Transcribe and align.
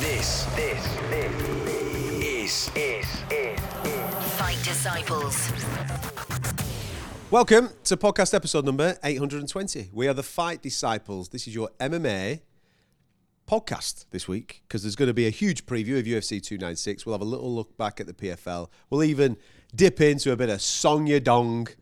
This, 0.00 0.44
this, 0.54 0.96
this 1.10 1.32
is, 2.22 2.70
is, 2.76 3.06
is, 3.32 3.60
Fight 4.36 4.56
Disciples. 4.62 5.50
Welcome 7.32 7.70
to 7.82 7.96
podcast 7.96 8.32
episode 8.32 8.64
number 8.64 8.96
820. 9.02 9.90
We 9.92 10.06
are 10.06 10.14
the 10.14 10.22
Fight 10.22 10.62
Disciples. 10.62 11.30
This 11.30 11.48
is 11.48 11.54
your 11.56 11.70
MMA 11.80 12.42
podcast 13.48 14.04
this 14.12 14.28
week 14.28 14.62
because 14.68 14.82
there's 14.82 14.94
going 14.94 15.08
to 15.08 15.14
be 15.14 15.26
a 15.26 15.30
huge 15.30 15.66
preview 15.66 15.98
of 15.98 16.04
UFC 16.06 16.40
296. 16.40 17.04
We'll 17.04 17.14
have 17.14 17.20
a 17.20 17.24
little 17.24 17.52
look 17.52 17.76
back 17.76 17.98
at 17.98 18.06
the 18.06 18.14
PFL. 18.14 18.68
We'll 18.90 19.02
even 19.02 19.36
dip 19.74 20.00
into 20.00 20.30
a 20.30 20.36
bit 20.36 20.48
of 20.48 20.62
Song 20.62 21.08
Yadong 21.08 21.74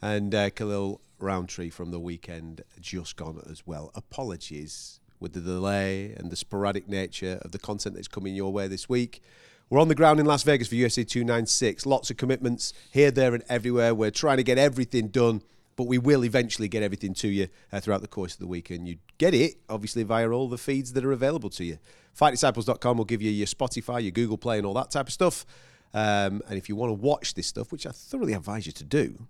and 0.00 0.34
uh, 0.34 0.48
Khalil 0.48 1.02
Rountree 1.18 1.68
from 1.68 1.90
the 1.90 2.00
weekend 2.00 2.62
just 2.80 3.16
gone 3.16 3.42
as 3.50 3.66
well. 3.66 3.90
Apologies 3.94 5.00
with 5.20 5.32
the 5.32 5.40
delay 5.40 6.14
and 6.16 6.30
the 6.30 6.36
sporadic 6.36 6.88
nature 6.88 7.38
of 7.42 7.52
the 7.52 7.58
content 7.58 7.94
that's 7.94 8.08
coming 8.08 8.34
your 8.34 8.52
way 8.52 8.68
this 8.68 8.88
week. 8.88 9.22
We're 9.70 9.80
on 9.80 9.88
the 9.88 9.94
ground 9.94 10.18
in 10.18 10.24
Las 10.24 10.44
Vegas 10.44 10.68
for 10.68 10.76
UFC 10.76 11.06
296. 11.06 11.84
Lots 11.84 12.10
of 12.10 12.16
commitments 12.16 12.72
here, 12.90 13.10
there, 13.10 13.34
and 13.34 13.44
everywhere. 13.50 13.94
We're 13.94 14.10
trying 14.10 14.38
to 14.38 14.42
get 14.42 14.56
everything 14.56 15.08
done, 15.08 15.42
but 15.76 15.86
we 15.86 15.98
will 15.98 16.24
eventually 16.24 16.68
get 16.68 16.82
everything 16.82 17.12
to 17.14 17.28
you 17.28 17.48
uh, 17.70 17.80
throughout 17.80 18.00
the 18.00 18.08
course 18.08 18.32
of 18.32 18.40
the 18.40 18.46
week. 18.46 18.70
And 18.70 18.88
you 18.88 18.96
get 19.18 19.34
it, 19.34 19.56
obviously, 19.68 20.04
via 20.04 20.30
all 20.30 20.48
the 20.48 20.56
feeds 20.56 20.94
that 20.94 21.04
are 21.04 21.12
available 21.12 21.50
to 21.50 21.64
you. 21.64 21.78
FightDisciples.com 22.18 22.96
will 22.96 23.04
give 23.04 23.20
you 23.20 23.30
your 23.30 23.46
Spotify, 23.46 24.02
your 24.02 24.10
Google 24.10 24.38
Play, 24.38 24.56
and 24.56 24.66
all 24.66 24.74
that 24.74 24.90
type 24.90 25.08
of 25.08 25.12
stuff. 25.12 25.44
Um, 25.92 26.40
and 26.48 26.56
if 26.56 26.70
you 26.70 26.76
want 26.76 26.90
to 26.90 26.94
watch 26.94 27.34
this 27.34 27.46
stuff, 27.46 27.70
which 27.70 27.86
I 27.86 27.90
thoroughly 27.90 28.32
advise 28.32 28.64
you 28.64 28.72
to 28.72 28.84
do, 28.84 29.26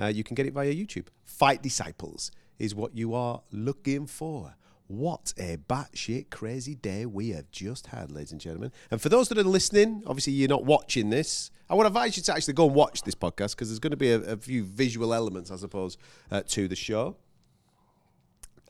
uh, 0.00 0.06
you 0.06 0.24
can 0.24 0.34
get 0.34 0.46
it 0.46 0.54
via 0.54 0.72
YouTube. 0.74 1.08
Fight 1.24 1.62
Disciples 1.62 2.30
is 2.58 2.74
what 2.74 2.96
you 2.96 3.14
are 3.14 3.42
looking 3.50 4.06
for. 4.06 4.54
What 4.92 5.32
a 5.38 5.56
batshit 5.56 6.28
crazy 6.28 6.74
day 6.74 7.06
we 7.06 7.30
have 7.30 7.50
just 7.50 7.86
had, 7.86 8.12
ladies 8.12 8.30
and 8.30 8.38
gentlemen. 8.38 8.72
And 8.90 9.00
for 9.00 9.08
those 9.08 9.30
that 9.30 9.38
are 9.38 9.42
listening, 9.42 10.02
obviously 10.06 10.34
you're 10.34 10.50
not 10.50 10.66
watching 10.66 11.08
this. 11.08 11.50
I 11.70 11.74
would 11.74 11.86
advise 11.86 12.18
you 12.18 12.22
to 12.24 12.34
actually 12.34 12.52
go 12.52 12.66
and 12.66 12.74
watch 12.74 13.00
this 13.00 13.14
podcast 13.14 13.52
because 13.52 13.70
there's 13.70 13.78
going 13.78 13.92
to 13.92 13.96
be 13.96 14.10
a, 14.10 14.20
a 14.20 14.36
few 14.36 14.64
visual 14.64 15.14
elements, 15.14 15.50
I 15.50 15.56
suppose, 15.56 15.96
uh, 16.30 16.42
to 16.48 16.68
the 16.68 16.76
show. 16.76 17.16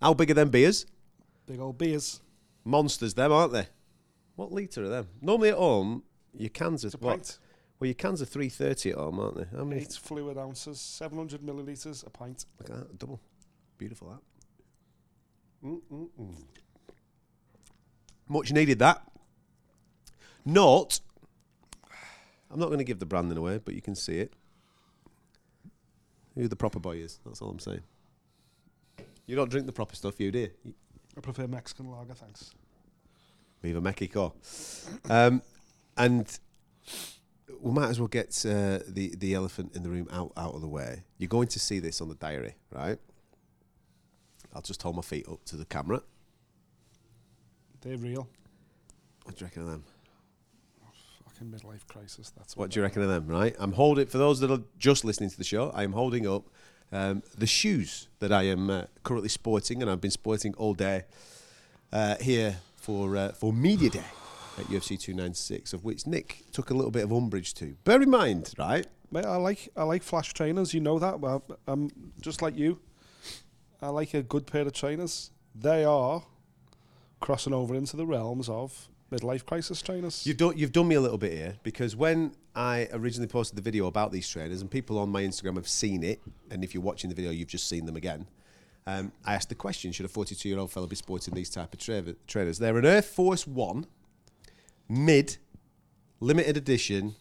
How 0.00 0.14
big 0.14 0.30
are 0.30 0.34
them 0.34 0.50
beers? 0.50 0.86
Big 1.44 1.58
old 1.58 1.76
beers. 1.76 2.20
Monsters, 2.64 3.14
them, 3.14 3.32
aren't 3.32 3.52
they? 3.52 3.66
What 4.36 4.52
litre 4.52 4.84
are 4.84 4.88
them? 4.88 5.08
Normally 5.20 5.48
at 5.48 5.56
home, 5.56 6.04
your 6.38 6.50
cans 6.50 6.84
are 6.84 6.90
what? 6.98 7.16
pint. 7.16 7.38
Well, 7.80 7.88
your 7.88 7.94
cans 7.94 8.22
are 8.22 8.26
330 8.26 8.90
at 8.90 8.96
home, 8.96 9.18
aren't 9.18 9.38
they? 9.38 9.56
How 9.56 9.64
many? 9.64 9.80
Eight 9.80 9.98
fluid 10.00 10.38
ounces, 10.38 10.80
700 10.80 11.40
millilitres, 11.40 12.06
a 12.06 12.10
pint. 12.10 12.46
Look 12.60 12.70
at 12.70 12.76
that, 12.76 12.98
double. 13.00 13.20
Beautiful 13.76 14.10
that. 14.10 14.20
Much 18.28 18.52
needed 18.52 18.78
that. 18.80 19.02
Not, 20.44 21.00
I'm 22.50 22.58
not 22.58 22.66
going 22.66 22.78
to 22.78 22.84
give 22.84 22.98
the 22.98 23.06
branding 23.06 23.38
away, 23.38 23.58
but 23.64 23.74
you 23.74 23.82
can 23.82 23.94
see 23.94 24.18
it. 24.18 24.32
Who 26.34 26.48
the 26.48 26.56
proper 26.56 26.80
boy 26.80 26.96
is. 26.96 27.20
That's 27.24 27.42
all 27.42 27.50
I'm 27.50 27.58
saying. 27.58 27.82
You 29.26 29.36
don't 29.36 29.50
drink 29.50 29.66
the 29.66 29.72
proper 29.72 29.94
stuff, 29.94 30.18
you 30.20 30.30
do? 30.32 30.48
You- 30.64 30.74
I 31.16 31.20
prefer 31.20 31.46
Mexican 31.46 31.90
lager, 31.90 32.14
thanks. 32.14 32.54
Viva 33.62 33.82
Mexico. 33.82 34.32
Um, 35.10 35.42
and 35.96 36.26
we 37.60 37.70
might 37.70 37.90
as 37.90 38.00
well 38.00 38.08
get 38.08 38.28
uh, 38.46 38.78
the 38.88 39.14
the 39.18 39.34
elephant 39.34 39.76
in 39.76 39.82
the 39.82 39.90
room 39.90 40.08
out 40.10 40.32
out 40.38 40.54
of 40.54 40.62
the 40.62 40.68
way. 40.68 41.04
You're 41.18 41.28
going 41.28 41.48
to 41.48 41.58
see 41.60 41.78
this 41.80 42.00
on 42.00 42.08
the 42.08 42.14
diary, 42.14 42.54
right? 42.70 42.98
I'll 44.54 44.62
just 44.62 44.82
hold 44.82 44.96
my 44.96 45.02
feet 45.02 45.26
up 45.28 45.44
to 45.46 45.56
the 45.56 45.64
camera. 45.64 46.02
They're 47.80 47.96
real. 47.96 48.28
What 49.24 49.36
do 49.36 49.44
you 49.44 49.46
reckon 49.46 49.62
of 49.62 49.68
them? 49.68 49.84
Fucking 51.24 51.48
midlife 51.48 51.86
crisis. 51.86 52.30
That's 52.36 52.56
What 52.56 52.70
do 52.70 52.80
you 52.80 52.84
reckon 52.84 53.02
of 53.02 53.08
them? 53.08 53.26
Right? 53.26 53.56
I'm 53.58 53.72
holding 53.72 54.06
for 54.06 54.18
those 54.18 54.40
that 54.40 54.50
are 54.50 54.62
just 54.78 55.04
listening 55.04 55.30
to 55.30 55.38
the 55.38 55.44
show. 55.44 55.70
I 55.70 55.82
am 55.82 55.92
holding 55.92 56.26
up 56.26 56.48
um, 56.92 57.22
the 57.36 57.46
shoes 57.46 58.08
that 58.20 58.32
I 58.32 58.44
am 58.44 58.70
uh, 58.70 58.84
currently 59.02 59.28
sporting, 59.28 59.82
and 59.82 59.90
I've 59.90 60.00
been 60.00 60.10
sporting 60.10 60.54
all 60.54 60.74
day 60.74 61.04
uh, 61.92 62.16
here 62.20 62.58
for 62.76 63.16
uh, 63.16 63.32
for 63.32 63.52
media 63.52 63.90
day 63.90 64.04
at 64.58 64.66
UFC 64.66 64.98
296, 64.98 65.72
of 65.72 65.84
which 65.84 66.06
Nick 66.06 66.44
took 66.52 66.70
a 66.70 66.74
little 66.74 66.90
bit 66.90 67.04
of 67.04 67.12
umbrage 67.12 67.54
to. 67.54 67.76
Bear 67.84 68.02
in 68.02 68.10
mind, 68.10 68.52
right? 68.58 68.86
Mate, 69.10 69.24
I 69.24 69.36
like 69.36 69.68
I 69.76 69.84
like 69.84 70.02
flash 70.02 70.32
trainers. 70.32 70.74
You 70.74 70.80
know 70.80 70.98
that. 70.98 71.20
Well, 71.20 71.42
I'm 71.66 71.90
just 72.20 72.42
like 72.42 72.56
you. 72.56 72.78
I 73.82 73.88
like 73.88 74.14
a 74.14 74.22
good 74.22 74.46
pair 74.46 74.62
of 74.62 74.72
trainers. 74.72 75.32
They 75.56 75.84
are 75.84 76.22
crossing 77.18 77.52
over 77.52 77.74
into 77.74 77.96
the 77.96 78.06
realms 78.06 78.48
of 78.48 78.88
midlife 79.10 79.44
crisis 79.44 79.82
trainers. 79.82 80.24
You've 80.24 80.36
done 80.36 80.56
you've 80.56 80.70
done 80.70 80.86
me 80.86 80.94
a 80.94 81.00
little 81.00 81.18
bit 81.18 81.32
here 81.32 81.56
because 81.64 81.96
when 81.96 82.36
I 82.54 82.88
originally 82.92 83.26
posted 83.26 83.58
the 83.58 83.62
video 83.62 83.86
about 83.86 84.12
these 84.12 84.28
trainers 84.28 84.60
and 84.60 84.70
people 84.70 84.98
on 84.98 85.08
my 85.08 85.22
Instagram 85.22 85.56
have 85.56 85.66
seen 85.66 86.04
it, 86.04 86.20
and 86.50 86.62
if 86.62 86.74
you're 86.74 86.82
watching 86.82 87.10
the 87.10 87.16
video, 87.16 87.32
you've 87.32 87.48
just 87.48 87.68
seen 87.68 87.84
them 87.84 87.96
again. 87.96 88.28
Um, 88.86 89.10
I 89.24 89.34
asked 89.34 89.48
the 89.48 89.56
question: 89.56 89.90
Should 89.90 90.06
a 90.06 90.08
42 90.08 90.48
year 90.48 90.60
old 90.60 90.70
fella 90.70 90.86
be 90.86 90.96
sporting 90.96 91.34
these 91.34 91.50
type 91.50 91.74
of 91.74 91.80
tra- 91.80 92.14
trainers? 92.28 92.58
They're 92.58 92.78
an 92.78 92.86
Air 92.86 93.02
Force 93.02 93.48
One 93.48 93.86
mid 94.88 95.38
limited 96.20 96.56
edition 96.56 97.16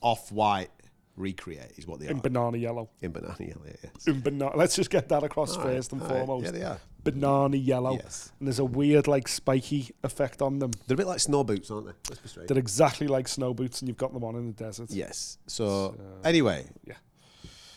off 0.00 0.30
white 0.30 0.70
recreate 1.16 1.72
is 1.76 1.86
what 1.86 1.98
they 2.00 2.06
in 2.06 2.12
are 2.12 2.14
In 2.14 2.20
banana 2.20 2.56
yellow. 2.58 2.88
in 3.00 3.10
banana 3.12 3.36
yellow. 3.40 3.62
Yes. 3.82 4.06
In 4.06 4.20
banana. 4.20 4.56
Let's 4.56 4.76
just 4.76 4.90
get 4.90 5.08
that 5.08 5.22
across 5.22 5.56
All 5.56 5.64
right, 5.64 5.74
first 5.76 5.92
and 5.92 6.02
all 6.02 6.08
right. 6.08 6.26
foremost. 6.26 6.44
Yeah, 6.46 6.50
they 6.50 6.62
are. 6.64 6.78
Banana 7.04 7.56
yellow. 7.56 7.94
Yes. 7.94 8.32
And 8.38 8.48
there's 8.48 8.58
a 8.58 8.64
weird 8.64 9.06
like 9.08 9.28
spiky 9.28 9.90
effect 10.04 10.42
on 10.42 10.58
them. 10.58 10.72
They're 10.86 10.94
a 10.94 10.98
bit 10.98 11.06
like 11.06 11.20
snow 11.20 11.44
boots, 11.44 11.70
aren't 11.70 11.86
they? 11.86 11.92
Let's 12.10 12.20
be 12.20 12.28
straight. 12.28 12.48
They're 12.48 12.58
exactly 12.58 13.06
like 13.06 13.28
snow 13.28 13.54
boots, 13.54 13.80
and 13.80 13.88
you've 13.88 13.96
got 13.96 14.12
them 14.12 14.24
on 14.24 14.34
in 14.36 14.46
the 14.46 14.52
desert. 14.52 14.90
Yes. 14.90 15.38
So, 15.46 15.66
So- 15.96 16.00
anyway, 16.24 16.66
Yeah. 16.86 16.94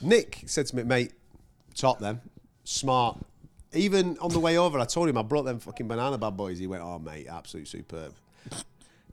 Nick 0.02 0.44
said 0.46 0.66
to 0.68 0.76
me, 0.76 0.84
mate, 0.84 1.12
top 1.76 2.00
them, 2.00 2.22
smart. 2.64 3.18
Even 3.74 4.18
on 4.20 4.32
the 4.32 4.40
way 4.40 4.58
over, 4.58 4.80
I 4.80 4.86
told 4.86 5.10
him 5.10 5.18
I 5.18 5.22
brought 5.22 5.44
them 5.44 5.60
fucking 5.60 5.88
banana 5.88 6.18
bad 6.18 6.36
boys. 6.38 6.58
He 6.58 6.68
went, 6.68 6.82
oh 6.82 6.98
mate, 7.00 7.28
absolute 7.30 7.68
superb. 7.68 8.14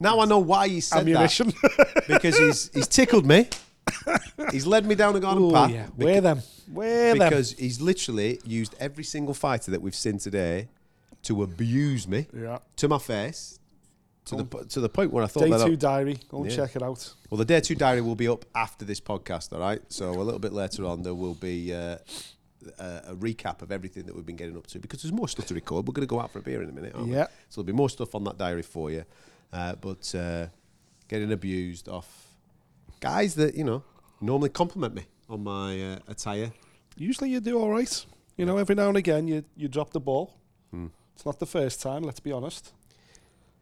Now 0.01 0.21
I 0.21 0.25
know 0.27 0.39
why 0.39 0.69
he 0.69 0.81
said 0.81 1.01
Ammunition. 1.01 1.49
that 1.63 2.05
because 2.09 2.39
he's 2.39 2.71
he's 2.73 2.87
tickled 2.89 3.27
me. 3.27 3.49
He's 4.53 4.67
led 4.67 4.85
me 4.87 4.95
down 4.95 5.17
a 5.17 5.21
garden 5.21 5.45
Oh 5.45 5.53
path. 5.53 5.71
yeah. 5.71 5.87
Wear 5.97 6.21
them. 6.21 6.43
Wear 6.71 7.15
them. 7.15 7.29
because 7.29 7.53
he's 7.53 7.81
literally 7.81 8.41
used 8.45 8.75
every 8.81 9.05
single 9.05 9.35
fighter 9.35 9.71
that 9.71 9.81
we've 9.83 9.95
seen 9.95 10.19
today 10.19 10.69
to 11.23 11.43
abuse 11.43 12.07
me 12.09 12.27
Yeah. 12.37 12.59
to 12.77 12.89
my 12.89 12.99
face, 12.99 13.59
to 14.27 14.37
the 14.37 14.45
to 14.69 14.81
the 14.81 14.89
point 14.89 15.13
where 15.13 15.23
I 15.25 15.27
thought 15.29 15.45
Day 15.49 15.65
two 15.65 15.77
diary. 15.77 16.19
Go 16.29 16.43
and 16.43 16.51
Yeah. 16.51 16.57
check 16.57 16.77
it 16.77 16.83
out. 16.83 17.13
well, 17.31 17.39
the 17.39 17.45
day 17.45 17.61
two 17.61 17.75
diary 17.77 18.01
will 18.01 18.17
be 18.17 18.29
up 18.29 18.45
after 18.55 18.85
this 18.85 19.01
podcast, 19.01 19.53
all 19.53 19.61
right? 19.61 19.81
So 19.89 20.11
a 20.11 20.23
little 20.23 20.41
bit 20.41 20.53
later 20.53 20.85
on, 20.85 21.03
there 21.03 21.15
will 21.15 21.35
be 21.35 21.73
uh, 21.73 21.99
a, 22.79 22.85
a 23.09 23.15
recap 23.17 23.63
of 23.63 23.71
everything 23.71 24.07
that 24.07 24.15
we've 24.17 24.27
been 24.27 24.37
getting 24.37 24.57
up 24.57 24.67
to 24.69 24.79
because 24.81 25.03
there's 25.03 25.13
more 25.13 25.29
stuff 25.29 25.47
to 25.47 25.55
record. 25.55 25.87
We're 25.87 25.93
going 25.93 26.07
to 26.07 26.11
go 26.11 26.21
out 26.21 26.33
for 26.33 26.41
a 26.41 26.43
beer 26.43 26.63
in 26.63 26.69
a 26.69 26.73
minute, 26.73 26.93
aren't 26.95 27.09
we? 27.09 27.15
Yeah. 27.15 27.27
So 27.49 27.63
there'll 27.63 27.67
be 27.67 27.73
more 27.73 27.89
stuff 27.91 28.15
on 28.17 28.25
that 28.25 28.37
diary 28.39 28.63
for 28.63 28.91
you. 28.91 29.05
Uh, 29.53 29.77
but 29.77 30.13
uh, 30.15 30.47
getting 31.09 31.31
abused 31.33 31.89
off 31.89 32.26
guys 33.01 33.35
that, 33.35 33.55
you 33.55 33.65
know, 33.65 33.83
normally 34.21 34.51
compliment 34.51 34.95
me 34.95 35.07
on 35.29 35.45
my 35.45 35.81
uh, 35.81 35.99
attire. 36.09 36.53
Usually 36.97 37.31
you 37.31 37.41
do 37.41 37.59
all 37.59 37.71
right. 37.71 38.07
You 38.37 38.47
know, 38.47 38.59
every 38.59 38.75
now 38.75 38.89
and 38.89 38.97
again 38.97 39.29
you 39.29 39.45
you 39.57 39.69
drop 39.69 39.91
the 39.93 40.01
ball. 40.01 40.35
Hmm. 40.71 40.87
It's 41.15 41.25
not 41.25 41.39
the 41.39 41.47
first 41.47 41.81
time. 41.81 42.03
Let's 42.03 42.21
be 42.21 42.33
honest. 42.33 42.73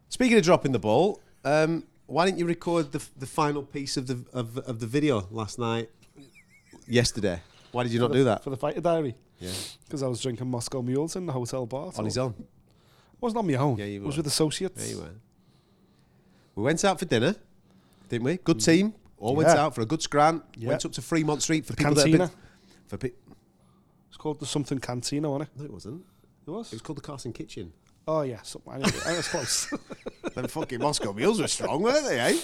Speaking 0.09 0.37
of 0.37 0.45
dropping 0.45 0.73
the 0.73 0.79
ball, 0.79 1.21
um, 1.45 1.85
why 2.07 2.27
didn't 2.27 2.39
you 2.39 2.47
record 2.47 2.93
the, 2.93 3.05
the 3.17 3.27
final 3.27 3.63
piece 3.63 3.97
of 3.97 4.07
the 4.07 4.25
of, 4.33 4.59
of 4.59 4.81
the 4.81 4.87
video 4.87 5.27
last 5.31 5.59
night, 5.59 5.89
yesterday? 6.87 7.41
Why 7.73 7.83
did 7.83 7.93
you 7.93 8.01
not 8.01 8.13
the, 8.13 8.19
do 8.19 8.25
that? 8.25 8.45
for 8.45 8.51
the 8.51 8.57
fighter 8.57 8.81
diary? 8.81 9.15
Yeah. 9.39 9.51
Because 9.85 10.03
I 10.03 10.07
was 10.07 10.21
drinking 10.21 10.49
Moscow 10.49 10.83
mules 10.83 11.17
in 11.17 11.27
the 11.27 11.33
hotel 11.33 11.67
bar. 11.67 11.93
On 11.97 12.05
his 12.05 12.19
own. 12.19 12.35
It 12.39 13.21
wasn't 13.21 13.39
on 13.39 13.47
my 13.47 13.55
own. 13.55 13.79
Yeah, 13.79 13.87
you 13.87 14.01
it 14.01 14.07
was 14.07 14.17
were. 14.17 14.21
with 14.21 14.27
associates. 14.29 14.81
There 14.81 14.95
you 14.95 15.03
were. 15.03 15.15
We 16.55 16.63
went 16.63 16.85
out 16.85 16.99
for 16.99 17.05
dinner, 17.05 17.35
didn't 18.09 18.25
we? 18.25 18.37
Good 18.37 18.61
team. 18.61 18.95
All 19.29 19.37
went. 19.37 19.49
Out 19.49 19.75
for 19.75 19.81
a 19.81 19.87
good 19.87 20.03
scran. 20.03 20.43
Went 20.61 20.85
up 20.85 20.93
to 20.93 21.03
Fremont 21.03 21.43
Street 21.43 21.65
for 21.67 21.73
The 21.73 21.77
people 21.79 21.95
that 21.95 22.01
have 22.03 22.19
cantina. 22.19 22.27
been, 22.29 22.89
for 22.89 22.97
pe- 22.99 23.11
It's 24.09 24.17
called 24.17 24.41
the 24.41 24.47
something 24.47 24.79
cantina, 24.79 25.31
wasn't 25.31 25.51
it? 25.51 25.59
No, 25.59 25.65
it 25.65 25.73
wasn't. 25.73 26.03
It 26.47 26.51
was. 26.51 26.67
It 26.73 26.77
was 26.77 26.83
called 26.83 26.99
the 26.99 27.03
Carson 27.03 27.33
Kitchen. 27.33 27.73
Oh 28.07 28.21
yeah, 28.23 28.43
something. 28.43 28.73
I, 28.75 28.77
I 28.79 29.17
was 29.17 29.29
close. 29.29 29.73
Them 30.35 30.47
fucking 30.49 30.79
Moscow 30.81 31.13
meals 31.15 31.41
were 31.41 31.47
strong, 31.49 31.81
weren't 31.81 32.05
they, 32.05 32.21
eh? 32.21 32.37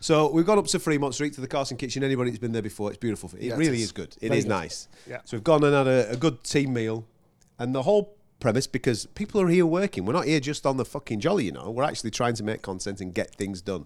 So 0.00 0.30
we've 0.30 0.46
gone 0.46 0.58
up 0.58 0.66
to 0.68 0.78
Fremont 0.78 1.14
Street 1.14 1.34
to 1.34 1.40
the 1.40 1.48
Carson 1.48 1.76
Kitchen. 1.76 2.02
Anybody 2.02 2.30
that's 2.30 2.40
been 2.40 2.52
there 2.52 2.62
before, 2.62 2.88
it's 2.90 2.98
beautiful. 2.98 3.30
It 3.36 3.42
Yeah, 3.42 3.54
it 3.54 3.58
really 3.58 3.78
is. 3.78 3.84
is 3.84 3.92
good. 3.92 4.16
It 4.20 4.26
is 4.26 4.28
Very 4.30 4.42
good. 4.42 4.48
nice. 4.48 4.88
Yeah. 5.06 5.20
So 5.24 5.36
we've 5.36 5.44
gone 5.44 5.62
and 5.64 5.74
had 5.74 5.86
a, 5.86 6.12
a 6.12 6.16
good 6.16 6.42
team 6.44 6.72
meal. 6.72 7.04
And 7.58 7.74
the 7.74 7.82
whole 7.82 8.16
premise, 8.40 8.66
because 8.66 9.04
people 9.06 9.40
are 9.40 9.48
here 9.48 9.66
working, 9.66 10.06
we're 10.06 10.12
not 10.12 10.24
here 10.26 10.40
just 10.40 10.64
on 10.64 10.76
the 10.78 10.84
fucking 10.84 11.20
jolly, 11.20 11.44
you 11.46 11.52
know. 11.52 11.70
We're 11.70 11.82
actually 11.82 12.12
trying 12.12 12.34
to 12.34 12.44
make 12.44 12.62
content 12.62 13.00
and 13.00 13.12
get 13.12 13.34
things 13.34 13.60
done. 13.60 13.84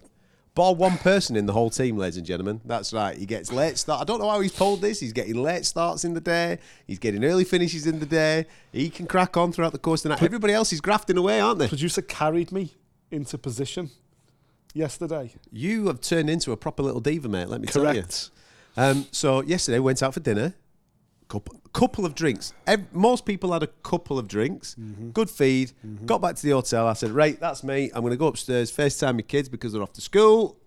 Bar 0.55 0.75
one 0.75 0.99
person 0.99 1.35
in 1.35 1.47
the 1.47 1.53
whole 1.55 1.71
team, 1.71 1.97
ladies 1.97 2.19
and 2.19 2.27
gentlemen. 2.27 2.61
That's 2.67 2.93
right. 2.93 3.17
He 3.17 3.25
gets 3.25 3.51
late 3.51 3.79
start. 3.79 4.03
I 4.03 4.05
don't 4.05 4.21
know 4.21 4.29
how 4.29 4.41
he's 4.41 4.53
pulled 4.53 4.83
this. 4.83 5.01
He's 5.01 5.15
getting 5.15 5.37
late 5.37 5.65
starts 5.65 6.05
in 6.05 6.13
the 6.13 6.21
day. 6.21 6.59
He's 6.87 6.99
getting 6.99 7.25
early 7.25 7.45
finishes 7.45 7.87
in 7.87 8.01
the 8.01 8.07
day. 8.07 8.45
He 8.71 8.91
can 8.91 9.07
crack 9.07 9.39
on 9.39 9.53
throughout 9.53 9.73
the 9.73 9.79
course 9.79 10.01
of 10.01 10.11
the 10.11 10.17
night. 10.17 10.23
Everybody 10.23 10.53
else 10.53 10.71
is 10.73 10.83
grafting 10.83 11.17
away, 11.17 11.41
aren't 11.41 11.59
they? 11.59 11.69
Producer 11.69 12.03
carried 12.03 12.53
me 12.53 12.75
into 13.11 13.39
position 13.39 13.91
yesterday. 14.75 15.33
You 15.51 15.87
have 15.87 16.03
turned 16.03 16.29
into 16.29 16.53
a 16.53 16.57
proper 16.59 16.83
little 16.83 17.01
diva, 17.01 17.31
mate. 17.31 17.49
Let 17.49 17.63
me 17.63 17.67
tell 17.69 17.85
you. 17.95 18.03
Correct. 18.03 18.31
Um, 18.77 19.07
so 19.11 19.43
yesterday 19.43 19.79
we 19.79 19.87
went 19.87 20.03
out 20.03 20.13
for 20.13 20.21
dinner. 20.21 20.55
Couple, 21.29 21.62
couple 21.73 22.05
of 22.05 22.15
drinks. 22.15 22.53
Ev- 22.67 22.93
most 22.93 23.25
people 23.25 23.53
had 23.53 23.63
a 23.63 23.67
couple 23.67 24.19
of 24.19 24.29
drinks. 24.29 24.77
Mm-hmm. 24.79 25.11
Good 25.11 25.31
feed. 25.31 25.73
Mm-hmm. 25.87 26.07
Got 26.07 26.21
back 26.21 26.37
to 26.37 26.43
the 26.43 26.51
hotel. 26.51 26.87
I 26.87 26.93
said, 26.93 27.11
"Right, 27.11 27.39
that's 27.41 27.65
me. 27.65 27.91
I'm 27.95 28.03
going 28.03 28.13
to 28.13 28.17
go 28.17 28.27
upstairs, 28.27 28.71
FaceTime 28.71 29.17
my 29.17 29.23
kids 29.23 29.49
because 29.49 29.73
they're 29.73 29.83
off 29.83 29.93
to 29.95 30.01
school, 30.01 30.59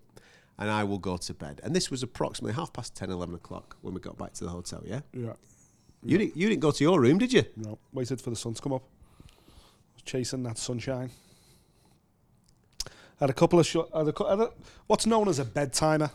and 0.57 0.69
I 0.69 0.84
will 0.84 0.98
go 1.00 1.18
to 1.18 1.34
bed." 1.34 1.62
And 1.63 1.75
this 1.75 1.92
was 1.92 2.04
approximately 2.04 2.54
half 2.56 2.74
past 2.74 2.96
10, 2.96 3.10
11 3.12 3.36
o'clock 3.36 3.78
when 3.81 3.94
we 3.94 4.00
got 4.00 4.18
back 4.18 4.34
to 4.34 4.44
the 4.44 4.50
hotel. 4.50 4.81
Yeah. 4.86 5.02
Yeah. 5.13 5.34
You 6.04 6.18
didn't. 6.18 6.38
You 6.38 6.50
didn't 6.50 6.62
go 6.62 6.72
to 6.72 6.84
your 6.84 7.00
room, 7.00 7.18
did 7.18 7.34
you? 7.34 7.44
No, 7.56 7.78
waited 7.94 8.22
for 8.22 8.30
the 8.30 8.36
sun 8.36 8.54
to 8.54 8.62
come 8.62 8.74
up. 8.74 8.84
Was 9.94 10.04
chasing 10.04 10.44
that 10.44 10.58
sunshine. 10.58 11.12
Had 13.19 13.30
a 13.30 13.34
couple 13.34 13.60
of 13.60 13.66
short. 13.66 13.90
Had 13.96 14.08
a, 14.08 14.30
had 14.30 14.40
a, 14.40 14.50
what's 14.88 15.06
known 15.06 15.28
as 15.28 15.40
a 15.40 15.46
bed 15.46 15.72
timer. 15.74 16.12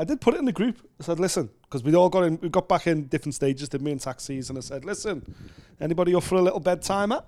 I 0.00 0.04
did 0.04 0.18
put 0.18 0.32
it 0.34 0.38
in 0.38 0.46
the 0.46 0.52
group. 0.52 0.78
I 0.98 1.04
said, 1.04 1.20
"Listen," 1.20 1.50
because 1.62 1.84
we 1.84 1.94
all 1.94 2.08
got 2.08 2.22
in. 2.24 2.38
We 2.40 2.48
got 2.48 2.66
back 2.68 2.86
in 2.86 3.04
different 3.08 3.34
stages. 3.34 3.68
Did 3.68 3.82
me 3.82 3.90
in 3.92 3.98
taxis, 3.98 4.48
and 4.48 4.56
I 4.56 4.62
said, 4.62 4.84
"Listen, 4.86 5.22
anybody 5.78 6.14
up 6.14 6.22
for 6.22 6.36
a 6.36 6.40
little 6.42 6.58
bed 6.60 6.80
timer?" 6.80 7.22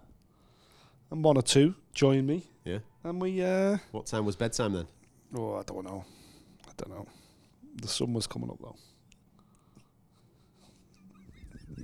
And 1.10 1.22
one 1.22 1.36
or 1.36 1.42
two 1.42 1.74
joined 1.92 2.26
me, 2.26 2.46
Yeah. 2.64 2.78
and 3.04 3.20
we. 3.20 3.42
Uh, 3.44 3.76
What 3.90 4.06
time 4.06 4.24
was 4.24 4.36
bedtime 4.36 4.72
then? 4.72 4.86
oh, 5.36 5.56
I 5.56 5.62
don't 5.64 5.84
know. 5.84 6.04
I 6.66 6.72
don't 6.78 6.90
know. 6.96 7.06
The 7.76 7.88
sun 7.88 8.14
was 8.14 8.26
coming 8.26 8.48
up 8.48 8.58
though. 8.58 8.76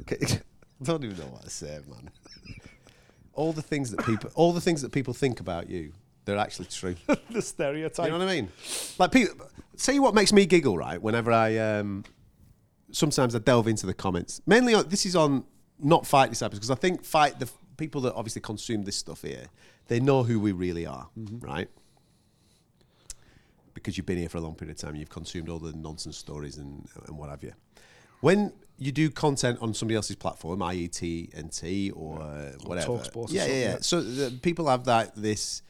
Okay. 0.00 0.16
I 0.80 0.84
don't 0.84 1.04
even 1.04 1.18
know 1.18 1.24
what 1.26 1.42
to 1.42 1.50
say, 1.50 1.80
man. 1.88 2.08
All 3.34 3.52
the 3.52 3.62
things 3.62 3.90
that 3.90 4.04
people, 4.06 4.30
all 4.34 4.52
the 4.54 4.60
things 4.60 4.80
that 4.82 4.90
people 4.92 5.12
think 5.12 5.40
about 5.40 5.68
you, 5.68 5.92
they're 6.24 6.38
actually 6.38 6.66
true. 6.66 6.94
the 7.30 7.42
stereotype. 7.42 8.06
You 8.06 8.12
know 8.12 8.18
what 8.18 8.28
I 8.28 8.34
mean? 8.36 8.48
Like, 8.98 9.12
people, 9.12 9.46
say 9.78 9.98
what 9.98 10.14
makes 10.14 10.32
me 10.32 10.44
giggle, 10.44 10.76
right? 10.76 11.00
Whenever 11.00 11.32
I, 11.32 11.56
um, 11.56 12.04
sometimes 12.90 13.34
I 13.34 13.38
delve 13.38 13.68
into 13.68 13.86
the 13.86 13.94
comments. 13.94 14.42
Mainly, 14.46 14.74
on, 14.74 14.88
this 14.88 15.06
is 15.06 15.16
on 15.16 15.44
not 15.78 16.06
fight 16.06 16.30
disciples 16.30 16.58
because 16.58 16.70
I 16.70 16.74
think 16.74 17.04
fight 17.04 17.38
the 17.38 17.48
people 17.76 18.00
that 18.02 18.14
obviously 18.14 18.42
consume 18.42 18.84
this 18.84 18.96
stuff 18.96 19.22
here. 19.22 19.46
They 19.86 20.00
know 20.00 20.24
who 20.24 20.38
we 20.38 20.52
really 20.52 20.84
are, 20.84 21.08
right? 21.16 21.68
Because 23.72 23.96
you've 23.96 24.06
been 24.06 24.18
here 24.18 24.28
for 24.28 24.38
a 24.38 24.40
long 24.40 24.54
period 24.54 24.76
of 24.76 24.80
time, 24.80 24.96
you've 24.96 25.08
consumed 25.08 25.48
all 25.48 25.58
the 25.58 25.72
nonsense 25.72 26.18
stories 26.18 26.58
and 26.58 26.86
and 27.06 27.16
what 27.16 27.30
have 27.30 27.42
you. 27.42 27.54
When 28.20 28.52
you 28.76 28.90
do 28.90 29.08
content 29.10 29.58
on 29.62 29.72
somebody 29.72 29.94
else's 29.94 30.16
platform, 30.16 30.62
i.e. 30.62 30.88
TNT 30.88 31.92
or 31.94 32.20
uh, 32.20 32.52
whatever, 32.64 33.00
or 33.14 33.26
yeah, 33.28 33.46
yeah, 33.46 33.52
yeah. 33.52 33.60
yeah. 33.60 33.76
So 33.80 34.00
the, 34.00 34.36
people 34.38 34.66
have 34.66 34.84
that 34.84 35.14
this 35.14 35.62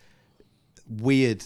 weird 0.88 1.44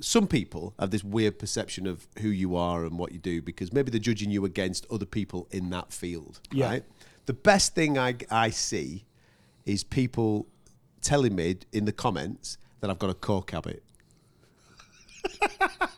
some 0.00 0.26
people 0.26 0.74
have 0.78 0.90
this 0.90 1.04
weird 1.04 1.38
perception 1.38 1.86
of 1.86 2.06
who 2.20 2.28
you 2.28 2.56
are 2.56 2.84
and 2.84 2.98
what 2.98 3.12
you 3.12 3.18
do 3.18 3.42
because 3.42 3.72
maybe 3.72 3.90
they're 3.90 4.00
judging 4.00 4.30
you 4.30 4.44
against 4.44 4.86
other 4.90 5.04
people 5.06 5.46
in 5.50 5.70
that 5.70 5.92
field 5.92 6.40
Yeah. 6.52 6.68
right 6.68 6.84
the 7.26 7.32
best 7.34 7.74
thing 7.74 7.98
I, 7.98 8.16
I 8.30 8.50
see 8.50 9.04
is 9.66 9.84
people 9.84 10.46
telling 11.02 11.34
me 11.34 11.56
in 11.72 11.84
the 11.84 11.92
comments 11.92 12.58
that 12.80 12.90
I've 12.90 12.98
got 12.98 13.10
a 13.10 13.14
coke 13.14 13.50
habit 13.50 13.82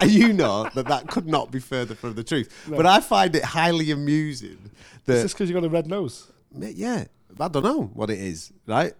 and 0.00 0.10
you 0.10 0.32
know 0.32 0.68
that 0.74 0.86
that 0.88 1.06
could 1.08 1.26
not 1.26 1.50
be 1.50 1.60
further 1.60 1.94
from 1.94 2.14
the 2.14 2.24
truth 2.24 2.66
but 2.68 2.86
I 2.86 3.00
find 3.00 3.34
it 3.36 3.44
highly 3.44 3.90
amusing 3.90 4.58
that 5.06 5.14
Is 5.14 5.22
this 5.22 5.32
because 5.32 5.48
you've 5.48 5.60
got 5.60 5.66
a 5.66 5.70
red 5.70 5.86
nose? 5.86 6.30
Yeah, 6.54 7.04
I 7.40 7.48
don't 7.48 7.62
know 7.64 7.84
what 7.94 8.10
it 8.10 8.18
is, 8.18 8.52
right? 8.66 8.92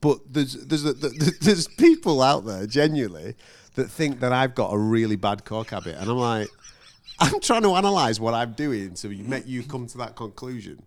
But 0.00 0.18
there's 0.30 0.54
there's 0.66 0.84
a, 0.84 0.92
there's 0.92 1.66
people 1.68 2.20
out 2.22 2.44
there 2.44 2.66
genuinely 2.66 3.34
that 3.74 3.90
think 3.90 4.20
that 4.20 4.32
I've 4.32 4.54
got 4.54 4.72
a 4.72 4.78
really 4.78 5.16
bad 5.16 5.44
coke 5.44 5.70
habit, 5.70 5.96
and 5.98 6.10
I'm 6.10 6.16
like, 6.18 6.48
I'm 7.18 7.40
trying 7.40 7.62
to 7.62 7.74
analyze 7.74 8.18
what 8.20 8.34
I'm 8.34 8.52
doing 8.52 8.94
to 8.94 9.08
make 9.08 9.46
you 9.46 9.62
come 9.62 9.86
to 9.88 9.98
that 9.98 10.16
conclusion. 10.16 10.82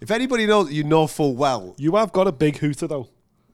If 0.00 0.10
anybody 0.10 0.46
knows, 0.46 0.72
you 0.72 0.84
know 0.84 1.06
full 1.06 1.34
well. 1.34 1.74
You 1.78 1.96
have 1.96 2.12
got 2.12 2.26
a 2.26 2.32
big 2.32 2.58
hooter 2.58 2.86
though. 2.86 3.08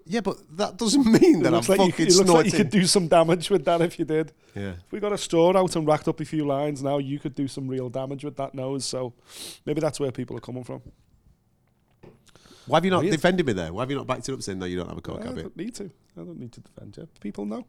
Yeah, 0.07 0.21
but 0.23 0.39
that 0.57 0.77
doesn't 0.77 1.07
mean 1.21 1.43
that 1.43 1.55
I'm 1.55 1.61
like 1.61 1.69
you, 1.69 1.91
fucking 1.91 2.07
it 2.09 2.15
looks 2.17 2.31
like 2.31 2.47
you 2.47 2.53
could 2.53 2.71
do 2.71 2.85
some 2.87 3.07
damage 3.07 3.49
with 3.51 3.65
that 3.67 3.81
if 3.81 3.99
you 3.99 4.05
did. 4.05 4.33
yeah. 4.57 4.71
If 4.85 4.91
we 4.91 4.99
got 4.99 5.13
a 5.13 5.19
store 5.19 5.57
out 5.57 5.77
and 5.77 5.87
racked 5.87 6.09
up 6.09 6.19
a 6.21 6.25
few 6.25 6.45
lines 6.45 6.83
now, 6.83 6.99
you 6.99 7.21
could 7.21 7.35
do 7.37 7.47
some 7.47 7.69
real 7.69 7.89
damage 7.89 8.25
with 8.25 8.37
that 8.37 8.55
nose. 8.55 8.85
So 8.85 9.13
maybe 9.67 9.81
that's 9.81 10.01
where 10.01 10.11
people 10.11 10.37
are 10.37 10.41
coming 10.41 10.65
from. 10.65 10.83
Why 12.67 12.79
have 12.79 12.85
you 12.85 12.91
not 12.91 13.03
Weird. 13.03 13.13
defended 13.13 13.47
me 13.47 13.53
there? 13.53 13.73
Why 13.73 13.83
have 13.83 13.91
you 13.91 13.97
not 13.97 14.07
backed 14.07 14.29
it 14.29 14.33
up 14.33 14.43
saying 14.43 14.59
no, 14.59 14.67
you 14.67 14.77
don't 14.77 14.89
have 14.89 14.99
a 14.99 15.01
coke 15.01 15.21
I 15.23 15.27
habit? 15.27 15.43
don't 15.43 15.57
need 15.57 15.75
to. 15.77 15.85
I 15.85 16.23
don't 16.23 16.39
need 16.39 16.53
to 16.53 16.61
defend 16.61 16.97
you. 16.97 17.09
People 17.21 17.45
know. 17.47 17.67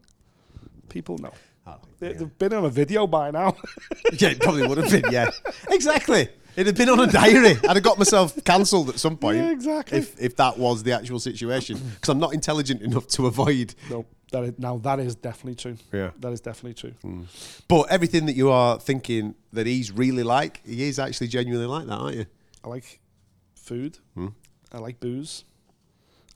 People 0.92 1.16
know. 1.18 1.32
Oh, 1.66 1.76
They, 1.98 2.08
yeah. 2.08 2.12
They've 2.18 2.38
been 2.38 2.52
on 2.52 2.64
a 2.66 2.68
video 2.68 3.06
by 3.06 3.30
now. 3.30 3.56
yeah, 4.12 4.28
it 4.30 4.40
probably 4.40 4.66
would 4.66 4.76
have 4.78 4.90
been. 4.90 5.10
Yeah, 5.10 5.30
exactly. 5.70 6.28
It'd 6.54 6.66
have 6.66 6.76
been 6.76 6.90
on 6.90 7.00
a 7.00 7.06
diary. 7.10 7.56
I'd 7.66 7.76
have 7.76 7.82
got 7.82 7.96
myself 7.96 8.36
cancelled 8.44 8.90
at 8.90 8.98
some 8.98 9.16
point. 9.16 9.38
Yeah, 9.38 9.50
exactly. 9.52 9.98
If 9.98 10.20
if 10.20 10.36
that 10.36 10.58
was 10.58 10.82
the 10.82 10.92
actual 10.92 11.18
situation, 11.18 11.78
because 11.94 12.10
I'm 12.10 12.18
not 12.18 12.34
intelligent 12.34 12.82
enough 12.82 13.06
to 13.08 13.26
avoid. 13.26 13.74
no, 13.88 14.04
that 14.32 14.44
is, 14.44 14.52
now 14.58 14.76
that 14.78 15.00
is 15.00 15.14
definitely 15.14 15.54
true. 15.54 15.76
Yeah. 15.92 16.10
That 16.20 16.32
is 16.32 16.40
definitely 16.42 16.74
true. 16.74 16.92
But 17.68 17.90
everything 17.90 18.26
that 18.26 18.36
you 18.36 18.50
are 18.50 18.78
thinking 18.78 19.34
that 19.54 19.66
he's 19.66 19.90
really 19.92 20.24
like, 20.24 20.60
he 20.66 20.82
is 20.82 20.98
actually 20.98 21.28
genuinely 21.28 21.66
like 21.66 21.86
that, 21.86 21.94
aren't 21.94 22.16
you? 22.16 22.26
I 22.62 22.68
like 22.68 23.00
food. 23.54 23.96
Hmm. 24.14 24.28
I 24.72 24.78
like 24.78 25.00
booze. 25.00 25.44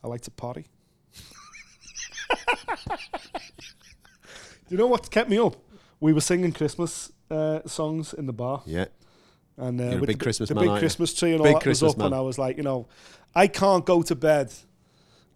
I 0.03 0.09
like 0.09 0.23
to 0.23 0.31
party. 0.31 0.65
Do 4.69 4.75
you 4.75 4.79
know 4.79 4.87
what 4.87 5.11
kept 5.11 5.31
me 5.31 5.39
up? 5.39 5.57
We 6.01 6.13
were 6.13 6.21
singing 6.21 6.53
Christmas 6.53 7.13
uh, 7.31 7.61
songs 7.67 8.13
in 8.13 8.27
the 8.27 8.33
bar. 8.33 8.63
Yeah. 8.67 8.87
And 9.57 9.81
uh, 9.81 9.85
You're 9.85 9.93
a 9.93 10.01
with 10.01 10.09
big 10.09 10.19
the, 10.19 10.25
Christmas 10.25 10.49
the 10.49 10.55
man, 10.55 10.65
big 10.65 10.71
aren't 10.71 10.83
you? 10.83 10.87
Christmas 10.87 11.15
tree 11.15 11.33
and 11.33 11.43
Big 11.43 11.47
all 11.55 11.59
that 11.59 11.63
Christmas 11.63 11.95
was 11.95 11.95
up, 11.95 12.07
and. 12.07 12.15
I 12.15 12.21
was 12.21 12.39
like, 12.39 12.57
you 12.57 12.63
know, 12.63 12.89
I 13.35 13.47
can't 13.47 13.87
go 13.87 14.03
to 14.03 14.15
bed 14.15 14.53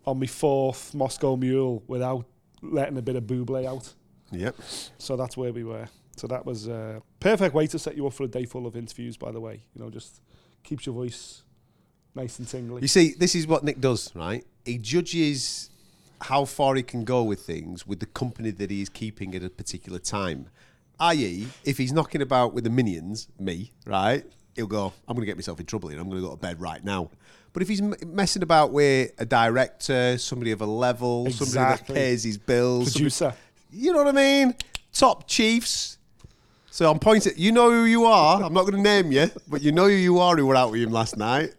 on 0.05 0.19
my 0.19 0.27
fourth 0.27 0.94
Moscow 0.94 1.37
Mule 1.37 1.82
without 1.87 2.27
letting 2.61 2.99
a 2.99 3.03
bit 3.03 3.17
of 3.17 3.25
Bublé 3.25 3.67
out. 3.67 3.94
Yep. 4.32 4.56
So 4.99 5.17
that's 5.17 5.37
where 5.37 5.53
we 5.53 5.65
were. 5.65 5.88
So 6.17 6.27
that 6.27 6.44
was 6.44 6.69
a 6.69 7.00
perfect 7.21 7.55
way 7.55 7.67
to 7.69 7.79
set 7.79 7.97
you 7.97 8.06
up 8.06 8.12
for 8.12 8.25
a 8.25 8.29
day 8.29 8.44
full 8.44 8.67
of 8.67 8.77
interviews. 8.77 9.17
By 9.17 9.32
the 9.32 9.41
way, 9.41 9.62
you 9.75 9.82
know, 9.82 9.91
just 9.91 10.21
keeps 10.62 10.85
your 10.85 10.94
voice 10.94 11.43
nice 12.15 12.38
and 12.38 12.47
tingly. 12.47 12.82
You 12.82 12.88
see, 12.88 13.15
this 13.19 13.35
is 13.35 13.47
what 13.47 13.65
Nick 13.65 13.81
does, 13.81 14.15
right? 14.15 14.44
He 14.65 14.77
judges 14.77 15.71
how 16.22 16.44
far 16.44 16.75
he 16.75 16.82
can 16.82 17.05
go 17.05 17.22
with 17.22 17.40
things 17.40 17.87
with 17.87 18.00
the 18.00 18.06
company 18.06 18.50
that 18.50 18.70
he 18.70 18.82
is 18.82 18.89
keeping 18.89 19.34
at 19.34 19.43
a 19.43 19.50
particular 19.50 19.98
time. 19.98 20.48
I.e., 20.98 21.46
if 21.65 21.79
he's 21.79 21.93
knocking 21.93 22.20
about 22.20 22.53
with 22.53 22.65
the 22.65 22.70
minions, 22.70 23.29
me, 23.39 23.72
right? 23.86 24.24
He'll 24.55 24.67
go, 24.67 24.93
I'm 25.08 25.15
going 25.17 25.22
to 25.22 25.27
get 25.27 25.36
myself 25.36 25.58
in 25.60 25.67
trouble 25.67 25.89
here. 25.89 25.98
I'm 25.98 26.08
going 26.10 26.20
to 26.20 26.29
go 26.29 26.34
to 26.34 26.41
bed 26.41 26.60
right 26.60 26.84
now. 26.84 27.10
But 27.53 27.62
if 27.62 27.69
he's 27.69 27.81
m- 27.81 27.94
messing 28.06 28.43
about 28.43 28.70
with 28.72 29.12
a 29.19 29.24
director, 29.24 30.19
somebody 30.19 30.50
of 30.53 30.60
a 30.60 30.67
level, 30.67 31.24
somebody 31.31 31.44
Exactly. 31.50 31.94
that 31.94 32.00
pays 32.00 32.22
his 32.22 32.36
bills, 32.36 32.93
somebody- 32.93 32.98
Producer. 33.05 33.34
you 33.72 33.93
know 33.93 33.98
what 34.05 34.08
I 34.08 34.12
mean? 34.12 34.55
Top 34.93 35.27
chiefs. 35.27 35.96
So 36.70 36.91
I'm 36.91 36.98
pointing. 36.98 37.32
You 37.36 37.50
know 37.53 37.70
who 37.70 37.84
you 37.84 38.05
are. 38.05 38.43
I'm 38.43 38.53
not 38.53 38.62
going 38.62 38.74
to 38.74 38.81
name 38.81 39.10
you, 39.10 39.31
but 39.48 39.62
you 39.62 39.72
know 39.72 39.84
who 39.84 39.94
you 39.94 40.19
are. 40.19 40.36
Who 40.36 40.46
were 40.46 40.55
out 40.56 40.70
with 40.70 40.82
him 40.82 40.93
last 40.93 41.17
night? 41.17 41.55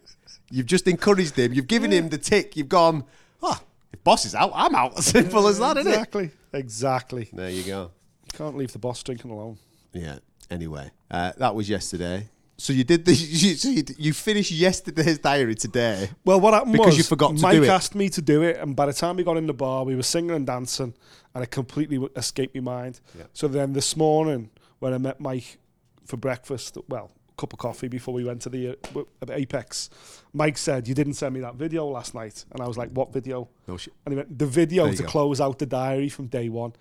You've 0.50 0.66
just 0.66 0.86
encouraged 0.86 1.36
him. 1.38 1.52
You've 1.52 1.66
given 1.66 1.90
him 1.92 2.08
the 2.10 2.18
tick. 2.18 2.56
You've 2.56 2.68
gone. 2.68 3.04
Ah, 3.42 3.60
if 3.92 4.02
boss 4.04 4.24
is 4.24 4.34
out, 4.34 4.52
I'm 4.54 4.74
out. 4.74 4.98
Simple 5.02 5.46
as 5.48 5.58
that, 5.58 5.76
isn't 5.76 5.90
it? 5.90 5.94
exactly. 5.94 6.30
Exactly. 6.52 7.28
There 7.32 7.50
you 7.50 7.62
go. 7.64 7.90
You 8.32 8.38
can't 8.38 8.56
leave 8.56 8.72
the 8.72 8.78
boss 8.78 9.02
drinking 9.02 9.30
alone. 9.30 9.58
Yeah. 9.92 10.18
Anyway, 10.50 10.90
uh, 11.10 11.32
that 11.38 11.54
was 11.54 11.68
yesterday. 11.68 12.28
So 12.58 12.72
you 12.72 12.84
did 12.84 13.04
the. 13.04 13.12
You, 13.42 13.54
so 13.54 13.68
you, 13.68 13.82
you 13.98 14.12
finished 14.12 14.50
yesterday's 14.52 15.18
diary 15.18 15.54
today. 15.54 16.10
Well, 16.24 16.40
what 16.40 16.54
happened 16.54 16.72
Because 16.72 16.86
was 16.88 16.98
you 16.98 17.04
forgot 17.04 17.36
to 17.36 17.42
Mike 17.42 17.56
do 17.56 17.64
it. 17.64 17.68
asked 17.68 17.94
me 17.94 18.08
to 18.10 18.22
do 18.22 18.42
it, 18.42 18.58
and 18.58 18.76
by 18.76 18.86
the 18.86 18.92
time 18.92 19.16
we 19.16 19.24
got 19.24 19.36
in 19.36 19.46
the 19.46 19.54
bar, 19.54 19.84
we 19.84 19.96
were 19.96 20.02
singing 20.02 20.30
and 20.32 20.46
dancing, 20.46 20.94
and 21.34 21.42
it 21.42 21.50
completely 21.50 21.98
escaped 22.16 22.54
my 22.54 22.60
mind. 22.60 23.00
Yeah. 23.18 23.24
So 23.32 23.48
then 23.48 23.72
this 23.72 23.96
morning, 23.96 24.50
when 24.78 24.92
I 24.94 24.98
met 24.98 25.18
Mike 25.20 25.58
for 26.04 26.16
breakfast, 26.18 26.76
well, 26.88 27.10
cup 27.36 27.52
of 27.52 27.58
coffee 27.58 27.88
before 27.88 28.14
we 28.14 28.24
went 28.24 28.42
to 28.42 28.48
the 28.48 28.70
uh, 28.70 28.98
uh, 28.98 29.02
Apex, 29.30 29.90
Mike 30.32 30.58
said, 30.58 30.88
"You 30.88 30.94
didn't 30.94 31.14
send 31.14 31.34
me 31.34 31.40
that 31.40 31.54
video 31.54 31.86
last 31.86 32.14
night," 32.14 32.44
and 32.50 32.60
I 32.60 32.68
was 32.68 32.76
like, 32.76 32.90
"What 32.90 33.12
video?" 33.12 33.48
No 33.66 33.76
shit. 33.76 33.94
And 34.04 34.12
he 34.12 34.16
went, 34.16 34.38
"The 34.38 34.46
video 34.46 34.90
to 34.92 35.02
go. 35.02 35.08
close 35.08 35.40
out 35.40 35.58
the 35.58 35.66
diary 35.66 36.08
from 36.08 36.26
day 36.26 36.48
one." 36.48 36.72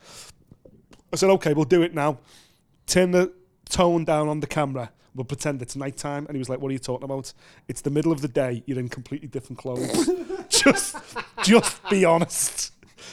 I 1.13 1.15
said, 1.15 1.29
"Okay, 1.31 1.53
we'll 1.53 1.65
do 1.65 1.81
it 1.81 1.93
now. 1.93 2.19
Turn 2.87 3.11
the 3.11 3.31
tone 3.69 4.05
down 4.05 4.27
on 4.29 4.39
the 4.39 4.47
camera." 4.47 4.91
We'll 5.13 5.25
pretend 5.25 5.61
it's 5.61 5.75
nighttime. 5.75 6.25
And 6.27 6.35
he 6.35 6.39
was 6.39 6.47
like, 6.47 6.61
What 6.61 6.69
are 6.69 6.71
you 6.71 6.79
talking 6.79 7.03
about? 7.03 7.33
It's 7.67 7.81
the 7.81 7.89
middle 7.89 8.13
of 8.13 8.21
the 8.21 8.29
day. 8.29 8.63
You're 8.65 8.79
in 8.79 8.87
completely 8.87 9.27
different 9.27 9.59
clothes. 9.59 10.09
just 10.49 10.95
just 11.43 11.89
be 11.89 12.05
honest. 12.05 12.71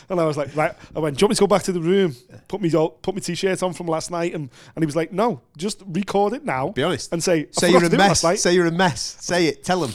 And 0.09 0.21
I 0.21 0.25
was 0.25 0.37
like, 0.37 0.54
Right. 0.57 0.73
I 0.95 0.99
went, 0.99 1.16
Do 1.18 1.23
you 1.23 1.26
want 1.26 1.30
me 1.30 1.35
to 1.37 1.40
go 1.40 1.47
back 1.47 1.62
to 1.64 1.73
the 1.73 1.80
room? 1.80 2.14
Put 2.49 2.61
me 2.61 2.71
put 2.71 3.14
my 3.14 3.21
t 3.21 3.35
shirt 3.35 3.62
on 3.62 3.73
from 3.73 3.87
last 3.87 4.11
night. 4.11 4.35
And, 4.35 4.50
and 4.75 4.83
he 4.83 4.87
was 4.87 4.97
like, 4.97 5.12
No, 5.12 5.40
just 5.57 5.83
record 5.87 6.33
it 6.33 6.45
now. 6.45 6.71
Be 6.71 6.83
honest. 6.83 7.12
And 7.12 7.23
say, 7.23 7.49
Say 7.52 7.71
you're 7.71 7.85
a 7.85 7.88
do 7.88 7.97
it 7.97 7.99
last 7.99 8.25
mess. 8.25 8.42
Say 8.42 8.54
you're 8.54 8.66
a 8.66 8.71
mess. 8.73 9.16
Say 9.21 9.47
it. 9.47 9.64
Tell 9.64 9.85
him. 9.85 9.92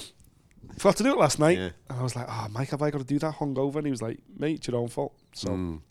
forgot 0.78 0.98
to 0.98 1.04
do 1.04 1.12
it 1.12 1.18
last 1.18 1.40
night. 1.40 1.58
Yeah. 1.58 1.70
And 1.90 2.00
I 2.00 2.04
was 2.04 2.16
like, 2.16 2.28
Oh, 2.30 2.48
Mike, 2.52 2.70
have 2.70 2.82
I 2.82 2.92
got 2.92 3.00
to 3.00 3.04
do 3.04 3.20
that 3.20 3.36
hungover? 3.36 3.76
And 3.78 3.86
he 3.86 3.92
was 3.92 4.02
like, 4.02 4.20
Mate, 4.38 4.58
it's 4.58 4.68
your 4.68 4.78
own 4.78 4.88
fault. 4.88 5.14
So 5.34 5.50
Mm. 5.50 5.82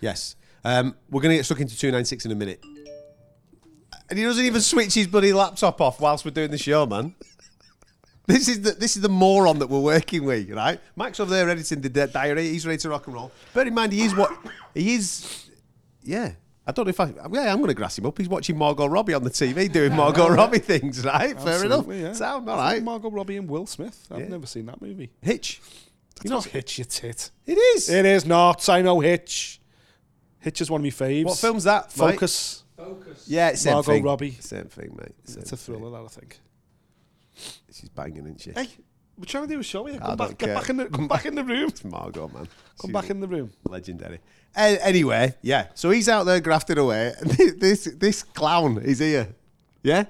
Yes. 0.00 0.36
Um, 0.64 0.94
we're 1.10 1.20
going 1.20 1.30
to 1.30 1.36
get 1.36 1.44
stuck 1.44 1.60
into 1.60 1.76
296 1.76 2.26
in 2.26 2.32
a 2.32 2.34
minute. 2.34 2.62
And 4.10 4.18
he 4.18 4.24
doesn't 4.24 4.44
even 4.44 4.60
switch 4.60 4.94
his 4.94 5.06
bloody 5.06 5.32
laptop 5.32 5.80
off 5.80 6.00
whilst 6.00 6.24
we're 6.24 6.30
doing 6.30 6.50
the 6.50 6.58
show, 6.58 6.84
man. 6.84 7.14
This 8.26 8.48
is 8.48 8.62
the 8.62 8.72
this 8.72 8.96
is 8.96 9.02
the 9.02 9.08
moron 9.08 9.58
that 9.58 9.68
we're 9.68 9.80
working 9.80 10.24
with, 10.24 10.50
right? 10.50 10.80
Max 10.96 11.20
over 11.20 11.30
there 11.30 11.48
editing 11.48 11.80
the 11.82 11.88
di- 11.90 12.06
diary. 12.06 12.48
He's 12.48 12.66
ready 12.66 12.78
to 12.78 12.88
rock 12.88 13.06
and 13.06 13.14
roll. 13.14 13.30
Bear 13.52 13.66
in 13.66 13.74
mind, 13.74 13.92
he 13.92 14.02
is 14.02 14.14
what 14.14 14.32
he 14.72 14.94
is. 14.94 15.50
Yeah, 16.02 16.32
I 16.66 16.72
don't 16.72 16.86
know 16.86 16.90
if 16.90 17.00
I. 17.00 17.06
Yeah, 17.32 17.52
I'm 17.52 17.58
going 17.58 17.68
to 17.68 17.74
grass 17.74 17.98
him 17.98 18.06
up. 18.06 18.16
He's 18.16 18.28
watching 18.28 18.56
Margot 18.56 18.86
Robbie 18.86 19.12
on 19.14 19.24
the 19.24 19.30
TV 19.30 19.70
doing 19.70 19.94
Margot 19.96 20.28
Robbie 20.28 20.58
things, 20.58 21.04
right? 21.04 21.38
Fair 21.38 21.64
enough. 21.64 21.80
Absolutely, 21.80 22.02
yeah. 22.02 22.12
Sound 22.14 22.48
all 22.48 22.56
Isn't 22.58 22.66
it 22.66 22.72
right. 22.76 22.82
Margot 22.82 23.10
Robbie 23.10 23.36
and 23.36 23.48
Will 23.48 23.66
Smith. 23.66 24.06
I've 24.10 24.20
Yeah. 24.20 24.28
never 24.28 24.46
seen 24.46 24.66
that 24.66 24.80
movie. 24.80 25.10
Hitch. 25.20 25.60
You 26.22 26.30
know, 26.30 26.40
Hitch, 26.40 26.78
you 26.78 26.84
tit. 26.84 27.30
It 27.44 27.54
is. 27.58 27.90
It 27.90 28.06
is 28.06 28.24
not. 28.24 28.68
I 28.70 28.80
know 28.80 29.00
Hitch. 29.00 29.60
Hitch 30.38 30.60
is 30.62 30.70
one 30.70 30.80
of 30.80 30.84
my 30.84 30.90
faves. 30.90 31.24
What 31.24 31.38
film's 31.38 31.64
that? 31.64 31.86
mate? 31.88 31.94
Focus. 31.96 32.62
Yeah, 33.26 33.48
it's 33.50 33.62
same 33.62 33.74
Margot 33.74 33.92
thing. 33.92 34.04
Robbie. 34.04 34.30
Same 34.40 34.64
thing, 34.64 34.94
mate. 34.98 35.14
Same 35.24 35.40
It's 35.42 35.52
a 35.52 35.56
thing. 35.56 35.76
thriller, 35.76 35.90
that 35.90 36.04
I 36.04 36.08
think. 36.08 36.38
She's 37.72 37.88
banging, 37.88 38.24
isn't 38.24 38.40
she? 38.40 38.52
Hey, 38.52 38.68
we're 39.18 39.24
trying 39.24 39.46
to 39.48 39.54
do 39.54 39.60
a 39.60 39.62
show 39.62 39.84
here. 39.86 39.98
Come 40.00 40.16
back, 40.16 40.30
get 40.30 40.38
care. 40.38 40.54
back 40.54 40.68
in 40.70 40.76
the 40.76 40.86
come 40.86 41.08
back 41.14 41.26
in 41.26 41.34
the 41.34 41.44
room. 41.44 41.68
It's 41.68 41.84
Margot, 41.84 42.28
man. 42.28 42.46
Come 42.80 42.88
She's 42.88 42.92
back 42.92 43.10
in 43.10 43.20
the 43.20 43.28
room. 43.28 43.52
legendary. 43.68 44.20
A- 44.56 44.84
anyway, 44.86 45.34
yeah. 45.42 45.68
So 45.74 45.90
he's 45.90 46.08
out 46.08 46.24
there 46.24 46.40
grafting 46.40 46.78
away. 46.78 47.12
this 47.58 47.84
this 47.98 48.22
clown 48.22 48.78
is 48.78 48.98
here. 49.00 49.28
Yeah. 49.82 50.04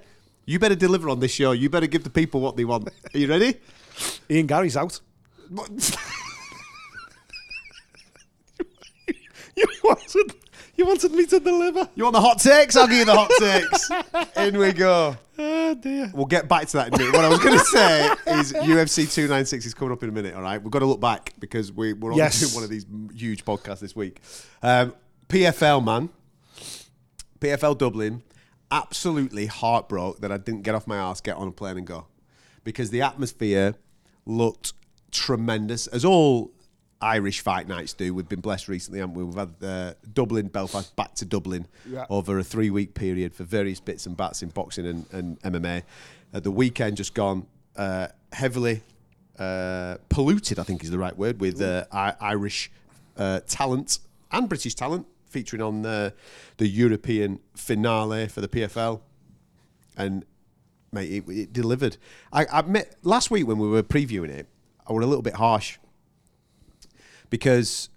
You 0.47 0.59
better 0.59 0.75
deliver 0.75 1.09
on 1.09 1.21
this 1.21 1.33
show. 1.33 1.53
You 1.53 1.71
better 1.71 1.87
give 1.87 2.05
the 2.05 2.11
people 2.11 2.41
what 2.43 2.57
they 2.57 2.65
want. 2.67 2.89
Are 3.15 3.19
you 3.19 3.27
ready? 3.29 3.55
Ian 4.31 4.47
Garry's 4.47 4.77
out. 4.77 5.01
You 9.57 9.67
wanted 9.85 10.35
you 10.77 10.87
wanted 10.87 11.13
me 11.13 11.27
to 11.27 11.41
deliver. 11.41 11.89
You 11.95 12.05
want 12.05 12.15
the 12.15 12.21
hot 12.21 12.39
takes? 12.41 12.77
I'll 12.77 12.87
give 12.87 12.99
you 12.99 13.05
the 13.05 13.15
hot 13.15 13.31
takes. 13.39 13.91
In 14.37 14.59
we 14.59 14.73
go. 14.73 15.17
Oh 15.39 15.75
dear. 15.75 16.11
We'll 16.15 16.27
get 16.27 16.49
back 16.49 16.67
to 16.69 16.77
that 16.79 16.89
in 16.89 16.95
a 16.95 16.99
minute. 16.99 17.13
What 17.15 17.25
I 17.25 17.29
was 17.29 17.41
going 17.41 17.59
to 17.59 17.65
say 17.65 18.07
is 18.27 18.53
UFC 18.53 19.13
296 19.13 19.67
is 19.67 19.75
coming 19.75 19.93
up 19.93 20.03
in 20.03 20.09
a 20.09 20.13
minute, 20.13 20.35
all 20.35 20.43
right? 20.43 20.63
We've 20.63 20.71
got 20.71 20.81
to 20.81 20.87
look 20.87 21.01
back 21.01 21.33
because 21.39 21.73
we, 21.73 21.93
we're 21.93 22.13
on 22.13 22.19
Yes. 22.19 22.55
one 22.55 22.65
of 22.65 22.71
these 22.71 22.87
huge 23.15 23.45
podcasts 23.45 23.81
this 23.81 23.97
week. 23.97 24.21
Um, 24.63 24.95
PFL, 25.29 25.85
man. 25.85 26.09
PFL 27.41 27.77
Dublin. 27.79 28.23
Absolutely 28.71 29.47
heartbroken 29.47 30.21
that 30.23 30.33
I 30.33 30.37
didn't 30.37 30.63
get 30.63 30.75
off 30.75 30.87
my 30.87 30.97
ass, 30.97 31.21
get 31.21 31.37
on 31.37 31.49
a 31.49 31.53
plane 31.53 31.79
and 31.79 31.87
go. 31.87 32.07
Because 32.65 32.91
the 32.91 33.03
atmosphere 33.03 33.75
looked 34.27 34.73
tremendous, 35.11 35.87
as 35.89 36.05
all 36.05 36.51
Irish 37.01 37.41
fight 37.41 37.69
nights 37.69 37.93
do. 37.93 38.15
We've 38.15 38.29
been 38.29 38.41
blessed 38.41 38.69
recently, 38.69 39.01
haven't 39.01 39.15
we? 39.15 39.25
We've 39.25 39.35
had 39.35 39.55
uh, 39.63 39.95
Dublin, 40.13 40.49
Belfast, 40.49 40.95
back 40.97 41.15
to 41.17 41.25
Dublin 41.25 41.67
Yeah. 41.89 42.07
over 42.09 42.39
a 42.39 42.45
three 42.45 42.71
week 42.71 42.95
period 42.95 43.35
for 43.35 43.45
various 43.45 43.81
bits 43.81 44.07
and 44.07 44.17
bats 44.17 44.43
in 44.43 44.49
boxing 44.51 44.87
and, 44.87 45.07
and 45.13 45.41
MMA. 45.43 45.83
Uh, 46.33 46.41
the 46.41 46.51
weekend 46.51 46.97
just 46.97 47.15
gone 47.15 47.47
uh, 47.77 48.09
heavily 48.33 48.83
uh, 49.39 49.97
polluted, 50.09 50.59
I 50.59 50.63
think 50.63 50.83
is 50.83 50.91
the 50.91 50.99
right 50.99 51.17
word, 51.17 51.41
with 51.41 51.61
uh, 51.61 51.85
I- 51.93 52.15
Irish 52.21 52.71
uh, 53.17 53.41
talent 53.47 53.99
and 54.33 54.49
British 54.49 54.75
talent 54.75 55.07
featuring 55.29 55.61
on 55.63 55.83
the, 55.83 56.15
the 56.59 56.69
European 56.69 57.41
finale 57.55 58.29
for 58.29 58.41
the 58.41 58.49
PFL. 58.49 59.01
And 59.97 60.25
mate, 60.93 61.11
it, 61.11 61.29
it 61.29 61.53
delivered. 61.53 61.97
I, 62.33 62.47
I 62.53 62.63
met 62.63 62.95
last 63.03 63.31
week 63.31 63.47
when 63.47 63.59
we 63.59 63.69
were 63.69 63.83
previewing 63.83 64.31
it. 64.31 64.47
I 64.89 64.93
was 64.93 65.05
a 65.05 65.09
little 65.09 65.23
bit 65.23 65.35
harsh 65.35 65.79
because 67.31 67.89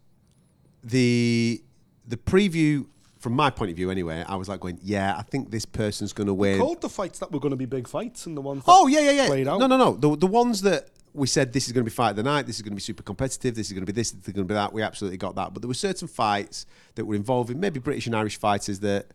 the 0.84 1.62
the 2.08 2.18
preview, 2.18 2.86
from 3.20 3.34
my 3.34 3.50
point 3.50 3.72
of 3.72 3.78
view 3.78 3.92
anyway, 3.92 4.24
I 4.28 4.36
was 4.36 4.48
like 4.48 4.60
going, 4.60 4.80
yeah, 4.82 5.16
I 5.18 5.22
think 5.24 5.52
this 5.52 5.66
person's 5.66 6.14
going 6.14 6.28
to 6.28 6.34
win. 6.34 6.60
Called 6.60 6.82
the 6.82 6.90
fights 6.90 7.20
that 7.20 7.32
were 7.32 7.40
going 7.40 7.52
to 7.52 7.58
be 7.58 7.66
big 7.66 7.88
fights 7.88 8.26
and 8.26 8.38
the 8.38 8.42
ones 8.42 8.64
that 8.64 8.72
Oh 8.72 8.88
yeah, 8.88 9.02
yeah, 9.02 9.12
yeah. 9.12 9.28
played 9.28 9.48
out. 9.48 9.60
No, 9.60 9.68
no, 9.68 9.78
no. 9.78 9.94
The 9.96 10.16
the 10.16 10.28
ones 10.28 10.62
that 10.62 10.90
we 11.14 11.28
said 11.28 11.52
this 11.52 11.66
is 11.68 11.74
going 11.74 11.84
to 11.84 11.90
be 11.90 11.94
fight 11.94 12.12
of 12.12 12.16
the 12.16 12.24
night. 12.24 12.46
This 12.46 12.58
is 12.58 12.62
going 12.62 12.72
to 12.74 12.76
be 12.76 12.82
super 12.82 13.04
competitive. 13.04 13.56
This 13.56 13.68
is 13.68 13.74
going 13.74 13.86
to 13.86 13.92
be 13.92 13.96
this. 13.96 14.12
This 14.12 14.28
is 14.28 14.34
going 14.34 14.48
to 14.48 14.52
be 14.52 14.54
that. 14.54 14.72
We 14.72 14.82
absolutely 14.84 15.18
got 15.18 15.36
that. 15.36 15.54
But 15.54 15.62
there 15.62 15.68
were 15.68 15.74
certain 15.74 16.08
fights 16.08 16.66
that 16.96 17.06
were 17.06 17.16
involving 17.16 17.60
maybe 17.60 17.80
British 17.80 18.06
and 18.08 18.16
Irish 18.16 18.38
fighters 18.38 18.80
that. 18.82 19.08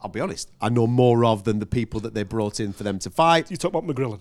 I'll 0.00 0.10
be 0.10 0.20
honest. 0.20 0.50
I 0.60 0.68
know 0.68 0.86
more 0.86 1.24
of 1.24 1.44
than 1.44 1.58
the 1.58 1.66
people 1.66 2.00
that 2.00 2.12
they 2.14 2.22
brought 2.22 2.60
in 2.60 2.72
for 2.72 2.84
them 2.84 2.98
to 3.00 3.10
fight. 3.10 3.50
You 3.50 3.56
talk 3.56 3.74
about 3.74 3.86
McGrillen. 3.86 4.20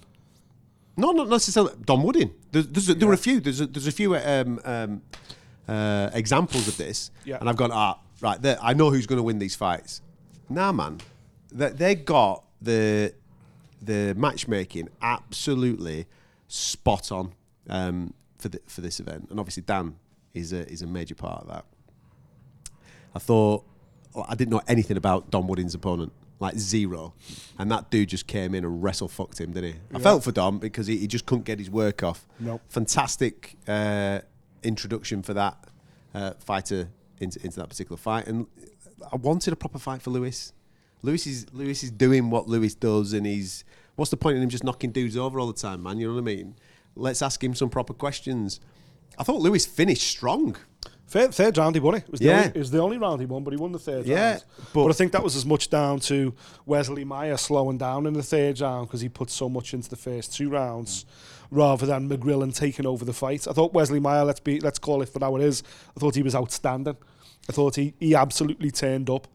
No, 0.97 1.11
not 1.11 1.27
necessarily. 1.29 1.73
Don 1.85 2.03
Woodin. 2.03 2.31
There's, 2.51 2.67
there's 2.67 2.89
a, 2.89 2.95
there 2.95 3.07
were 3.07 3.13
a 3.13 3.17
few. 3.17 3.39
There's 3.39 3.61
a, 3.61 3.67
there's 3.67 3.87
a 3.87 3.91
few 3.91 4.15
um, 4.15 4.59
um, 4.63 5.01
uh, 5.67 6.09
examples 6.13 6.67
of 6.67 6.77
this, 6.77 7.11
Yeah. 7.25 7.37
and 7.39 7.49
I've 7.49 7.57
gone, 7.57 7.71
ah, 7.73 7.99
right. 8.21 8.41
There, 8.41 8.57
I 8.61 8.73
know 8.73 8.91
who's 8.91 9.05
going 9.05 9.17
to 9.17 9.23
win 9.23 9.39
these 9.39 9.55
fights. 9.55 10.01
Nah, 10.49 10.71
man, 10.71 10.99
they, 11.51 11.69
they 11.69 11.95
got 11.95 12.43
the 12.61 13.13
the 13.81 14.15
matchmaking 14.15 14.89
absolutely 15.01 16.05
spot 16.47 17.11
on 17.11 17.33
um, 17.69 18.13
for 18.37 18.49
the, 18.49 18.61
for 18.67 18.81
this 18.81 18.99
event, 18.99 19.27
and 19.29 19.39
obviously 19.39 19.63
Dan 19.63 19.95
is 20.33 20.53
a 20.53 20.65
is 20.71 20.81
a 20.81 20.87
major 20.87 21.15
part 21.15 21.41
of 21.41 21.47
that. 21.49 21.65
I 23.13 23.19
thought 23.19 23.65
I 24.29 24.35
didn't 24.35 24.51
know 24.51 24.61
anything 24.67 24.97
about 24.97 25.29
Don 25.31 25.47
Woodin's 25.47 25.73
opponent, 25.75 26.13
like 26.39 26.57
zero, 26.57 27.13
and 27.57 27.71
that 27.71 27.89
dude 27.89 28.09
just 28.09 28.27
came 28.27 28.53
in 28.53 28.65
and 28.65 28.83
wrestle 28.83 29.07
fucked 29.07 29.39
him, 29.39 29.53
didn't 29.53 29.73
he? 29.73 29.79
I 29.93 29.99
felt 29.99 30.23
for 30.23 30.31
Dom 30.31 30.59
because 30.59 30.87
he, 30.87 30.97
he 30.97 31.07
just 31.07 31.25
couldn't 31.25 31.45
get 31.45 31.59
his 31.59 31.69
work 31.69 32.03
off. 32.03 32.27
Nope. 32.39 32.61
Fantastic 32.69 33.55
uh, 33.67 34.19
introduction 34.63 35.21
for 35.23 35.33
that 35.33 35.57
uh, 36.13 36.31
fighter 36.39 36.89
into, 37.19 37.39
into 37.43 37.59
that 37.59 37.69
particular 37.69 37.97
fight, 37.97 38.27
and 38.27 38.47
I 39.11 39.15
wanted 39.15 39.53
a 39.53 39.55
proper 39.55 39.79
fight 39.79 40.01
for 40.01 40.09
Lewis. 40.09 40.53
Lewis 41.01 41.27
is 41.27 41.45
Lewis 41.53 41.83
is 41.83 41.91
doing 41.91 42.29
what 42.29 42.47
Lewis 42.47 42.75
does, 42.75 43.13
and 43.13 43.25
he's 43.25 43.63
what's 43.95 44.11
the 44.11 44.17
point 44.17 44.37
in 44.37 44.43
him 44.43 44.49
just 44.49 44.63
knocking 44.63 44.91
dudes 44.91 45.15
over 45.15 45.39
all 45.39 45.47
the 45.47 45.53
time, 45.53 45.83
man? 45.83 45.99
You 45.99 46.07
know 46.07 46.15
what 46.15 46.21
I 46.21 46.23
mean? 46.23 46.55
Let's 46.95 47.21
ask 47.21 47.43
him 47.43 47.53
some 47.53 47.69
proper 47.69 47.93
questions. 47.93 48.59
I 49.17 49.23
thought 49.23 49.41
Lewis 49.41 49.65
finished 49.65 50.07
strong. 50.07 50.55
Third, 51.07 51.33
third 51.35 51.57
round 51.57 51.75
he 51.75 51.79
won 51.79 51.95
it. 51.95 52.03
It 52.03 52.11
was, 52.11 52.19
the 52.19 52.25
Yeah. 52.25 52.37
only, 52.37 52.47
it 52.49 52.57
was 52.57 52.71
the 52.71 52.79
only 52.81 52.97
round 52.97 53.19
he 53.21 53.27
won, 53.27 53.43
but 53.43 53.51
he 53.53 53.57
won 53.57 53.71
the 53.71 53.79
third 53.79 54.05
Yeah, 54.07 54.31
round. 54.31 54.43
but- 54.73 54.83
But, 54.83 54.89
I 54.89 54.93
think 54.93 55.11
that 55.11 55.23
was 55.23 55.35
as 55.35 55.45
much 55.45 55.69
down 55.69 55.99
to 56.01 56.33
Wesley 56.65 57.03
Meyer 57.05 57.37
slowing 57.37 57.77
down 57.77 58.07
in 58.07 58.13
the 58.13 58.23
third 58.23 58.59
round 58.59 58.87
because 58.87 59.01
he 59.01 59.09
put 59.09 59.29
so 59.29 59.47
much 59.47 59.73
into 59.73 59.87
the 59.89 59.95
first 59.95 60.33
two 60.33 60.49
rounds, 60.49 61.05
rather 61.51 61.85
than 61.85 62.09
McGrillen 62.09 62.55
taking 62.55 62.87
over 62.87 63.05
the 63.05 63.13
fight. 63.13 63.47
I 63.47 63.53
thought 63.53 63.71
Wesley 63.73 63.99
Meyer, 63.99 64.25
let's 64.25 64.39
be, 64.39 64.59
let's 64.59 64.79
call 64.79 65.01
it 65.03 65.09
for 65.09 65.19
now 65.19 65.35
it 65.35 65.43
is. 65.43 65.61
I 65.95 65.99
thought 65.99 66.15
he 66.15 66.23
was 66.23 66.33
outstanding. 66.35 66.97
I 67.47 67.51
thought 67.51 67.75
he, 67.75 67.93
he 67.99 68.15
absolutely 68.15 68.71
turned 68.71 69.07
up, 69.09 69.27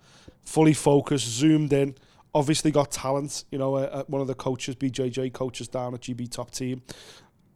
fully 0.44 0.74
focused, 0.74 1.28
zoomed 1.28 1.72
in. 1.72 1.94
Obviously 2.34 2.70
got 2.72 2.90
talent. 2.90 3.44
You 3.52 3.58
know, 3.58 3.76
uh, 3.76 3.80
uh, 3.92 4.04
one 4.08 4.20
of 4.20 4.26
the 4.28 4.34
coaches, 4.34 4.74
BJJ 4.74 5.32
coaches 5.32 5.68
down 5.68 5.94
at 5.94 6.00
GB 6.00 6.28
Top 6.30 6.50
Team 6.50 6.82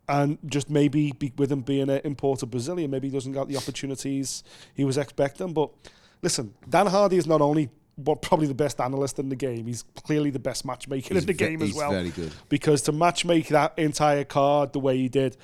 and 0.08 0.38
just 0.46 0.68
maybe 0.70 1.12
be, 1.12 1.32
with 1.38 1.50
him 1.50 1.61
being 1.61 1.88
an 1.88 2.00
imported 2.04 2.50
Brazilian, 2.50 2.90
maybe 2.90 3.08
he 3.08 3.14
doesn't 3.14 3.32
get 3.32 3.49
the 3.49 3.56
opportunities 3.56 4.42
he 4.75 4.84
was 4.84 4.99
expecting. 4.99 5.52
But 5.52 5.70
listen, 6.23 6.54
Dan 6.68 6.87
Hardy 6.87 7.16
is 7.16 7.26
not 7.26 7.40
only 7.40 7.70
but 7.96 8.23
probably 8.23 8.49
the 8.49 8.54
best 8.54 8.80
analyst 8.80 9.18
in 9.20 9.28
the 9.28 9.37
game, 9.37 9.66
he's 9.66 9.84
clearly 10.04 10.30
the 10.30 10.38
best 10.40 10.64
matchmaker 10.64 11.14
He's 11.14 11.23
in 11.23 11.26
the 11.26 11.32
ve- 11.32 11.38
game 11.38 11.62
as 11.62 11.68
he's 11.68 11.76
well. 11.76 11.92
very 11.92 12.11
good. 12.11 12.32
Because 12.49 12.82
to 12.82 12.92
matchmake 12.92 13.49
that 13.49 13.78
entire 13.78 14.25
card 14.25 14.73
the 14.73 14.80
way 14.80 14.96
he 14.96 15.08
did, 15.08 15.37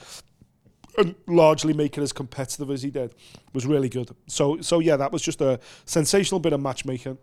and 0.98 1.14
largely 1.28 1.72
make 1.72 1.96
it 1.96 2.02
as 2.02 2.12
competitive 2.12 2.68
as 2.70 2.82
he 2.82 2.90
did, 2.90 3.14
was 3.52 3.64
really 3.66 3.88
good. 3.88 4.10
So, 4.26 4.60
so 4.60 4.80
yeah, 4.80 4.96
that 4.96 5.12
was 5.12 5.22
just 5.22 5.40
a 5.40 5.60
sensational 5.84 6.40
bit 6.40 6.52
of 6.52 6.60
matchmaking. 6.60 7.18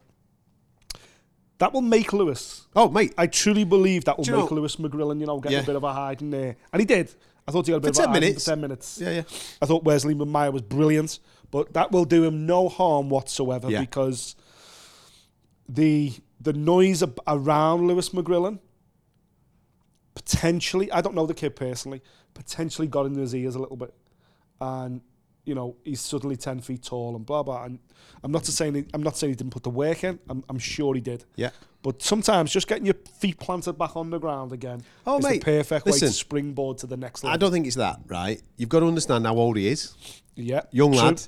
That 1.60 1.74
will 1.74 1.82
make 1.82 2.14
Lewis 2.14 2.68
Oh, 2.76 2.90
mate, 2.90 3.14
I 3.18 3.26
truly 3.28 3.64
believe 3.64 4.06
that 4.06 4.18
will 4.18 4.24
Do 4.24 4.32
you 4.32 4.38
make 4.38 4.52
know- 4.52 4.58
Lewis 4.58 4.76
McGrillen, 4.76 5.20
you 5.20 5.26
know, 5.26 5.40
get 5.40 5.52
Yeah. 5.52 5.60
a 5.62 5.66
bit 5.66 5.76
of 5.76 5.84
a 5.84 5.92
hide 5.94 6.22
in 6.22 6.30
there. 6.30 6.56
And 6.72 6.80
he 6.80 6.86
did. 6.86 7.14
I 7.48 7.52
thought 7.52 7.66
he 7.66 7.72
got 7.72 7.78
a 7.78 7.80
bit 7.80 7.96
For 7.96 8.04
of 8.04 8.10
a 8.10 8.14
10 8.14 8.14
hide 8.14 8.22
minutes. 8.22 8.44
for 8.44 8.52
10 8.52 8.62
minutes. 8.62 9.00
yeah, 9.02 9.10
yeah. 9.12 9.22
I 9.62 9.66
thought 9.66 9.84
Wesley 9.84 10.14
Meyer 10.14 10.52
was 10.52 10.62
brilliant, 10.62 11.20
but 11.50 11.74
that 11.74 11.92
will 11.92 12.06
do 12.06 12.24
him 12.26 12.46
no 12.46 12.70
harm 12.70 13.10
whatsoever 13.10 13.70
Yeah. 13.72 13.80
because 13.82 14.36
the 15.68 16.14
the 16.40 16.54
noise 16.54 17.02
ab- 17.02 17.20
around 17.26 17.88
Lewis 17.88 18.10
McGrillen 18.10 18.60
potentially, 20.14 20.92
I 20.92 21.02
don't 21.02 21.16
know 21.16 21.26
the 21.26 21.34
kid 21.34 21.56
personally, 21.56 22.02
potentially 22.34 22.88
got 22.88 23.06
into 23.08 23.20
his 23.22 23.34
ears 23.34 23.56
a 23.56 23.60
little 23.60 23.78
bit. 23.78 23.94
And, 24.62 25.02
you 25.48 25.56
know, 25.56 25.76
he's 25.84 26.02
suddenly 26.02 26.36
10 26.36 26.60
feet 26.62 26.84
tall 26.84 27.16
and 27.16 27.26
blah, 27.26 27.42
blah. 27.44 27.64
And 27.64 27.80
I'm 28.24 28.32
not 28.32 28.46
saying 28.46 28.76
he, 28.76 28.86
I'm 28.94 29.02
not 29.04 29.18
saying 29.18 29.32
he 29.32 29.36
didn't 29.36 29.54
put 29.54 29.64
the 29.64 29.70
work 29.70 30.04
in. 30.04 30.20
I'm, 30.30 30.44
I'm 30.50 30.60
sure 30.60 30.94
he 30.96 31.02
did. 31.02 31.24
Yeah. 31.36 31.52
But 31.84 32.02
sometimes 32.02 32.52
just 32.52 32.68
getting 32.68 32.86
your 32.86 32.96
feet 33.20 33.40
planted 33.40 33.74
back 33.74 33.96
on 33.96 34.10
the 34.10 34.20
ground 34.20 34.52
again 34.52 34.82
Oh, 35.06 35.20
is 35.20 35.24
mate, 35.24 35.40
the 35.40 35.46
perfect 35.46 35.86
way 35.86 35.92
to 36.00 36.10
springboard 36.12 36.80
to 36.80 36.88
the 36.88 36.98
next 36.98 37.24
level. 37.24 37.34
I 37.34 37.38
don't 37.38 37.52
think 37.52 37.66
it's 37.68 37.76
that, 37.78 38.00
right? 38.08 38.42
You've 38.58 38.70
got 38.70 38.82
to 38.82 38.88
understand 38.88 39.26
how 39.26 39.36
old 39.38 39.56
he 39.58 39.68
is. 39.68 39.94
yeah, 40.36 40.62
Young 40.72 40.92
true. 40.92 41.02
lad. 41.02 41.22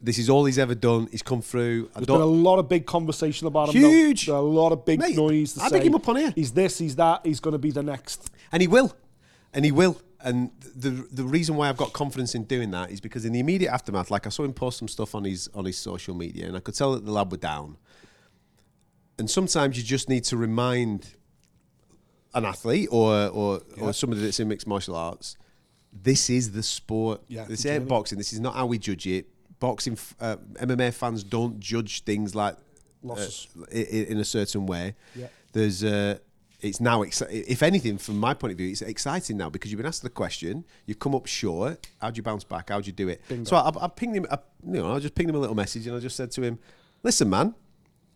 This 0.00 0.18
is 0.18 0.28
all 0.28 0.44
he's 0.44 0.58
ever 0.58 0.74
done. 0.74 1.08
He's 1.10 1.22
come 1.22 1.40
through. 1.40 1.88
There's 1.94 2.06
been 2.06 2.20
a 2.20 2.24
lot 2.26 2.58
of 2.58 2.68
big 2.68 2.84
conversation 2.86 3.46
about 3.46 3.74
him. 3.74 3.80
Huge. 3.82 4.28
A 4.28 4.38
lot 4.38 4.70
of 4.72 4.84
big 4.84 5.00
Mate, 5.00 5.16
noise. 5.16 5.58
I 5.58 5.68
say, 5.68 5.78
big 5.78 5.86
him 5.88 5.94
up 5.94 6.06
on 6.08 6.16
here. 6.16 6.32
He's 6.34 6.52
this. 6.52 6.76
He's 6.78 6.96
that. 6.96 7.24
He's 7.24 7.40
going 7.40 7.52
to 7.52 7.58
be 7.58 7.70
the 7.70 7.82
next. 7.82 8.30
and 8.52 8.60
he 8.60 8.68
will. 8.68 8.94
And 9.54 9.64
he 9.64 9.72
will. 9.72 9.98
And 10.24 10.50
the 10.74 10.90
the 11.12 11.22
reason 11.24 11.54
why 11.56 11.68
I've 11.68 11.76
got 11.76 11.92
confidence 11.92 12.34
in 12.34 12.44
doing 12.44 12.70
that 12.72 12.90
is 12.90 13.00
because 13.00 13.24
in 13.24 13.32
the 13.32 13.40
immediate 13.40 13.70
aftermath, 13.72 14.10
like 14.10 14.26
I 14.26 14.30
saw 14.30 14.42
him 14.44 14.52
post 14.54 14.78
some 14.78 14.88
stuff 14.88 15.14
on 15.14 15.24
his 15.24 15.48
on 15.54 15.64
his 15.66 15.78
social 15.78 16.14
media, 16.14 16.46
and 16.46 16.56
I 16.56 16.60
could 16.60 16.74
tell 16.74 16.92
that 16.94 17.04
the 17.04 17.12
lad 17.12 17.30
were 17.30 17.36
down. 17.36 17.76
And 19.18 19.30
sometimes 19.30 19.76
you 19.76 19.84
just 19.84 20.08
need 20.08 20.24
to 20.24 20.36
remind 20.36 21.14
an 22.34 22.44
athlete 22.44 22.88
or 22.90 23.28
or, 23.28 23.60
Yeah. 23.76 23.84
or 23.84 23.92
somebody 23.92 24.22
that's 24.22 24.40
in 24.40 24.48
mixed 24.48 24.66
martial 24.66 24.96
arts, 24.96 25.36
this 25.92 26.28
is 26.30 26.50
the 26.52 26.62
sport. 26.62 27.22
Yeah, 27.28 27.44
this 27.44 27.64
ain't 27.66 27.86
boxing. 27.86 28.18
This 28.18 28.32
is 28.32 28.40
not 28.40 28.54
how 28.54 28.66
we 28.66 28.78
judge 28.78 29.06
it. 29.06 29.26
Boxing, 29.60 29.96
uh, 30.20 30.36
MMA 30.60 30.92
fans 30.92 31.22
don't 31.22 31.60
judge 31.60 32.02
things 32.02 32.34
like 32.34 32.56
Losses. 33.02 33.46
uh, 33.56 33.64
i- 33.72 33.78
i- 33.78 34.06
in 34.12 34.18
a 34.18 34.24
certain 34.24 34.66
way. 34.66 34.96
Yeah. 35.14 35.28
There's 35.52 35.84
uh, 35.84 36.18
it's 36.64 36.80
now 36.80 37.02
exci- 37.02 37.44
if 37.46 37.62
anything 37.62 37.98
from 37.98 38.18
my 38.18 38.34
point 38.34 38.52
of 38.52 38.58
view, 38.58 38.70
it's 38.70 38.82
exciting 38.82 39.36
now 39.36 39.50
because 39.50 39.70
you've 39.70 39.78
been 39.78 39.86
asked 39.86 40.02
the 40.02 40.10
question, 40.10 40.64
you've 40.86 40.98
come 40.98 41.14
up 41.14 41.26
short. 41.26 41.86
How'd 42.00 42.16
you 42.16 42.22
bounce 42.22 42.42
back? 42.44 42.70
How'd 42.70 42.86
you 42.86 42.92
do 42.92 43.08
it? 43.08 43.20
Bingo. 43.28 43.44
So 43.48 43.56
I, 43.56 43.84
I 43.84 43.88
pinged 43.88 44.16
him. 44.16 44.26
I, 44.30 44.38
you 44.66 44.72
know, 44.82 44.94
I 44.94 44.98
just 44.98 45.14
pinged 45.14 45.30
him 45.30 45.36
a 45.36 45.38
little 45.40 45.56
message 45.56 45.86
and 45.86 45.94
I 45.96 46.00
just 46.00 46.16
said 46.16 46.30
to 46.32 46.42
him, 46.42 46.58
"Listen, 47.02 47.28
man." 47.30 47.54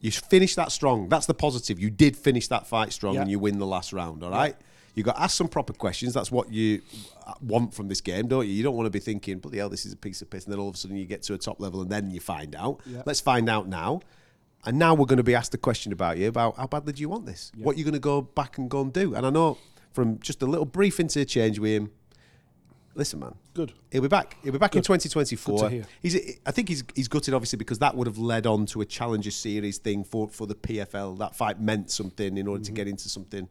You 0.01 0.13
finished 0.13 0.55
that 0.55 0.71
strong. 0.71 1.09
That's 1.09 1.27
the 1.27 1.35
positive. 1.35 1.81
You 1.81 1.91
did 1.91 2.17
finish 2.17 2.47
that 2.49 2.69
fight 2.69 2.93
strong, 2.93 3.15
Yeah. 3.15 3.23
and 3.23 3.31
you 3.33 3.41
win 3.41 3.59
the 3.59 3.67
last 3.67 3.93
round. 3.93 4.23
All 4.23 4.31
right. 4.31 4.55
You 4.95 5.03
got 5.03 5.17
to 5.17 5.23
ask 5.23 5.37
some 5.37 5.49
proper 5.49 5.73
questions. 5.73 6.15
That's 6.15 6.31
what 6.31 6.53
you 6.53 6.83
uh, 7.27 7.35
want 7.41 7.75
from 7.75 7.89
this 7.89 8.01
game, 8.01 8.29
don't 8.29 8.47
you? 8.47 8.53
You 8.53 8.63
don't 8.63 8.77
want 8.77 8.87
to 8.87 8.91
be 8.91 9.01
thinking, 9.01 9.39
"Bloody 9.41 9.59
hell, 9.59 9.69
this 9.69 9.85
is 9.85 9.93
a 9.93 9.97
piece 9.97 10.23
of 10.23 10.31
piss," 10.31 10.45
and 10.45 10.53
then 10.53 10.61
all 10.61 10.69
of 10.69 10.77
a 10.77 10.79
sudden 10.79 10.97
you 10.97 11.05
get 11.05 11.23
to 11.25 11.35
a 11.35 11.39
top 11.39 11.59
level, 11.59 11.83
and 11.83 11.91
then 11.91 12.13
you 12.13 12.21
find 12.21 12.55
out. 12.55 12.81
Yeah. 12.87 13.03
Let's 13.07 13.21
find 13.21 13.49
out 13.51 13.67
now. 13.69 14.01
And 14.65 14.79
now 14.79 14.95
we're 14.95 15.07
going 15.07 15.19
to 15.19 15.23
be 15.23 15.35
asked 15.35 15.55
a 15.55 15.59
question 15.59 15.93
about 15.93 16.19
you 16.19 16.29
about 16.29 16.57
how 16.57 16.67
badly 16.67 16.93
do 16.93 17.01
you 17.01 17.09
want 17.09 17.27
this? 17.27 17.53
What 17.57 17.79
you're 17.79 17.85
going 17.85 17.95
to 17.95 18.01
go 18.01 18.23
back 18.23 18.59
and 18.59 18.69
go 18.69 18.81
and 18.81 18.93
do? 18.93 19.15
And 19.15 19.25
I 19.25 19.31
know 19.31 19.59
from 19.93 20.19
just 20.19 20.43
a 20.43 20.47
little 20.47 20.67
brief 20.67 21.01
interchange 21.01 21.59
with 21.59 21.73
him. 21.73 21.91
Listen, 22.95 23.21
man, 23.21 23.35
Good. 23.55 23.73
He'll 23.91 24.03
be 24.03 24.09
back. 24.09 24.37
He'll 24.45 24.53
be 24.53 24.59
back 24.59 24.77
in 24.77 24.83
2024. 24.83 25.59
Good 25.59 25.65
to 25.65 25.71
hear. 25.71 25.85
He's, 26.01 26.39
I 26.47 26.53
think 26.53 26.69
he's, 26.69 26.85
he's 26.95 27.09
gutted, 27.09 27.35
obviously, 27.35 27.57
because 27.57 27.81
that 27.81 27.97
would 27.97 28.07
have 28.07 28.19
led 28.19 28.47
on 28.47 28.67
to 28.67 28.81
a 28.81 28.85
Challenger 28.85 29.33
Series 29.33 29.79
thing 29.79 30.05
for, 30.05 30.29
for 30.29 30.47
the 30.47 30.55
PFL. 30.55 31.19
That 31.19 31.35
fight 31.35 31.61
meant 31.61 31.91
something 31.91 32.39
in 32.39 32.47
order 32.47 32.63
to 32.63 32.69
mm-hmm. 32.69 32.77
get 32.77 32.87
into 32.87 33.09
something. 33.09 33.49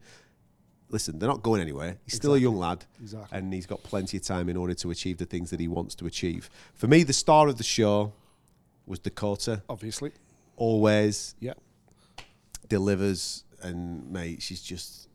Listen, 0.88 1.18
they're 1.18 1.28
not 1.28 1.42
going 1.42 1.60
anywhere. 1.60 1.98
He's 2.06 2.14
still 2.14 2.34
a 2.34 2.38
young 2.38 2.56
lad, 2.56 2.86
Exactly. 2.98 3.38
and 3.38 3.52
he's 3.52 3.66
got 3.66 3.82
plenty 3.82 4.16
of 4.16 4.22
time 4.22 4.48
in 4.48 4.56
order 4.56 4.72
to 4.72 4.90
achieve 4.90 5.18
the 5.18 5.26
things 5.26 5.50
that 5.50 5.60
he 5.60 5.68
wants 5.68 5.94
to 5.96 6.06
achieve. 6.06 6.48
For 6.72 6.86
me, 6.86 7.02
the 7.02 7.12
star 7.12 7.48
of 7.48 7.58
the 7.58 7.64
show 7.64 8.14
was 8.86 8.98
Dakota. 8.98 9.62
Obviously. 9.68 10.12
Always 10.58 11.34
Yeah. 11.40 11.54
delivers, 12.68 13.44
and 13.62 14.10
mate, 14.10 14.42
she's 14.42 14.62
just 14.62 15.08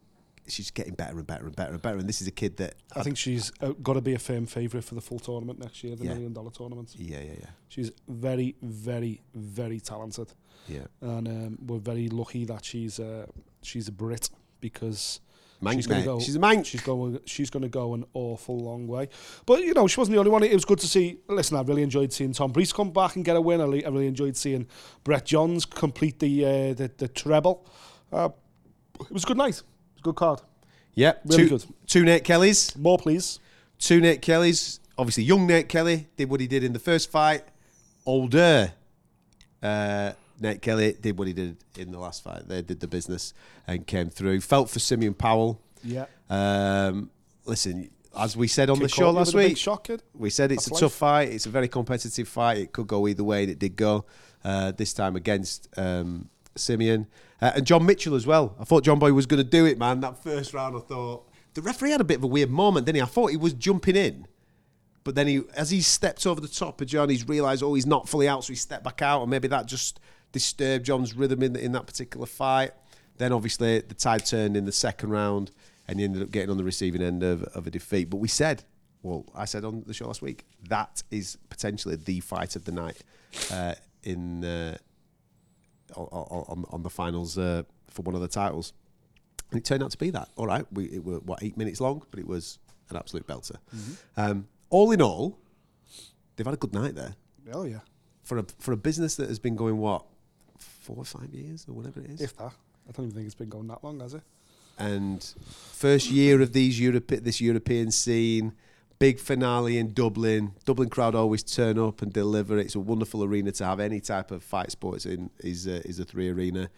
she's 0.45 0.71
getting 0.71 0.93
better 0.93 1.17
and 1.17 1.25
better 1.25 1.45
and 1.45 1.55
better 1.55 1.71
and 1.71 1.81
better. 1.81 1.97
And 1.97 2.07
this 2.09 2.21
is 2.21 2.27
a 2.27 2.31
kid 2.31 2.57
that 2.57 2.75
I 2.95 3.01
think 3.03 3.15
she's 3.17 3.51
uh, 3.62 3.69
got 3.81 3.93
to 3.93 4.01
be 4.01 4.13
a 4.13 4.19
firm 4.19 4.45
favourite 4.45 4.83
for 4.83 4.93
the 4.95 5.01
full 5.01 5.19
tournament 5.19 5.57
next 5.59 5.83
year, 5.83 5.95
the 5.95 6.03
Yeah. 6.03 6.13
million 6.15 6.33
dollar 6.33 6.51
tournament. 6.51 6.93
yeah, 6.97 7.21
yeah, 7.21 7.31
yeah, 7.39 7.50
She's 7.69 7.91
very, 8.09 8.55
very, 8.62 9.21
very 9.33 9.79
talented, 9.79 10.33
yeah. 10.67 10.88
and 11.00 11.27
um, 11.29 11.57
we're 11.65 11.79
very 11.79 12.09
lucky 12.09 12.43
that 12.45 12.65
she's 12.65 13.00
uh, 13.00 13.25
she's 13.62 13.88
a 13.88 13.91
Brit 13.93 14.29
because 14.59 15.21
Manx, 15.63 15.75
she's 15.77 15.88
gonna 15.88 16.03
go. 16.03 16.20
She's 16.20 16.36
a 16.36 16.39
Manx. 16.39 16.67
She's 16.67 16.82
going. 16.82 17.20
She's 17.25 17.50
going 17.50 17.63
to 17.63 17.70
go 17.70 17.93
an 17.93 18.05
awful 18.13 18.58
long 18.58 18.88
way. 18.88 19.10
But 19.46 19.62
you 19.62 19.74
know, 19.74 19.88
she 19.88 20.00
wasn't 20.00 20.15
the 20.15 20.20
only 20.20 20.32
one. 20.32 20.43
It 20.43 20.53
was 20.53 20.65
good 20.65 20.79
to 20.79 20.88
see. 20.88 21.20
Listen, 21.27 21.58
I 21.58 21.62
really 21.62 21.84
enjoyed 21.84 22.13
seeing 22.13 22.34
Tom 22.34 22.51
Breese 22.51 22.74
come 22.74 22.91
back 22.91 23.15
and 23.15 23.25
get 23.25 23.36
a 23.36 23.41
win. 23.41 23.62
I, 23.62 23.65
really 23.65 24.08
enjoyed 24.08 24.38
seeing 24.38 24.67
Brett 25.03 25.25
Johns 25.25 25.65
complete 25.65 26.20
the 26.20 26.46
uh, 26.46 26.74
the, 26.74 26.91
the 26.98 27.08
treble. 27.08 27.67
Uh, 28.12 28.29
it 29.00 29.12
was 29.12 29.24
a 29.24 29.27
good 29.27 29.38
night. 29.38 29.55
It 29.55 29.63
was 29.93 30.00
a 30.00 30.03
good 30.03 30.15
card. 30.15 30.41
Yeah, 30.93 31.13
Really 31.25 31.43
two, 31.43 31.50
good. 31.50 31.65
Two 31.88 32.03
Nate 32.03 32.24
Kellys. 32.24 32.75
More, 32.77 32.98
please. 32.98 33.39
Two 33.79 34.00
Nate 34.00 34.22
Kellys. 34.22 34.79
Obviously, 34.98 35.24
young 35.24 35.48
Nate 35.48 35.67
Kelly 35.67 36.08
did 36.15 36.29
what 36.29 36.39
he 36.39 36.48
did 36.48 36.63
in 36.63 36.74
the 36.74 36.79
first 36.79 37.10
fight. 37.10 37.43
Older 38.05 38.74
uh, 39.63 40.12
Nate 40.43 40.62
Kelly 40.62 40.95
did 40.99 41.17
what 41.17 41.27
he 41.27 41.34
did 41.34 41.58
in 41.77 41.91
the 41.91 41.99
last 41.99 42.23
fight. 42.23 42.47
They 42.47 42.62
did 42.62 42.79
the 42.82 42.88
business 42.88 43.34
and 43.65 43.88
came 43.88 44.10
through. 44.10 44.41
Felt 44.41 44.69
for 44.69 44.79
Simeon 44.79 45.13
Powell. 45.13 45.62
Yeah. 45.84 46.06
Um, 46.29 47.10
listen, 47.45 47.89
as 48.17 48.38
we 48.38 48.47
said 48.47 48.69
on 48.69 48.79
the 48.79 48.88
show 48.88 49.10
last 49.10 49.34
with 49.34 49.45
a 49.45 49.47
big 49.49 49.58
week, 49.65 50.01
we 50.13 50.29
said 50.29 50.51
it's 50.51 50.65
That's 50.65 50.71
a 50.71 50.73
life. 50.73 50.91
tough 50.91 50.93
fight. 50.93 51.29
It's 51.29 51.45
a 51.45 51.49
very 51.49 51.67
competitive 51.67 52.27
fight. 52.27 52.58
It 52.58 52.73
could 52.73 52.88
go 52.88 53.08
either 53.08 53.23
way, 53.23 53.43
and 53.43 53.51
it 53.51 53.60
did 53.60 53.75
go 53.75 54.06
uh, 54.43 54.71
this 54.71 54.93
time 54.93 55.15
against 55.15 55.67
um, 55.77 56.29
Simeon 56.56 57.08
uh, 57.41 57.53
and 57.56 57.65
John 57.65 57.86
Mitchell 57.86 58.13
as 58.13 58.27
well. 58.27 58.56
I 58.60 58.65
thought 58.65 58.84
John 58.84 58.99
Boy 58.99 59.13
was 59.13 59.25
going 59.25 59.41
to 59.41 59.49
do 59.49 59.65
it, 59.65 59.79
man. 59.79 60.01
That 60.01 60.21
first 60.21 60.53
round, 60.53 60.75
I 60.75 60.79
thought 60.79 61.27
the 61.53 61.62
referee 61.62 61.91
had 61.91 62.01
a 62.01 62.06
bit 62.06 62.17
of 62.17 62.23
a 62.23 62.27
weird 62.27 62.49
moment, 62.49 62.86
didn't 62.86 62.97
he? 62.97 63.01
I 63.01 63.06
thought 63.06 63.27
he 63.27 63.38
was 63.38 63.53
jumping 63.53 63.95
in, 63.95 64.27
but 65.03 65.15
then 65.15 65.27
he, 65.27 65.41
as 65.56 65.71
he 65.71 65.82
stepped 65.82 66.27
over 66.27 66.39
the 66.39 66.47
top 66.47 66.82
of 66.82 66.88
John, 66.88 67.10
he's 67.10 67.27
realised, 67.27 67.63
oh, 67.63 67.73
he's 67.73 67.86
not 67.86 68.08
fully 68.08 68.27
out, 68.27 68.43
so 68.43 68.53
he 68.53 68.58
stepped 68.58 68.84
back 68.84 69.01
out, 69.01 69.21
and 69.21 69.32
maybe 69.32 69.47
that 69.47 69.65
just 69.65 69.99
disturbed 70.34 70.86
John's 70.86 71.13
rhythm 71.15 71.41
in 71.41 71.56
in 71.56 71.72
that 71.72 71.88
particular 71.88 72.26
fight. 72.26 72.72
Then 73.17 73.32
obviously 73.32 73.80
the 73.80 73.93
tide 73.93 74.26
turned 74.26 74.58
in 74.58 74.65
the 74.65 74.72
second 74.74 75.10
round, 75.12 75.52
and 75.88 76.00
he 76.00 76.04
ended 76.06 76.22
up 76.22 76.32
getting 76.32 76.50
on 76.50 76.58
the 76.58 76.63
receiving 76.65 77.02
end 77.02 77.24
of, 77.24 77.43
of 77.56 77.65
a 77.67 77.72
defeat. 77.72 78.10
But 78.10 78.17
we 78.17 78.28
said, 78.28 78.63
well, 79.04 79.26
I 79.36 79.46
said 79.46 79.63
on 79.63 79.84
the 79.86 79.93
show 79.93 80.08
last 80.08 80.22
week, 80.22 80.46
that 80.67 81.04
is 81.12 81.38
potentially 81.50 81.96
the 81.96 82.19
fight 82.19 82.56
of 82.58 82.65
the 82.65 82.72
night 82.74 82.98
uh, 83.52 83.76
in 84.04 84.43
uh, 84.43 84.78
on, 85.96 86.08
on, 86.08 86.65
on 86.72 86.84
the 86.84 86.89
finals 86.89 87.38
uh, 87.38 87.63
for 87.89 88.02
one 88.02 88.15
of 88.15 88.22
the 88.22 88.28
titles. 88.28 88.74
And 89.52 89.60
it 89.60 89.65
turned 89.65 89.84
out 89.84 89.91
to 89.91 89.98
be 89.98 90.10
that. 90.10 90.30
All 90.36 90.48
right, 90.48 90.65
we 90.72 90.86
it 90.86 91.06
were 91.06 91.19
what 91.19 91.43
eight 91.43 91.56
minutes 91.56 91.80
long, 91.80 92.04
but 92.10 92.19
it 92.19 92.28
was 92.28 92.58
an 92.89 92.98
absolute 92.98 93.28
belter. 93.28 93.58
Um, 94.17 94.48
all 94.72 94.91
in 94.91 95.02
all, 95.02 95.38
they've 96.36 96.46
had 96.48 96.56
a 96.56 96.58
good 96.58 96.74
night 96.74 96.96
there 96.96 97.13
Oh 97.54 97.63
yeah. 97.65 97.82
for 98.24 98.39
a 98.39 98.46
for 98.58 98.72
a 98.72 98.78
business 98.78 99.15
that 99.17 99.30
has 99.30 99.38
been 99.38 99.56
going 99.56 99.78
what 99.78 100.06
four 100.84 100.98
or 100.98 101.06
five 101.06 101.34
years 101.34 101.65
or 101.67 101.74
whatever 101.74 102.00
it 102.02 102.12
is. 102.12 102.22
If 102.22 102.38
that. 102.38 102.52
I 102.88 102.91
don't 102.91 103.06
even 103.06 103.15
think 103.15 103.26
it's 103.26 103.36
been 103.36 103.50
going 103.50 103.67
that 103.67 103.84
long, 103.84 104.00
has 104.02 104.13
it? 104.13 104.24
and 104.78 105.24
first 105.72 106.10
year 106.10 106.41
of 106.41 106.54
these 106.54 106.80
Europe 106.80 107.08
this 107.08 107.39
European 107.39 107.91
scene, 107.91 108.54
big 109.00 109.19
finale 109.19 109.78
in 109.78 109.93
Dublin. 109.93 110.54
Dublin 110.65 110.89
crowd 110.89 111.15
always 111.15 111.43
turn 111.43 111.78
up 111.78 112.02
and 112.02 112.12
deliver. 112.12 112.58
It's 112.58 112.76
a 112.76 112.80
wonderful 112.80 113.24
arena 113.24 113.52
to 113.54 113.65
have 113.65 113.80
any 113.80 114.00
type 114.00 114.32
of 114.32 114.43
fight 114.43 114.72
sports 114.72 115.06
in. 115.06 115.30
Is 115.39 115.67
a, 115.67 115.86
is 115.88 116.00
a 116.00 116.06
three 116.06 116.30
arena 116.30 116.69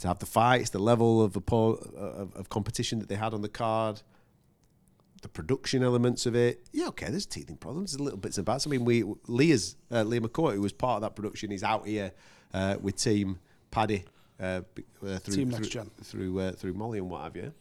to 0.00 0.08
have 0.08 0.18
the 0.18 0.26
fights, 0.26 0.70
the 0.70 0.78
level 0.78 1.22
of, 1.22 1.32
oppo- 1.34 1.94
of 1.94 2.34
of 2.34 2.48
competition 2.48 2.98
that 3.00 3.08
they 3.08 3.16
had 3.16 3.34
on 3.34 3.42
the 3.42 3.48
card. 3.48 4.02
The 5.22 5.28
production 5.28 5.82
elements 5.82 6.26
of 6.26 6.36
it, 6.36 6.66
yeah, 6.70 6.88
okay. 6.88 7.06
There's 7.08 7.24
teething 7.24 7.56
problems, 7.56 7.92
there's 7.92 8.00
little 8.00 8.18
bits 8.18 8.36
and 8.36 8.44
bats. 8.44 8.66
I 8.66 8.70
mean, 8.70 8.84
we 8.84 9.04
Leah's 9.26 9.74
uh, 9.90 10.02
Leah 10.02 10.20
McCourt, 10.20 10.52
who 10.52 10.60
was 10.60 10.74
part 10.74 10.96
of 10.96 11.02
that 11.02 11.16
production, 11.16 11.50
is 11.50 11.62
out 11.62 11.86
here 11.86 12.12
uh, 12.54 12.76
with 12.80 12.96
Team 12.96 13.38
Paddy 13.70 14.04
uh, 14.40 14.62
uh, 15.06 15.18
through 15.18 15.18
Team 15.34 15.50
through, 15.50 15.58
Next 15.58 15.68
Gen. 15.68 15.90
through 16.02 16.40
uh, 16.40 16.52
through 16.52 16.72
Molly 16.74 16.98
and 16.98 17.10
what 17.10 17.22
have 17.22 17.36
you. 17.36 17.52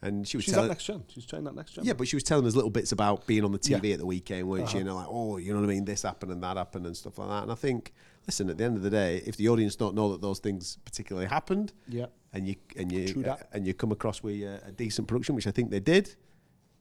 And 0.00 0.28
she 0.28 0.36
was 0.36 0.44
She's 0.44 0.54
telling, 0.54 0.68
that 0.68 0.74
next 0.74 0.84
gen. 0.84 1.02
She's 1.08 1.26
trying 1.26 1.42
that 1.42 1.56
next 1.56 1.72
gen. 1.72 1.84
yeah, 1.84 1.92
but 1.92 2.06
she 2.06 2.14
was 2.14 2.22
telling 2.22 2.46
us 2.46 2.54
little 2.54 2.70
bits 2.70 2.92
about 2.92 3.26
being 3.26 3.44
on 3.44 3.50
the 3.50 3.58
TV 3.58 3.82
Yeah. 3.88 3.94
at 3.94 3.98
the 3.98 4.06
weekend, 4.06 4.46
weren't 4.48 4.68
she? 4.68 4.76
Uh-huh. 4.76 4.78
You 4.78 4.84
know, 4.84 4.94
like, 4.94 5.06
oh, 5.10 5.38
you 5.38 5.52
know 5.52 5.58
what 5.58 5.66
I 5.66 5.72
mean? 5.74 5.84
This 5.86 6.02
happened 6.02 6.30
and 6.30 6.40
that 6.44 6.56
happened 6.56 6.86
and 6.86 6.96
stuff 6.96 7.18
like 7.18 7.28
that. 7.28 7.42
And 7.42 7.50
I 7.50 7.56
think, 7.56 7.92
listen, 8.24 8.48
at 8.48 8.58
the 8.58 8.64
end 8.64 8.76
of 8.76 8.84
the 8.84 8.90
day, 8.90 9.20
if 9.26 9.36
the 9.36 9.48
audience 9.48 9.74
don't 9.74 9.96
know 9.96 10.12
that 10.12 10.20
those 10.20 10.38
things 10.38 10.78
particularly 10.84 11.26
happened, 11.26 11.72
Yeah. 11.88 12.06
and 12.32 12.46
you 12.46 12.54
and 12.76 12.92
you 12.92 13.08
that. 13.24 13.48
and 13.52 13.66
you 13.66 13.74
come 13.74 13.90
across 13.90 14.22
with 14.22 14.40
a, 14.40 14.60
a 14.68 14.70
decent 14.70 15.08
production, 15.08 15.34
which 15.34 15.48
I 15.48 15.50
think 15.50 15.70
they 15.70 15.80
did. 15.80 16.14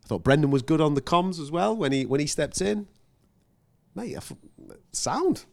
I 0.03 0.07
thought 0.07 0.23
Brendan 0.23 0.51
was 0.51 0.61
good 0.61 0.79
on 0.79 0.93
the 0.93 1.01
comms 1.01 1.39
as 1.41 1.49
well 1.49 1.75
when 1.75 1.91
he 1.91 2.05
when 2.05 2.19
he 2.19 2.27
stepped 2.27 2.61
in. 2.61 2.87
Mate, 3.95 4.15
f- 4.17 4.31
sound 4.91 5.45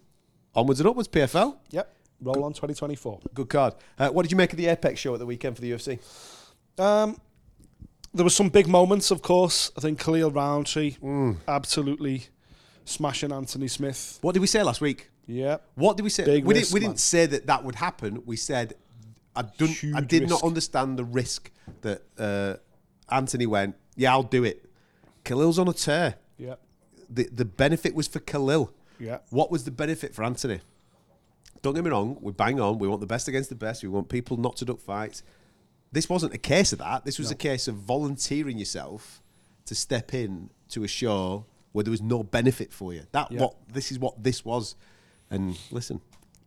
onwards 0.55 0.81
and 0.81 0.89
upwards. 0.89 1.09
PFL, 1.09 1.57
Yep. 1.71 1.91
Roll 2.21 2.45
on 2.45 2.53
2024. 2.53 3.21
good 3.35 3.49
card. 3.49 3.75
Uh, 3.99 4.09
what 4.11 4.23
did 4.23 4.31
you 4.31 4.37
make 4.37 4.53
of 4.53 4.57
the 4.57 4.67
Apex 4.67 4.99
show 5.01 5.13
at 5.15 5.19
the 5.21 5.27
weekend 5.27 5.57
for 5.57 5.63
the 5.63 5.73
UFC? 5.73 5.99
Um, 6.79 7.19
there 8.15 8.25
were 8.25 8.31
some 8.31 8.49
big 8.49 8.67
moments, 8.69 9.11
of 9.11 9.21
course. 9.23 9.71
I 9.77 9.81
think 9.81 9.99
Khalil 10.01 10.31
Rountree 10.31 10.97
Mm. 11.03 11.37
absolutely 11.49 12.27
smashing 12.85 13.33
Anthony 13.33 13.69
Smith. 13.69 14.19
What 14.23 14.33
did 14.33 14.41
we 14.41 14.47
say 14.47 14.63
last 14.63 14.81
week? 14.81 15.11
Yeah. 15.27 15.57
What 15.75 15.97
did 15.97 16.03
we 16.05 16.11
say? 16.11 16.25
Big 16.25 16.45
we 16.45 16.55
risk, 16.55 16.67
didn't. 16.69 16.75
We 16.75 16.81
didn't 16.81 17.01
say 17.01 17.27
that 17.27 17.47
that 17.47 17.65
would 17.65 17.75
happen. 17.77 18.23
We 18.25 18.37
said 18.37 18.75
I 19.37 19.43
don't. 19.43 19.77
I 19.95 20.01
did 20.01 20.29
not 20.29 20.45
understand 20.45 20.97
the 20.99 21.05
risk 21.05 21.51
that 21.81 22.03
uh, 22.19 22.55
Anthony 23.09 23.47
went. 23.47 23.75
Yeah, 23.97 24.13
I'll 24.13 24.23
do 24.23 24.45
it. 24.45 24.65
Khalil's 25.25 25.59
on 25.59 25.67
a 25.69 25.73
tear. 25.73 26.17
Yeah. 26.39 26.55
The 27.11 27.29
the 27.33 27.45
benefit 27.45 27.95
was 27.95 28.07
for 28.07 28.21
Khalil. 28.21 28.71
Yeah. 28.99 29.19
What 29.31 29.51
was 29.51 29.65
the 29.65 29.71
benefit 29.71 30.15
for 30.15 30.25
Anthony? 30.25 30.61
Don't 31.63 31.75
get 31.75 31.85
me 31.85 31.91
wrong. 31.91 32.19
We 32.21 32.33
bang 32.33 32.61
on. 32.61 32.79
We 32.79 32.89
want 32.89 33.01
the 33.01 33.07
best 33.07 33.27
against 33.29 33.49
the 33.49 33.55
best. 33.55 33.83
We 33.83 33.89
want 33.89 34.09
people 34.09 34.37
not 34.37 34.57
to 34.57 34.65
duck 34.65 34.81
fights. 34.81 35.23
This 35.93 36.09
wasn't 36.09 36.35
a 36.35 36.39
case 36.39 36.73
of 36.73 36.81
that. 36.81 37.05
This 37.05 37.19
was 37.19 37.31
a 37.31 37.35
case 37.35 37.69
of 37.69 37.77
volunteering 37.77 38.59
yourself 38.59 39.23
to 39.67 39.75
step 39.75 40.13
in 40.13 40.51
to 40.71 40.85
a 40.85 40.89
show 40.89 41.47
where 41.73 41.83
there 41.85 41.91
was 41.91 42.03
no 42.03 42.23
benefit 42.23 42.73
for 42.73 42.93
you. 42.93 43.03
That 43.13 43.33
Yeah. 43.33 43.41
what 43.43 43.57
this 43.73 43.91
is 43.91 43.99
what 43.99 44.23
this 44.23 44.45
was. 44.45 44.77
And 45.31 45.57
listen, 45.71 46.01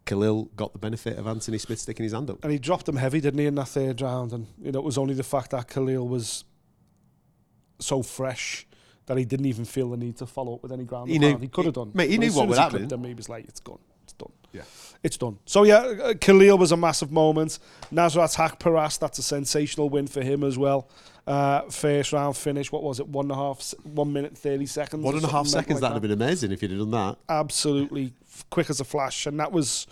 Khalil 0.06 0.46
got 0.56 0.74
the 0.74 0.80
benefit 0.80 1.18
of 1.18 1.26
Anthony 1.28 1.58
Smith 1.58 1.80
sticking 1.80 2.04
his 2.04 2.14
hand 2.14 2.30
up. 2.30 2.44
And 2.44 2.54
he 2.54 2.60
dropped 2.60 2.88
him 2.88 2.98
heavy, 2.98 3.20
didn't 3.20 3.40
he, 3.40 3.46
in 3.46 3.56
that 3.56 3.70
third 3.70 4.02
round? 4.02 4.34
And 4.34 4.48
you 4.62 4.72
know, 4.72 4.80
it 4.80 4.86
was 4.86 4.98
only 4.98 5.14
the 5.16 5.24
fact 5.24 5.52
that 5.52 5.68
Khalil 5.68 6.08
was 6.08 6.44
so 7.80 8.04
fresh 8.04 8.67
that 9.08 9.18
he 9.18 9.26
didn't 9.26 9.48
even 9.48 9.66
feel 9.66 9.90
the 9.90 9.98
need 9.98 10.16
to 10.18 10.26
follow 10.26 10.54
up 10.56 10.64
with 10.64 10.72
any 10.72 10.84
ground. 10.86 11.10
He 11.10 11.18
knew- 11.20 11.38
he 11.38 11.48
could 11.48 11.66
have 11.66 11.74
done. 11.74 11.92
mate, 11.94 12.10
he 12.10 12.18
But 12.18 12.26
knew 12.28 12.34
what 12.34 12.48
was 12.48 12.58
happening. 12.58 12.88
clipped 12.88 13.06
he 13.06 13.14
was 13.14 13.28
like, 13.30 13.46
"It's 13.48 13.60
gone. 13.60 13.80
It's 14.04 14.14
done. 14.14 14.32
Yeah. 14.54 14.62
It's 15.04 15.18
done." 15.18 15.40
So 15.46 15.64
yeah, 15.64 15.78
uh, 15.80 16.14
Khalil 16.14 16.58
was 16.58 16.72
a 16.72 16.78
massive 16.78 17.12
moment. 17.12 17.60
Nasrat 17.92 18.36
Haqparast, 18.36 19.00
that's 19.00 19.18
a 19.20 19.24
sensational 19.24 19.90
win 19.90 20.08
for 20.08 20.22
him 20.22 20.44
as 20.44 20.58
well. 20.58 20.88
Uh, 21.26 21.62
first 21.70 22.14
round 22.14 22.38
finish. 22.38 22.72
What 22.72 22.84
was 22.84 23.00
it? 23.02 23.08
One 23.08 23.26
and 23.26 23.32
a 23.34 23.36
half, 23.36 23.74
one 23.84 24.14
minute 24.14 24.38
thirty 24.38 24.66
seconds. 24.66 25.04
One 25.04 25.16
and 25.16 25.24
a 25.26 25.28
half 25.28 25.48
seconds. 25.48 25.76
like 25.76 25.82
That'd 25.82 25.96
have 25.96 26.02
been 26.02 26.12
amazing 26.12 26.52
if 26.52 26.62
you'd 26.62 26.72
have 26.72 26.80
done 26.80 26.92
that. 26.92 27.18
absolutely 27.28 28.14
quick 28.50 28.70
as 28.70 28.80
a 28.80 28.86
flash, 28.86 29.26
and 29.26 29.40
that 29.40 29.52
was 29.52 29.88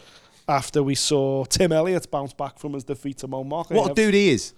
after 0.48 0.82
we 0.84 0.96
saw 0.96 1.44
Tim 1.46 1.72
Elliott 1.72 2.10
bounce 2.12 2.34
back 2.34 2.60
from 2.60 2.74
his 2.74 2.84
defeat 2.84 3.18
to 3.20 3.28
Mo. 3.28 3.42
What 3.44 3.92
a 3.92 3.94
dude 3.94 4.14
he 4.14 4.30
is. 4.30 4.54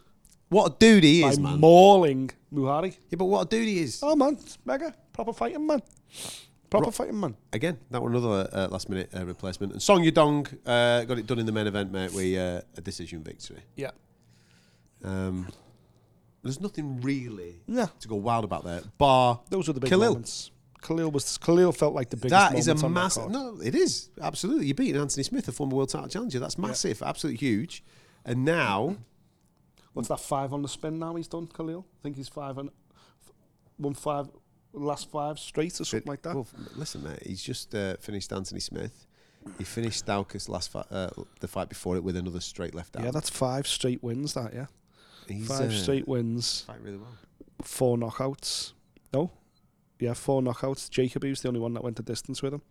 What 0.49 0.71
a 0.71 0.75
dude 0.79 1.03
he 1.03 1.21
by 1.23 1.29
is, 1.29 1.39
man. 1.39 1.59
mauling 1.59 2.31
Muhari. 2.53 2.95
yeah, 3.09 3.15
but 3.17 3.25
what 3.25 3.41
a 3.41 3.49
dude 3.49 3.67
he 3.67 3.79
is. 3.79 3.99
Oh 4.01 4.15
man, 4.15 4.33
it's 4.39 4.57
mega 4.65 4.93
proper 5.11 5.33
fighting 5.33 5.65
man, 5.67 5.81
proper 6.69 6.91
fighting 6.91 7.19
man. 7.19 7.35
Again, 7.51 7.77
that 7.91 8.01
was 8.01 8.11
another 8.13 8.49
uh, 8.53 8.67
last 8.69 8.87
minute 8.89 9.09
uh, 9.15 9.25
replacement. 9.25 9.73
And 9.73 9.81
Song 9.81 10.03
Yadong 10.03 10.47
uh, 10.65 11.03
got 11.03 11.17
it 11.19 11.27
done 11.27 11.39
in 11.39 11.45
the 11.45 11.51
main 11.51 11.67
event, 11.67 11.91
mate, 11.91 12.13
with 12.13 12.37
uh, 12.37 12.61
a 12.77 12.81
decision 12.81 13.23
victory. 13.23 13.61
Yeah, 13.75 13.91
Um, 15.03 15.47
there's 16.43 16.61
nothing 16.61 17.01
really 17.01 17.55
yeah. 17.67 17.87
to 17.99 18.07
go 18.07 18.15
wild 18.15 18.45
about 18.45 18.63
there, 18.63 18.81
bar 18.97 19.41
Those 19.49 19.67
were 19.67 19.73
the 19.73 19.79
big 19.81 19.89
Khalil. 19.89 20.11
moments. 20.11 20.51
Khalil 20.81 21.11
was 21.11 21.37
Khalil 21.39 21.71
felt 21.73 21.93
like 21.93 22.09
the 22.09 22.15
biggest. 22.17 22.29
That 22.29 22.55
is 22.57 22.67
a 22.69 22.75
moment 22.75 22.85
on 22.85 22.93
that 22.93 22.99
massive. 23.01 23.23
card. 23.23 23.33
No, 23.33 23.59
it 23.61 23.75
is 23.75 24.09
absolutely. 24.21 24.67
You're 24.67 24.75
beating 24.75 25.01
Anthony 25.01 25.23
Smith, 25.23 25.47
a 25.47 25.51
former 25.51 25.75
world 25.75 25.89
title 25.89 26.07
challenger. 26.07 26.39
That's 26.39 26.57
massive, 26.57 27.01
absolutely 27.01 27.39
huge. 27.39 27.83
And 28.23 28.45
now, 28.45 28.95
What's 29.97 30.09
that 30.09 30.19
five 30.19 30.53
on 30.53 30.61
the 30.61 30.67
spin 30.67 30.99
now? 30.99 31.15
He's 31.15 31.27
done 31.27 31.47
Khalil. 31.47 31.83
I 31.91 31.97
think 32.03 32.17
he's 32.17 32.27
five 32.29 32.59
and 32.59 32.69
won 33.79 33.95
five 33.95 34.29
last 34.71 35.09
five 35.09 35.39
straight 35.39 35.81
or 35.81 35.85
something 35.85 36.07
like 36.07 36.21
that. 36.21 36.35
well, 36.35 36.47
listen, 36.75 37.03
mate, 37.03 37.23
he's 37.25 37.41
just 37.41 37.73
uh, 37.73 37.95
finished 37.97 38.31
Anthony 38.31 38.59
Smith. 38.59 39.07
He 39.57 39.63
finished 39.63 40.05
Stalker's 40.05 40.47
last 40.49 40.71
fi- 40.71 40.85
uh, 40.91 41.09
the 41.39 41.47
fight 41.47 41.67
before 41.69 41.95
it 41.95 42.03
with 42.03 42.15
another 42.15 42.39
straight 42.41 42.75
left 42.75 42.95
arm. 42.95 43.05
yeah, 43.05 43.11
that's 43.11 43.31
five 43.31 43.65
straight 43.65 44.03
wins. 44.03 44.35
That 44.35 44.53
yeah, 44.53 44.65
he's 45.27 45.47
five 45.47 45.71
uh, 45.71 45.71
straight 45.71 46.07
wins, 46.07 46.61
fighting 46.67 46.83
really 46.83 46.97
well. 46.97 47.17
four 47.63 47.97
knockouts. 47.97 48.73
No, 49.11 49.31
yeah, 49.99 50.13
four 50.13 50.43
knockouts. 50.43 50.91
Jacob, 50.91 51.23
he 51.23 51.31
was 51.31 51.41
the 51.41 51.47
only 51.47 51.59
one 51.59 51.73
that 51.73 51.83
went 51.83 51.95
the 51.95 52.03
distance 52.03 52.43
with 52.43 52.53
him. 52.53 52.61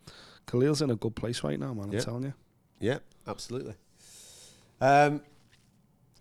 Khalil's 0.47 0.81
in 0.81 0.91
a 0.91 0.97
good 0.97 1.17
place 1.17 1.43
right 1.43 1.59
now, 1.59 1.75
man. 1.75 1.87
I'm 1.87 1.93
Yeah. 1.93 2.01
telling 2.01 2.23
you. 2.23 2.35
Yeah, 2.79 2.99
absolutely. 3.27 3.75
Um, 4.81 5.23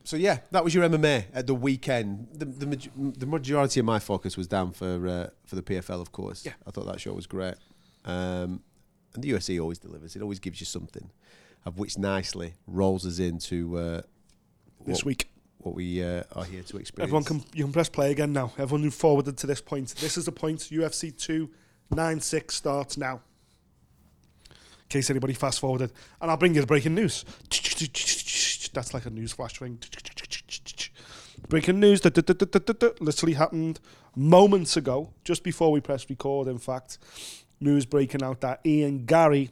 so 0.05 0.17
yeah, 0.17 0.39
that 0.51 0.63
was 0.63 0.73
your 0.73 0.87
MMA 0.87 1.25
at 1.33 1.47
the 1.47 1.55
weekend. 1.55 2.27
The 2.33 2.45
the, 2.45 2.89
the 2.95 3.25
majority 3.25 3.79
of 3.79 3.85
my 3.85 3.99
focus 3.99 4.37
was 4.37 4.47
down 4.47 4.71
for 4.71 5.07
uh, 5.07 5.29
for 5.45 5.55
the 5.55 5.63
PFL, 5.63 5.99
of 5.99 6.11
course. 6.11 6.45
Yeah. 6.45 6.53
I 6.65 6.71
thought 6.71 6.85
that 6.85 7.01
show 7.01 7.13
was 7.13 7.27
great. 7.27 7.55
Um, 8.05 8.61
and 9.15 9.23
the 9.23 9.31
UFC 9.31 9.59
always 9.59 9.79
delivers. 9.79 10.15
It 10.15 10.21
always 10.21 10.39
gives 10.39 10.59
you 10.59 10.65
something, 10.65 11.09
of 11.65 11.79
which 11.79 11.97
nicely 11.97 12.53
rolls 12.67 13.05
us 13.05 13.17
into 13.17 13.77
uh, 13.77 14.01
This 14.85 14.97
what, 14.99 15.05
week, 15.05 15.29
what 15.57 15.73
we 15.73 16.03
uh, 16.03 16.23
are 16.33 16.43
here 16.43 16.61
to 16.61 16.77
experience. 16.77 17.09
everyone 17.09 17.23
can 17.23 17.43
you 17.53 17.63
can 17.63 17.73
press 17.73 17.89
play 17.89 18.11
again 18.11 18.31
now. 18.31 18.53
Everyone 18.59 18.83
who 18.83 18.91
forwarded 18.91 19.37
to 19.37 19.47
this 19.47 19.61
point. 19.61 19.95
This 19.95 20.17
is 20.17 20.25
the 20.25 20.31
point. 20.31 20.59
UFC 20.59 21.17
two 21.17 21.49
nine 21.89 22.19
six 22.19 22.53
starts 22.55 22.95
now. 22.97 23.21
In 24.49 24.89
case 24.89 25.09
anybody 25.09 25.33
fast 25.33 25.59
forwarded, 25.59 25.91
and 26.21 26.29
I'll 26.29 26.37
bring 26.37 26.53
you 26.53 26.61
the 26.61 26.67
breaking 26.67 26.93
news. 26.93 27.25
That's 28.75 28.93
like 28.93 29.05
a 29.05 29.09
news 29.09 29.31
flash 29.31 29.59
ring. 29.61 29.79
Breaking 31.49 31.79
news 31.79 32.01
that 32.01 32.97
literally 33.01 33.33
happened 33.33 33.79
moments 34.15 34.77
ago, 34.77 35.13
just 35.23 35.43
before 35.43 35.71
we 35.71 35.79
pressed 35.79 36.09
record. 36.09 36.47
In 36.47 36.57
fact, 36.59 36.97
news 37.59 37.85
breaking 37.85 38.21
out 38.21 38.41
that 38.41 38.59
Ian 38.65 39.05
Garry 39.05 39.51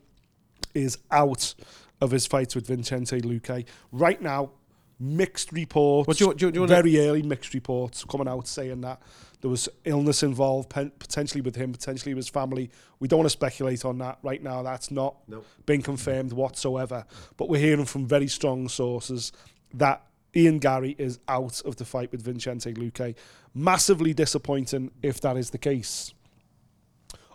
is 0.73 0.97
out 1.09 1.53
of 2.01 2.11
his 2.11 2.27
fights 2.27 2.53
with 2.55 2.67
Vincente 2.67 3.21
Luque. 3.21 3.65
Right 3.91 4.21
now, 4.21 4.51
mixed 4.99 5.51
reports. 5.51 6.07
Well, 6.07 6.15
do 6.15 6.25
you- 6.25 6.33
do 6.33 6.45
you- 6.47 6.51
do 6.51 6.61
you 6.61 6.67
very 6.67 6.99
early 6.99 7.21
mixed 7.23 7.53
reports 7.53 8.03
coming 8.03 8.27
out 8.27 8.47
saying 8.47 8.81
that 8.81 9.01
there 9.43 9.49
was 9.49 9.67
illness 9.83 10.23
involved, 10.23 10.69
potentially 10.69 11.41
with 11.41 11.57
him, 11.57 11.73
potentially 11.73 12.13
with 12.13 12.23
his 12.23 12.29
family. 12.29 12.69
We 13.01 13.09
don't 13.09 13.19
want 13.19 13.25
to 13.25 13.29
speculate 13.31 13.83
on 13.83 13.97
that 13.97 14.17
right 14.23 14.41
now. 14.41 14.63
That's 14.63 14.89
not 14.89 15.17
Nope. 15.27 15.45
been 15.65 15.81
confirmed 15.81 16.31
whatsoever. 16.31 17.03
But 17.35 17.49
we're 17.49 17.59
hearing 17.59 17.83
from 17.83 18.07
very 18.07 18.29
strong 18.29 18.69
sources 18.69 19.33
that 19.73 20.01
Ian 20.33 20.59
Garry 20.59 20.95
is 20.97 21.19
out 21.27 21.61
of 21.63 21.75
the 21.75 21.83
fight 21.83 22.09
with 22.13 22.21
Vincente 22.21 22.73
Luque. 22.73 23.15
Massively 23.53 24.13
disappointing 24.13 24.91
if 25.01 25.19
that 25.19 25.35
is 25.35 25.49
the 25.49 25.57
case. 25.57 26.13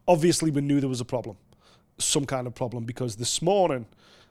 Obviously, 0.06 0.50
we 0.50 0.62
knew 0.62 0.80
there 0.80 0.88
was 0.88 1.02
a 1.02 1.04
problem, 1.04 1.36
some 1.98 2.24
kind 2.24 2.46
of 2.46 2.54
problem, 2.54 2.84
because 2.84 3.16
this 3.16 3.42
morning 3.42 3.84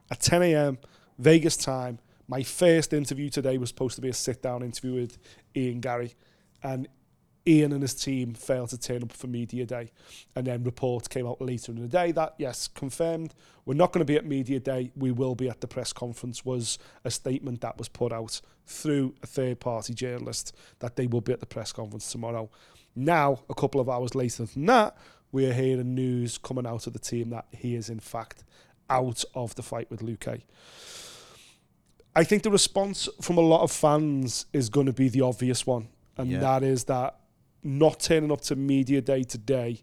at 0.10 0.20
10 0.20 0.42
a.m. 0.42 0.80
Vegas 1.20 1.56
time, 1.56 2.00
my 2.28 2.42
first 2.42 2.92
interview 2.92 3.30
today 3.30 3.60
was 3.60 3.70
supposed 3.70 3.98
to 3.98 4.02
be 4.02 4.10
a 4.10 4.14
sit 4.14 4.42
down 4.42 4.64
interview 4.64 4.96
with 4.96 5.20
Ian 5.56 5.80
Garry. 5.80 6.16
And 6.64 6.88
Ian 7.48 7.72
and 7.72 7.82
his 7.82 7.96
team 7.96 8.34
failed 8.34 8.70
to 8.70 8.78
turn 8.78 9.04
up 9.04 9.12
for 9.14 9.28
media 9.28 9.66
day. 9.66 9.92
And 10.36 10.46
then 10.46 10.64
reports 10.64 11.08
came 11.08 11.26
out 11.26 11.42
later 11.42 11.72
in 11.72 11.80
the 11.82 11.88
day 11.88 12.12
that, 12.12 12.36
yes, 12.38 12.68
confirmed, 12.68 13.34
we're 13.66 13.74
not 13.76 13.94
going 13.94 14.02
to 14.02 14.06
be 14.06 14.18
at 14.18 14.26
media 14.26 14.60
day. 14.60 14.92
We 14.96 15.12
will 15.12 15.34
be 15.36 15.50
at 15.50 15.62
the 15.62 15.68
press 15.68 15.94
conference, 15.94 16.44
was 16.44 16.78
a 17.06 17.12
statement 17.12 17.62
that 17.62 17.78
was 17.78 17.88
put 17.88 18.12
out 18.12 18.42
through 18.66 19.16
a 19.24 19.28
third 19.28 19.60
party 19.62 19.94
journalist 19.94 20.54
that 20.80 20.98
they 20.98 21.08
will 21.08 21.22
be 21.22 21.32
at 21.32 21.40
the 21.40 21.46
press 21.46 21.72
conference 21.72 22.12
tomorrow. 22.12 22.50
Now, 22.96 23.40
a 23.50 23.54
couple 23.56 23.80
of 23.80 23.88
hours 23.90 24.14
later 24.16 24.46
than 24.46 24.66
that, 24.66 24.98
we 25.32 25.46
are 25.46 25.54
hearing 25.54 25.96
news 25.96 26.38
coming 26.38 26.66
out 26.68 26.88
of 26.88 26.94
the 26.94 27.00
team 27.00 27.30
that 27.30 27.46
he 27.52 27.76
is, 27.76 27.90
in 27.90 28.00
fact, 28.00 28.44
out 28.90 29.24
of 29.36 29.56
the 29.56 29.64
fight 29.64 29.90
with 29.90 30.02
Luque. 30.02 30.42
I 32.16 32.24
think 32.24 32.44
the 32.44 32.50
response 32.50 33.08
from 33.22 33.38
a 33.38 33.42
lot 33.42 33.62
of 33.62 33.72
fans 33.72 34.48
is 34.52 34.70
going 34.70 34.88
to 34.88 34.94
be 34.94 35.08
the 35.10 35.22
obvious 35.22 35.68
one, 35.68 35.90
and 36.18 36.32
Yeah. 36.32 36.40
that 36.40 36.64
is 36.64 36.86
that 36.86 37.20
not 37.68 38.00
turning 38.00 38.32
up 38.32 38.42
to 38.42 38.56
media 38.56 39.02
day 39.02 39.24
today 39.24 39.82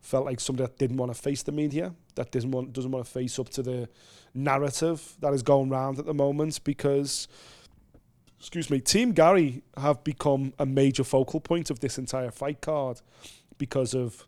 felt 0.00 0.24
like 0.26 0.40
somebody 0.40 0.66
that 0.66 0.78
didn't 0.78 0.96
want 0.96 1.12
to 1.12 1.20
face 1.20 1.42
the 1.42 1.52
media, 1.52 1.94
that 2.14 2.30
doesn't 2.30 2.50
want 2.50 2.72
doesn't 2.72 2.90
want 2.90 3.04
to 3.04 3.10
face 3.10 3.38
up 3.38 3.48
to 3.48 3.62
the 3.62 3.88
narrative 4.34 5.16
that 5.20 5.32
is 5.32 5.42
going 5.42 5.70
round 5.70 5.98
at 5.98 6.06
the 6.06 6.14
moment 6.14 6.62
because 6.64 7.28
excuse 8.38 8.70
me, 8.70 8.80
Team 8.80 9.12
Garry 9.12 9.62
have 9.76 10.04
become 10.04 10.52
a 10.58 10.66
major 10.66 11.02
focal 11.02 11.40
point 11.40 11.70
of 11.70 11.80
this 11.80 11.98
entire 11.98 12.30
fight 12.30 12.60
card 12.60 13.00
because 13.56 13.94
of 13.94 14.26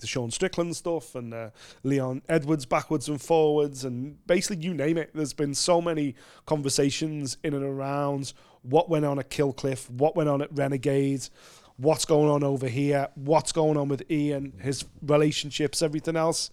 the 0.00 0.06
Sean 0.06 0.30
Strickland 0.30 0.76
stuff 0.76 1.14
and 1.14 1.32
uh, 1.32 1.50
Leon 1.82 2.22
Edwards 2.28 2.66
backwards 2.66 3.08
and 3.08 3.20
forwards 3.20 3.84
and 3.84 4.24
basically 4.26 4.64
you 4.64 4.74
name 4.74 4.96
it. 4.96 5.10
There's 5.14 5.32
been 5.32 5.54
so 5.54 5.80
many 5.80 6.14
conversations 6.46 7.36
in 7.42 7.54
and 7.54 7.64
around 7.64 8.32
what 8.62 8.88
went 8.88 9.04
on 9.04 9.18
at 9.18 9.30
Killcliff, 9.30 9.88
what 9.90 10.16
went 10.16 10.28
on 10.28 10.42
at 10.42 10.48
Renegades, 10.52 11.30
what's 11.76 12.04
going 12.04 12.28
on 12.30 12.42
over 12.42 12.68
here, 12.68 13.08
what's 13.14 13.52
going 13.52 13.76
on 13.76 13.88
with 13.88 14.10
Ian, 14.10 14.52
his 14.60 14.84
relationships, 15.02 15.82
everything 15.82 16.16
else. 16.16 16.50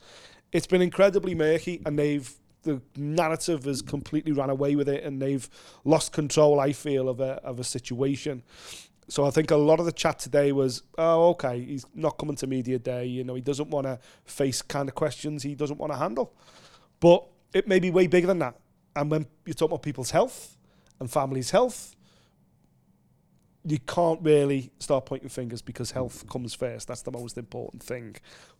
It's 0.52 0.68
been 0.68 0.82
incredibly 0.82 1.36
murky 1.36 1.82
and 1.86 1.98
they've 1.98 2.34
the 2.64 2.82
narrative 2.96 3.66
has 3.66 3.82
completely 3.82 4.32
ran 4.32 4.50
away 4.50 4.78
with 4.78 4.88
it 4.88 5.04
and 5.04 5.22
they've 5.22 5.50
lost 5.84 6.14
control, 6.14 6.62
I 6.62 6.72
feel, 6.72 7.10
of 7.10 7.20
a 7.20 7.34
of 7.44 7.60
a 7.60 7.64
situation. 7.64 8.44
So 9.10 9.26
I 9.26 9.32
think 9.32 9.52
a 9.52 9.58
lot 9.58 9.80
of 9.80 9.86
the 9.86 9.92
chat 9.92 10.18
today 10.20 10.54
was, 10.54 10.82
oh, 10.98 11.30
okay, 11.32 11.62
he's 11.62 11.86
not 11.94 12.18
coming 12.18 12.38
to 12.38 12.48
media 12.48 12.80
day. 12.80 13.06
You 13.06 13.26
know, 13.26 13.36
he 13.36 13.42
doesn't 13.42 13.70
want 13.70 13.86
to 13.86 14.00
face 14.24 14.62
kind 14.62 14.88
of 14.88 14.96
questions 14.96 15.44
he 15.44 15.56
doesn't 15.56 15.78
want 15.78 15.92
to 15.92 16.00
handle. 16.00 16.34
But 17.02 17.28
it 17.54 17.68
may 17.68 17.80
be 17.80 17.92
way 17.92 18.08
bigger 18.08 18.28
than 18.28 18.40
that. 18.40 18.56
And 18.96 19.12
when 19.12 19.26
you 19.46 19.54
talk 19.54 19.70
about 19.70 19.84
people's 19.84 20.12
health 20.12 20.58
and 21.00 21.12
families' 21.12 21.52
health, 21.52 21.96
you 23.66 23.80
can't 23.80 24.22
really 24.22 24.72
start 24.80 25.06
pointing 25.06 25.30
fingers 25.30 25.62
because 25.62 25.92
health 25.92 26.28
comes 26.30 26.54
first. 26.54 26.88
That's 26.88 27.02
the 27.02 27.12
most 27.12 27.38
important 27.38 27.82
thing. 27.82 28.16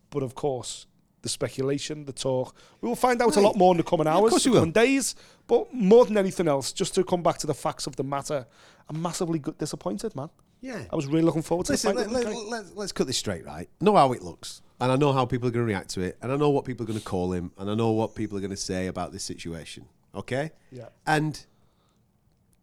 But 0.10 0.24
of 0.24 0.36
course, 0.36 0.86
the 1.22 1.30
speculation, 1.30 2.06
the 2.06 2.14
talk, 2.14 2.56
we 2.82 2.88
will 2.88 2.96
find 2.96 3.22
out 3.22 3.36
a 3.36 3.40
lot 3.42 3.56
more 3.58 3.74
in 3.74 3.78
the 3.78 3.84
coming 3.84 4.06
Yeah, 4.06 4.16
hours, 4.16 4.30
course 4.32 4.44
the 4.44 4.52
will. 4.52 4.60
coming 4.60 4.72
days. 4.72 5.16
But 5.48 5.74
more 5.74 6.06
than 6.06 6.18
anything 6.18 6.48
else, 6.48 6.72
just 6.72 6.96
to 6.96 7.04
come 7.04 7.24
back 7.24 7.38
to 7.40 7.48
the 7.48 7.54
facts 7.54 7.88
of 7.88 7.96
the 7.96 8.04
matter, 8.04 8.46
I'm 8.90 9.02
massively 9.02 9.40
good, 9.40 9.58
disappointed, 9.58 10.16
man. 10.16 10.30
Yeah. 10.62 10.84
I 10.92 10.96
was 10.96 11.08
really 11.08 11.24
looking 11.24 11.42
forward 11.42 11.66
to 11.66 11.74
Listen, 11.74 11.96
let, 11.96 12.10
let, 12.10 12.34
let, 12.48 12.78
let's 12.78 12.92
cut 12.94 13.08
this 13.08 13.18
straight, 13.18 13.46
right? 13.46 13.70
Know 13.82 13.96
how 13.96 14.14
it 14.14 14.22
looks, 14.22 14.62
and 14.80 14.92
I 14.92 14.96
know 14.96 15.12
how 15.12 15.26
people 15.26 15.48
are 15.50 15.52
going 15.52 15.66
to 15.66 15.68
react 15.68 15.90
to 15.92 16.02
it, 16.02 16.18
and 16.22 16.32
I 16.32 16.38
know 16.38 16.50
what 16.52 16.64
people 16.64 16.86
are 16.86 16.88
going 16.88 17.00
to 17.00 17.04
call 17.06 17.34
him, 17.34 17.52
and 17.58 17.70
I 17.70 17.74
know 17.76 17.92
what 17.92 18.16
people 18.16 18.38
are 18.38 18.42
going 18.42 18.52
to 18.52 18.58
say 18.58 18.88
about 18.88 19.12
this 19.12 19.24
situation. 19.24 19.86
Okay? 20.16 20.52
Yeah. 20.72 20.90
And 21.06 21.46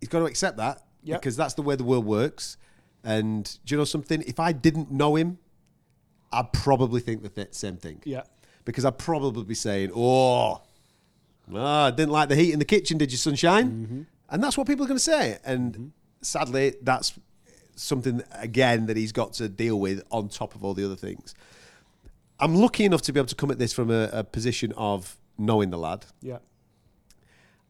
he's 0.00 0.08
got 0.08 0.20
to 0.20 0.24
accept 0.26 0.56
that 0.58 0.82
Yeah. 1.02 1.16
because 1.16 1.36
that's 1.36 1.54
the 1.54 1.62
way 1.62 1.76
the 1.76 1.84
world 1.84 2.04
works. 2.04 2.56
And 3.02 3.44
do 3.64 3.74
you 3.74 3.78
know 3.78 3.84
something? 3.84 4.22
If 4.26 4.38
I 4.38 4.52
didn't 4.52 4.90
know 4.90 5.16
him, 5.16 5.38
I'd 6.32 6.52
probably 6.52 7.00
think 7.00 7.22
the 7.22 7.28
th- 7.30 7.54
same 7.54 7.76
thing. 7.76 8.02
yeah. 8.04 8.22
Because 8.64 8.84
I'd 8.84 8.98
probably 8.98 9.42
be 9.44 9.54
saying, 9.54 9.90
"Oh, 9.94 10.60
ah, 11.54 11.86
I 11.86 11.90
didn't 11.90 12.12
like 12.12 12.28
the 12.28 12.36
heat 12.36 12.52
in 12.52 12.58
the 12.58 12.64
kitchen, 12.66 12.98
did 12.98 13.10
you, 13.10 13.16
sunshine?" 13.16 13.70
Mm-hmm. 13.70 14.02
And 14.28 14.44
that's 14.44 14.56
what 14.58 14.66
people 14.66 14.84
are 14.84 14.88
going 14.88 14.98
to 14.98 15.02
say. 15.02 15.38
And 15.44 15.92
sadly, 16.20 16.74
that's 16.82 17.18
something 17.74 18.22
again 18.32 18.84
that 18.86 18.96
he's 18.98 19.12
got 19.12 19.32
to 19.34 19.48
deal 19.48 19.80
with 19.80 20.04
on 20.10 20.28
top 20.28 20.54
of 20.54 20.62
all 20.62 20.74
the 20.74 20.84
other 20.84 20.94
things. 20.94 21.34
I'm 22.38 22.54
lucky 22.54 22.84
enough 22.84 23.02
to 23.02 23.12
be 23.12 23.18
able 23.18 23.28
to 23.28 23.34
come 23.34 23.50
at 23.50 23.58
this 23.58 23.72
from 23.72 23.90
a, 23.90 24.10
a 24.12 24.22
position 24.24 24.72
of 24.76 25.16
knowing 25.38 25.70
the 25.70 25.78
lad. 25.78 26.04
Yeah, 26.20 26.38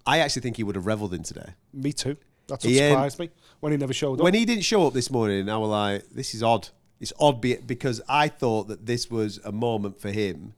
I 0.05 0.19
actually 0.19 0.43
think 0.43 0.57
he 0.57 0.65
would 0.65 0.75
have 0.75 0.87
revelled 0.87 1.15
in 1.15 1.23
today. 1.23 1.51
me 1.73 1.93
too. 1.93 2.17
That's 2.51 2.65
what 2.65 2.71
He, 2.73 2.81
um, 2.81 2.91
surprised 2.91 3.19
me 3.19 3.31
when 3.61 3.73
he 3.73 3.79
never 3.79 3.93
showed 3.93 4.15
up. 4.15 4.25
When 4.25 4.35
he 4.35 4.45
didn't 4.45 4.65
show 4.65 4.87
up 4.87 4.93
this 4.93 5.11
morning, 5.11 5.49
I 5.49 5.57
was 5.57 5.71
like, 5.71 6.11
this 6.11 6.35
is 6.35 6.43
odd. 6.43 6.69
It's 7.01 7.13
odd 7.19 7.41
because 7.41 8.03
I 8.09 8.29
thought 8.29 8.69
that 8.69 8.85
this 8.85 9.11
was 9.11 9.41
a 9.45 9.53
moment 9.53 10.01
for 10.01 10.11
him 10.11 10.55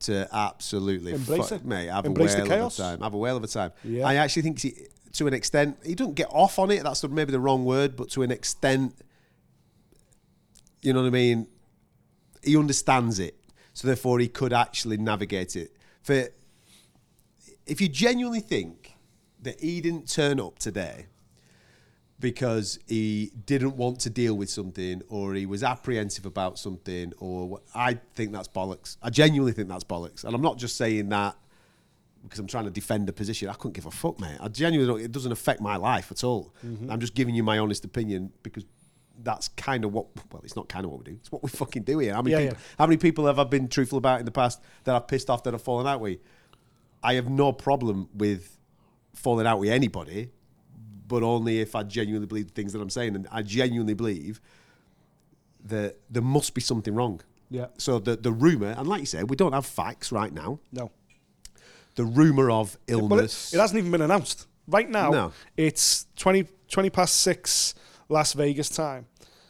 to 0.00 0.28
absolutely 0.32 1.12
Embrace 1.12 1.48
fuck, 1.48 1.60
it. 1.60 1.64
mate, 1.64 1.88
have 1.88 2.04
Embrace 2.04 2.34
a 2.34 2.38
the 2.38 2.42
whale 2.42 2.52
of 2.52 2.58
chaos. 2.58 2.78
a 2.78 2.82
time. 2.82 3.00
Have 3.00 3.14
a 3.14 3.18
whale 3.18 3.36
of 3.36 3.44
a 3.44 3.46
time. 3.46 3.72
Yeah. 3.84 4.06
I 4.06 4.14
actually 4.16 4.42
think 4.42 4.60
he, 4.60 4.74
to 5.12 5.26
an 5.26 5.34
extent, 5.34 5.78
he 5.84 5.94
doesn't 5.94 6.14
get 6.14 6.28
off 6.30 6.58
on 6.58 6.70
it. 6.70 6.82
That's 6.82 7.02
maybe 7.04 7.32
the 7.32 7.40
wrong 7.40 7.64
word, 7.64 7.96
but 7.96 8.10
to 8.10 8.22
an 8.22 8.30
extent, 8.30 8.94
you 10.82 10.92
know 10.92 11.00
what 11.02 11.06
I 11.06 11.10
mean? 11.10 11.46
He 12.42 12.56
understands 12.56 13.18
it. 13.18 13.36
So 13.72 13.86
therefore 13.86 14.18
he 14.18 14.28
could 14.28 14.52
actually 14.52 14.96
navigate 14.98 15.56
it. 15.56 15.74
For 16.02 16.28
if 17.66 17.80
you 17.80 17.88
genuinely 17.88 18.40
think 18.40 18.83
that 19.44 19.60
he 19.60 19.80
didn't 19.80 20.08
turn 20.10 20.40
up 20.40 20.58
today 20.58 21.06
because 22.20 22.78
he 22.86 23.32
didn't 23.46 23.76
want 23.76 24.00
to 24.00 24.10
deal 24.10 24.34
with 24.34 24.48
something 24.48 25.02
or 25.08 25.34
he 25.34 25.46
was 25.46 25.62
apprehensive 25.62 26.24
about 26.24 26.58
something 26.58 27.12
or 27.18 27.60
I 27.74 27.98
think 28.14 28.32
that's 28.32 28.48
bollocks. 28.48 28.96
I 29.02 29.10
genuinely 29.10 29.52
think 29.52 29.68
that's 29.68 29.84
bollocks. 29.84 30.24
And 30.24 30.34
I'm 30.34 30.42
not 30.42 30.56
just 30.58 30.76
saying 30.76 31.08
that 31.10 31.36
because 32.22 32.38
I'm 32.38 32.46
trying 32.46 32.64
to 32.64 32.70
defend 32.70 33.08
a 33.08 33.12
position. 33.12 33.48
I 33.48 33.52
couldn't 33.54 33.74
give 33.74 33.84
a 33.86 33.90
fuck, 33.90 34.18
mate. 34.18 34.38
I 34.40 34.48
genuinely 34.48 34.92
don't, 34.94 35.04
it 35.04 35.12
doesn't 35.12 35.32
affect 35.32 35.60
my 35.60 35.76
life 35.76 36.10
at 36.10 36.24
all. 36.24 36.54
Mm-hmm. 36.64 36.90
I'm 36.90 37.00
just 37.00 37.14
giving 37.14 37.34
you 37.34 37.42
my 37.42 37.58
honest 37.58 37.84
opinion 37.84 38.32
because 38.42 38.64
that's 39.22 39.48
kind 39.48 39.84
of 39.84 39.92
what 39.92 40.06
well, 40.32 40.40
it's 40.42 40.56
not 40.56 40.68
kind 40.68 40.84
of 40.86 40.90
what 40.92 41.00
we 41.04 41.12
do. 41.12 41.18
It's 41.20 41.30
what 41.30 41.42
we 41.42 41.50
fucking 41.50 41.82
do 41.82 41.98
here. 41.98 42.14
How 42.14 42.22
many 42.22 42.32
Yeah, 42.32 42.38
people 42.40 42.56
yeah. 42.58 42.74
how 42.78 42.86
many 42.86 42.96
people 42.96 43.26
have 43.26 43.38
I 43.38 43.44
been 43.44 43.68
truthful 43.68 43.98
about 43.98 44.20
in 44.20 44.24
the 44.24 44.32
past 44.32 44.60
that 44.84 44.94
I've 44.94 45.06
pissed 45.06 45.28
off 45.28 45.42
that 45.44 45.52
I've 45.54 45.62
fallen 45.62 45.86
out 45.86 46.00
with? 46.00 46.18
I 47.02 47.14
have 47.14 47.28
no 47.28 47.52
problem 47.52 48.08
with 48.14 48.53
falling 49.14 49.46
out 49.46 49.58
with 49.58 49.70
anybody, 49.70 50.30
but 51.08 51.22
only 51.22 51.60
if 51.60 51.74
I 51.74 51.82
genuinely 51.82 52.26
believe 52.26 52.48
the 52.48 52.52
things 52.54 52.72
that 52.72 52.80
I'm 52.80 52.90
saying. 52.90 53.14
And 53.14 53.26
I 53.30 53.42
genuinely 53.42 53.94
believe 53.94 54.40
that 55.64 55.96
there 56.10 56.22
must 56.22 56.54
be 56.54 56.60
something 56.60 56.94
wrong. 56.94 57.20
Yeah. 57.50 57.66
So 57.78 57.98
the 57.98 58.16
the 58.16 58.32
rumor, 58.32 58.74
and 58.76 58.86
like 58.88 59.00
you 59.00 59.06
said, 59.06 59.30
we 59.30 59.36
don't 59.36 59.52
have 59.52 59.66
facts 59.66 60.10
right 60.12 60.32
now. 60.32 60.58
no, 60.72 60.90
The 61.94 62.04
rumor 62.04 62.50
of 62.50 62.76
but 62.86 62.94
it, 62.94 62.98
illness. 62.98 63.54
it 63.54 63.58
hasn't 63.60 63.78
even 63.78 63.90
been 63.90 64.02
announced. 64.02 64.46
Right 64.66 64.88
now, 64.88 65.10
No. 65.10 65.32
it's 65.58 66.06
20, 66.16 66.46
20 66.68 66.90
past 66.90 67.16
six 67.16 67.74
Las 68.08 68.32
Vegas 68.32 68.70
time. 68.70 69.06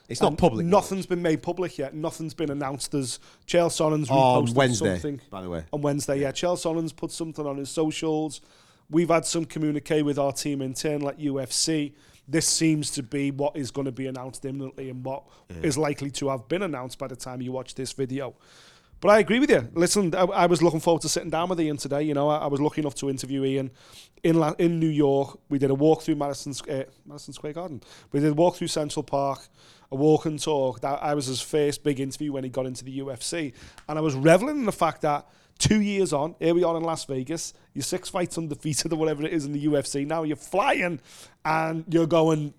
It's 0.08 0.20
not 0.20 0.36
public. 0.36 0.66
Nothing's 0.66 1.06
been 1.06 1.22
made 1.22 1.40
public 1.42 1.78
yet. 1.78 1.94
Nothing's 1.94 2.34
been 2.34 2.50
announced. 2.50 2.92
as 2.94 3.18
Chael 3.46 3.70
Sonnen's 3.72 4.10
On 4.10 4.44
reposted 4.44 4.54
Wednesday, 4.54 4.94
something 4.98 5.20
by 5.30 5.40
the 5.40 5.48
way. 5.48 5.64
On 5.72 5.80
Wednesday, 5.80 6.20
yeah. 6.20 6.32
Chael 6.32 6.58
Sonnen's 6.58 6.92
put 6.92 7.10
something 7.10 7.46
on 7.46 7.56
his 7.56 7.70
socials. 7.70 8.40
We've 8.90 9.08
had 9.08 9.24
some 9.24 9.44
communique 9.44 10.02
with 10.02 10.18
our 10.18 10.32
team 10.32 10.62
internal 10.62 11.08
at 11.08 11.18
UFC. 11.18 11.92
This 12.26 12.46
seems 12.46 12.90
to 12.92 13.02
be 13.02 13.30
what 13.30 13.56
is 13.56 13.70
going 13.70 13.84
to 13.86 13.92
be 13.92 14.06
announced 14.06 14.44
imminently 14.44 14.90
and 14.90 15.04
what 15.04 15.24
is 15.62 15.76
likely 15.76 16.10
to 16.12 16.28
have 16.28 16.48
been 16.48 16.62
announced 16.62 16.98
by 16.98 17.06
the 17.06 17.16
time 17.16 17.42
you 17.42 17.52
watch 17.52 17.74
this 17.74 17.92
video. 17.92 18.34
But 19.00 19.10
I 19.10 19.18
agree 19.18 19.38
with 19.38 19.50
you. 19.50 19.68
Listen, 19.74 20.14
I, 20.14 20.22
I 20.22 20.46
was 20.46 20.62
looking 20.62 20.80
forward 20.80 21.02
to 21.02 21.10
sitting 21.10 21.28
down 21.28 21.50
with 21.50 21.60
Ian 21.60 21.76
today. 21.76 22.02
You 22.02 22.14
know, 22.14 22.30
I, 22.30 22.38
I 22.38 22.46
was 22.46 22.58
lucky 22.58 22.80
enough 22.80 22.94
to 22.96 23.10
interview 23.10 23.44
Ian 23.44 23.70
in 24.22 24.36
La- 24.36 24.54
in 24.58 24.80
New 24.80 24.88
York. 24.88 25.38
We 25.50 25.58
did 25.58 25.70
a 25.70 25.74
walk 25.74 26.00
through 26.00 26.14
Madison 26.14 26.54
Square, 26.54 26.86
eh, 26.86 26.90
Madison 27.04 27.34
Square 27.34 27.52
Garden. 27.52 27.82
We 28.12 28.20
did 28.20 28.30
a 28.30 28.34
walk 28.34 28.56
through 28.56 28.68
Central 28.68 29.02
Park, 29.02 29.40
a 29.92 29.96
walk 29.96 30.24
and 30.24 30.42
talk. 30.42 30.80
That 30.80 31.02
I 31.02 31.12
was 31.12 31.26
his 31.26 31.42
first 31.42 31.84
big 31.84 32.00
interview 32.00 32.32
when 32.32 32.44
he 32.44 32.50
got 32.50 32.64
into 32.64 32.82
the 32.82 33.00
UFC, 33.00 33.52
and 33.88 33.98
I 33.98 34.00
was 34.00 34.14
reveling 34.14 34.56
in 34.60 34.64
the 34.64 34.72
fact 34.72 35.02
that 35.02 35.28
two 35.58 35.80
years 35.80 36.12
on, 36.12 36.34
here 36.38 36.54
we 36.54 36.64
are 36.64 36.76
in 36.76 36.82
Las 36.82 37.04
Vegas. 37.04 37.54
You're 37.72 37.82
six 37.82 38.08
fights 38.08 38.38
undefeated 38.38 38.92
or 38.92 38.96
whatever 38.96 39.24
it 39.24 39.32
is 39.32 39.44
in 39.44 39.52
the 39.52 39.66
UFC. 39.66 40.06
Now 40.06 40.22
you're 40.22 40.36
flying, 40.36 41.00
and 41.44 41.84
you're 41.88 42.06
going 42.06 42.54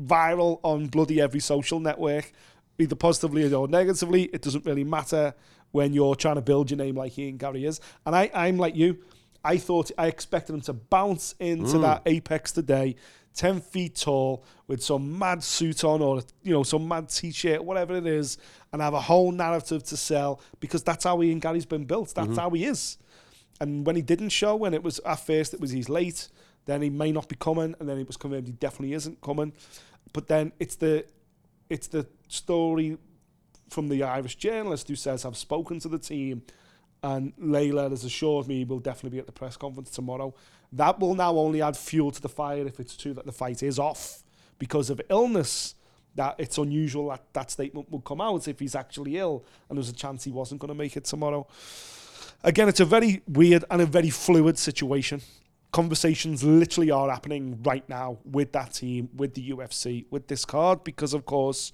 viral 0.00 0.60
on 0.62 0.86
bloody 0.86 1.20
every 1.20 1.40
social 1.40 1.80
network, 1.80 2.32
either 2.78 2.94
positively 2.94 3.52
or 3.52 3.68
negatively. 3.68 4.24
It 4.24 4.42
doesn't 4.42 4.64
really 4.64 4.84
matter 4.84 5.34
when 5.72 5.92
you're 5.92 6.14
trying 6.14 6.36
to 6.36 6.42
build 6.42 6.70
your 6.70 6.78
name 6.78 6.96
like 6.96 7.18
Ian 7.18 7.36
Garry 7.36 7.64
is. 7.64 7.80
And 8.06 8.14
I, 8.14 8.30
I'm 8.34 8.56
like 8.56 8.74
you. 8.74 8.98
I 9.44 9.56
thought 9.56 9.90
I 9.96 10.08
expected 10.08 10.54
him 10.54 10.60
to 10.62 10.72
bounce 10.72 11.34
into 11.38 11.76
mm. 11.76 11.82
that 11.82 12.02
apex 12.06 12.52
today, 12.52 12.96
ten 13.38 13.60
feet 13.60 13.94
tall, 13.94 14.44
with 14.66 14.82
some 14.82 15.16
mad 15.16 15.44
suit 15.44 15.84
on 15.84 16.02
or 16.02 16.20
you 16.42 16.52
know 16.52 16.64
some 16.64 16.88
mad 16.88 17.08
t-shirt, 17.08 17.64
whatever 17.64 17.94
it 17.96 18.04
is, 18.04 18.36
and 18.72 18.82
have 18.82 18.94
a 18.94 19.00
whole 19.00 19.30
narrative 19.30 19.84
to 19.84 19.96
sell 19.96 20.40
because 20.58 20.82
that's 20.82 21.04
how 21.04 21.22
Ian 21.22 21.38
Garry's 21.38 21.64
been 21.64 21.84
built. 21.84 22.12
That's 22.16 22.28
mm-hmm. 22.28 22.38
how 22.38 22.50
he 22.50 22.64
is. 22.64 22.98
And 23.60 23.86
when 23.86 23.94
he 23.94 24.02
didn't 24.02 24.30
show, 24.30 24.56
when 24.56 24.74
it 24.74 24.82
was 24.82 24.98
at 25.06 25.20
first 25.20 25.54
it 25.54 25.60
was 25.60 25.70
he's 25.70 25.88
late, 25.88 26.28
then 26.66 26.82
he 26.82 26.90
may 26.90 27.12
not 27.12 27.28
be 27.28 27.36
coming, 27.36 27.76
and 27.78 27.88
then 27.88 27.96
it 27.98 28.08
was 28.08 28.16
confirmed 28.16 28.48
he 28.48 28.52
definitely 28.52 28.94
isn't 28.94 29.20
coming. 29.20 29.52
But 30.12 30.26
then 30.26 30.52
it's 30.58 30.74
the 30.74 31.04
it's 31.70 31.86
the 31.86 32.08
story 32.26 32.98
from 33.70 33.88
the 33.88 34.02
Irish 34.02 34.34
journalist 34.34 34.88
who 34.88 34.96
says 34.96 35.24
I've 35.24 35.36
spoken 35.36 35.78
to 35.78 35.88
the 35.88 35.98
team, 36.00 36.42
and 37.04 37.36
Layla 37.36 37.88
has 37.88 38.02
assured 38.02 38.48
me 38.48 38.56
he 38.58 38.64
will 38.64 38.80
definitely 38.80 39.16
be 39.16 39.20
at 39.20 39.26
the 39.26 39.32
press 39.32 39.56
conference 39.56 39.90
tomorrow. 39.90 40.34
That 40.72 41.00
will 41.00 41.14
now 41.14 41.36
only 41.36 41.62
add 41.62 41.76
fuel 41.76 42.10
to 42.10 42.20
the 42.20 42.28
fire 42.28 42.66
if 42.66 42.78
it's 42.80 42.96
true 42.96 43.14
that 43.14 43.26
the 43.26 43.32
fight 43.32 43.62
is 43.62 43.78
off 43.78 44.22
because 44.58 44.90
of 44.90 45.00
illness. 45.08 45.74
That 46.14 46.34
it's 46.38 46.58
unusual 46.58 47.10
that 47.10 47.22
that 47.32 47.50
statement 47.50 47.90
would 47.90 48.04
come 48.04 48.20
out 48.20 48.48
if 48.48 48.58
he's 48.58 48.74
actually 48.74 49.18
ill, 49.18 49.44
and 49.68 49.78
there's 49.78 49.88
a 49.88 49.94
chance 49.94 50.24
he 50.24 50.32
wasn't 50.32 50.60
going 50.60 50.68
to 50.68 50.74
make 50.74 50.96
it 50.96 51.04
tomorrow 51.04 51.46
again, 52.44 52.68
it's 52.68 52.80
a 52.80 52.84
very 52.84 53.22
weird 53.26 53.64
and 53.70 53.82
a 53.82 53.86
very 53.86 54.10
fluid 54.10 54.58
situation. 54.58 55.20
Conversations 55.72 56.42
literally 56.42 56.90
are 56.90 57.10
happening 57.10 57.60
right 57.62 57.86
now 57.88 58.18
with 58.24 58.52
that 58.52 58.74
team, 58.74 59.10
with 59.14 59.34
the 59.34 59.50
UFC, 59.50 60.06
with 60.10 60.26
this 60.28 60.44
card, 60.44 60.82
because 60.82 61.14
of 61.14 61.26
course, 61.26 61.72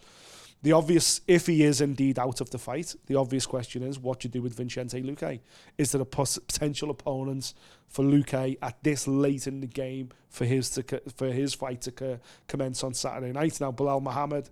the 0.65 0.73
obvious, 0.73 1.21
if 1.29 1.47
he 1.47 1.63
is 1.63 1.81
indeed 1.83 2.19
out 2.19 2.41
of 2.41 2.49
the 2.51 2.59
fight, 2.59 2.95
the 3.07 3.15
obvious 3.17 3.45
question 3.47 3.83
is 3.83 3.99
what 3.99 4.21
do 4.21 4.27
you 4.27 4.31
do 4.33 4.43
with 4.43 4.55
Vincente 4.57 5.01
Luque? 5.03 5.41
Is 5.79 5.93
there 5.93 6.01
a 6.01 6.07
pos- 6.07 6.39
potential 6.39 6.91
opponent 6.91 7.53
for 7.89 8.03
Luque 8.05 8.57
at 8.63 8.83
this 8.83 9.07
late 9.07 9.47
in 9.47 9.61
the 9.61 9.67
game 9.67 10.09
for 10.31 10.47
his 10.47 10.71
to 10.71 10.83
co- 10.83 11.01
for 11.17 11.27
his 11.31 11.53
fight 11.55 11.83
to 11.83 11.93
co- 11.93 12.19
commence 12.49 12.83
on 12.83 12.95
Saturday 12.95 13.31
night? 13.33 13.61
Now, 13.61 13.73
Belal 13.73 14.03
Muhammad 14.03 14.49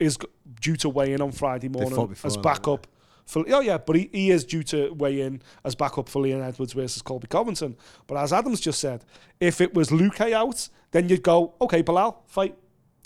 is 0.00 0.16
g- 0.16 0.26
due 0.60 0.76
to 0.76 0.88
weigh 0.88 1.12
in 1.12 1.20
on 1.20 1.30
Friday 1.30 1.68
morning 1.68 1.92
as 2.26 2.36
backup 2.42 2.86
for 3.26 3.44
oh 3.50 3.60
yeah, 3.60 3.78
but 3.78 3.96
he, 3.96 4.08
he 4.12 4.30
is 4.30 4.44
due 4.44 4.62
to 4.62 4.92
weigh 4.94 5.20
in 5.20 5.42
as 5.64 5.74
backup 5.74 6.08
for 6.08 6.20
Leon 6.22 6.42
Edwards 6.42 6.72
versus 6.72 7.02
Colby 7.02 7.26
Covington. 7.26 7.76
But 8.06 8.16
as 8.16 8.32
Adams 8.32 8.60
just 8.60 8.80
said, 8.80 9.04
if 9.40 9.60
it 9.60 9.74
was 9.74 9.90
Luque 9.90 10.32
out, 10.32 10.68
then 10.90 11.08
you'd 11.08 11.22
go, 11.22 11.54
okay, 11.60 11.82
Belal, 11.82 12.16
fight 12.26 12.56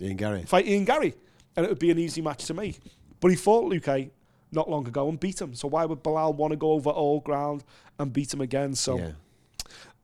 Ian 0.00 0.16
Garry. 0.16 0.42
fight 0.44 0.66
Ian 0.66 0.84
Garry, 0.84 1.14
and 1.58 1.64
it 1.66 1.70
would 1.70 1.80
be 1.80 1.90
an 1.90 1.98
easy 1.98 2.22
match 2.22 2.44
to 2.44 2.54
make. 2.54 2.78
But 3.18 3.32
he 3.32 3.36
fought 3.36 3.64
Luque 3.64 4.10
not 4.52 4.70
long 4.70 4.86
ago 4.86 5.08
and 5.08 5.18
beat 5.18 5.40
him. 5.40 5.54
So 5.54 5.66
why 5.66 5.84
would 5.84 6.04
Belal 6.04 6.32
want 6.32 6.52
to 6.52 6.56
go 6.56 6.70
over 6.70 6.88
all 6.88 7.18
ground 7.18 7.64
and 7.98 8.12
beat 8.12 8.32
him 8.32 8.40
again? 8.40 8.76
So 8.76 8.96
Yeah. 8.96 9.10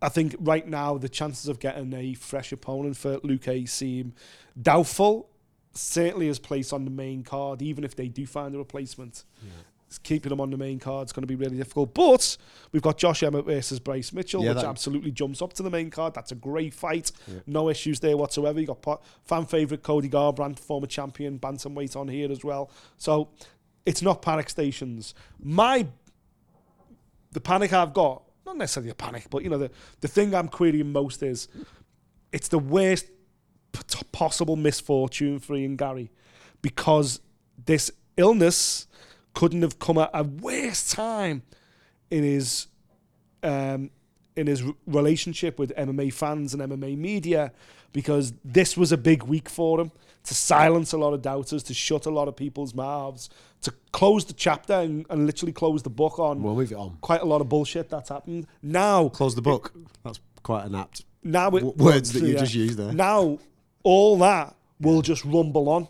I 0.03 0.09
think 0.09 0.35
right 0.41 0.67
now 0.67 0.99
the 0.99 1.09
chances 1.09 1.47
of 1.47 1.61
getting 1.61 1.95
a 1.95 2.15
fresh 2.15 2.51
opponent 2.51 2.97
for 2.97 3.19
Luque 3.21 3.69
seem 3.69 4.15
doubtful. 4.61 5.31
Certainly 5.75 6.27
his 6.27 6.41
place 6.41 6.73
on 6.73 6.85
the 6.85 6.91
main 6.91 7.23
card, 7.23 7.63
even 7.63 7.85
if 7.85 7.95
they 7.95 8.09
do 8.09 8.27
find 8.27 8.53
a 8.57 8.59
replacement. 8.59 9.23
Keeping 9.99 10.33
him 10.33 10.41
on 10.41 10.51
the 10.51 10.57
main 10.57 10.79
card 10.79 11.09
is 11.09 11.13
going 11.13 11.23
to 11.23 11.27
be 11.27 11.35
really 11.37 11.57
difficult. 11.57 11.95
But 11.95 12.37
we've 12.73 12.83
got 12.83 12.99
Josh 12.99 13.23
Emmett 13.23 13.45
versus 13.47 13.79
Bryce 13.81 14.13
Mitchell, 14.13 14.43
Yeah, 14.43 14.51
which 14.51 14.59
that- 14.63 14.67
absolutely 14.67 15.11
jumps 15.13 15.41
up 15.43 15.53
to 15.55 15.63
the 15.63 15.71
main 15.71 15.91
card. 15.91 16.15
That's 16.15 16.33
a 16.33 16.35
great 16.37 16.75
fight. 16.75 17.13
No 17.47 17.69
issues 17.69 18.01
there 18.01 18.17
whatsoever. 18.17 18.61
You 18.61 18.67
got 18.67 19.01
fan 19.23 19.47
favourite 19.47 19.83
Cody 19.83 20.09
Garbrandt, 20.09 20.59
former 20.59 20.87
champion, 20.87 21.39
bantamweight 21.39 21.97
on 21.97 22.09
here 22.09 22.31
as 22.33 22.45
well. 22.45 22.71
So 22.97 23.29
it's 23.87 24.03
not 24.03 24.23
panic 24.23 24.49
stations. 24.51 25.15
My 25.39 25.87
the 27.33 27.41
panic 27.41 27.73
I've 27.73 27.93
got, 27.93 28.23
not 28.47 28.57
necessarily 28.57 28.91
a 28.91 28.95
panic, 28.95 29.27
but 29.31 29.43
you 29.43 29.51
know, 29.51 29.59
the, 29.59 29.71
the 30.01 30.09
thing 30.09 30.35
I'm 30.35 30.49
querying 30.49 30.93
most 30.93 31.23
is 31.23 31.49
it's 32.33 32.49
the 32.49 32.59
worst 32.59 33.07
p- 33.73 33.81
possible 34.13 34.57
misfortune 34.57 35.41
for 35.41 35.57
Ian 35.57 35.77
Garry 35.77 36.11
because 36.63 37.21
this 37.67 37.91
illness 38.17 38.87
couldn't 39.35 39.63
have 39.63 39.79
come 39.79 39.99
at 39.99 40.11
a 40.15 40.23
worse 40.23 40.91
time 40.93 41.43
in 42.11 42.23
his 42.23 42.69
um, 43.43 43.91
in 44.37 44.47
his 44.47 44.63
relationship 44.87 45.59
with 45.59 45.75
MMA 45.77 46.13
fans 46.13 46.55
and 46.55 46.63
MMA 46.63 46.97
media 46.97 47.53
because 47.93 48.33
this 48.45 48.77
was 48.77 48.91
a 48.91 48.97
big 48.97 49.23
week 49.25 49.49
for 49.49 49.81
him 49.81 49.93
to 50.25 50.35
silence 50.35 50.93
a 50.93 50.99
lot 50.99 51.13
of 51.13 51.21
doubters, 51.23 51.63
to 51.65 51.75
shut 51.75 52.07
a 52.07 52.11
lot 52.11 52.27
of 52.29 52.35
people's 52.35 52.75
mouths, 52.75 53.29
to 53.61 53.71
close 53.93 54.25
the 54.25 54.33
chapter 54.33 54.73
and, 54.73 55.05
and 55.11 55.27
literally 55.27 55.53
close 55.53 55.83
the 55.83 55.91
book 55.91 56.19
on 56.19 56.43
We'll 56.43 56.59
it 56.59 56.73
on. 56.73 56.97
quite 57.03 57.21
a 57.21 57.27
lot 57.27 57.41
of 57.43 57.49
bullshit 57.49 57.91
that's 57.91 58.09
happened. 58.09 58.47
Now, 58.63 59.11
Close 59.11 59.35
the 59.35 59.43
book. 59.43 59.73
That's 60.03 60.19
quite 60.43 60.65
an 60.65 60.75
apt 60.75 61.05
now 61.25 61.49
it, 61.49 61.61
w- 61.61 61.73
words 61.77 62.13
that 62.13 62.23
you 62.23 62.39
just 62.39 62.55
used 62.55 62.79
there. 62.79 62.93
Now, 62.93 63.39
all 63.83 64.19
that 64.19 64.55
will 64.81 65.03
just 65.03 65.25
rumble 65.25 65.69
on 65.69 65.89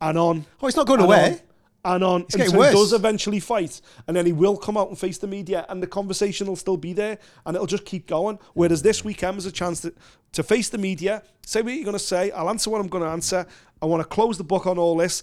and 0.00 0.18
on. 0.18 0.46
Oh, 0.60 0.66
it's 0.66 0.76
not 0.76 0.86
going 0.86 1.00
away. 1.00 1.40
And 1.88 2.02
on 2.02 2.22
until 2.22 2.62
he 2.72 2.72
does 2.74 2.92
eventually 2.92 3.38
fight, 3.40 3.80
and 4.06 4.16
then 4.16 4.26
he 4.26 4.32
will 4.32 4.56
come 4.56 4.76
out 4.76 4.88
and 4.88 4.98
face 4.98 5.18
the 5.18 5.26
media, 5.28 5.64
and 5.68 5.80
the 5.82 5.86
conversation 5.86 6.48
will 6.48 6.56
still 6.56 6.76
be 6.76 6.92
there, 6.92 7.18
and 7.44 7.54
it'll 7.54 7.66
just 7.68 7.84
keep 7.84 8.06
going. 8.08 8.38
Whereas 8.54 8.82
this 8.82 9.04
weekend 9.04 9.36
was 9.36 9.46
a 9.46 9.52
chance 9.52 9.80
to, 9.82 9.94
to 10.32 10.42
face 10.42 10.68
the 10.68 10.78
media, 10.78 11.22
say 11.46 11.62
what 11.62 11.74
you're 11.74 11.84
going 11.84 11.92
to 11.92 11.98
say. 12.14 12.30
I'll 12.32 12.50
answer 12.50 12.70
what 12.70 12.80
I'm 12.80 12.88
going 12.88 13.04
to 13.04 13.10
answer. 13.10 13.46
I 13.80 13.86
want 13.86 14.02
to 14.02 14.08
close 14.08 14.36
the 14.36 14.44
book 14.44 14.66
on 14.66 14.78
all 14.78 14.96
this, 14.96 15.22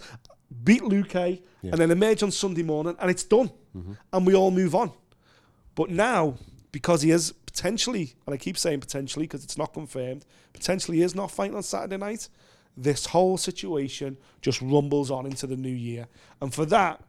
beat 0.64 0.82
Luque, 0.84 1.42
and 1.64 1.74
then 1.74 1.92
emerge 1.92 2.24
on 2.24 2.32
Sunday 2.32 2.64
morning, 2.64 2.96
and 3.00 3.12
it's 3.12 3.24
done, 3.24 3.52
Mm-hmm. 3.76 3.94
and 4.14 4.28
we 4.28 4.36
all 4.36 4.52
move 4.52 4.74
on. 4.76 4.92
But 5.76 5.90
now, 5.90 6.36
because 6.72 7.02
he 7.02 7.10
is 7.12 7.32
potentially, 7.46 8.14
and 8.26 8.34
I 8.34 8.38
keep 8.38 8.58
saying 8.58 8.80
potentially 8.80 9.26
because 9.26 9.44
it's 9.44 9.58
not 9.58 9.74
confirmed, 9.74 10.26
potentially 10.54 11.02
is 11.02 11.16
not 11.16 11.32
fighting 11.32 11.56
on 11.56 11.64
Saturday 11.64 11.98
night, 11.98 12.30
this 12.76 13.06
whole 13.08 13.38
situation 13.38 14.18
just 14.42 14.62
rumbles 14.62 15.12
on 15.12 15.26
into 15.26 15.46
the 15.48 15.56
new 15.56 15.70
year. 15.70 16.08
And 16.42 16.54
for 16.54 16.66
that, 16.66 17.02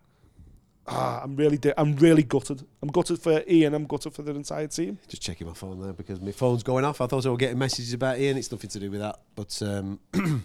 ah, 0.86 1.20
I'm 1.22 1.36
really, 1.36 1.56
di- 1.58 1.72
I'm 1.78 1.96
really 1.96 2.22
gutted. 2.22 2.66
I'm 2.82 2.90
gutted 2.90 3.18
for 3.20 3.42
Ian. 3.48 3.74
I'm 3.74 3.86
gutted 3.86 4.12
for 4.14 4.22
the 4.22 4.32
entire 4.34 4.66
team. 4.66 4.98
Just 5.08 5.22
checking 5.22 5.46
my 5.46 5.54
phone 5.54 5.80
there 5.80 5.92
because 5.92 6.20
my 6.20 6.32
phone's 6.32 6.62
going 6.62 6.84
off. 6.84 7.00
I 7.00 7.06
thought 7.06 7.24
I 7.26 7.30
was 7.30 7.38
getting 7.38 7.58
messages 7.58 7.92
about 7.94 8.18
Ian. 8.18 8.36
It's 8.36 8.52
nothing 8.52 8.70
to 8.70 8.78
do 8.80 8.90
with 8.90 9.00
that. 9.00 9.20
But 9.34 9.62
um, 9.62 10.00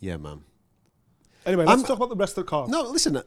yeah, 0.00 0.16
man. 0.16 0.42
Anyway, 1.46 1.64
let's 1.64 1.80
I'm- 1.82 1.86
talk 1.86 1.96
about 1.96 2.10
the 2.10 2.16
rest 2.16 2.36
of 2.38 2.44
the 2.44 2.50
card. 2.50 2.70
No, 2.70 2.82
listen, 2.82 3.20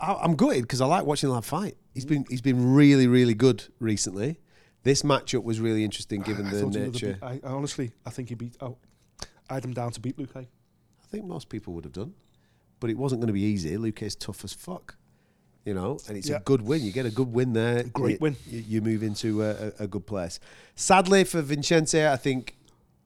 I, 0.00 0.14
I'm 0.22 0.34
gutted 0.36 0.62
because 0.62 0.80
I 0.80 0.86
like 0.86 1.04
watching 1.04 1.28
the 1.28 1.34
lad 1.34 1.44
fight. 1.44 1.76
He's 1.94 2.04
been 2.04 2.24
he's 2.28 2.42
been 2.42 2.74
really 2.74 3.06
really 3.06 3.34
good 3.34 3.64
recently. 3.80 4.38
This 4.82 5.02
matchup 5.02 5.42
was 5.42 5.58
really 5.58 5.82
interesting 5.84 6.20
given 6.22 6.46
I 6.46 6.50
the 6.50 6.60
thought 6.60 6.74
he 6.74 6.78
would 6.80 6.84
have 6.84 6.92
nature. 6.94 7.12
beat- 7.14 7.22
I, 7.22 7.40
I 7.48 7.50
honestly, 7.50 7.92
I 8.04 8.10
think 8.10 8.28
he 8.28 8.34
beat. 8.36 8.56
Oh, 8.60 8.76
I 9.48 9.54
had 9.54 9.64
him 9.64 9.72
down 9.72 9.92
to 9.92 10.00
beat 10.00 10.16
Luque. 10.16 10.36
I 10.36 11.06
think 11.08 11.24
most 11.24 11.48
people 11.48 11.72
would 11.74 11.84
have 11.84 11.92
done, 11.92 12.14
but 12.80 12.90
it 12.90 12.98
wasn't 12.98 13.20
going 13.20 13.28
to 13.28 13.32
be 13.32 13.42
easy. 13.42 13.76
Luque 13.76 14.02
is 14.02 14.16
tough 14.16 14.44
as 14.44 14.52
fuck, 14.52 14.96
you 15.64 15.74
know, 15.74 15.98
and 16.08 16.16
it's 16.16 16.28
Yeah. 16.28 16.36
a 16.36 16.40
good 16.40 16.62
win. 16.62 16.82
You 16.82 16.92
get 16.92 17.06
a 17.06 17.10
good 17.10 17.32
win 17.32 17.52
there. 17.52 17.84
Great 17.84 18.12
you, 18.12 18.18
win. 18.20 18.36
You, 18.48 18.64
you 18.66 18.80
move 18.82 19.02
into 19.02 19.42
a, 19.42 19.72
a, 19.78 19.86
good 19.86 20.06
place. 20.06 20.40
Sadly 20.74 21.24
for 21.24 21.42
Vincente, 21.42 22.06
I 22.06 22.16
think. 22.16 22.56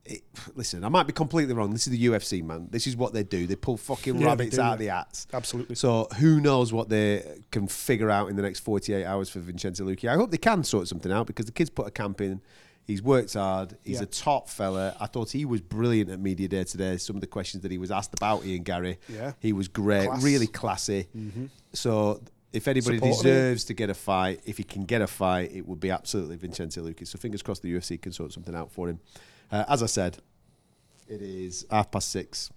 It, 0.07 0.23
listen, 0.55 0.83
I 0.83 0.89
might 0.89 1.07
be 1.07 1.13
completely 1.13 1.53
wrong. 1.53 1.73
This 1.73 1.87
is 1.87 1.93
the 1.93 2.07
UFC, 2.07 2.43
man. 2.43 2.69
This 2.71 2.87
is 2.87 2.97
what 2.97 3.13
they 3.13 3.23
do. 3.23 3.47
They 3.47 3.55
pull 3.55 3.77
fucking 3.77 4.19
Yeah, 4.19 4.27
rabbits 4.29 4.57
do, 4.57 4.63
out 4.63 4.73
of 4.73 4.79
the 4.79 4.87
hats. 4.87 5.27
Absolutely. 5.33 5.77
So 5.77 6.09
who 6.19 6.41
knows 6.41 6.73
what 6.73 6.89
they 6.89 7.43
can 7.51 7.69
figure 7.69 8.11
out 8.11 8.31
in 8.31 8.35
the 8.37 8.43
next 8.43 8.61
48 8.61 9.05
hours 9.05 9.29
for 9.29 9.41
Vicente 9.41 9.83
Luque. 9.85 10.09
I 10.09 10.15
hope 10.17 10.31
they 10.31 10.39
can 10.39 10.65
sort 10.65 10.89
something 10.89 11.13
out 11.13 11.27
because 11.27 11.45
the 11.45 11.53
kid's 11.53 11.69
put 11.71 11.87
a 11.87 11.91
camp 11.91 12.23
in. 12.23 12.41
He's 12.91 13.03
worked 13.03 13.35
hard. 13.35 13.77
He's 13.85 13.99
Yeah. 13.99 14.03
a 14.03 14.07
top 14.07 14.49
fella. 14.49 14.97
I 14.99 15.07
thought 15.07 15.31
he 15.31 15.45
was 15.45 15.61
brilliant 15.61 16.11
at 16.11 16.19
Media 16.19 16.49
Day 16.49 16.65
today. 16.65 16.97
Some 16.97 17.15
of 17.17 17.21
the 17.21 17.29
questions 17.29 17.63
that 17.63 17.71
he 17.71 17.79
was 17.79 17.91
asked 17.93 18.13
about 18.15 18.45
Ian 18.45 18.65
Garry. 18.65 18.99
Yeah. 19.09 19.33
He 19.39 19.53
was 19.53 19.69
great, 19.69 20.09
Class. 20.09 20.23
really 20.25 20.47
classy. 20.49 21.07
So 21.73 22.21
if 22.53 22.67
anybody 22.67 22.97
Supporting 22.97 23.17
him. 23.19 23.23
deserves 23.23 23.65
to 23.67 23.75
get 23.75 23.91
a 23.91 23.95
fight, 23.95 24.41
if 24.45 24.57
he 24.59 24.65
can 24.65 24.85
get 24.85 25.03
a 25.03 25.07
fight, 25.07 25.53
it 25.53 25.69
would 25.69 25.79
be 25.79 25.91
absolutely 25.91 26.37
Vicente 26.37 26.81
Luque. 26.81 27.07
So 27.07 27.17
fingers 27.17 27.43
crossed 27.43 27.63
the 27.63 27.73
UFC 27.73 27.97
can 27.97 28.13
sort 28.13 28.33
something 28.33 28.55
out 28.57 28.73
for 28.73 28.89
him. 28.89 28.99
Uh, 29.53 29.65
as 29.69 29.83
I 29.85 29.87
said, 29.87 30.19
it 31.09 31.23
is 31.23 31.65
half 31.71 31.91
past 31.93 32.09
six 32.09 32.51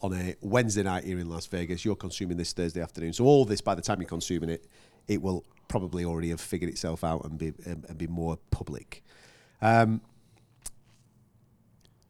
on 0.00 0.12
a 0.14 0.34
Wednesday 0.40 0.82
night 0.82 1.04
here 1.04 1.20
in 1.20 1.28
Las 1.28 1.46
Vegas. 1.46 1.84
You're 1.84 1.94
consuming 1.96 2.36
this 2.38 2.52
Thursday 2.52 2.80
afternoon, 2.80 3.12
so 3.12 3.24
all 3.24 3.44
this 3.44 3.60
by 3.60 3.76
the 3.76 3.82
time 3.82 4.00
you're 4.00 4.08
consuming 4.08 4.50
it, 4.50 4.64
it 5.06 5.22
will 5.22 5.44
probably 5.72 6.04
already 6.04 6.28
have 6.28 6.40
figured 6.40 6.70
itself 6.70 7.02
out 7.02 7.24
and 7.24 7.38
be 7.38 7.54
and, 7.64 7.86
and 7.88 7.96
be 7.96 8.06
more 8.06 8.36
public. 8.50 9.02
Um, 9.62 10.02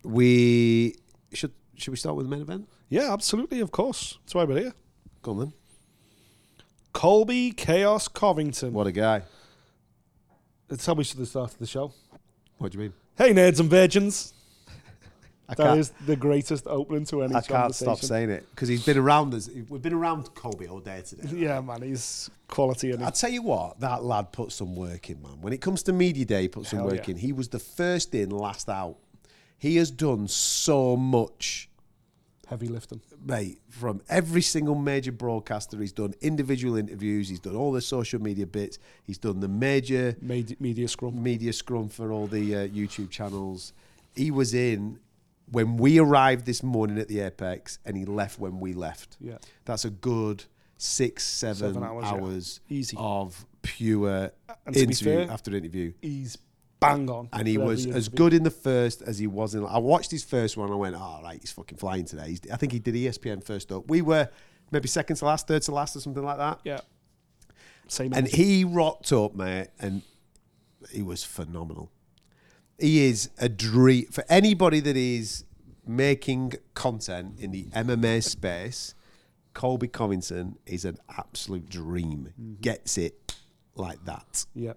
we 0.02 0.96
should 1.32 1.52
should 1.76 1.92
we 1.92 1.96
start 1.96 2.16
with 2.16 2.26
the 2.26 2.30
main 2.30 2.42
event? 2.42 2.68
Yeah, 2.88 3.12
absolutely. 3.12 3.60
Of 3.60 3.70
course. 3.70 4.18
That's 4.24 4.34
why 4.34 4.42
we're 4.42 4.58
here. 4.58 4.74
Go 5.22 5.30
on 5.30 5.38
then. 5.38 5.52
Colby 6.92 7.52
Chaos 7.52 8.08
Covington. 8.08 8.72
What 8.72 8.88
a 8.88 8.92
guy! 8.92 9.22
That's 10.66 10.84
how 10.84 10.94
we 10.94 11.04
should 11.04 11.20
have 11.20 11.28
started 11.28 11.60
the 11.60 11.66
show. 11.66 11.92
What 12.58 12.72
do 12.72 12.78
you 12.78 12.82
mean? 12.82 12.92
Hey, 13.16 13.32
nerds 13.32 13.60
and 13.60 13.70
virgins. 13.70 14.34
I 15.52 15.64
That 15.64 15.78
is 15.78 15.90
the 16.06 16.16
greatest 16.16 16.66
opening 16.66 17.04
to 17.06 17.22
any 17.22 17.34
I 17.34 17.40
can't 17.40 17.74
stop 17.74 17.98
saying 17.98 18.30
it 18.30 18.46
because 18.50 18.68
he's 18.68 18.84
been 18.84 18.98
around 18.98 19.34
us. 19.34 19.48
We've 19.68 19.82
been 19.82 19.92
around 19.92 20.34
Colby 20.34 20.66
all 20.66 20.80
day 20.80 21.02
today. 21.02 21.28
Yeah, 21.36 21.60
man, 21.60 21.82
he's 21.82 22.30
quality 22.48 22.94
I 22.94 23.10
tell 23.10 23.30
you 23.30 23.42
what, 23.42 23.80
that 23.80 24.04
lad 24.04 24.32
put 24.32 24.52
some 24.52 24.76
work 24.76 25.10
in, 25.10 25.20
man. 25.22 25.40
When 25.40 25.52
it 25.52 25.60
comes 25.60 25.82
to 25.84 25.92
media 25.92 26.24
day, 26.24 26.42
he 26.42 26.48
put 26.48 26.66
some 26.66 26.80
Hell 26.80 26.88
work 26.88 27.08
yeah. 27.08 27.12
in. 27.12 27.16
He 27.18 27.32
was 27.32 27.48
the 27.48 27.58
first 27.58 28.14
in, 28.14 28.30
last 28.30 28.68
out. 28.68 28.96
He 29.58 29.76
has 29.76 29.90
done 29.90 30.26
so 30.28 30.96
much, 30.96 31.68
Heavy 32.48 32.66
lifting. 32.66 33.00
mate. 33.24 33.60
From 33.68 34.02
every 34.08 34.42
single 34.42 34.74
major 34.74 35.12
broadcaster, 35.12 35.78
he's 35.78 35.92
done 35.92 36.14
individual 36.20 36.76
interviews. 36.76 37.28
He's 37.28 37.38
done 37.40 37.54
all 37.56 37.72
the 37.72 37.80
social 37.80 38.20
media 38.20 38.46
bits. 38.46 38.78
He's 39.04 39.18
done 39.18 39.40
the 39.40 39.48
major 39.48 40.16
Media, 40.20 40.56
media 40.58 40.88
scrum. 40.88 41.22
media 41.22 41.52
scrum 41.52 41.88
for 41.88 42.10
all 42.12 42.26
the 42.26 42.54
uh, 42.56 42.58
YouTube 42.68 43.10
channels. 43.10 43.72
He 44.16 44.30
was 44.30 44.52
in 44.52 44.98
when 45.52 45.76
we 45.76 45.98
arrived 46.00 46.44
this 46.46 46.62
morning 46.62 46.98
at 46.98 47.08
the 47.08 47.20
Apex, 47.20 47.78
and 47.84 47.96
he 47.96 48.04
left 48.04 48.38
when 48.38 48.58
we 48.58 48.72
left. 48.72 49.16
Yeah. 49.20 49.38
That's 49.64 49.84
a 49.84 49.90
good 49.90 50.44
six, 50.78 51.24
seven, 51.24 51.74
Seven 51.74 51.84
hours, 51.84 52.04
hours, 52.04 52.60
yeah. 52.68 52.78
Easy. 52.78 52.96
of 52.98 53.46
pure 53.62 54.32
And 54.66 54.76
interview 54.76 55.26
fair- 55.26 55.30
after 55.30 55.54
interview. 55.54 55.92
He's 56.02 56.36
bang 56.80 57.08
on. 57.08 57.28
And 57.32 57.46
he 57.46 57.58
was 57.58 57.86
as 57.86 58.08
good 58.08 58.32
in 58.34 58.42
the 58.42 58.50
first 58.50 59.02
as 59.02 59.18
he 59.18 59.28
was 59.28 59.54
in. 59.54 59.64
I 59.64 59.78
watched 59.78 60.10
his 60.10 60.24
first 60.24 60.56
one. 60.56 60.72
I 60.72 60.74
went, 60.74 60.96
"Oh, 60.98 61.20
right, 61.22 61.38
he's 61.40 61.52
fucking 61.52 61.78
flying 61.78 62.04
today." 62.04 62.30
He's, 62.30 62.40
I 62.52 62.56
think 62.56 62.72
he 62.72 62.80
did 62.80 62.94
ESPN 62.96 63.44
first 63.44 63.70
up. 63.70 63.88
We 63.88 64.02
were 64.02 64.28
maybe 64.72 64.88
second 64.88 65.16
to 65.16 65.26
last, 65.26 65.46
third 65.46 65.62
to 65.62 65.72
last, 65.72 65.94
or 65.94 66.00
something 66.00 66.24
like 66.24 66.38
that. 66.38 66.58
Yeah. 66.64 66.80
Same. 67.88 68.12
And 68.14 68.26
he 68.26 68.64
rocked 68.64 69.12
up, 69.12 69.34
mate, 69.36 69.68
and 69.78 70.02
he 70.90 71.02
was 71.02 71.22
phenomenal. 71.22 71.92
He 72.82 73.06
is 73.06 73.30
a 73.38 73.48
dream 73.48 74.06
for 74.10 74.24
anybody 74.28 74.80
that 74.80 74.96
is 74.96 75.44
making 75.86 76.54
content 76.74 77.38
in 77.38 77.50
the 77.52 77.64
MMA 77.66 78.22
space. 78.24 78.94
Colby 79.54 79.86
Covington 79.88 80.56
is 80.66 80.84
an 80.84 80.98
absolute 81.16 81.68
dream. 81.70 82.32
Mm-hmm. 82.40 82.60
Gets 82.60 82.98
it 82.98 83.34
like 83.76 84.04
that. 84.04 84.44
Yeah. 84.54 84.72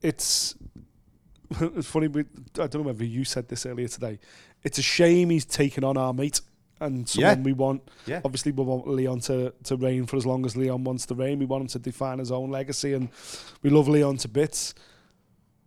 It's 0.00 0.54
it's 1.60 1.88
funny. 1.88 2.08
We, 2.08 2.20
I 2.22 2.66
don't 2.66 2.76
know 2.76 2.80
whether 2.82 3.04
you 3.04 3.24
said 3.24 3.48
this 3.48 3.66
earlier 3.66 3.88
today. 3.88 4.18
It's 4.62 4.78
a 4.78 4.82
shame 4.82 5.30
he's 5.30 5.44
taken 5.44 5.84
on 5.84 5.96
our 5.96 6.12
mate 6.14 6.40
and 6.80 7.08
someone 7.08 7.38
Yeah. 7.38 7.42
we 7.42 7.52
want. 7.52 7.82
Yeah. 8.06 8.20
Obviously, 8.24 8.52
we 8.52 8.64
want 8.64 8.86
Leon 8.88 9.20
to, 9.20 9.52
to 9.64 9.76
reign 9.76 10.06
for 10.06 10.16
as 10.16 10.26
long 10.26 10.44
as 10.46 10.56
Leon 10.56 10.84
wants 10.84 11.06
to 11.06 11.14
reign. 11.14 11.38
We 11.38 11.46
want 11.46 11.62
him 11.62 11.68
to 11.68 11.78
define 11.78 12.18
his 12.18 12.30
own 12.32 12.50
legacy, 12.50 12.94
and 12.94 13.08
we 13.62 13.70
love 13.70 13.88
Leon 13.88 14.18
to 14.18 14.28
bits. 14.28 14.74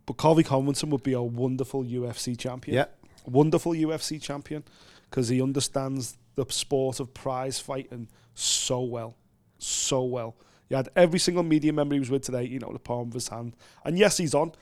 But 0.06 0.16
Colby 0.16 0.44
Covington 0.44 0.90
would 0.90 1.02
be 1.02 1.12
a 1.12 1.22
wonderful 1.22 1.84
UFC 1.84 2.38
champion. 2.38 2.76
Yeah. 2.76 2.86
Wonderful 3.26 3.72
UFC 3.72 4.22
champion 4.22 4.62
because 5.10 5.28
he 5.28 5.42
understands 5.42 6.16
the 6.36 6.46
sport 6.48 7.00
of 7.00 7.12
prize 7.12 7.58
fighting 7.58 8.08
so 8.34 8.80
well. 8.80 9.16
So 9.58 10.04
well. 10.04 10.36
He 10.68 10.74
had 10.74 10.88
every 10.96 11.18
single 11.18 11.42
media 11.42 11.72
member 11.72 11.94
he 11.94 12.00
was 12.00 12.10
with 12.10 12.22
today, 12.22 12.44
you 12.44 12.58
know, 12.58 12.72
the 12.72 12.78
palm 12.78 13.08
of 13.08 13.14
his 13.14 13.28
hand. 13.28 13.54
And 13.84 13.98
yes, 13.98 14.16
he's 14.16 14.34
on. 14.34 14.52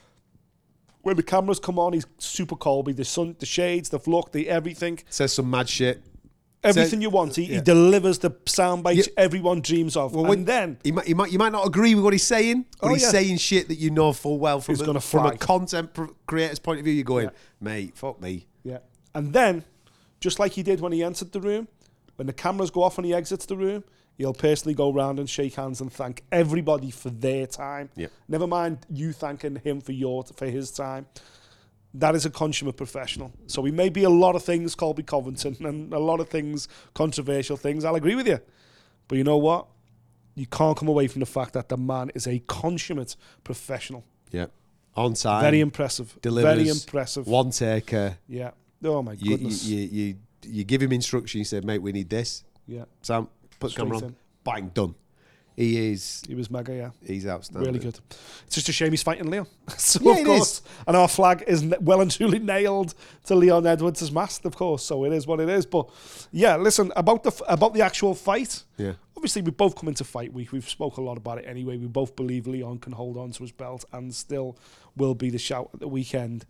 When 1.03 1.17
the 1.17 1.23
cameras 1.23 1.61
come 1.61 1.79
on, 1.79 1.93
he's 1.93 2.07
super 2.19 2.57
Colby. 2.57 2.93
The 2.93 3.05
sun, 3.05 3.37
the 3.39 3.47
shades, 3.47 3.91
the 3.91 4.01
look, 4.07 4.33
the 4.33 4.49
everything. 4.49 5.01
Says 5.11 5.35
some 5.35 5.51
mad 5.51 5.69
shit. 5.69 6.03
Everything 6.65 7.01
you 7.03 7.11
want. 7.11 7.37
He, 7.37 7.45
he 7.45 7.61
delivers 7.61 8.19
the 8.19 8.33
sound 8.47 8.83
bites 8.83 9.07
Yeah. 9.09 9.13
everyone 9.25 9.61
dreams 9.61 9.97
of. 9.97 10.15
Well, 10.15 10.31
and 10.33 10.47
then 10.47 10.79
He 10.83 10.93
might, 10.93 11.07
he 11.07 11.15
might, 11.15 11.31
you 11.33 11.39
might 11.39 11.53
not 11.53 11.67
agree 11.67 11.95
with 11.95 12.05
what 12.05 12.13
he's 12.15 12.23
saying, 12.25 12.67
but 12.81 12.89
Oh, 12.89 12.95
he's 12.95 13.03
yeah. 13.03 13.11
saying 13.11 13.37
shit 13.39 13.69
that 13.69 13.77
you 13.79 13.91
know 13.91 14.13
full 14.13 14.39
well 14.39 14.61
from, 14.61 14.75
He's 14.77 14.81
a, 14.87 15.01
from 15.01 15.27
a 15.27 15.37
content 15.37 15.91
creator's 16.27 16.59
point 16.59 16.79
of 16.81 16.85
view. 16.85 16.95
You're 16.95 17.05
going, 17.05 17.27
Yeah. 17.27 17.31
mate, 17.61 17.97
fuck 17.97 18.21
me. 18.21 18.47
Yeah. 18.65 18.79
And 19.15 19.33
then, 19.33 19.65
just 20.21 20.39
like 20.39 20.53
he 20.53 20.63
did 20.63 20.81
when 20.81 20.93
he 20.93 21.03
entered 21.05 21.33
the 21.33 21.41
room, 21.41 21.69
when 22.17 22.27
the 22.27 22.33
cameras 22.33 22.71
go 22.71 22.83
off 22.83 22.97
and 22.99 23.07
he 23.07 23.13
exits 23.13 23.45
the 23.47 23.57
room, 23.57 23.85
he'll 24.17 24.33
personally 24.33 24.75
go 24.75 24.93
round 24.93 25.19
and 25.19 25.29
shake 25.29 25.55
hands 25.55 25.81
and 25.81 25.93
thank 25.93 26.23
everybody 26.33 26.91
for 26.91 27.11
their 27.11 27.47
time. 27.47 27.91
Yeah. 27.97 28.07
Never 28.29 28.47
mind 28.47 28.79
you 28.89 29.13
thanking 29.13 29.57
him 29.57 29.81
for 29.81 29.93
your 29.93 30.25
for 30.25 30.47
his 30.47 30.71
time. 30.71 31.07
That 31.95 32.15
is 32.17 32.27
a 32.27 32.31
consummate 32.31 32.77
professional. 32.77 33.33
So 33.47 33.63
he 33.65 33.71
may 33.71 33.89
be 33.89 34.03
a 34.03 34.11
lot 34.11 34.35
of 34.35 34.43
things, 34.43 34.75
Colby 34.75 35.05
Covington, 35.05 35.57
and 35.65 35.93
a 35.93 35.99
lot 35.99 36.19
of 36.21 36.29
things, 36.29 36.67
controversial 36.93 37.57
things. 37.57 37.85
I'll 37.85 37.95
agree 37.95 38.17
with 38.17 38.27
you. 38.27 38.41
But 39.07 39.19
you 39.19 39.25
know 39.25 39.37
what? 39.37 39.67
You 40.35 40.47
can't 40.47 40.77
come 40.77 40.89
away 40.89 41.07
from 41.07 41.21
the 41.21 41.27
fact 41.27 41.53
that 41.53 41.69
the 41.69 41.77
man 41.77 42.11
is 42.15 42.27
a 42.27 42.41
consummate 42.41 43.15
professional. 43.45 44.05
Yeah. 44.33 44.47
On 44.97 45.15
time. 45.15 45.43
Very 45.43 45.61
impressive. 45.61 46.19
delivers, 46.21 46.57
Very 46.57 46.69
impressive. 46.69 47.27
One 47.29 47.51
taker. 47.51 48.17
Yeah. 48.29 48.51
Oh 48.83 49.01
my 49.03 49.13
You, 49.13 49.19
you, 49.23 49.29
goodness. 49.37 49.65
you, 49.65 49.79
you, 49.79 50.17
you 50.43 50.65
give 50.65 50.83
him 50.83 50.93
instruction. 50.93 51.39
You 51.39 51.45
say, 51.45 51.61
mate, 51.61 51.79
we 51.83 51.93
need 51.93 52.11
this. 52.11 52.43
yeah. 52.67 52.85
Sam, 53.03 53.29
put 53.61 53.73
the 53.73 53.77
camera 53.83 53.97
on. 53.99 54.05
in. 54.05 54.17
Bang, 54.43 54.71
done. 54.75 54.95
He 55.57 55.93
is. 55.93 56.23
He 56.27 56.35
was 56.35 56.51
mega, 56.51 56.75
yeah. 56.75 56.91
He's 57.07 57.27
outstanding. 57.27 57.67
Really 57.73 57.79
good. 57.85 57.99
It's 58.47 58.57
just 58.57 58.69
a 58.69 58.73
shame 58.73 58.91
he's 58.91 59.03
fighting 59.05 59.31
Leon. 59.31 59.47
so 59.79 60.01
Yeah, 60.03 60.13
of 60.13 60.19
it 60.19 60.25
course, 60.27 60.63
and 60.87 60.97
our 60.97 61.07
flag 61.09 61.45
is 61.47 61.65
well 61.81 62.01
and 62.01 62.11
truly 62.11 62.41
nailed 62.41 62.95
to 63.27 63.35
Leon 63.37 63.67
Edwards' 63.67 64.11
mast, 64.11 64.45
of 64.45 64.57
course. 64.57 64.83
So 64.85 65.05
it 65.05 65.13
is 65.13 65.27
what 65.27 65.39
it 65.41 65.49
is. 65.49 65.65
But 65.65 65.89
yeah, 66.33 66.57
listen 66.57 66.91
about 66.97 67.23
the 67.23 67.33
about 67.49 67.73
the 67.75 67.83
actual 67.83 68.15
fight. 68.15 68.65
Yeah. 68.77 68.95
Obviously, 69.17 69.43
we 69.43 69.53
both 69.53 69.77
come 69.77 69.89
into 69.89 70.03
fight 70.05 70.33
week. 70.33 70.51
We've 70.53 70.69
spoke 70.69 70.97
a 70.97 71.01
lot 71.01 71.17
about 71.17 71.39
it 71.39 71.45
anyway. 71.47 71.77
We 71.79 71.87
both 71.87 72.17
believe 72.17 72.47
Leon 72.49 72.79
can 72.81 72.93
hold 72.93 73.17
on 73.17 73.31
to 73.31 73.43
his 73.45 73.53
belt 73.53 73.85
and 73.93 74.13
still 74.15 74.59
will 74.97 75.15
be 75.15 75.31
the 75.31 75.39
shout 75.39 75.71
at 75.73 75.81
the 75.81 75.89
weekend. 75.89 76.45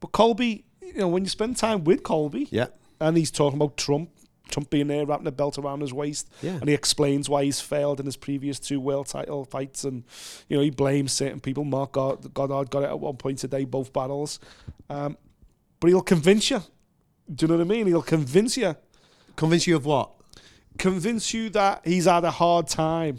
But 0.00 0.12
Colby, 0.12 0.64
you 0.82 0.92
know, 0.98 1.08
when 1.08 1.24
you 1.24 1.30
spend 1.30 1.56
time 1.56 1.82
with 1.82 2.02
Colby, 2.02 2.46
Yeah. 2.50 2.66
and 3.00 3.16
he's 3.16 3.30
talking 3.30 3.56
about 3.58 3.76
Trump, 3.78 4.10
Trump 4.50 4.70
being 4.70 4.86
there 4.88 5.04
wrapping 5.06 5.26
a 5.26 5.32
belt 5.32 5.58
around 5.58 5.80
his 5.80 5.92
waist, 5.92 6.28
Yeah. 6.42 6.52
and 6.60 6.68
he 6.68 6.74
explains 6.74 7.28
why 7.28 7.44
he's 7.44 7.60
failed 7.60 7.98
in 7.98 8.06
his 8.06 8.16
previous 8.16 8.58
two 8.60 8.78
world 8.80 9.06
title 9.08 9.44
fights, 9.44 9.84
and 9.84 10.04
you 10.48 10.56
know 10.56 10.62
he 10.62 10.70
blames 10.70 11.12
certain 11.12 11.40
people. 11.40 11.64
Marc 11.64 11.92
God- 11.92 12.32
Goddard 12.34 12.70
got 12.70 12.82
it 12.82 12.90
at 12.90 13.00
one 13.00 13.16
point 13.16 13.38
today, 13.38 13.64
both 13.64 13.92
battles, 13.92 14.38
um, 14.90 15.16
but 15.80 15.88
he'll 15.88 16.02
convince 16.02 16.50
you. 16.50 16.62
Do 17.34 17.44
you 17.44 17.48
know 17.48 17.56
what 17.56 17.62
I 17.66 17.68
mean? 17.76 17.86
He'll 17.86 18.02
convince 18.02 18.56
you, 18.56 18.76
Convince 19.36 19.66
you 19.66 19.76
of 19.76 19.86
what? 19.86 20.10
convince 20.76 21.32
you 21.32 21.48
that 21.50 21.80
he's 21.84 22.04
had 22.04 22.24
a 22.24 22.30
hard 22.30 22.66
time. 22.68 23.18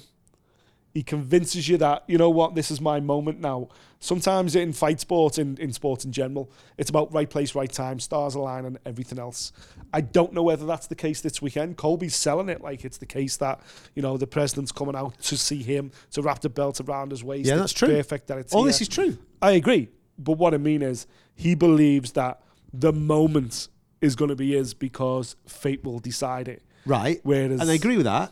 He 0.96 1.04
convinces 1.04 1.68
you 1.68 1.76
that 1.80 2.06
you 2.08 2.18
know 2.18 2.30
what 2.30 2.56
this 2.56 2.72
is 2.72 2.80
my 2.80 3.02
moment 3.02 3.42
now. 3.42 3.68
Sometimes 4.00 4.56
in 4.56 4.72
fight 4.72 5.02
sports, 5.02 5.38
in, 5.38 5.58
in 5.58 5.74
sports 5.74 6.06
in 6.06 6.14
general, 6.14 6.50
it's 6.78 6.90
about 6.90 7.14
right 7.14 7.30
place, 7.30 7.54
right 7.54 7.70
time, 7.70 8.00
stars 8.00 8.34
align, 8.34 8.64
and 8.64 8.80
everything 8.86 9.20
else. 9.20 9.52
I 9.94 10.00
don't 10.00 10.32
know 10.32 10.42
whether 10.42 10.66
that's 10.66 10.88
the 10.88 10.96
case 10.96 11.20
this 11.20 11.42
weekend. 11.42 11.76
Colby's 11.76 12.16
selling 12.16 12.48
it 12.48 12.62
like 12.62 12.86
it's 12.86 12.98
the 12.98 13.06
case 13.06 13.36
that 13.38 13.60
you 13.94 14.02
know 14.02 14.16
the 14.16 14.26
president's 14.26 14.72
coming 14.72 14.96
out 14.96 15.20
to 15.24 15.38
see 15.38 15.62
him 15.62 15.92
to 16.12 16.22
wrap 16.22 16.40
the 16.40 16.50
belt 16.50 16.80
around 16.80 17.12
his 17.12 17.26
waist. 17.26 17.50
Yeah, 17.50 17.58
that's 17.58 17.74
true. 17.74 17.90
Perfect 17.90 18.28
that 18.28 18.38
it's 18.38 18.54
All 18.54 18.64
here. 18.64 18.70
this 18.70 18.80
is 18.80 18.88
true. 18.88 19.18
I 19.42 19.52
agree, 19.52 19.90
but 20.18 20.38
what 20.38 20.54
I 20.54 20.58
mean 20.58 20.82
is 20.82 21.08
he 21.36 21.56
believes 21.56 22.14
that 22.14 22.42
the 22.74 22.94
moment 22.94 23.68
is 24.00 24.16
going 24.16 24.30
to 24.30 24.36
be 24.38 24.54
his 24.54 24.74
because 24.74 25.36
fate 25.46 25.84
will 25.84 26.00
decide 26.00 26.48
it. 26.48 26.64
Right. 26.86 27.20
Whereas- 27.24 27.60
and 27.60 27.70
I 27.70 27.74
agree 27.74 27.98
with 27.98 28.06
that. 28.06 28.32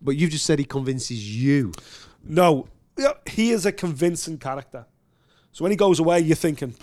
But 0.00 0.16
you've 0.16 0.30
just 0.30 0.44
said 0.44 0.58
he 0.58 0.64
convinces 0.64 1.36
you. 1.36 1.72
No, 2.22 2.68
he 3.26 3.50
is 3.50 3.66
a 3.66 3.72
convincing 3.72 4.38
character. 4.38 4.86
So 5.52 5.64
when 5.64 5.70
he 5.70 5.76
goes 5.76 5.98
away, 6.00 6.20
you're 6.20 6.36
thinking, 6.36 6.74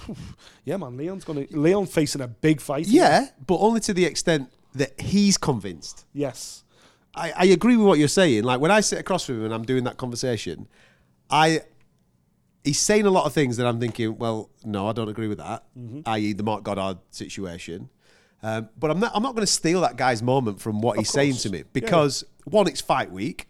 yeah, 0.66 0.78
man, 0.78 0.98
Leon's 0.98 1.24
gonna 1.24 1.46
Leon 1.52 1.86
facing 1.86 2.22
a 2.22 2.28
big 2.28 2.60
fight. 2.60 2.88
Yeah, 2.88 3.28
but 3.46 3.58
only 3.58 3.80
to 3.82 3.94
the 3.94 4.06
extent 4.06 4.50
that 4.74 5.00
he's 5.00 5.38
convinced. 5.38 6.06
Yes. 6.14 6.64
I, 7.16 7.32
I 7.38 7.46
agree 7.46 7.78
with 7.78 7.86
what 7.86 8.00
you're 8.00 8.08
saying. 8.08 8.44
Like 8.44 8.60
when 8.60 8.72
I 8.72 8.80
sit 8.80 9.00
across 9.00 9.26
from 9.26 9.36
him 9.36 9.46
and 9.46 9.54
I'm 9.54 9.64
doing 9.64 9.84
that 9.84 9.98
conversation, 9.98 10.68
I 11.30 11.62
he's 12.64 12.80
saying 12.80 13.06
a 13.06 13.12
lot 13.12 13.26
of 13.26 13.34
things 13.34 13.58
that 13.58 13.68
I'm 13.68 13.80
thinking, 13.80 14.18
well, 14.18 14.50
no, 14.64 14.88
I 14.88 14.94
don't 14.94 15.10
agree 15.10 15.28
with 15.28 15.38
that. 15.38 15.64
I.e., 16.06 16.34
the 16.34 16.44
Marc 16.44 16.64
Goddard 16.64 16.98
situation. 17.12 17.90
Um, 18.42 18.70
but 18.78 18.92
I'm 18.92 19.00
not. 19.00 19.12
I'm 19.16 19.24
not 19.24 19.36
going 19.36 19.46
to 19.46 19.52
steal 19.52 19.82
that 19.82 19.96
guy's 19.96 20.22
moment 20.22 20.60
from 20.60 20.82
what 20.82 20.98
he's 20.98 21.10
saying 21.10 21.36
to 21.36 21.50
me 21.50 21.64
because 21.72 22.26
one, 22.46 22.68
it's 22.68 22.82
fight 22.82 23.12
week, 23.12 23.48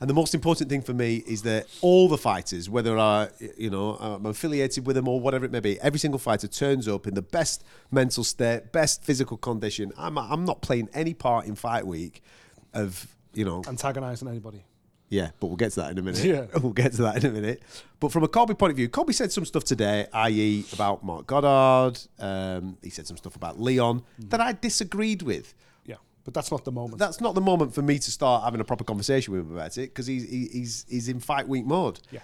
and 0.00 0.08
the 0.08 0.14
most 0.14 0.34
important 0.34 0.70
thing 0.70 0.80
for 0.80 0.94
me 0.94 1.16
is 1.26 1.42
that 1.42 1.66
all 1.82 2.08
the 2.08 2.16
fighters, 2.16 2.70
whether 2.70 2.98
I, 2.98 3.28
you 3.58 3.68
know, 3.68 3.96
I'm 3.96 4.24
affiliated 4.24 4.86
with 4.86 4.96
them 4.96 5.06
or 5.06 5.20
whatever 5.20 5.44
it 5.44 5.52
may 5.52 5.60
be, 5.60 5.78
every 5.80 5.98
single 5.98 6.18
fighter 6.18 6.48
turns 6.48 6.88
up 6.88 7.06
in 7.06 7.12
the 7.14 7.20
best 7.22 7.64
mental 7.90 8.24
state, 8.24 8.72
best 8.72 9.04
physical 9.04 9.36
condition. 9.36 9.92
I'm. 9.98 10.16
I'm 10.16 10.44
not 10.46 10.62
playing 10.62 10.88
any 10.94 11.12
part 11.12 11.46
in 11.46 11.54
fight 11.54 11.86
week 11.86 12.22
of 12.72 13.14
you 13.34 13.44
know 13.44 13.62
Antagonizing 13.68 14.26
anybody. 14.28 14.64
yeah, 15.10 15.30
but 15.38 15.48
we'll 15.48 15.56
get 15.56 15.72
to 15.72 15.80
that 15.80 15.90
in 15.90 15.98
a 15.98 16.02
minute. 16.02 16.24
Yeah. 16.24 16.46
We'll 16.62 16.72
get 16.72 16.92
to 16.94 17.02
that 17.02 17.22
in 17.22 17.30
a 17.30 17.32
minute. 17.32 17.62
But 17.98 18.10
from 18.10 18.22
a 18.22 18.28
Colby 18.28 18.54
point 18.54 18.70
of 18.70 18.76
view, 18.78 18.88
Colby 18.88 19.12
said 19.12 19.30
some 19.32 19.44
stuff 19.44 19.64
today, 19.64 20.06
i.e., 20.14 20.64
about 20.72 21.04
Marc 21.04 21.26
Goddard. 21.26 22.00
Um, 22.18 22.78
he 22.82 22.88
said 22.88 23.06
some 23.06 23.18
stuff 23.18 23.36
about 23.36 23.60
Leon 23.60 24.02
that 24.30 24.40
I 24.40 24.52
disagreed 24.52 25.20
with. 25.22 25.52
Yeah, 26.30 26.32
but 26.32 26.34
that's 26.34 26.50
not 26.50 26.64
the 26.64 26.72
moment. 26.72 26.98
That's 26.98 27.20
not 27.20 27.34
the 27.34 27.40
moment 27.40 27.74
for 27.74 27.82
me 27.82 27.98
to 27.98 28.10
start 28.10 28.44
having 28.44 28.60
a 28.60 28.64
proper 28.64 28.84
conversation 28.84 29.32
with 29.32 29.42
him 29.42 29.52
about 29.54 29.76
it 29.78 29.90
because 29.90 30.06
he's, 30.06 30.28
he's, 30.28 30.86
he's 30.88 31.08
in 31.08 31.20
fight 31.20 31.48
week 31.48 31.66
mode. 31.66 32.00
Yeah. 32.10 32.20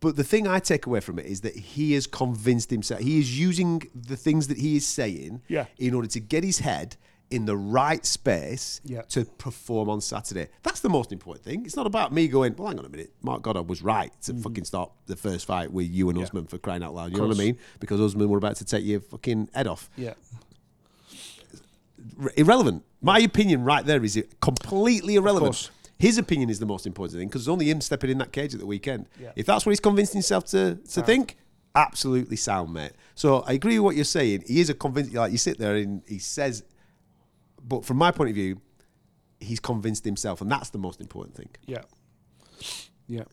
But 0.00 0.16
the 0.16 0.24
thing 0.24 0.46
I 0.46 0.58
take 0.58 0.84
away 0.86 1.00
from 1.00 1.18
it 1.18 1.26
is 1.26 1.40
that 1.42 1.56
he 1.56 1.94
has 1.94 2.06
convinced 2.06 2.70
himself. 2.70 3.00
He 3.00 3.18
is 3.18 3.38
using 3.38 3.82
the 3.94 4.16
things 4.16 4.48
that 4.48 4.58
he 4.58 4.76
is 4.76 4.86
saying 4.86 5.40
Yeah. 5.48 5.64
in 5.78 5.94
order 5.94 6.08
to 6.08 6.20
get 6.20 6.44
his 6.44 6.58
head 6.58 6.96
in 7.30 7.46
the 7.46 7.56
right 7.56 8.04
space 8.04 8.82
Yeah. 8.84 9.00
to 9.02 9.24
perform 9.24 9.88
on 9.88 10.02
Saturday. 10.02 10.48
That's 10.62 10.80
the 10.80 10.90
most 10.90 11.10
important 11.10 11.44
thing. 11.44 11.64
It's 11.64 11.74
not 11.74 11.86
about 11.86 12.12
me 12.12 12.28
going, 12.28 12.54
well, 12.56 12.68
hang 12.68 12.78
on 12.78 12.84
a 12.84 12.88
minute. 12.90 13.14
Marc 13.22 13.40
Goddard 13.40 13.62
was 13.62 13.80
right 13.80 14.12
to 14.22 14.32
mm-hmm. 14.32 14.42
fucking 14.42 14.64
stop 14.64 14.94
the 15.06 15.16
first 15.16 15.46
fight 15.46 15.72
with 15.72 15.88
you 15.90 16.10
and 16.10 16.18
Usman 16.18 16.46
for 16.46 16.58
crying 16.58 16.82
out 16.82 16.94
loud. 16.94 17.12
You 17.12 17.18
know 17.18 17.28
what 17.28 17.36
I 17.36 17.40
mean? 17.40 17.58
Because 17.80 17.98
Usman 17.98 18.28
were 18.28 18.38
about 18.38 18.56
to 18.56 18.64
take 18.66 18.84
your 18.84 19.00
fucking 19.00 19.48
head 19.54 19.66
off. 19.66 19.88
yeah. 19.96 20.14
Irrelevant. 22.36 22.84
My 23.00 23.18
opinion 23.18 23.64
right 23.64 23.84
there 23.84 24.02
is 24.04 24.22
completely 24.40 25.16
irrelevant. 25.16 25.70
His 25.98 26.18
opinion 26.18 26.50
is 26.50 26.58
the 26.58 26.66
most 26.66 26.86
important 26.86 27.18
thing 27.18 27.28
because 27.28 27.42
it's 27.42 27.48
only 27.48 27.70
him 27.70 27.80
stepping 27.80 28.10
in 28.10 28.18
that 28.18 28.32
cage 28.32 28.52
at 28.54 28.60
the 28.60 28.66
weekend. 28.66 29.06
Yeah. 29.20 29.32
If 29.36 29.46
that's 29.46 29.64
what 29.64 29.70
he's 29.70 29.80
convinced 29.80 30.12
himself 30.12 30.44
to, 30.46 30.76
to 30.76 31.02
think, 31.02 31.36
absolutely 31.74 32.36
sound, 32.36 32.72
mate. 32.72 32.92
So 33.14 33.40
I 33.46 33.52
agree 33.52 33.78
with 33.78 33.84
what 33.84 33.96
you're 33.96 34.04
saying. 34.04 34.44
He 34.46 34.60
is 34.60 34.70
a 34.70 34.74
convinced, 34.74 35.14
like 35.14 35.32
you 35.32 35.38
sit 35.38 35.58
there 35.58 35.76
and 35.76 36.02
he 36.06 36.18
says, 36.18 36.64
but 37.66 37.84
from 37.84 37.96
my 37.96 38.10
point 38.10 38.30
of 38.30 38.34
view, 38.34 38.60
he's 39.40 39.60
convinced 39.60 40.04
himself, 40.04 40.40
and 40.40 40.50
that's 40.50 40.70
the 40.70 40.78
most 40.78 41.00
important 41.00 41.36
thing. 41.36 41.50
Yeah. 41.66 41.82
Yeah. 43.06 43.24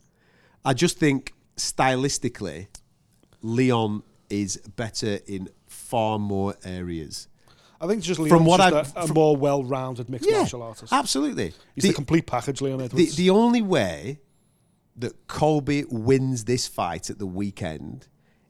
I 0.64 0.74
just 0.74 1.00
think 1.00 1.34
stylistically, 1.58 2.68
Leon 3.42 4.04
is 4.30 4.58
better 4.58 5.20
in 5.28 5.50
far 5.68 6.20
more 6.20 6.56
areas. 6.64 7.28
I 7.82 7.88
think 7.88 7.98
it's 8.00 8.08
just 8.08 8.20
From 8.30 8.46
what 8.46 8.58
just 8.60 8.96
I've- 8.96 9.08
a, 9.08 9.12
a 9.12 9.14
more 9.14 9.36
well-rounded 9.36 10.08
mixed 10.10 10.30
martial 10.30 10.62
artist. 10.62 10.94
absolutely. 10.94 11.54
He's 11.76 11.84
the, 11.84 11.94
complete 11.94 12.28
package, 12.28 12.62
Leon 12.62 12.78
the, 12.80 12.86
Edwards. 12.86 13.16
the 13.16 13.30
only 13.32 13.62
way 13.62 14.20
that 14.98 15.28
Colby 15.28 15.86
wins 15.90 16.44
this 16.46 16.68
fight 16.68 17.10
at 17.10 17.18
the 17.18 17.26
weekend 17.26 18.08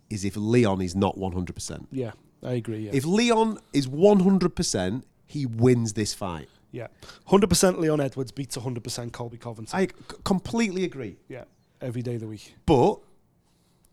is 0.10 0.26
if 0.26 0.36
Leon 0.36 0.82
is 0.82 0.96
not 0.96 1.16
100%. 1.18 1.88
yeah, 1.92 2.12
I 2.44 2.54
agree. 2.54 2.80
Yeah. 2.86 2.92
If 2.94 3.06
Leon 3.06 3.60
is 3.72 3.88
100%, 3.88 5.04
he 5.28 5.46
wins 5.46 5.94
this 5.94 6.14
fight. 6.14 6.50
yeah. 6.72 6.88
100% 7.30 7.78
Leon 7.78 8.02
Edwards 8.02 8.32
beats 8.32 8.58
100% 8.58 9.12
Colby 9.14 9.38
Covington. 9.38 9.78
I 9.80 9.86
c- 9.88 9.94
completely 10.24 10.84
agree. 10.84 11.18
yeah. 11.30 11.46
Every 11.80 12.02
day 12.04 12.16
of 12.16 12.22
the 12.22 12.28
week. 12.28 12.54
But, 12.68 13.00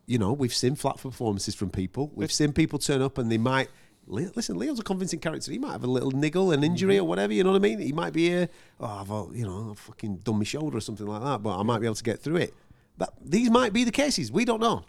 you 0.05 0.17
know, 0.19 0.31
we've 0.33 0.53
seen 0.53 0.75
flat 0.75 0.97
performances 0.97 1.55
from 1.55 1.69
people. 1.71 2.11
We've 2.13 2.31
seen 2.31 2.51
people 2.53 2.77
turn 2.77 3.01
up 3.01 3.17
and 3.17 3.31
they 3.31 3.37
might. 3.39 3.69
Listen, 4.09 4.57
Leon's 4.57 4.79
a 4.79 4.83
convincing 4.83 5.19
character. 5.19 5.51
He 5.51 5.59
might 5.59 5.71
have 5.71 5.83
a 5.83 5.87
little 5.87 6.11
niggle, 6.11 6.51
an 6.51 6.63
injury, 6.63 6.95
mm-hmm. 6.95 7.03
or 7.03 7.07
whatever. 7.07 7.31
You 7.31 7.43
know 7.43 7.51
what 7.51 7.57
I 7.57 7.59
mean? 7.59 7.79
He 7.79 7.93
might 7.93 8.11
be 8.11 8.27
here. 8.27 8.49
Oh, 8.79 8.85
I've, 8.85 9.37
you 9.37 9.45
know, 9.45 9.69
I've 9.71 9.79
fucking 9.79 10.17
done 10.17 10.39
my 10.39 10.43
shoulder 10.43 10.77
or 10.77 10.81
something 10.81 11.05
like 11.05 11.21
that, 11.23 11.43
but 11.43 11.57
I 11.57 11.63
might 11.63 11.79
be 11.79 11.85
able 11.85 11.95
to 11.95 12.03
get 12.03 12.19
through 12.19 12.37
it. 12.37 12.53
That 12.97 13.13
these 13.23 13.49
might 13.49 13.71
be 13.71 13.83
the 13.83 13.91
cases. 13.91 14.31
We 14.31 14.45
don't 14.45 14.59
know. 14.59 14.83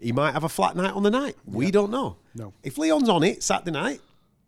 He 0.00 0.12
might 0.12 0.32
have 0.32 0.44
a 0.44 0.48
flat 0.48 0.76
night 0.76 0.92
on 0.92 1.02
the 1.02 1.10
night. 1.10 1.36
We 1.46 1.70
don't 1.70 1.90
know. 1.90 2.16
No. 2.34 2.52
If 2.62 2.76
Leon's 2.78 3.08
on 3.08 3.22
it 3.22 3.42
Saturday 3.42 3.70
night, 3.70 4.00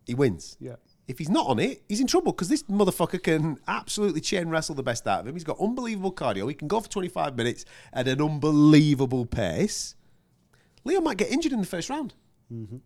he 0.07 0.15
wins. 0.15 0.57
Yeah. 0.61 0.77
If 1.07 1.19
he's 1.19 1.31
not 1.31 1.47
on 1.47 1.59
it, 1.59 1.83
he's 1.89 2.01
in 2.01 2.07
trouble 2.07 2.33
because 2.33 2.51
this 2.51 2.65
motherfucker 2.65 3.23
can 3.23 3.59
absolutely 3.67 4.21
chain 4.21 4.51
wrestle 4.51 4.75
the 4.75 4.83
best 4.83 5.07
out 5.07 5.21
of 5.21 5.27
him. 5.27 5.35
He's 5.35 5.45
got 5.45 5.59
unbelievable 5.59 6.13
cardio. 6.13 6.47
He 6.49 6.55
can 6.55 6.69
go 6.69 6.81
for 6.81 6.89
25 6.89 7.35
minutes 7.35 7.65
at 7.95 8.09
an 8.09 8.21
unbelievable 8.21 9.25
pace. 9.25 9.95
Leon 10.85 11.05
might 11.05 11.17
get 11.17 11.31
injured 11.31 11.53
in 11.53 11.61
the 11.61 11.67
first 11.67 11.89
round. 11.89 12.15
Mm-hmm. 12.53 12.77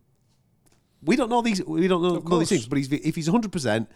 We 1.05 1.15
don't 1.15 1.29
know 1.29 1.41
these. 1.41 1.63
We 1.63 1.87
don't 1.87 2.01
know. 2.01 2.19
Know 2.19 2.39
these 2.39 2.49
things. 2.49 2.65
But 2.67 2.77
he's, 2.77 2.91
if 2.91 3.15
he's 3.15 3.29
100 3.29 3.51
percent 3.51 3.89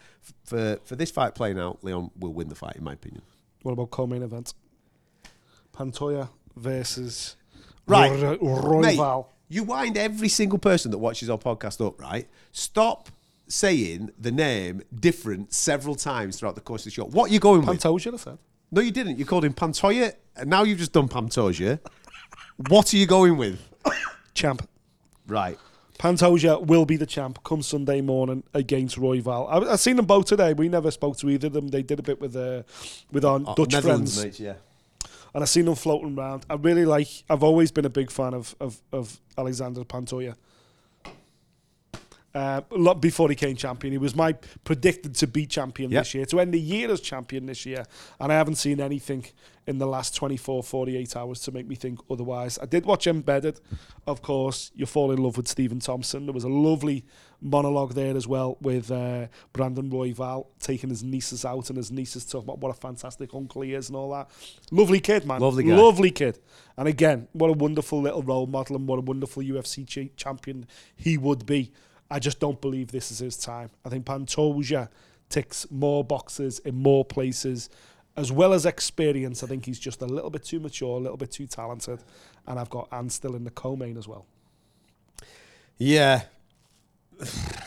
for 0.44 0.78
for 0.84 0.96
this 0.96 1.10
fight 1.10 1.34
playing 1.34 1.58
out, 1.58 1.82
Leon 1.82 2.10
will 2.18 2.32
win 2.32 2.48
the 2.48 2.54
fight, 2.54 2.76
in 2.76 2.84
my 2.84 2.92
opinion. 2.92 3.22
What 3.62 3.72
about 3.72 3.90
co-main 3.90 4.22
event? 4.22 4.54
Pantoya 5.74 6.28
versus 6.56 7.36
Right. 7.86 8.38
Ro- 8.40 8.80
Mate, 8.80 9.24
you 9.48 9.64
wind 9.64 9.96
every 9.96 10.28
single 10.28 10.58
person 10.58 10.90
that 10.90 10.98
watches 10.98 11.30
our 11.30 11.38
podcast 11.38 11.84
up, 11.84 12.00
right? 12.00 12.28
Stop 12.52 13.08
saying 13.48 14.10
the 14.18 14.30
name 14.30 14.82
different 14.94 15.54
several 15.54 15.94
times 15.94 16.38
throughout 16.38 16.54
the 16.54 16.60
course 16.60 16.82
of 16.82 16.84
the 16.86 16.90
show. 16.90 17.04
What 17.04 17.30
are 17.30 17.32
you 17.32 17.40
going 17.40 17.64
with? 17.64 17.80
Pantoja, 17.80 18.12
I 18.12 18.16
said. 18.18 18.38
No, 18.70 18.82
you 18.82 18.90
didn't. 18.90 19.18
You 19.18 19.24
called 19.24 19.46
him 19.46 19.54
Pantoya, 19.54 20.12
and 20.36 20.50
now 20.50 20.64
you've 20.64 20.78
just 20.78 20.92
done 20.92 21.08
Pantoja. 21.08 21.80
what 22.68 22.92
are 22.92 22.96
you 22.98 23.06
going 23.06 23.38
with? 23.38 23.58
Champ. 24.34 24.68
Right. 25.26 25.58
Pantoja 25.98 26.64
will 26.64 26.84
be 26.86 26.96
the 26.96 27.06
champ 27.06 27.42
come 27.44 27.60
Sunday 27.62 28.00
morning 28.00 28.44
against 28.54 28.96
Royval. 28.96 29.48
I, 29.50 29.72
I've 29.72 29.80
seen 29.80 29.96
them 29.96 30.06
both 30.06 30.26
today. 30.26 30.52
We 30.52 30.68
never 30.68 30.90
spoke 30.90 31.16
to 31.18 31.28
either 31.30 31.48
of 31.48 31.52
them. 31.52 31.68
They 31.68 31.82
did 31.82 31.98
a 31.98 32.02
bit 32.02 32.20
with 32.20 32.36
uh, 32.36 32.62
with 33.10 33.24
our 33.24 33.40
Oh, 33.44 33.54
Dutch 33.54 33.74
friends, 33.82 34.22
mates, 34.22 34.38
yeah. 34.38 34.54
and 35.34 35.42
I've 35.42 35.48
seen 35.48 35.64
them 35.64 35.74
floating 35.74 36.16
around. 36.16 36.46
I 36.48 36.54
really 36.54 36.84
like. 36.84 37.08
I've 37.28 37.42
always 37.42 37.72
been 37.72 37.84
a 37.84 37.90
big 37.90 38.10
fan 38.12 38.32
of 38.34 38.54
of, 38.60 38.80
of 38.92 39.18
Alexandre 39.36 39.82
Pantoja. 39.84 40.36
Uh, 42.38 42.94
before 42.94 43.28
he 43.28 43.34
came 43.34 43.56
champion, 43.56 43.90
he 43.92 43.98
was 43.98 44.14
my 44.14 44.32
predicted 44.64 45.14
to 45.16 45.26
be 45.26 45.44
champion 45.46 45.90
Yep. 45.90 46.00
this 46.00 46.14
year, 46.14 46.24
to 46.26 46.40
end 46.40 46.54
the 46.54 46.60
year 46.60 46.90
as 46.90 47.00
champion 47.00 47.46
this 47.46 47.66
year, 47.66 47.84
and 48.20 48.32
I 48.32 48.36
haven't 48.36 48.56
seen 48.56 48.80
anything 48.80 49.24
in 49.66 49.78
the 49.78 49.86
last 49.86 50.14
24, 50.14 50.62
48 50.62 51.16
hours 51.16 51.40
to 51.40 51.52
make 51.52 51.66
me 51.66 51.74
think 51.74 51.98
otherwise. 52.08 52.58
I 52.62 52.66
did 52.66 52.86
watch 52.86 53.06
Embedded, 53.06 53.60
of 54.06 54.22
course. 54.22 54.70
You 54.74 54.86
fall 54.86 55.10
in 55.12 55.18
love 55.18 55.36
with 55.36 55.46
Stephen 55.48 55.80
Thompson. 55.80 56.24
There 56.26 56.32
was 56.32 56.44
a 56.44 56.48
lovely 56.48 57.04
monologue 57.40 57.92
there 57.94 58.16
as 58.16 58.26
well 58.26 58.56
with 58.62 58.90
uh, 58.90 59.26
Brandon 59.52 59.90
Royval 59.90 60.46
taking 60.60 60.88
his 60.90 61.02
nieces 61.02 61.44
out, 61.44 61.68
and 61.70 61.76
his 61.76 61.90
nieces 61.90 62.24
talking 62.24 62.46
about 62.48 62.60
what 62.60 62.70
a 62.70 62.80
fantastic 62.80 63.34
uncle 63.34 63.62
he 63.62 63.74
is 63.74 63.88
and 63.88 63.96
all 63.96 64.10
that. 64.12 64.30
Lovely 64.70 65.00
kid, 65.00 65.26
man. 65.26 65.40
Lovely 65.40 65.64
guy. 65.64 65.74
Lovely 65.76 66.10
kid. 66.12 66.38
And 66.76 66.88
again, 66.88 67.28
what 67.32 67.50
a 67.50 67.52
wonderful 67.52 68.00
little 68.00 68.22
role 68.22 68.46
model 68.46 68.76
and 68.76 68.86
what 68.88 68.98
a 68.98 69.02
wonderful 69.02 69.42
UFC 69.42 69.84
ch- 69.86 70.16
champion 70.16 70.66
he 70.96 71.18
would 71.18 71.44
be. 71.44 71.72
I 72.10 72.18
just 72.18 72.40
don't 72.40 72.60
believe 72.60 72.90
this 72.90 73.10
is 73.10 73.18
his 73.18 73.36
time. 73.36 73.70
I 73.84 73.88
think 73.88 74.04
Pantoja 74.06 74.88
ticks 75.28 75.66
more 75.70 76.02
boxes 76.02 76.58
in 76.60 76.74
more 76.74 77.04
places, 77.04 77.68
as 78.16 78.32
well 78.32 78.52
as 78.54 78.64
experience. 78.64 79.42
I 79.42 79.46
think 79.46 79.66
he's 79.66 79.78
just 79.78 80.00
a 80.02 80.06
little 80.06 80.30
bit 80.30 80.42
too 80.44 80.58
mature, 80.60 80.96
a 80.96 81.00
little 81.00 81.18
bit 81.18 81.30
too 81.30 81.46
talented. 81.46 82.02
And 82.46 82.58
I've 82.58 82.70
got 82.70 82.88
Anne 82.92 83.10
still 83.10 83.34
in 83.36 83.44
the 83.44 83.50
co-main 83.50 83.96
as 83.98 84.08
well. 84.08 84.24
Yeah. 85.76 86.22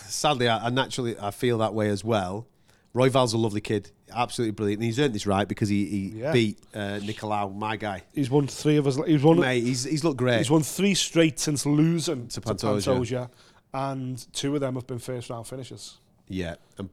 Sadly, 0.08 0.48
I, 0.48 0.68
I 0.68 0.70
naturally 0.70 1.18
I 1.20 1.32
feel 1.32 1.58
that 1.60 1.74
way 1.74 1.90
as 1.90 2.04
well. 2.04 2.48
Royval's 2.94 3.32
a 3.34 3.38
lovely 3.38 3.62
kid, 3.62 3.90
absolutely 4.14 4.52
brilliant. 4.52 4.80
And 4.80 4.86
he's 4.86 5.00
earned 5.00 5.16
this 5.16 5.26
right 5.26 5.48
because 5.48 5.70
he, 5.70 5.86
he 5.86 6.00
Yeah. 6.20 6.34
beat 6.34 6.58
uh, 6.74 7.00
Nicolau, 7.02 7.56
my 7.56 7.78
guy. 7.78 8.04
He's 8.14 8.30
won 8.30 8.48
three 8.48 8.76
of 8.78 8.86
us. 8.86 8.98
He's 9.08 9.24
won. 9.24 9.40
Mate, 9.40 9.64
he's 9.64 9.86
he's 9.86 10.04
looked 10.04 10.18
great. 10.18 10.40
He's 10.40 10.52
won 10.52 10.62
three 10.64 10.94
straight 10.94 11.40
since 11.40 11.66
losing 11.66 12.28
To 12.28 12.42
to, 12.42 12.54
Pantoja. 12.54 13.30
And 13.74 14.26
two 14.34 14.54
of 14.56 14.62
them 14.62 14.76
have 14.76 14.86
been 14.88 15.00
first 15.00 15.30
round 15.30 15.48
finishes. 15.48 15.98
Yeah. 16.28 16.56
And 16.78 16.90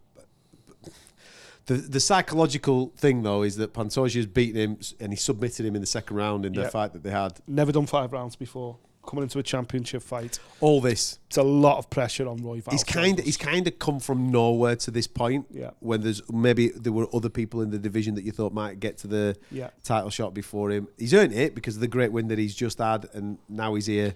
the 1.66 1.74
the 1.74 2.00
psychological 2.00 2.92
thing 2.96 3.22
though 3.22 3.42
is 3.42 3.56
that 3.56 3.72
Pantoja's 3.74 4.26
beaten 4.26 4.56
him 4.60 4.78
and 5.00 5.12
he 5.12 5.16
submitted 5.16 5.66
him 5.66 5.74
in 5.74 5.80
the 5.80 5.86
second 5.86 6.16
round 6.16 6.46
in 6.46 6.52
the 6.52 6.62
Yeah. 6.62 6.68
fight 6.70 6.92
that 6.92 7.02
they 7.02 7.10
had. 7.10 7.38
Never 7.46 7.72
done 7.72 7.86
five 7.86 8.12
rounds 8.12 8.36
before. 8.36 8.78
Coming 9.06 9.22
into 9.22 9.38
a 9.38 9.42
championship 9.42 10.02
fight, 10.02 10.38
All 10.60 10.82
this. 10.82 11.18
it's 11.28 11.38
a 11.38 11.42
lot 11.42 11.78
of 11.78 11.88
pressure 11.88 12.28
on 12.28 12.40
Royval. 12.40 12.70
He's 12.72 12.84
kind 12.84 13.18
of 13.18 13.24
he's 13.24 13.38
kind 13.38 13.66
of 13.66 13.78
come 13.78 14.00
from 14.00 14.30
nowhere 14.30 14.76
to 14.76 14.90
this 14.90 15.06
point. 15.06 15.46
Yeah. 15.50 15.70
When 15.80 16.02
there's 16.02 16.20
maybe 16.30 16.68
there 16.68 16.92
were 16.92 17.06
other 17.14 17.30
people 17.30 17.62
in 17.62 17.70
the 17.70 17.78
division 17.78 18.14
that 18.16 18.24
you 18.24 18.32
thought 18.32 18.52
might 18.52 18.80
get 18.80 18.98
to 18.98 19.06
the 19.06 19.36
Yeah. 19.50 19.70
title 19.82 20.10
shot 20.10 20.34
before 20.34 20.70
him. 20.70 20.88
He's 20.98 21.14
earned 21.14 21.32
it 21.32 21.54
because 21.54 21.74
of 21.76 21.80
the 21.80 21.88
great 21.88 22.12
win 22.12 22.28
that 22.28 22.38
he's 22.38 22.54
just 22.54 22.78
had, 22.78 23.08
and 23.14 23.38
now 23.48 23.74
he's 23.74 23.86
here 23.86 24.14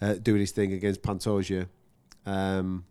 uh, 0.00 0.14
doing 0.14 0.40
his 0.40 0.52
thing 0.52 0.72
against 0.72 1.02
Pantoja. 1.02 1.66
Um, 2.26 2.84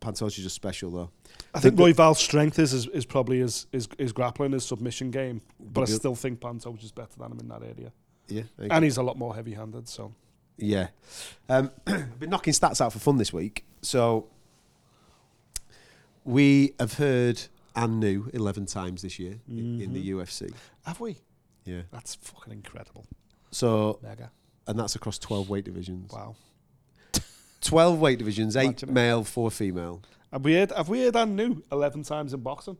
Pantoja's 0.00 0.36
just 0.36 0.54
special 0.54 0.90
though. 0.90 1.10
I 1.54 1.60
think 1.60 1.78
Roy 1.78 1.92
Val's 1.92 2.18
strength 2.18 2.58
is, 2.58 2.72
is 2.72 2.86
is 2.88 3.04
probably 3.04 3.40
his, 3.40 3.66
his 3.72 3.88
his 3.98 4.12
grappling, 4.12 4.52
his 4.52 4.64
submission 4.64 5.10
game. 5.10 5.42
But 5.58 5.82
I 5.82 5.84
still 5.92 6.14
think 6.14 6.40
Pantoja 6.40 6.82
is 6.84 6.92
better 6.92 7.16
than 7.18 7.32
him 7.32 7.38
in 7.40 7.48
that 7.48 7.62
area, 7.62 7.92
Yeah. 8.28 8.42
and 8.58 8.84
he's 8.84 8.96
a 8.96 9.02
lot 9.02 9.18
more 9.18 9.34
heavy-handed. 9.34 9.88
So 9.88 10.14
Yeah. 10.56 10.88
Um, 11.48 11.70
been 11.84 12.30
knocking 12.30 12.52
stats 12.54 12.80
out 12.80 12.92
for 12.92 12.98
fun 12.98 13.16
this 13.18 13.32
week. 13.32 13.64
So 13.82 14.28
we 16.24 16.74
have 16.78 16.94
heard 16.94 17.40
and 17.76 18.00
knew 18.00 18.30
11 18.34 18.66
times 18.66 19.02
this 19.02 19.18
year 19.18 19.40
i- 19.48 19.52
in 19.52 19.92
the 19.92 20.10
UFC. 20.10 20.52
have 20.84 21.00
we? 21.00 21.16
Yeah. 21.64 21.82
That's 21.90 22.14
fucking 22.16 22.52
incredible. 22.52 23.04
So, 23.50 23.98
Mega. 24.02 24.30
and 24.66 24.78
that's 24.78 24.94
across 24.96 25.18
12 25.18 25.48
weight 25.48 25.64
divisions. 25.64 26.12
Wow. 26.12 26.36
12 27.70 28.00
weight 28.00 28.18
divisions, 28.18 28.56
eight 28.56 28.64
Imagine 28.82 28.88
it. 28.88 28.92
male, 28.92 29.22
four 29.24 29.48
female. 29.50 30.02
Have 30.32 30.44
we 30.44 30.54
heard? 30.54 30.72
Have 30.72 30.88
we 30.88 31.02
heard 31.04 31.14
and 31.14 31.36
new 31.36 31.62
eleven 31.70 32.02
times 32.02 32.34
in 32.34 32.40
boxing? 32.40 32.76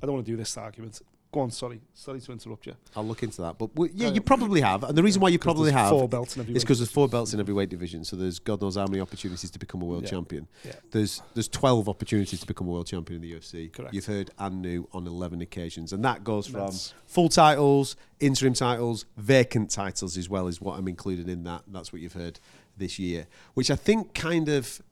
I 0.00 0.06
don't 0.06 0.14
want 0.14 0.24
to 0.26 0.30
do 0.32 0.36
this 0.36 0.56
argument. 0.56 1.02
Go 1.32 1.40
on. 1.40 1.50
Sorry. 1.50 1.80
Sorry 1.94 2.20
to 2.20 2.32
interrupt 2.32 2.66
you. 2.66 2.74
I'll 2.96 3.04
look 3.04 3.22
into 3.24 3.42
that. 3.42 3.58
But 3.58 3.76
we, 3.76 3.90
yeah, 3.92 4.08
you 4.08 4.20
probably 4.20 4.60
have. 4.60 4.82
And 4.84 4.96
the 4.96 5.02
reason 5.02 5.20
why 5.20 5.28
you 5.30 5.38
'Cause 5.38 5.44
probably 5.44 5.70
there's 5.72 5.82
have 5.82 5.90
four 5.90 6.08
belts 6.08 6.36
in 6.36 6.40
every 6.42 6.52
is 6.52 6.58
weight 6.58 6.62
because 6.62 6.78
there's 6.78 6.90
four 6.90 7.08
belts 7.08 7.34
in 7.34 7.40
every 7.40 7.52
weight 7.52 7.68
division. 7.70 8.04
So 8.04 8.14
there's 8.16 8.38
God 8.38 8.62
knows 8.62 8.76
how 8.76 8.86
many 8.86 9.00
opportunities 9.00 9.50
to 9.50 9.58
become 9.58 9.82
a 9.82 9.84
world 9.84 10.04
Yeah. 10.04 10.10
champion. 10.10 10.46
Yeah. 10.64 10.72
There's 10.92 11.20
there's 11.34 11.48
12 11.48 11.88
opportunities 11.88 12.38
to 12.40 12.46
become 12.46 12.68
a 12.68 12.70
world 12.70 12.86
champion 12.86 13.16
in 13.22 13.28
the 13.28 13.34
UFC. 13.36 13.68
Correct. 13.72 13.92
You've 13.94 14.06
heard 14.06 14.30
and 14.38 14.62
new 14.62 14.88
on 14.92 15.06
11 15.08 15.42
occasions. 15.42 15.92
And 15.92 16.04
that 16.04 16.22
goes 16.24 16.46
from 16.46 16.60
That's- 16.60 16.94
full 17.06 17.28
titles, 17.28 17.94
interim 18.20 18.54
titles, 18.54 19.04
vacant 19.16 19.70
titles 19.70 20.16
as 20.16 20.28
well 20.30 20.46
is 20.46 20.60
what 20.60 20.78
I'm 20.78 20.86
including 20.88 21.28
in 21.28 21.42
that. 21.44 21.62
That's 21.66 21.92
what 21.92 22.00
you've 22.00 22.12
heard 22.14 22.38
this 22.78 22.98
year, 22.98 23.26
which 23.54 23.70
I 23.70 23.76
think 23.76 24.14
kind 24.14 24.48
of 24.48 24.82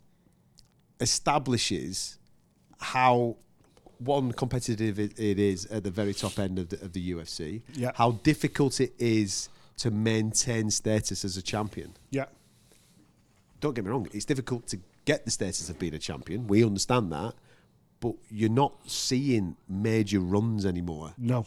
establishes 1.01 2.18
how 2.78 3.37
one 3.99 4.32
competitive 4.32 4.99
it, 4.99 5.18
it 5.18 5.39
is 5.39 5.66
at 5.66 5.84
the 5.84 5.91
very 5.91 6.12
top 6.12 6.39
end 6.39 6.59
of 6.59 6.68
the, 6.68 6.76
of 6.82 6.93
the 6.93 7.12
UFC. 7.12 7.62
Yeah. 7.74 7.93
How 7.95 8.12
difficult 8.12 8.80
it 8.80 8.93
is 8.99 9.49
to 9.78 9.91
maintain 9.91 10.70
status 10.70 11.24
as 11.24 11.37
a 11.37 11.43
champion. 11.43 11.95
Yeah. 12.11 12.26
Don't 13.61 13.74
get 13.74 13.84
me 13.84 13.91
wrong, 13.91 14.09
it's 14.12 14.24
difficult 14.24 14.66
to 14.68 14.78
get 15.05 15.24
the 15.24 15.30
status 15.30 15.70
of 15.70 15.78
being 15.78 15.95
a 15.95 15.99
champion. 15.99 16.47
We 16.47 16.64
understand 16.64 17.12
that. 17.12 17.34
But 18.01 18.14
you're 18.30 18.51
not 18.51 18.74
seeing 18.87 19.57
major 19.68 20.20
runs 20.20 20.66
anymore. 20.66 21.14
No. 21.16 21.47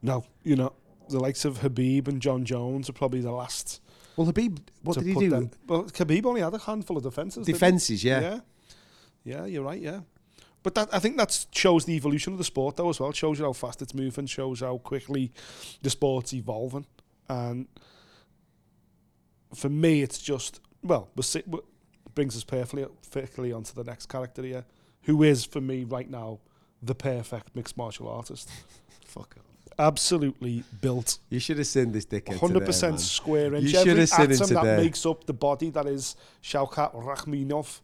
No. 0.00 0.24
You 0.44 0.54
know, 0.54 0.72
the 1.08 1.18
likes 1.18 1.44
of 1.44 1.58
Khabib 1.58 2.06
and 2.06 2.22
Jon 2.22 2.44
Jones 2.44 2.88
are 2.88 2.92
probably 2.92 3.20
the 3.20 3.32
last. 3.32 3.80
Well, 4.16 4.26
Khabib, 4.26 4.58
what 4.82 4.98
did 4.98 5.06
he 5.06 5.14
do? 5.14 5.30
Them. 5.30 5.50
Well, 5.66 5.84
Khabib 5.84 6.26
only 6.26 6.40
had 6.40 6.54
a 6.54 6.58
handful 6.58 6.96
of 6.96 7.02
defenses. 7.02 7.46
Defences, 7.46 8.04
yeah. 8.04 8.20
Yeah. 8.20 8.40
Yeah, 9.24 9.44
you're 9.46 9.62
right. 9.62 9.80
Yeah. 9.80 10.00
But 10.62 10.74
that 10.76 10.94
I 10.94 10.98
think 10.98 11.16
that 11.16 11.46
shows 11.52 11.84
the 11.84 11.94
evolution 11.94 12.32
of 12.32 12.38
the 12.38 12.44
sport 12.44 12.76
though 12.76 12.88
as 12.88 13.00
well. 13.00 13.10
It 13.10 13.16
shows 13.16 13.38
you 13.38 13.44
how 13.44 13.52
fast 13.52 13.82
it's 13.82 13.94
moving. 13.94 14.26
Shows 14.26 14.60
how 14.60 14.78
quickly 14.78 15.32
the 15.82 15.90
sport's 15.90 16.32
evolving. 16.32 16.86
And 17.28 17.66
for 19.54 19.68
me, 19.68 20.02
it's 20.02 20.18
just 20.18 20.60
well, 20.82 21.08
we 21.16 21.42
brings 22.14 22.36
us 22.36 22.44
perfectly 22.44 22.86
perfectly 23.10 23.52
onto 23.52 23.74
the 23.74 23.84
next 23.84 24.06
character 24.06 24.42
here, 24.42 24.64
who 25.02 25.22
is 25.22 25.44
for 25.44 25.60
me 25.60 25.84
right 25.84 26.10
now 26.10 26.40
the 26.82 26.94
perfect 26.94 27.54
mixed 27.56 27.76
martial 27.76 28.08
artist. 28.08 28.50
Fuck 29.04 29.36
off. 29.38 29.51
Absolutely 29.78 30.64
built 30.80 31.18
You 31.30 31.38
should 31.40 31.58
have 31.58 31.66
seen 31.66 31.92
this 31.92 32.04
dickhead. 32.06 32.38
hundred 32.38 32.54
today, 32.60 32.66
percent 32.66 32.92
man. 32.92 32.98
square 32.98 33.54
inch. 33.54 33.64
You 33.64 33.68
should 33.70 33.88
Every 33.88 34.00
have 34.00 34.08
seen 34.08 34.32
atom 34.32 34.54
that 34.54 34.78
makes 34.78 35.04
up 35.06 35.24
the 35.24 35.32
body 35.32 35.70
that 35.70 35.86
is 35.86 36.16
Shaukat 36.42 36.94
Rakhminov 36.94 37.80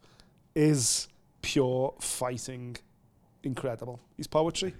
is 0.55 1.09
pure 1.43 1.95
fighting. 2.01 2.76
Incredible. 3.43 4.01
He's 4.16 4.26
poetry. 4.26 4.74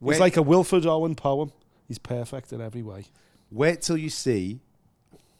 Wait, 0.00 0.14
He's 0.14 0.20
like 0.20 0.36
a 0.36 0.42
Wilfred 0.42 0.86
Owen 0.86 1.14
poem. 1.14 1.52
He's 1.88 1.98
perfect 1.98 2.52
in 2.52 2.60
every 2.60 2.82
way. 2.82 3.04
wait 3.50 3.82
till 3.82 3.96
you 3.96 4.10
see 4.10 4.60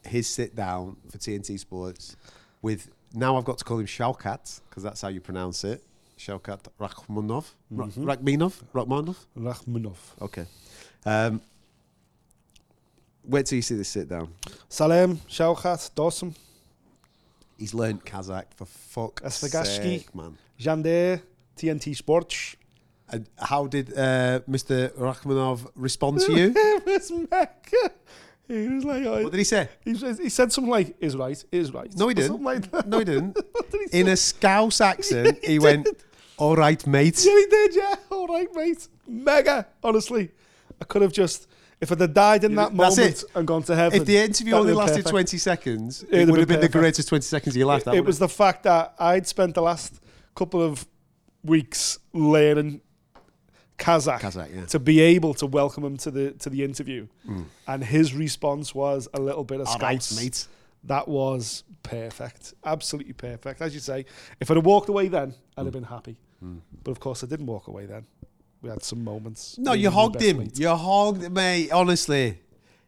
his 0.05 0.27
sit 0.29 0.55
down 0.57 0.97
for 1.11 1.19
TNT 1.19 1.59
Sports 1.59 2.17
with. 2.63 2.91
Now 3.13 3.37
I've 3.37 3.45
got 3.45 3.59
to 3.59 3.65
call 3.65 3.79
him 3.79 3.87
Shaukat 3.87 4.61
because 4.69 4.83
that's 4.85 5.01
how 5.01 5.09
you 5.09 5.21
pronounce 5.21 5.65
it. 5.65 5.83
Shaukat 6.25 6.61
Rakhmonov. 6.79 7.45
Ra- 7.71 7.87
Mhm. 7.87 8.05
Rakhminov. 8.11 8.55
Rakhmonov. 8.75 9.17
Rakhminov. 9.37 9.97
Okay. 10.21 10.45
Um, 11.07 11.41
wait 13.25 13.47
till 13.47 13.57
you 13.57 13.63
see 13.63 13.75
this 13.77 13.89
sit 13.89 14.09
down. 14.09 14.29
Salem, 14.69 15.19
Shaukat, 15.29 15.91
Dawson, 15.95 16.35
He's 17.59 17.75
learnt 17.75 18.05
Kazakh 18.07 18.47
for 18.57 19.11
Esfagashki. 19.23 19.83
sake, 20.01 20.15
man. 20.15 20.39
Jandere, 20.59 21.21
TNT 21.57 21.95
Sports. 21.95 22.57
And 23.13 23.27
how 23.39 23.67
did 23.67 23.93
uh, 23.93 24.41
Mr. 24.49 24.89
Rachmanov 24.97 25.67
respond 25.75 26.21
to 26.21 26.33
you? 26.33 26.53
it 26.57 26.87
was 26.87 27.11
mega. 27.11 27.91
He 28.49 28.67
was 28.69 28.85
like, 28.85 29.05
oh, 29.05 29.23
what 29.25 29.33
did 29.33 29.39
he 29.39 29.45
say? 29.45 29.69
he, 29.85 29.95
said- 29.95 30.19
he 30.19 30.29
said 30.31 30.53
something 30.53 30.71
like, 30.71 30.97
is 31.01 31.15
right, 31.17 31.45
is 31.53 31.73
right. 31.75 31.95
No, 31.99 32.09
he 32.09 32.15
didn't. 32.21 32.43
Like. 32.43 32.87
No, 32.87 32.99
he 33.01 33.05
didn't. 33.05 33.37
He 33.93 34.01
In 34.01 34.09
a 34.09 34.17
Scouse 34.17 34.81
accent, 34.81 35.39
he 35.45 35.59
went, 35.59 35.87
"All 36.41 36.57
right, 36.57 36.85
mate." 36.87 37.23
Yeah, 37.25 37.33
he 37.39 37.47
did, 37.47 37.75
yeah. 37.77 37.95
All 38.11 38.27
right, 38.27 38.49
mate. 38.55 38.89
Mega, 39.07 39.67
honestly. 39.83 40.31
I 40.81 40.85
could 40.87 41.03
have 41.03 41.13
just, 41.13 41.47
if 41.81 41.93
I'd 41.93 42.01
have 42.01 42.15
died 42.15 42.43
in 42.45 42.55
that 42.55 42.75
That's 42.75 42.97
moment 42.97 43.17
it. 43.23 43.25
and 43.35 43.47
gone 43.47 43.63
to 43.65 43.77
heaven. 43.77 44.01
If 44.01 44.07
the 44.07 44.17
interview 44.17 44.55
only 44.55 44.73
lasted 44.73 45.05
perfect. 45.05 45.11
20 45.11 45.37
seconds, 45.39 46.03
it 46.11 46.21
have 46.21 46.31
would 46.31 46.39
have 46.39 46.49
been 46.49 46.61
the 46.61 46.69
greatest 46.71 47.09
20 47.09 47.23
seconds 47.23 47.55
of 47.55 47.59
your 47.59 47.67
life. 47.67 47.87
It, 47.87 47.95
it 47.97 48.05
was 48.05 48.19
the 48.19 48.29
fact 48.29 48.63
that 48.63 48.95
I'd 48.99 49.27
spent 49.27 49.55
the 49.55 49.61
last 49.63 50.01
couple 50.35 50.63
of 50.63 50.87
weeks 51.45 51.99
learning 52.15 52.81
Kazakh, 53.79 54.21
Kazakh, 54.21 54.55
yeah. 54.55 54.65
to 54.67 54.79
be 54.79 55.01
able 55.01 55.33
to 55.35 55.47
welcome 55.47 55.85
him 55.85 55.97
to 55.99 56.11
the 56.11 56.33
to 56.33 56.51
the 56.51 56.65
interview, 56.65 57.07
and 57.67 57.83
his 57.85 58.15
response 58.15 58.75
was 58.75 59.09
a 59.15 59.21
little 59.21 59.45
bit 59.45 59.61
of 59.61 59.69
All 59.69 59.79
right, 59.79 60.13
mate. 60.17 60.47
That 60.85 61.09
was 61.09 61.65
perfect, 61.83 62.53
absolutely 62.65 63.13
perfect. 63.15 63.61
As 63.63 63.73
you 63.75 63.81
say, 63.81 64.05
if 64.41 64.51
I'd 64.51 64.57
have 64.59 64.67
walked 64.67 64.89
away 64.91 65.09
then, 65.09 65.35
I'd 65.57 65.63
Mm. 65.63 65.65
have 65.65 65.73
been 65.73 65.85
happy. 65.85 66.19
But 66.83 66.91
of 66.91 67.01
course, 67.01 67.23
I 67.23 67.27
didn't 67.27 67.47
walk 67.47 67.69
away 67.69 67.87
then. 67.87 68.07
We 68.63 68.69
had 68.71 68.83
some 68.83 69.03
moments. 69.05 69.57
No, 69.59 69.73
you 69.73 69.91
hogged 69.91 70.21
him. 70.21 70.39
mate. 70.39 70.59
You 70.59 70.69
hogged, 70.71 71.31
mate. 71.33 71.71
Honestly, 71.73 72.41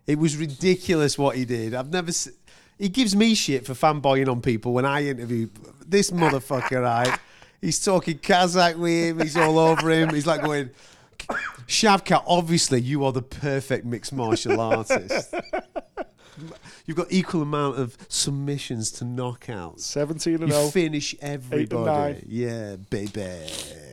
it 0.06 0.18
was 0.18 0.36
ridiculous 0.36 1.16
what 1.18 1.36
he 1.36 1.44
did. 1.44 1.74
I've 1.74 1.90
never. 1.90 2.12
Se- 2.12 2.32
He 2.78 2.88
gives 2.88 3.14
me 3.16 3.34
shit 3.34 3.64
for 3.66 3.74
fanboying 3.74 4.28
on 4.28 4.40
people 4.42 4.72
when 4.74 4.84
I 4.84 5.06
interview 5.06 5.48
this 5.86 6.10
motherfucker, 6.10 6.82
right? 6.82 7.18
He's 7.60 7.82
talking 7.82 8.18
Kazakh 8.18 8.76
with 8.76 8.90
him. 9.10 9.20
He's 9.20 9.36
all 9.36 9.58
over 9.58 9.88
him. 9.90 10.12
He's 10.14 10.26
like 10.26 10.42
going, 10.42 10.70
Shavkat, 11.68 12.24
obviously 12.26 12.80
you 12.80 13.04
are 13.04 13.12
the 13.12 13.22
perfect 13.22 13.84
mixed 13.86 14.12
martial 14.12 14.60
artist. 14.60 15.32
You've 16.86 16.96
got 16.96 17.08
equal 17.10 17.42
amount 17.42 17.78
of 17.78 17.96
submissions 18.08 18.90
to 18.92 19.04
knockouts. 19.04 19.80
17 19.80 20.34
and 20.34 20.48
You 20.48 20.52
0. 20.54 20.68
finish 20.68 21.14
everybody. 21.20 22.24
Yeah, 22.26 22.76
baby. 22.90 23.46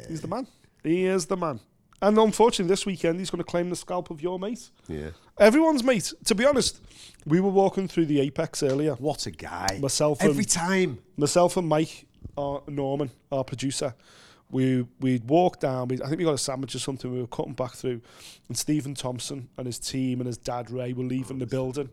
He's 0.07 0.21
the 0.21 0.27
man. 0.27 0.47
He 0.83 1.05
is 1.05 1.25
the 1.25 1.37
man. 1.37 1.59
And 2.01 2.17
unfortunately, 2.17 2.69
this 2.71 2.85
weekend 2.85 3.19
he's 3.19 3.29
going 3.29 3.39
to 3.39 3.43
claim 3.43 3.69
the 3.69 3.75
scalp 3.75 4.09
of 4.09 4.21
your 4.21 4.39
mate. 4.39 4.69
Yeah. 4.87 5.09
Everyone's 5.37 5.83
mate. 5.83 6.13
To 6.25 6.35
be 6.35 6.45
honest, 6.45 6.79
we 7.25 7.41
were 7.41 7.49
walking 7.49 7.87
through 7.89 8.05
the 8.05 8.21
Apex 8.21 8.63
earlier. 8.63 8.93
What 8.95 9.25
a 9.25 9.31
guy. 9.31 9.79
Myself 9.81 10.21
Every 10.21 10.37
and- 10.43 10.49
time. 10.49 10.99
Myself 11.17 11.57
and 11.57 11.67
Mike, 11.67 12.05
our 12.37 12.63
Norman, 12.67 13.11
our 13.31 13.43
producer, 13.43 13.93
we 14.49 14.87
we'd 15.01 15.29
walked 15.29 15.59
down. 15.59 15.89
We, 15.89 16.01
I 16.01 16.07
think 16.07 16.19
we 16.19 16.23
got 16.23 16.33
a 16.33 16.37
sandwich 16.37 16.73
or 16.73 16.79
something. 16.79 17.11
We 17.11 17.19
were 17.19 17.27
cutting 17.27 17.53
back 17.53 17.73
through, 17.73 18.01
and 18.47 18.57
Stephen 18.57 18.95
Thompson 18.95 19.49
and 19.57 19.67
his 19.67 19.77
team 19.77 20.21
and 20.21 20.27
his 20.27 20.37
dad 20.37 20.71
Ray 20.71 20.93
were 20.93 21.03
leaving 21.03 21.37
the 21.39 21.45
building. 21.45 21.89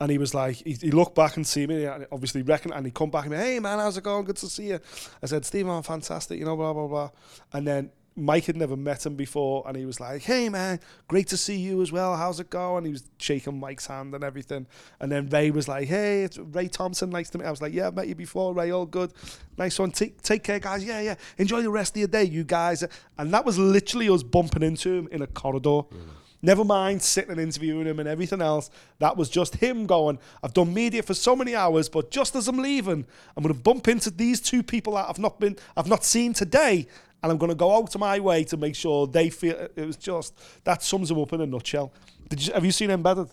And 0.00 0.10
he 0.10 0.18
was 0.18 0.32
like, 0.32 0.56
he, 0.56 0.74
he 0.74 0.90
looked 0.92 1.14
back 1.16 1.36
and 1.36 1.46
see 1.46 1.66
me, 1.66 1.84
and 1.84 2.06
obviously 2.12 2.42
reckon, 2.42 2.72
and 2.72 2.86
he 2.86 2.92
come 2.92 3.10
back 3.10 3.24
and 3.24 3.32
me, 3.32 3.38
hey 3.38 3.58
man, 3.58 3.78
how's 3.78 3.96
it 3.96 4.04
going? 4.04 4.24
Good 4.24 4.36
to 4.36 4.48
see 4.48 4.68
you. 4.68 4.80
I 5.22 5.26
said, 5.26 5.44
Stephen, 5.44 5.72
I'm 5.72 5.82
fantastic, 5.82 6.38
you 6.38 6.44
know, 6.44 6.56
blah 6.56 6.72
blah 6.72 6.86
blah. 6.86 7.10
And 7.52 7.66
then 7.66 7.90
Mike 8.14 8.46
had 8.46 8.56
never 8.56 8.76
met 8.76 9.06
him 9.06 9.14
before, 9.16 9.64
and 9.66 9.76
he 9.76 9.86
was 9.86 10.00
like, 10.00 10.22
hey 10.22 10.48
man, 10.48 10.80
great 11.08 11.28
to 11.28 11.36
see 11.36 11.56
you 11.56 11.82
as 11.82 11.90
well. 11.90 12.16
How's 12.16 12.40
it 12.40 12.50
going? 12.50 12.84
He 12.84 12.92
was 12.92 13.04
shaking 13.18 13.58
Mike's 13.58 13.86
hand 13.86 14.14
and 14.14 14.22
everything. 14.24 14.66
And 15.00 15.10
then 15.10 15.28
Ray 15.28 15.50
was 15.50 15.68
like, 15.68 15.88
hey, 15.88 16.22
it's 16.22 16.38
Ray 16.38 16.68
Thompson, 16.68 17.10
nice 17.10 17.30
to 17.30 17.38
meet. 17.38 17.46
I 17.46 17.50
was 17.50 17.62
like, 17.62 17.72
yeah, 17.72 17.88
I've 17.88 17.94
met 17.94 18.08
you 18.08 18.14
before, 18.14 18.54
Ray, 18.54 18.70
all 18.70 18.86
good, 18.86 19.12
nice 19.56 19.78
one. 19.78 19.90
Take 19.90 20.22
take 20.22 20.42
care, 20.44 20.60
guys. 20.60 20.84
Yeah, 20.84 21.00
yeah. 21.00 21.14
Enjoy 21.38 21.62
the 21.62 21.70
rest 21.70 21.96
of 21.96 21.98
your 21.98 22.08
day, 22.08 22.24
you 22.24 22.44
guys. 22.44 22.84
And 23.18 23.32
that 23.32 23.44
was 23.44 23.58
literally 23.58 24.08
us 24.08 24.22
bumping 24.22 24.62
into 24.62 24.92
him 24.92 25.08
in 25.10 25.22
a 25.22 25.26
corridor. 25.26 25.82
Mm. 25.82 26.08
Never 26.40 26.64
mind 26.64 27.02
sitting 27.02 27.32
and 27.32 27.40
interviewing 27.40 27.86
him 27.86 27.98
and 27.98 28.08
everything 28.08 28.40
else. 28.40 28.70
That 29.00 29.16
was 29.16 29.28
just 29.28 29.56
him 29.56 29.86
going, 29.86 30.18
I've 30.42 30.54
done 30.54 30.72
media 30.72 31.02
for 31.02 31.14
so 31.14 31.34
many 31.34 31.56
hours, 31.56 31.88
but 31.88 32.10
just 32.10 32.36
as 32.36 32.46
I'm 32.46 32.58
leaving, 32.58 33.06
I'm 33.36 33.42
going 33.42 33.54
to 33.54 33.60
bump 33.60 33.88
into 33.88 34.10
these 34.10 34.40
two 34.40 34.62
people 34.62 34.94
that 34.94 35.08
I've 35.08 35.18
not 35.18 35.40
been, 35.40 35.56
I've 35.76 35.88
not 35.88 36.04
seen 36.04 36.32
today, 36.32 36.86
and 37.22 37.32
I'm 37.32 37.38
going 37.38 37.50
to 37.50 37.56
go 37.56 37.76
out 37.76 37.94
of 37.94 38.00
my 38.00 38.20
way 38.20 38.44
to 38.44 38.56
make 38.56 38.76
sure 38.76 39.06
they 39.06 39.30
feel. 39.30 39.68
It 39.74 39.84
was 39.84 39.96
just 39.96 40.38
that 40.64 40.82
sums 40.82 41.10
him 41.10 41.18
up 41.18 41.32
in 41.32 41.40
a 41.40 41.46
nutshell. 41.46 41.92
Did 42.28 42.46
you 42.46 42.52
have 42.52 42.64
you 42.64 42.72
seen 42.72 42.90
Embedded 42.90 43.30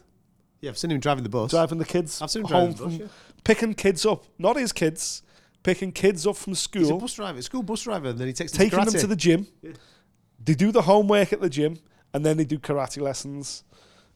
Yeah, 0.62 0.72
I've 0.72 0.78
seen 0.78 0.92
him 0.92 1.00
driving 1.00 1.24
the 1.24 1.30
bus. 1.30 1.52
driving 1.52 1.78
the 1.78 1.86
kids 1.86 2.22
I've 2.22 2.32
seen 2.32 2.44
him 2.44 2.48
home 2.48 2.74
driving 2.74 2.98
the 2.98 2.98
bus, 3.06 3.10
yeah. 3.12 3.42
picking 3.44 3.74
kids 3.76 4.06
up, 4.06 4.24
not 4.40 4.56
his 4.56 4.72
kids, 4.72 5.22
picking 5.62 5.92
kids 5.92 6.26
up 6.26 6.38
from 6.38 6.52
He's 6.52 6.60
a 6.60 6.64
school, 6.64 7.00
bus 7.00 7.14
driver, 7.14 7.42
school 7.42 7.62
bus 7.62 7.84
driver, 7.84 8.10
and 8.10 8.18
then 8.18 8.28
he 8.28 8.34
takes 8.34 8.52
them 8.52 8.60
taking 8.60 8.84
to 8.84 8.92
them 8.92 9.02
to 9.02 9.08
the 9.08 9.16
gym. 9.16 9.48
They 10.44 10.56
do 10.56 10.72
the 10.72 10.84
homework 10.84 11.34
at 11.34 11.42
the 11.42 11.50
gym, 11.50 11.78
and 12.16 12.26
then 12.26 12.38
they 12.38 12.46
do 12.46 12.58
karate 12.58 13.02
lessons. 13.02 13.64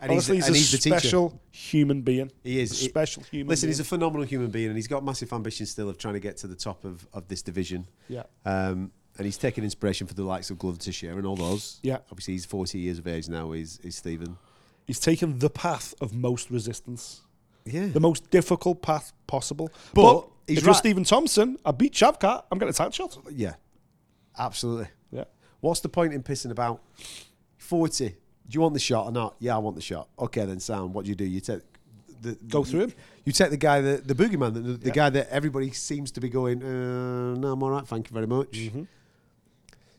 And 0.02 0.12
Honestly, 0.12 0.38
he's, 0.38 0.48
and 0.48 0.56
a 0.56 0.58
he's 0.58 0.72
teacher. 0.72 0.98
special 0.98 1.42
human 1.52 2.02
being. 2.04 2.32
He 2.42 2.62
is. 2.62 2.72
A 2.72 2.76
special 2.76 3.22
human. 3.24 3.50
Listen, 3.50 3.68
being. 3.68 3.72
he's 3.72 3.80
a 3.82 3.84
phenomenal 3.84 4.26
human 4.26 4.50
being, 4.50 4.68
and 4.68 4.76
he's 4.78 4.88
got 4.88 5.04
massive 5.04 5.34
ambitions 5.34 5.72
still 5.72 5.90
of 5.90 5.98
trying 5.98 6.14
to 6.14 6.22
get 6.22 6.38
to 6.38 6.48
the 6.48 6.56
top 6.56 6.86
of, 6.86 7.06
of 7.14 7.28
this 7.28 7.42
division. 7.42 7.86
yeah, 8.08 8.24
Um, 8.46 8.92
and 9.18 9.26
he's 9.26 9.38
taking 9.38 9.66
inspiration 9.66 10.08
for 10.08 10.14
the 10.14 10.24
likes 10.24 10.50
of 10.50 10.58
Glover 10.58 10.78
Teixeira 10.80 11.18
and 11.18 11.26
all 11.26 11.36
those. 11.36 11.80
Yeah. 11.84 11.98
Obviously, 12.10 12.36
he's 12.36 12.46
40 12.46 12.80
years 12.80 12.98
of 13.00 13.08
age 13.08 13.28
now, 13.28 13.52
is, 13.52 13.78
is 13.84 13.98
Stephen. 13.98 14.38
he's 14.88 15.02
taken 15.02 15.40
the 15.40 15.50
path 15.50 15.94
of 16.00 16.14
most 16.14 16.50
resistance, 16.50 17.20
Yeah. 17.66 17.88
the 17.88 18.00
most 18.00 18.30
difficult 18.32 18.82
path 18.82 19.12
possible. 19.28 19.70
But 19.94 20.14
But, 20.14 20.28
he's 20.48 20.58
if 20.60 20.68
right. 20.68 20.76
Stephen 20.78 21.04
Thompson, 21.04 21.58
I 21.66 21.72
beat 21.72 21.94
Shavkat. 21.94 22.44
I'm 22.50 22.58
getting 22.58 22.70
a 22.70 22.74
title 22.74 22.92
shot. 22.94 23.18
yeah. 23.34 23.56
Absolutely. 24.38 24.88
Yeah, 25.12 25.26
What's 25.60 25.82
the 25.82 25.90
point 25.90 26.14
in 26.14 26.24
pissing 26.24 26.52
about? 26.52 26.82
40. 27.70 28.10
Do 28.10 28.16
you 28.50 28.62
want 28.62 28.74
the 28.74 28.80
shot 28.80 29.06
or 29.06 29.12
not? 29.12 29.36
Yeah, 29.40 29.56
I 29.56 29.60
want 29.60 29.76
the 29.76 29.82
shot. 29.82 30.10
Okay, 30.18 30.44
then 30.46 30.60
sound. 30.60 30.94
What 30.96 31.06
do 31.06 31.10
you 31.10 31.16
do? 31.16 31.24
You 31.24 31.40
take 31.40 31.62
the 32.22 32.34
Go 32.50 32.64
through 32.64 32.82
him. 32.82 32.94
You 33.26 33.32
take 33.32 33.52
the 33.52 33.58
guy, 33.58 33.80
the, 33.82 33.98
the 34.04 34.16
boogeyman, 34.16 34.54
the, 34.56 34.60
the 34.62 34.88
Yeah. 34.88 34.94
guy 34.94 35.10
that 35.12 35.30
everybody 35.30 35.72
seems 35.72 36.10
to 36.12 36.20
be 36.20 36.30
going, 36.30 36.64
uh, 36.64 37.36
no, 37.36 37.52
I'm 37.52 37.62
all 37.62 37.70
right, 37.70 37.88
thank 37.88 38.10
you 38.10 38.14
very 38.14 38.26
much. 38.26 38.52
Mm-hmm. 38.54 38.84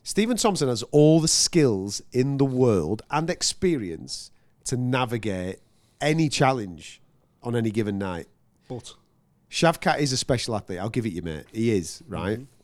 Stephen 0.03 0.35
Thompson 0.35 0.67
has 0.67 0.83
all 0.91 1.19
the 1.21 1.27
skills 1.29 2.01
in 2.11 2.37
the 2.37 2.45
world 2.45 3.03
and 3.09 3.29
experience 3.29 4.31
to 4.65 4.75
navigate 4.75 5.59
any 6.01 6.27
challenge 6.27 7.01
on 7.43 7.55
any 7.55 7.71
given 7.71 7.97
night. 7.97 8.27
but 8.67 8.93
Shavkat 9.49 9.99
is 9.99 10.11
a 10.11 10.17
special 10.17 10.55
athlete. 10.55 10.79
I'll 10.79 10.89
give 10.89 11.05
it 11.05 11.13
you, 11.13 11.21
mate. 11.21 11.45
He 11.53 11.71
is, 11.71 12.03
right? 12.07 12.39
Mm-hmm. 12.39 12.60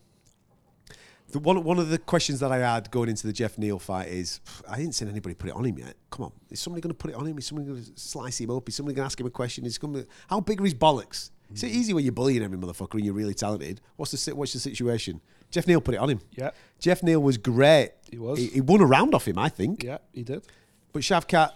The 1.30 1.40
one, 1.40 1.62
one 1.64 1.78
of 1.78 1.90
the 1.90 1.98
questions 1.98 2.40
that 2.40 2.52
I 2.54 2.58
had 2.60 2.90
going 2.90 3.10
into 3.10 3.28
the 3.28 3.34
Geoff 3.34 3.58
Neal 3.58 3.80
fight 3.80 4.08
is 4.08 4.40
I 4.68 4.78
didn't 4.78 4.94
see 4.96 5.06
anybody 5.06 5.36
put 5.36 5.50
it 5.50 5.56
on 5.56 5.66
him 5.66 5.78
yet. 5.78 5.96
Come 6.10 6.26
on. 6.26 6.32
Is 6.50 6.60
somebody 6.62 6.82
going 6.82 6.92
to 6.92 6.98
put 6.98 7.12
it 7.12 7.16
on 7.18 7.26
him? 7.26 7.38
Is 7.38 7.46
somebody 7.46 7.68
going 7.70 7.84
to 7.84 7.92
slice 8.00 8.40
him 8.40 8.50
up? 8.50 8.68
Is 8.70 8.76
somebody 8.76 8.96
going 8.96 9.04
to 9.04 9.08
ask 9.08 9.20
him 9.20 9.28
a 9.28 9.30
question? 9.30 9.66
Is 9.66 9.78
going 9.78 9.94
to, 9.94 10.08
how 10.30 10.40
big 10.40 10.62
are 10.62 10.64
his 10.64 10.74
bollocks? 10.74 11.32
It's 11.52 11.64
Mm-hmm. 11.64 11.76
easy 11.80 11.94
when 11.94 12.04
you're 12.04 12.12
bullying 12.14 12.44
every 12.44 12.58
motherfucker 12.58 12.96
and 12.96 13.06
you're 13.06 13.14
really 13.14 13.34
talented. 13.34 13.80
What's 13.96 14.12
the, 14.26 14.36
what's 14.36 14.52
the 14.54 14.60
situation? 14.60 15.22
Geoff 15.52 15.66
Neal 15.68 15.80
put 15.82 15.94
it 15.96 15.98
on 15.98 16.10
him. 16.10 16.20
yeah, 16.32 16.52
Geoff 16.80 17.04
Neal 17.04 17.22
was 17.22 17.38
great. 17.38 17.92
He 18.12 18.18
was. 18.18 18.38
He, 18.38 18.48
he 18.48 18.62
won 18.62 18.82
a 18.82 18.86
round 18.86 19.14
off 19.16 19.26
him, 19.28 19.38
I 19.38 19.48
think. 19.48 19.84
yeah, 19.84 20.00
he 20.14 20.24
did. 20.24 20.44
But 20.92 21.04
Shavkat 21.04 21.52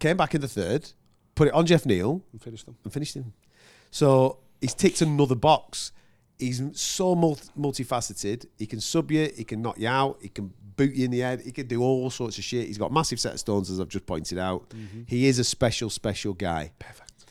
came 0.00 0.16
back 0.16 0.34
in 0.34 0.40
the 0.40 0.48
third, 0.48 0.90
put 1.36 1.46
it 1.48 1.54
on 1.54 1.64
Geoff 1.66 1.86
Neal, 1.86 2.22
And 2.32 2.42
finished 2.42 2.66
them. 2.66 2.76
and 2.82 2.92
finished 2.92 3.14
him. 3.14 3.34
So 3.92 4.38
he's 4.60 4.74
ticked 4.74 5.00
another 5.00 5.34
box. 5.36 5.92
He's 6.38 6.62
so 6.80 7.14
multi- 7.14 7.48
multifaceted. 7.58 8.46
He 8.56 8.66
can 8.66 8.80
sub 8.80 9.10
you, 9.10 9.30
he 9.36 9.44
can 9.44 9.60
knock 9.62 9.78
you 9.78 9.88
out, 9.88 10.18
he 10.22 10.28
can 10.28 10.52
boot 10.76 10.94
you 10.94 11.04
in 11.06 11.10
the 11.10 11.18
head, 11.20 11.40
he 11.40 11.50
can 11.50 11.66
do 11.66 11.82
all 11.82 12.08
sorts 12.10 12.38
of 12.38 12.44
shit. 12.44 12.68
He's 12.68 12.78
got 12.78 12.90
a 12.90 12.94
massive 12.94 13.18
set 13.18 13.32
of 13.34 13.40
stones, 13.40 13.70
as 13.70 13.80
I've 13.80 13.88
just 13.88 14.06
pointed 14.06 14.38
out. 14.38 14.68
Mm-hmm. 14.70 15.02
He 15.06 15.26
is 15.26 15.38
a 15.40 15.44
special, 15.44 15.90
special 15.90 16.34
guy. 16.34 16.70
Perfect. 16.78 17.26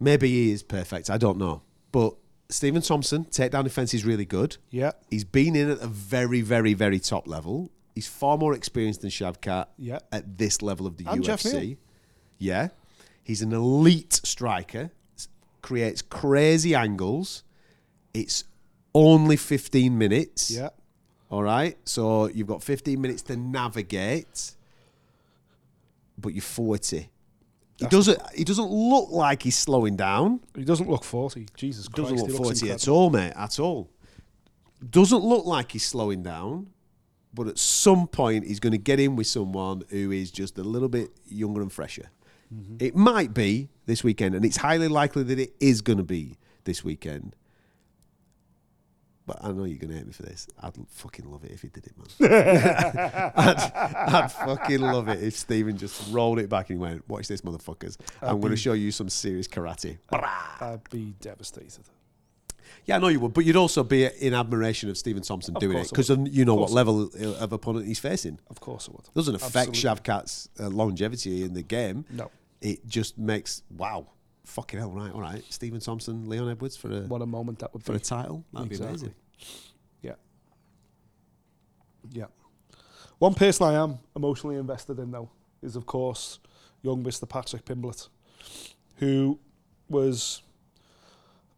Maybe 0.00 0.28
he 0.28 0.50
is 0.50 0.62
perfect. 0.62 1.08
I 1.10 1.18
don't 1.18 1.38
know. 1.38 1.62
But 1.92 2.14
Stephen 2.48 2.82
Thompson, 2.82 3.26
takedown 3.26 3.64
defense 3.64 3.94
is 3.94 4.04
really 4.04 4.24
good. 4.24 4.56
Yeah, 4.70 4.92
He's 5.10 5.24
been 5.24 5.54
in 5.54 5.70
at 5.70 5.78
a 5.80 5.86
very, 5.86 6.40
very, 6.40 6.74
very 6.74 6.98
top 6.98 7.28
level. 7.28 7.70
He's 7.94 8.08
far 8.08 8.36
more 8.38 8.54
experienced 8.54 9.02
than 9.02 9.10
Shavkat 9.10 9.66
Yeah. 9.78 9.98
at 10.10 10.38
this 10.38 10.62
level 10.62 10.86
of 10.86 10.96
the 10.96 11.04
And 11.08 11.22
UFC. 11.24 11.76
Yeah. 12.38 12.68
He's 13.22 13.42
an 13.42 13.52
elite 13.52 14.20
striker, 14.24 14.90
creates 15.62 16.02
crazy 16.02 16.74
angles. 16.74 17.44
It's 18.14 18.44
only 18.94 19.36
15 19.36 19.96
minutes. 19.96 20.50
yeah. 20.50 20.70
All 21.30 21.42
right. 21.42 21.76
So 21.84 22.26
you've 22.28 22.48
got 22.48 22.62
15 22.62 23.00
minutes 23.00 23.22
to 23.22 23.36
navigate, 23.36 24.52
but 26.18 26.34
you're 26.34 26.42
40. 26.42 27.08
He 27.78 27.86
doesn't. 27.86 28.20
He 28.34 28.44
doesn't 28.44 28.70
look 28.70 29.10
like 29.10 29.42
he's 29.42 29.56
slowing 29.56 29.96
down. 29.96 30.40
He 30.54 30.64
doesn't 30.64 30.90
look 30.90 31.02
forty. 31.02 31.46
Jesus 31.56 31.88
Christ, 31.88 32.10
Doesn't 32.10 32.28
look 32.28 32.36
40 32.36 32.70
at 32.70 32.88
all, 32.88 33.08
mate. 33.08 33.32
At 33.34 33.58
all. 33.58 33.88
Doesn't 34.90 35.24
look 35.24 35.46
like 35.46 35.72
he's 35.72 35.86
slowing 35.86 36.22
down, 36.22 36.68
but 37.32 37.46
at 37.46 37.58
some 37.58 38.06
point 38.06 38.46
he's 38.46 38.60
going 38.60 38.72
to 38.72 38.78
get 38.78 39.00
in 39.00 39.16
with 39.16 39.28
someone 39.28 39.82
who 39.88 40.10
is 40.10 40.30
just 40.30 40.58
a 40.58 40.62
little 40.62 40.90
bit 40.90 41.08
younger 41.26 41.62
and 41.62 41.72
fresher. 41.72 42.10
Mm-hmm. 42.54 42.76
It 42.80 42.94
might 42.96 43.32
be 43.32 43.70
this 43.86 44.04
weekend, 44.04 44.34
and 44.34 44.44
it's 44.44 44.58
highly 44.58 44.88
likely 44.88 45.22
that 45.22 45.38
it 45.38 45.54
is 45.58 45.80
going 45.80 45.98
to 45.98 46.04
be 46.04 46.36
this 46.64 46.84
weekend. 46.84 47.34
But 49.30 49.44
I 49.44 49.52
know 49.52 49.62
you're 49.62 49.78
to 49.78 49.94
hate 49.94 50.08
me 50.08 50.12
for 50.12 50.24
this. 50.24 50.48
I'd 50.60 50.74
fucking 50.88 51.30
love 51.30 51.44
it 51.44 51.52
if 51.52 51.62
he 51.62 51.68
did 51.68 51.86
it, 51.86 51.92
man. 51.96 53.32
I'd, 53.36 53.72
I'd 54.12 54.32
fucking 54.32 54.80
love 54.80 55.08
it 55.08 55.22
if 55.22 55.36
Stephen 55.36 55.76
just 55.78 56.12
rolled 56.12 56.40
it 56.40 56.48
back 56.48 56.70
and 56.70 56.80
went, 56.80 57.08
"Watch 57.08 57.28
this, 57.28 57.42
motherfuckers! 57.42 57.96
I'm 58.22 58.40
going 58.40 58.50
to 58.50 58.56
show 58.56 58.72
you 58.72 58.90
some 58.90 59.08
serious 59.08 59.46
karate." 59.46 59.98
I'd 60.10 60.80
be 60.90 61.14
devastated. 61.20 61.84
Yeah, 62.86 62.96
I 62.96 62.98
know 62.98 63.06
you 63.06 63.20
would, 63.20 63.34
but 63.34 63.44
you'd 63.44 63.54
also 63.54 63.84
be 63.84 64.04
in 64.04 64.34
admiration 64.34 64.90
of 64.90 64.98
Stephen 64.98 65.22
Thompson 65.22 65.54
Of 65.54 65.60
doing 65.60 65.78
it 65.78 65.88
because 65.88 66.08
you 66.08 66.44
know 66.44 66.56
what 66.56 66.72
level 66.72 67.08
of 67.38 67.52
opponent 67.52 67.86
he's 67.86 68.00
facing. 68.00 68.40
Of 68.50 68.58
course 68.58 68.88
it 68.88 68.94
would. 68.94 69.14
Doesn't 69.14 69.36
affect 69.36 69.68
Absolutely. 69.68 70.02
Shavkat's 70.02 70.48
uh, 70.58 70.68
longevity 70.70 71.44
in 71.44 71.54
the 71.54 71.62
game. 71.62 72.04
No. 72.10 72.32
It 72.60 72.84
just 72.88 73.16
makes 73.16 73.62
wow, 73.76 74.08
fucking 74.50 74.78
hell, 74.78 74.90
right? 74.90 75.12
All 75.12 75.20
right, 75.20 75.42
Stephen 75.48 75.80
Thompson, 75.80 76.28
Leon 76.28 76.50
Edwards 76.50 76.76
for 76.76 76.90
a 76.90 77.00
What 77.02 77.22
a 77.22 77.26
moment 77.26 77.58
that 77.60 77.72
would 77.72 77.80
be 77.82 77.86
for 77.86 77.92
be. 77.92 77.96
a 77.98 78.00
title. 78.00 78.44
That'd 78.52 78.70
Exactly. 78.70 78.86
be 78.86 78.90
amazing. 78.90 79.14
Yeah. 80.02 80.14
Yeah. 82.12 82.24
One 83.18 83.34
person 83.34 83.66
I 83.66 83.74
am 83.74 83.98
emotionally 84.16 84.56
invested 84.56 84.98
in, 84.98 85.10
though, 85.10 85.30
is, 85.62 85.76
of 85.76 85.86
course, 85.86 86.38
young 86.82 87.02
Mr. 87.04 87.28
Patrick 87.28 87.64
Pimblett, 87.64 88.08
who 88.96 89.38
was. 89.88 90.42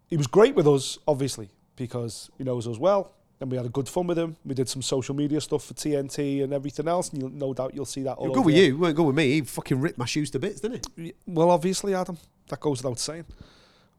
He 0.08 0.16
was 0.18 0.26
great 0.26 0.54
with 0.54 0.68
us, 0.68 0.98
obviously, 1.08 1.48
because 1.76 2.30
he 2.36 2.44
knows 2.44 2.68
us 2.68 2.76
well, 2.78 3.12
and 3.40 3.50
we 3.50 3.56
had 3.56 3.64
a 3.64 3.70
good 3.70 3.88
fun 3.88 4.06
with 4.06 4.18
him. 4.18 4.36
We 4.44 4.54
did 4.54 4.68
some 4.68 4.82
social 4.82 5.14
media 5.14 5.40
stuff 5.40 5.64
for 5.64 5.72
TNT 5.72 6.42
and 6.44 6.52
everything 6.52 6.86
else, 6.86 7.08
and 7.10 7.22
you'll, 7.22 7.30
no 7.30 7.54
doubt 7.54 7.72
you'll 7.74 7.86
see 7.86 8.02
that 8.02 8.14
all 8.18 8.26
You're 8.26 8.34
good 8.34 8.40
over 8.40 8.46
with 8.46 8.54
here. 8.56 8.64
you. 8.66 8.72
You 8.74 8.78
weren't 8.78 8.96
good 8.96 9.06
with 9.06 9.16
me. 9.16 9.30
He 9.32 9.40
fucking 9.40 9.80
ripped 9.80 9.96
my 9.96 10.04
shoes 10.04 10.30
to 10.32 10.38
bits, 10.38 10.60
didn't 10.60 10.86
he? 10.96 11.14
Well, 11.26 11.50
obviously, 11.50 11.94
Adam. 11.94 12.18
That 12.48 12.60
goes 12.60 12.82
without 12.82 12.98
saying. 12.98 13.24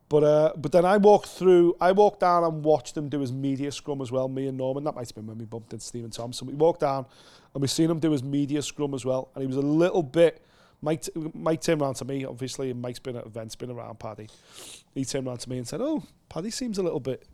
But 0.09 0.23
uh, 0.23 0.53
but 0.57 0.71
then 0.71 0.85
I 0.85 0.97
walked 0.97 1.27
through, 1.27 1.75
I 1.81 1.91
walked 1.91 2.19
down 2.19 2.43
and 2.43 2.63
watched 2.63 2.95
him 2.95 3.09
do 3.09 3.19
his 3.19 3.31
media 3.31 3.71
scrum 3.71 4.01
as 4.01 4.11
well. 4.11 4.27
Me 4.27 4.47
and 4.47 4.57
Norman, 4.57 4.83
that 4.83 4.93
might 4.93 5.07
have 5.07 5.15
been 5.15 5.25
when 5.25 5.37
we 5.37 5.45
bumped 5.45 5.73
into 5.73 5.83
Stephen 5.83 6.11
Thompson. 6.11 6.47
We 6.47 6.53
walked 6.53 6.81
down 6.81 7.05
and 7.53 7.61
we 7.61 7.67
seen 7.67 7.89
him 7.89 7.99
do 7.99 8.11
his 8.11 8.23
media 8.23 8.61
scrum 8.61 8.93
as 8.93 9.05
well, 9.05 9.29
and 9.33 9.41
he 9.41 9.47
was 9.47 9.57
a 9.57 9.61
little 9.61 10.03
bit. 10.03 10.45
Mike, 10.83 11.07
Mike 11.33 11.61
turned 11.61 11.81
around 11.81 11.95
to 11.95 12.05
me, 12.05 12.25
obviously, 12.25 12.69
and 12.69 12.81
Mike's 12.81 12.99
been 12.99 13.15
at 13.15 13.25
events, 13.25 13.55
been 13.55 13.71
around 13.71 13.99
Paddy. 13.99 14.27
He 14.93 15.05
turned 15.05 15.25
around 15.27 15.37
to 15.39 15.49
me 15.49 15.57
and 15.57 15.67
said, 15.67 15.81
"Oh, 15.81 16.03
Paddy 16.29 16.51
seems 16.51 16.77
a 16.77 16.83
little 16.83 16.99
bit, 16.99 17.25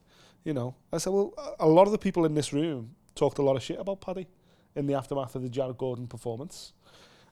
you 0.43 0.53
know." 0.53 0.75
I 0.93 0.99
said, 0.99 1.11
"Well, 1.11 1.33
a 1.59 1.67
lot 1.67 1.85
of 1.85 1.91
the 1.91 1.97
people 1.97 2.25
in 2.25 2.35
this 2.35 2.53
room 2.53 2.95
talked 3.15 3.39
a 3.39 3.41
lot 3.41 3.55
of 3.57 3.63
shit 3.63 3.79
about 3.79 4.01
Paddy 4.01 4.27
in 4.75 4.87
the 4.87 4.93
aftermath 4.93 5.35
of 5.35 5.41
the 5.41 5.49
Jared 5.49 5.77
Gordon 5.77 6.07
performance, 6.07 6.73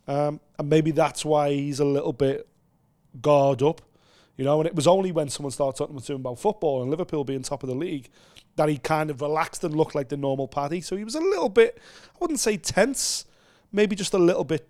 um, 0.08 0.42
and 0.58 0.70
maybe 0.70 0.92
that's 0.92 1.24
why 1.24 1.54
he's 1.54 1.80
a 1.80 1.86
little 1.86 2.14
bit 2.14 2.50
guard 3.22 3.62
up." 3.62 3.82
You 4.38 4.46
know, 4.46 4.60
and 4.60 4.68
it 4.68 4.76
was 4.76 4.86
only 4.86 5.12
when 5.12 5.30
someone 5.30 5.52
started 5.52 5.78
talking 5.78 6.00
to 6.00 6.14
him 6.14 6.22
about 6.22 6.38
football 6.40 6.82
and 6.84 6.92
Liverpool 6.92 7.24
being 7.24 7.42
top 7.42 7.64
of 7.64 7.70
the 7.70 7.76
league 7.76 8.10
that 8.56 8.70
he 8.70 8.78
kind 8.78 9.10
of 9.10 9.22
relaxed 9.22 9.64
and 9.64 9.76
looked 9.76 9.96
like 9.96 10.10
the 10.10 10.18
normal 10.18 10.48
Paddy. 10.48 10.82
So 10.82 10.96
he 10.96 11.04
was 11.04 11.16
a 11.16 11.20
little 11.20 11.50
bit, 11.50 11.80
I 12.14 12.18
wouldn't 12.20 12.40
say 12.40 12.58
tense, 12.58 13.26
maybe 13.72 13.96
just 13.96 14.14
a 14.14 14.20
little 14.20 14.44
bit 14.44 14.68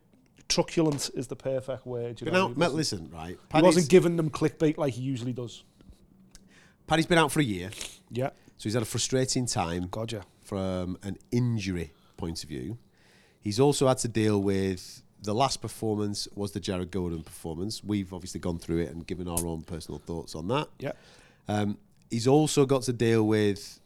truculent 0.47 1.09
is 1.15 1.27
the 1.27 1.35
perfect 1.35 1.85
word. 1.85 2.21
You 2.21 2.25
Been 2.25 2.33
know, 2.33 2.47
listen, 2.47 3.09
right? 3.13 3.37
he 3.53 3.61
wasn't 3.61 3.89
giving 3.89 4.15
them 4.15 4.29
clickbait 4.29 4.77
like 4.77 4.93
he 4.93 5.01
usually 5.01 5.33
does. 5.33 5.63
Paddy's 6.85 7.05
been 7.05 7.17
out 7.17 7.31
for 7.31 7.41
a 7.41 7.43
year, 7.43 7.69
Yeah, 8.11 8.29
so 8.57 8.63
he's 8.63 8.73
had 8.73 8.83
a 8.83 8.85
frustrating 8.85 9.45
time 9.45 9.87
God, 9.91 10.11
yeah. 10.13 10.21
from 10.41 10.97
an 11.03 11.17
injury 11.31 11.91
point 12.15 12.43
of 12.43 12.49
view. 12.49 12.77
He's 13.41 13.59
also 13.59 13.87
had 13.87 13.97
to 13.99 14.07
deal 14.07 14.41
with 14.41 15.03
the 15.21 15.33
last 15.33 15.61
performance 15.61 16.27
was 16.35 16.51
the 16.51 16.59
Jared 16.59 16.91
Gordon 16.91 17.23
performance. 17.23 17.83
We've 17.83 18.13
obviously 18.13 18.39
gone 18.39 18.59
through 18.59 18.79
it 18.79 18.89
and 18.89 19.05
given 19.05 19.27
our 19.27 19.45
own 19.45 19.63
personal 19.63 19.99
thoughts 19.99 20.35
on 20.35 20.47
that. 20.49 20.67
Yeah, 20.79 20.91
Um, 21.47 21.77
he's 22.09 22.27
also 22.27 22.65
got 22.65 22.83
to 22.83 22.93
deal 22.93 23.25
with 23.25 23.79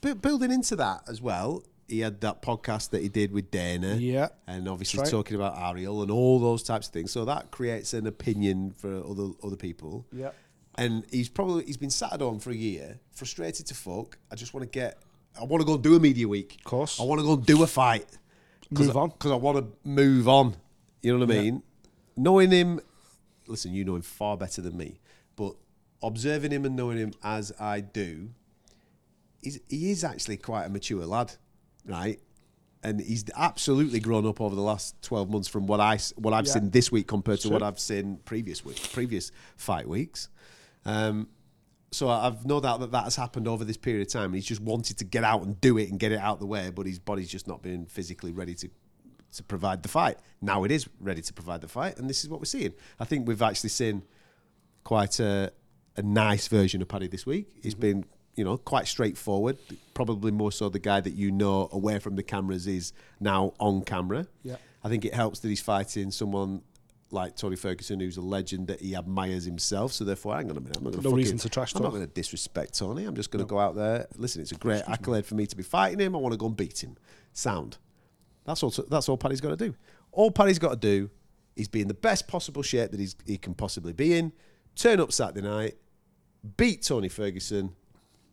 bu- 0.00 0.14
building 0.14 0.50
into 0.50 0.76
that 0.76 1.02
as 1.08 1.20
well. 1.20 1.62
He 1.86 2.00
had 2.00 2.20
that 2.20 2.42
podcast 2.42 2.90
that 2.90 3.00
he 3.02 3.08
did 3.08 3.32
with 3.32 3.50
Dana, 3.50 3.96
Yeah. 3.96 4.28
and 4.46 4.68
obviously 4.68 5.00
right. 5.00 5.08
talking 5.10 5.36
about 5.36 5.56
Ariel 5.58 6.02
and 6.02 6.10
all 6.10 6.38
those 6.38 6.62
types 6.62 6.86
of 6.88 6.92
things. 6.92 7.12
So 7.12 7.24
that 7.24 7.50
creates 7.50 7.94
an 7.94 8.06
opinion 8.06 8.72
for 8.76 9.02
other 9.06 9.30
other 9.42 9.56
people. 9.56 10.06
yeah. 10.12 10.30
And 10.74 11.04
he's 11.10 11.28
probably 11.28 11.64
he's 11.64 11.76
been 11.76 11.90
sat 11.90 12.12
at 12.12 12.20
home 12.20 12.38
for 12.38 12.50
a 12.50 12.54
year, 12.54 13.00
frustrated 13.10 13.66
to 13.66 13.74
fuck. 13.74 14.16
I 14.30 14.36
just 14.36 14.54
want 14.54 14.62
to 14.62 14.68
get, 14.70 14.98
I 15.40 15.42
want 15.44 15.60
to 15.60 15.66
go 15.66 15.74
and 15.74 15.82
do 15.82 15.96
a 15.96 16.00
media 16.00 16.28
week. 16.28 16.54
Of 16.58 16.64
course. 16.64 17.00
I 17.00 17.02
want 17.04 17.20
to 17.20 17.24
go 17.26 17.32
and 17.32 17.44
do 17.44 17.62
a 17.64 17.66
fight. 17.66 18.06
Move 18.70 18.96
on. 18.96 19.08
because 19.10 19.30
I 19.30 19.36
want 19.36 19.58
to 19.58 19.88
move 19.88 20.28
on. 20.28 20.56
You 21.02 21.12
know 21.16 21.24
what 21.24 21.30
I 21.30 21.34
Yeah. 21.34 21.42
mean? 21.42 21.62
Knowing 22.16 22.50
him, 22.50 22.80
listen, 23.46 23.72
you 23.72 23.84
know 23.84 23.96
him 23.96 24.02
far 24.02 24.36
better 24.36 24.60
than 24.60 24.76
me, 24.76 25.00
but 25.36 25.54
observing 26.02 26.50
him 26.50 26.64
and 26.64 26.76
knowing 26.76 26.98
him 26.98 27.12
as 27.22 27.52
I 27.60 27.80
do, 27.80 28.30
he's, 29.42 29.60
he 29.68 29.90
is 29.90 30.04
actually 30.04 30.36
quite 30.36 30.64
a 30.64 30.68
mature 30.68 31.06
lad, 31.06 31.32
right? 31.86 32.20
And 32.82 33.00
he's 33.00 33.24
absolutely 33.36 33.98
grown 34.00 34.26
up 34.26 34.40
over 34.40 34.54
the 34.54 34.62
last 34.62 35.00
twelve 35.02 35.28
months 35.30 35.48
from 35.48 35.66
what 35.66 35.80
I 35.80 35.98
what 36.16 36.32
I've 36.34 36.46
Yeah. 36.46 36.52
seen 36.54 36.70
this 36.70 36.92
week 36.92 37.06
compared 37.08 37.38
to 37.40 37.48
Sure. 37.48 37.52
what 37.52 37.62
I've 37.62 37.80
seen 37.80 38.18
previous 38.24 38.64
week, 38.64 38.80
previous 38.92 39.32
fight 39.56 39.88
weeks. 39.88 40.28
Um, 40.84 41.28
so 41.90 42.08
I've 42.08 42.44
no 42.44 42.60
doubt 42.60 42.80
that 42.80 42.92
that 42.92 43.04
has 43.04 43.16
happened 43.16 43.48
over 43.48 43.64
this 43.64 43.76
period 43.76 44.06
of 44.06 44.12
time. 44.12 44.32
He's 44.34 44.44
just 44.46 44.60
wanted 44.60 44.98
to 44.98 45.04
get 45.04 45.24
out 45.24 45.42
and 45.42 45.60
do 45.60 45.78
it 45.78 45.90
and 45.90 45.98
get 45.98 46.12
it 46.12 46.18
out 46.18 46.34
of 46.34 46.40
the 46.40 46.46
way, 46.46 46.70
but 46.70 46.86
his 46.86 46.98
body's 46.98 47.28
just 47.30 47.48
not 47.48 47.62
been 47.62 47.86
physically 47.86 48.32
ready 48.32 48.54
to 48.56 48.68
to 49.34 49.42
provide 49.42 49.82
the 49.82 49.88
fight. 49.90 50.16
Now 50.40 50.64
it 50.64 50.70
is 50.70 50.88
ready 51.00 51.20
to 51.22 51.32
provide 51.34 51.60
the 51.60 51.68
fight, 51.68 51.98
and 51.98 52.08
this 52.08 52.24
is 52.24 52.30
what 52.30 52.40
we're 52.40 52.46
seeing. 52.46 52.72
I 52.98 53.04
think 53.04 53.28
we've 53.28 53.42
actually 53.42 53.70
seen 53.70 54.02
quite 54.84 55.20
a 55.20 55.52
a 55.96 56.02
nice 56.02 56.46
version 56.48 56.80
of 56.80 56.88
Paddy 56.88 57.08
this 57.08 57.26
week. 57.26 57.48
He's 57.62 57.74
Mm-hmm. 57.74 57.80
been 57.80 58.04
you 58.36 58.44
know 58.44 58.56
quite 58.56 58.86
straightforward. 58.86 59.58
Probably 59.94 60.30
more 60.30 60.52
so 60.52 60.68
the 60.68 60.78
guy 60.78 61.00
that 61.00 61.14
you 61.14 61.30
know 61.32 61.68
away 61.72 61.98
from 61.98 62.14
the 62.16 62.22
cameras 62.22 62.66
is 62.66 62.92
now 63.20 63.52
on 63.58 63.82
camera. 63.82 64.26
Yeah. 64.42 64.56
I 64.84 64.88
think 64.88 65.04
it 65.04 65.12
helps 65.12 65.40
that 65.40 65.48
he's 65.48 65.60
fighting 65.60 66.10
someone. 66.12 66.62
Like 67.10 67.36
Tony 67.36 67.56
Ferguson, 67.56 68.00
who's 68.00 68.18
a 68.18 68.22
legend 68.22 68.66
that 68.66 68.82
he 68.82 68.94
admires 68.94 69.44
himself, 69.44 69.92
so 69.92 70.04
therefore, 70.04 70.36
hang 70.36 70.50
on 70.50 70.58
a 70.58 70.60
minute, 70.60 70.76
I'm 70.76 70.84
not 70.84 70.92
going 70.92 71.02
No 71.02 71.12
reason 71.12 71.38
to 71.38 71.48
trash 71.48 71.74
I'm 71.74 71.82
not 71.82 71.92
going 71.92 72.06
to 72.06 72.12
disrespect 72.12 72.78
Tony. 72.78 73.04
I'm 73.04 73.14
just 73.14 73.30
going 73.30 73.42
to 73.42 73.48
go 73.48 73.58
out 73.58 73.74
there. 73.76 74.06
Listen, 74.16 74.42
it's 74.42 74.52
a 74.52 74.56
great 74.56 74.82
accolade 74.86 75.24
for 75.24 75.34
me 75.34 75.46
to 75.46 75.56
be 75.56 75.62
fighting 75.62 76.00
him. 76.00 76.14
I 76.14 76.18
want 76.18 76.32
to 76.32 76.38
go 76.38 76.46
and 76.46 76.56
beat 76.56 76.84
him. 76.84 76.98
Sound. 77.32 77.78
That's 78.44 78.62
all. 78.62 78.70
That's 78.90 79.08
all 79.08 79.16
Paddy's 79.16 79.40
got 79.40 79.58
to 79.58 79.68
do. 79.68 79.74
All 80.12 80.30
Paddy's 80.30 80.58
got 80.58 80.70
to 80.70 80.76
do 80.76 81.10
is 81.56 81.66
be 81.68 81.80
in 81.80 81.88
the 81.88 81.94
best 81.94 82.28
possible 82.28 82.62
shape 82.62 82.90
that 82.90 83.00
he's, 83.00 83.16
he 83.26 83.38
can 83.38 83.54
possibly 83.54 83.92
be 83.92 84.16
in. 84.16 84.32
Turn 84.76 85.00
up 85.00 85.10
Saturday 85.10 85.46
night, 85.46 85.76
beat 86.56 86.82
Tony 86.82 87.08
Ferguson, 87.08 87.74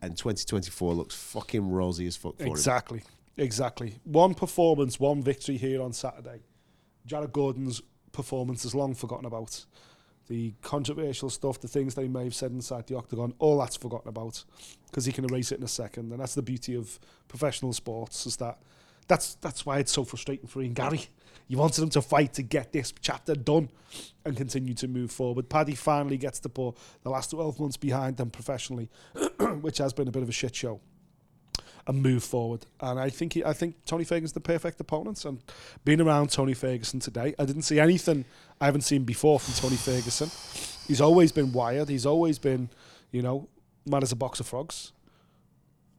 and 0.01 0.17
2024 0.17 0.93
looks 0.93 1.15
fucking 1.15 1.71
rosy 1.71 2.05
as 2.07 2.15
fuck 2.15 2.37
for 2.37 2.43
him. 2.43 2.51
Exactly. 2.51 3.01
Exactly. 3.37 3.99
One 4.03 4.33
performance, 4.33 4.99
one 4.99 5.21
victory 5.21 5.57
here 5.57 5.81
on 5.81 5.91
Saturday. 5.91 6.43
Jared 7.05 7.33
Gordon's 7.33 7.81
performance 8.15 8.65
is 8.65 8.73
long 8.73 8.95
forgotten 8.95 9.25
about. 9.25 9.65
The 10.27 10.53
controversial 10.63 11.29
stuff, 11.29 11.61
the 11.61 11.67
things 11.67 11.93
they 11.93 12.07
may 12.07 12.23
have 12.23 12.33
said 12.33 12.51
inside 12.51 12.87
the 12.87 12.97
octagon, 12.97 13.33
all 13.37 13.59
that's 13.59 13.75
forgotten 13.75 14.09
about 14.09 14.43
because 14.87 15.05
he 15.05 15.11
can 15.11 15.25
erase 15.25 15.51
it 15.51 15.59
in 15.59 15.63
a 15.63 15.67
second. 15.67 16.11
And 16.11 16.19
that's 16.19 16.33
the 16.33 16.41
beauty 16.41 16.75
of 16.75 16.99
professional 17.27 17.73
sports 17.73 18.25
is 18.25 18.37
that 18.37 18.57
that's 19.07 19.35
that's 19.35 19.65
why 19.65 19.77
it's 19.77 19.91
so 19.91 20.03
frustrating 20.03 20.47
for 20.47 20.63
Ian 20.63 20.73
Garry. 20.73 21.01
You 21.47 21.59
wanted 21.59 21.83
him 21.83 21.89
to 21.89 22.01
fight 22.01 22.33
to 22.33 22.41
get 22.41 22.71
this 22.71 22.91
chapter 23.01 23.35
done 23.35 23.69
and 24.25 24.35
continue 24.35 24.73
to 24.75 24.87
move 24.87 25.11
forward. 25.11 25.47
Paddy 25.47 25.75
finally 25.75 26.17
gets 26.17 26.39
to 26.39 26.49
put 26.49 26.75
the 27.03 27.11
last 27.11 27.29
12 27.29 27.59
months 27.59 27.77
behind 27.77 28.17
them 28.17 28.31
professionally, 28.31 28.89
which 29.61 29.77
has 29.77 29.93
been 29.93 30.07
a 30.07 30.11
bit 30.11 30.23
of 30.23 30.29
a 30.29 30.31
shit 30.31 30.55
show 30.55 30.79
and 31.87 32.01
move 32.01 32.23
forward. 32.23 32.65
And 32.81 32.99
I 32.99 33.09
think 33.09 33.33
he, 33.33 33.43
I 33.43 33.53
think 33.53 33.75
Tony 33.85 34.03
Ferguson's 34.03 34.33
the 34.33 34.39
perfect 34.39 34.79
opponent. 34.79 35.23
And 35.25 35.39
being 35.83 36.01
around 36.01 36.31
Tony 36.31 36.53
Ferguson 36.53 36.99
today, 36.99 37.35
I 37.37 37.45
didn't 37.45 37.61
see 37.63 37.79
anything 37.79 38.25
I 38.59 38.65
haven't 38.65 38.81
seen 38.81 39.03
before 39.03 39.39
from 39.39 39.53
Tony 39.53 39.75
Ferguson. 39.75 40.29
He's 40.87 41.01
always 41.01 41.31
been 41.31 41.51
wired. 41.51 41.89
He's 41.89 42.05
always 42.05 42.39
been, 42.39 42.69
you 43.11 43.21
know, 43.21 43.47
mad 43.85 44.03
as 44.03 44.11
a 44.11 44.15
box 44.15 44.39
of 44.39 44.47
frogs. 44.47 44.93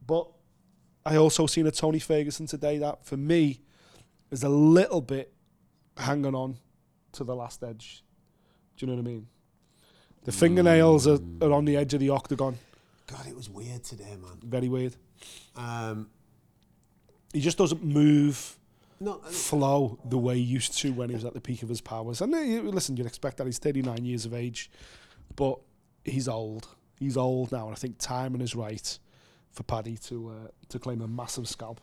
But 0.07 0.29
I 1.05 1.17
also 1.17 1.47
seen 1.47 1.67
a 1.67 1.71
Tony 1.71 2.01
Ferguson 2.01 2.47
today 2.47 2.79
that, 2.79 3.05
for 3.05 3.17
me, 3.17 3.61
is 4.31 4.43
a 4.43 4.49
little 4.49 5.01
bit 5.01 5.33
hanging 5.97 6.35
on 6.35 6.57
to 7.13 7.25
the 7.25 7.35
last 7.35 7.63
edge. 7.63 8.03
Do 8.77 8.85
you 8.85 8.93
know 8.93 9.01
what 9.01 9.09
I 9.09 9.11
mean? 9.13 9.27
The 10.25 10.33
fingernails 10.33 11.07
are, 11.07 11.19
are 11.41 11.53
on 11.53 11.65
the 11.65 11.77
edge 11.77 11.95
of 11.95 12.01
the 12.01 12.11
octagon. 12.11 12.59
God, 13.07 13.27
it 13.29 13.37
was 13.37 13.49
weird 13.49 13.85
today, 13.85 14.17
man. 14.21 14.39
Very 14.43 14.69
weird. 14.69 14.97
Um, 15.57 16.09
He 17.33 17.41
just 17.41 17.59
doesn't 17.59 17.83
move 17.85 18.57
no, 19.01 19.19
flow 19.19 19.99
the 20.05 20.19
way 20.19 20.37
he 20.37 20.43
used 20.43 20.79
to 20.79 20.93
when 20.93 21.11
he 21.11 21.15
was 21.15 21.25
at 21.25 21.35
the 21.35 21.41
peak 21.41 21.63
of 21.63 21.69
his 21.69 21.81
powers. 21.81 22.21
And 22.21 22.35
uh, 22.35 22.39
listen, 22.39 22.97
you'd 22.97 23.07
expect 23.07 23.37
that 23.39 23.47
he's 23.47 23.59
39 23.59 24.05
years 24.05 24.25
of 24.25 24.33
age, 24.35 24.71
but 25.35 25.59
he's 26.05 26.29
old. 26.29 26.69
He's 26.99 27.17
old 27.17 27.53
now, 27.53 27.67
and 27.67 27.73
I 27.73 27.79
think 27.79 27.97
timing 27.99 28.41
is 28.41 28.55
right 28.55 28.99
for 29.51 29.63
Paddy 29.65 29.97
to 29.99 30.29
uh, 30.31 30.49
to 30.69 30.79
claim 30.79 31.03
a 31.03 31.09
massive 31.09 31.49
scalp. 31.49 31.81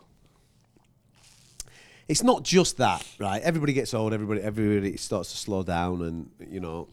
it's 2.08 2.24
not 2.24 2.44
just 2.44 2.78
that, 2.78 3.06
right? 3.20 3.42
Everybody 3.44 3.74
gets 3.74 3.94
old. 3.94 4.14
Everybody, 4.14 4.42
everybody 4.42 4.98
starts 4.98 5.32
to 5.32 5.38
slow 5.38 5.62
down, 5.64 6.02
and 6.02 6.32
you 6.50 6.60
know, 6.60 6.88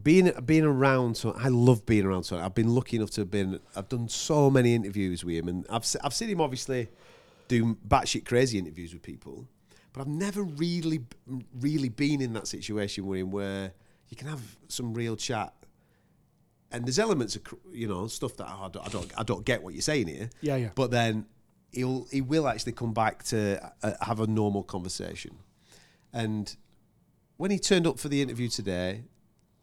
being 0.00 0.32
being 0.44 0.64
around. 0.64 1.16
So 1.16 1.34
I 1.36 1.48
love 1.48 1.84
being 1.86 2.04
around. 2.04 2.24
So 2.24 2.38
I've 2.38 2.54
been 2.54 2.74
lucky 2.74 2.96
enough 2.96 3.10
to 3.10 3.22
have 3.22 3.30
been. 3.30 3.60
I've 3.76 3.88
done 3.88 4.08
so 4.08 4.50
many 4.50 4.74
interviews 4.74 5.24
with 5.24 5.36
him, 5.36 5.48
and 5.48 5.66
I've 5.68 5.84
I've 6.02 6.14
seen 6.14 6.28
him 6.28 6.40
obviously 6.40 6.88
do 7.48 7.76
batshit 7.86 8.24
crazy 8.24 8.58
interviews 8.58 8.92
with 8.92 9.02
people, 9.02 9.46
but 9.92 10.00
I've 10.00 10.08
never 10.08 10.42
really 10.42 11.00
really 11.60 11.88
been 11.88 12.20
in 12.20 12.32
that 12.34 12.46
situation 12.46 13.06
with 13.06 13.20
him 13.20 13.30
where 13.30 13.72
you 14.08 14.16
can 14.16 14.28
have 14.28 14.40
some 14.68 14.94
real 14.94 15.16
chat. 15.16 15.52
And 16.70 16.86
there's 16.86 16.98
elements 16.98 17.36
of 17.36 17.42
you 17.70 17.88
know 17.88 18.06
stuff 18.06 18.36
that 18.38 18.46
oh, 18.48 18.64
I, 18.64 18.68
don't, 18.68 18.86
I 18.86 18.88
don't 18.88 19.12
I 19.18 19.22
don't 19.22 19.44
get 19.44 19.62
what 19.62 19.74
you're 19.74 19.82
saying 19.82 20.08
here. 20.08 20.30
Yeah, 20.40 20.56
yeah. 20.56 20.70
But 20.74 20.90
then 20.90 21.26
he'll 21.70 22.06
he 22.10 22.22
will 22.22 22.48
actually 22.48 22.72
come 22.72 22.94
back 22.94 23.24
to 23.24 23.72
uh, 23.82 23.92
have 24.00 24.20
a 24.20 24.26
normal 24.26 24.62
conversation. 24.62 25.36
And 26.14 26.54
when 27.36 27.50
he 27.50 27.58
turned 27.58 27.86
up 27.86 27.98
for 27.98 28.08
the 28.08 28.22
interview 28.22 28.48
today, 28.48 29.04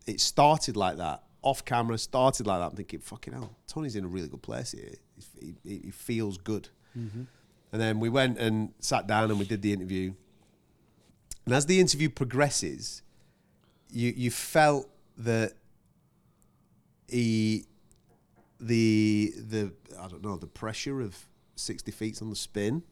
it 0.06 0.20
started 0.20 0.76
like 0.76 0.98
that. 0.98 1.24
Off 1.42 1.64
camera, 1.64 1.98
started 1.98 2.46
like 2.48 2.60
that. 2.60 2.72
I'm 2.72 2.76
thinking, 2.76 3.00
fucking 3.00 3.34
hell, 3.34 3.56
Tony's 3.68 3.96
in 3.96 4.04
a 4.04 4.08
really 4.08 4.28
good 4.28 4.42
place 4.42 4.72
here. 4.74 4.96
He, 5.40 5.56
he, 5.64 5.82
he 5.86 5.92
feels 5.92 6.38
good. 6.38 6.70
Mm-hmm. 6.98 7.24
And 7.72 7.82
then 7.82 8.00
we 8.00 8.10
went 8.10 8.38
and 8.38 8.74
sat 8.80 9.08
down 9.08 9.30
and 9.30 9.40
we 9.40 9.46
did 9.46 9.62
the 9.62 9.72
interview. 9.72 10.14
And 11.46 11.54
as 11.54 11.66
the 11.66 11.80
interview 11.80 12.10
progresses, 12.10 13.04
you 13.90 14.14
you 14.16 14.32
felt 14.32 14.90
that 15.18 15.54
he 17.08 17.66
the 18.60 19.34
the 19.38 19.74
I 20.00 20.08
don't 20.08 20.24
know 20.24 20.38
the 20.38 20.48
pressure 20.48 21.02
of 21.02 21.18
sixty 21.56 21.92
feet 21.92 22.22
on 22.22 22.30
the 22.30 22.36
spin, 22.36 22.84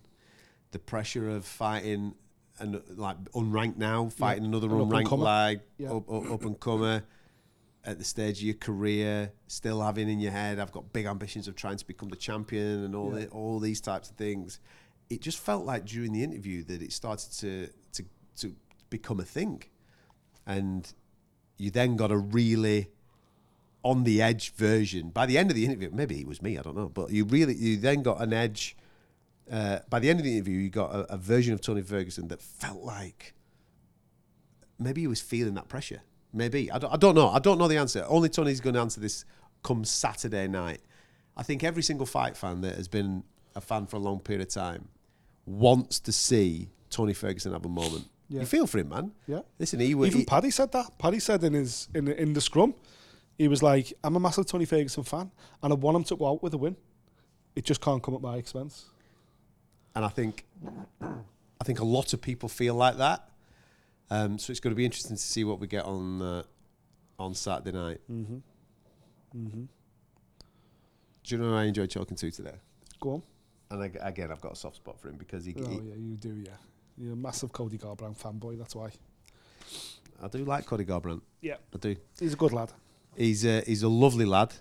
the 0.72 0.80
pressure 0.80 1.30
of 1.30 1.45
fighting 1.45 2.16
and 2.60 2.82
like 2.97 3.18
unranked 3.34 3.78
now, 3.78 4.10
fighting 4.10 4.45
another 4.45 4.68
An 4.68 4.74
unranked 4.74 5.18
lag, 5.18 5.62
Yeah. 5.78 5.91
up, 5.93 6.10
up, 6.12 6.30
up 6.32 6.41
and 6.43 6.60
comer. 6.60 7.03
At 7.84 7.99
the 7.99 8.03
stage 8.03 8.39
of 8.39 8.43
your 8.43 8.55
career, 8.55 9.32
still 9.47 9.82
having 9.82 10.10
in 10.10 10.20
your 10.20 10.34
head, 10.34 10.60
I've 10.60 10.74
got 10.74 10.91
big 10.91 11.05
ambitions 11.05 11.47
of 11.47 11.55
trying 11.55 11.78
to 11.78 11.88
become 11.88 12.10
the 12.10 12.18
champion 12.18 12.84
and 12.84 12.93
all 12.93 13.14
Yeah. 13.14 13.26
the, 13.26 13.28
all 13.30 13.60
these 13.60 13.80
types 13.80 14.10
of 14.10 14.18
things. 14.18 14.60
It 15.10 15.22
just 15.22 15.38
felt 15.39 15.64
like 15.66 15.86
during 15.86 16.12
the 16.12 16.22
interview 16.22 16.64
that 16.66 16.82
it 16.82 16.91
started 16.91 17.32
to 17.39 17.70
to 17.93 18.03
to 18.41 18.55
become 18.89 19.22
a 19.22 19.24
thing, 19.24 19.64
and 20.45 20.91
you 21.58 21.72
then 21.72 21.95
got 21.95 22.12
a 22.12 22.18
really 22.18 22.89
on 23.84 24.03
the 24.03 24.22
edge 24.22 24.51
version. 24.55 25.10
By 25.10 25.26
the 25.26 25.38
end 25.38 25.49
of 25.49 25.55
the 25.55 25.64
interview, 25.64 25.89
maybe 25.93 26.20
it 26.20 26.28
was 26.28 26.41
me, 26.41 26.58
I 26.58 26.62
don't 26.62 26.76
know, 26.76 26.89
but 26.89 27.12
you 27.12 27.24
really 27.24 27.55
you 27.55 27.78
then 27.78 28.01
got 28.03 28.22
an 28.22 28.34
edge. 28.34 28.76
Uh, 29.52 29.80
by 29.89 30.00
the 30.00 30.10
end 30.10 30.20
of 30.20 30.26
the 30.26 30.34
interview, 30.34 30.58
you 30.60 30.70
got 30.70 30.93
a, 30.93 31.14
a 31.14 31.18
version 31.18 31.54
of 31.54 31.62
Tony 31.62 31.82
Ferguson 31.82 32.28
that 32.30 32.41
felt 32.41 32.84
like 32.84 33.34
maybe 34.78 35.02
he 35.02 35.08
was 35.08 35.22
feeling 35.22 35.54
that 35.56 35.70
pressure. 35.70 36.02
Maybe 36.34 36.70
I 36.72 36.80
don't, 36.80 36.93
I 36.93 36.98
don't 36.98 37.16
know. 37.16 37.30
I 37.30 37.39
don't 37.39 37.58
know 37.58 37.68
the 37.68 37.78
answer. 37.78 38.06
Only 38.08 38.30
Tony's 38.30 38.60
going 38.60 38.76
to 38.76 38.82
answer 38.82 39.00
this 39.00 39.26
come 39.64 39.86
Saturday 39.86 40.48
night. 40.48 40.82
I 41.36 41.43
think 41.43 41.64
every 41.64 41.84
single 41.84 42.06
fight 42.06 42.36
fan 42.36 42.62
that 42.62 42.76
has 42.76 42.88
been 42.88 43.24
a 43.56 43.62
fan 43.62 43.86
for 43.88 43.95
a 43.95 44.00
long 44.00 44.20
period 44.20 44.41
of 44.41 44.54
time 44.54 44.89
wants 45.45 46.00
to 46.02 46.12
see 46.12 46.70
Tony 46.89 47.14
Ferguson 47.14 47.54
have 47.54 47.66
a 47.66 47.70
moment. 47.70 48.06
Yeah. 48.30 48.41
You 48.41 48.45
feel 48.45 48.68
for 48.68 48.80
him, 48.80 48.89
man. 48.89 49.12
Yeah. 49.28 49.41
Listen, 49.58 49.80
he 49.80 49.95
was. 49.95 50.10
Even 50.10 50.26
Paddy 50.26 50.52
said 50.52 50.72
that. 50.74 50.98
Paddy 50.98 51.20
said 51.20 51.43
in 51.43 51.54
his 51.54 51.88
in 51.93 52.08
in 52.10 52.34
the 52.34 52.41
scrum, 52.41 52.76
he 53.38 53.48
was 53.48 53.64
like, 53.64 53.93
"I'm 54.04 54.16
a 54.16 54.20
massive 54.20 54.45
Tony 54.48 54.66
Ferguson 54.66 55.04
fan, 55.04 55.32
and 55.64 55.72
I 55.72 55.76
want 55.76 55.95
him 55.95 56.04
to 56.06 56.16
go 56.18 56.28
out 56.28 56.43
with 56.43 56.54
a 56.54 56.58
win. 56.58 56.76
It 57.56 57.64
just 57.64 57.80
can't 57.80 58.04
come 58.04 58.16
at 58.16 58.22
my 58.22 58.36
expense." 58.36 58.86
And 59.98 60.06
I 60.06 60.10
think 60.10 60.45
I 61.02 61.64
think 61.64 61.80
a 61.80 61.84
lot 61.86 62.14
of 62.14 62.22
people 62.22 62.48
feel 62.48 62.76
like 62.76 62.98
that. 62.98 63.28
Um, 64.10 64.38
so 64.39 64.52
it's 64.52 64.60
going 64.60 64.72
to 64.74 64.76
be 64.78 64.86
interesting 64.86 65.18
to 65.18 65.22
see 65.22 65.43
what 65.43 65.60
we 65.60 65.68
get 65.68 65.84
on 65.86 66.22
uh, 66.22 66.43
on 67.20 67.34
Saturday 67.34 67.76
night. 67.78 68.00
Mm-hmm. 68.10 68.38
Mm-hmm. 69.36 69.64
Do 71.24 71.36
you 71.36 71.38
know 71.41 71.50
who 71.50 71.56
I 71.56 71.64
enjoyed 71.66 71.89
talking 71.91 72.16
to 72.16 72.32
today? 72.32 72.56
Go 73.00 73.16
on. 73.16 73.24
And 73.72 73.84
ag- 73.84 73.98
again, 74.02 74.32
I've 74.32 74.39
got 74.39 74.54
a 74.54 74.56
soft 74.56 74.78
spot 74.78 75.00
for 75.00 75.10
him 75.10 75.18
because 75.18 75.43
he, 75.43 75.54
Oh 75.60 75.68
he- 75.68 75.76
yeah, 75.76 75.95
you 75.98 76.16
do. 76.16 76.30
Yeah, 76.45 76.52
you're 76.98 77.14
a 77.14 77.18
massive 77.18 77.52
Cody 77.52 77.78
Garbrandt 77.78 78.18
fanboy. 78.22 78.58
That's 78.58 78.76
why. 78.76 78.91
I 80.24 80.28
do 80.30 80.45
like 80.45 80.66
Cody 80.66 80.86
Garbrandt. 80.86 81.22
Yeah, 81.41 81.56
I 81.74 81.78
do. 81.78 81.95
he's 82.20 82.34
a 82.34 82.38
good 82.38 82.54
lad. 82.54 82.72
He's 83.16 83.43
a, 83.45 83.62
he's 83.62 83.84
a 83.84 83.89
lovely 83.89 84.26
lad. 84.26 84.54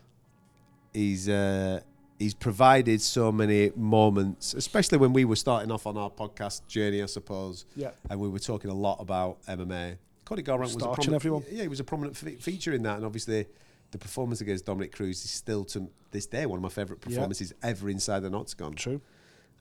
He's 0.92 1.28
uh, 1.28 1.80
he's 2.18 2.34
provided 2.34 3.00
so 3.02 3.30
many 3.30 3.70
moments, 3.76 4.54
especially 4.54 4.98
when 4.98 5.12
we 5.12 5.24
were 5.24 5.36
starting 5.36 5.70
off 5.70 5.86
on 5.86 5.96
our 5.96 6.10
podcast 6.10 6.66
journey, 6.66 7.02
I 7.02 7.06
suppose. 7.06 7.64
Yeah. 7.76 7.90
and 8.10 8.18
we 8.20 8.28
were 8.28 8.38
talking 8.38 8.70
a 8.70 8.74
lot 8.74 8.98
about 9.00 9.42
MMA. 9.46 9.96
Cody 10.24 10.42
Garbrandt 10.42 10.60
was 10.60 10.74
a 10.76 10.78
prominent, 10.78 11.14
everyone. 11.14 11.44
Yeah, 11.50 11.62
he 11.62 11.68
was 11.68 11.80
a 11.80 11.84
prominent 11.84 12.16
fe- 12.16 12.36
feature 12.36 12.72
in 12.72 12.82
that, 12.82 12.96
and 12.96 13.04
obviously 13.06 13.46
the 13.92 13.98
performance 13.98 14.40
against 14.40 14.64
Dominick 14.66 14.92
Cruz 14.92 15.24
is 15.24 15.30
still 15.30 15.64
to 15.66 15.88
this 16.10 16.26
day 16.26 16.46
one 16.46 16.58
of 16.58 16.62
my 16.62 16.68
favourite 16.68 17.00
Yeah. 17.02 17.10
performances 17.14 17.52
ever 17.62 17.88
inside 17.88 18.24
an 18.24 18.34
octagon. 18.34 18.74
True. 18.74 19.00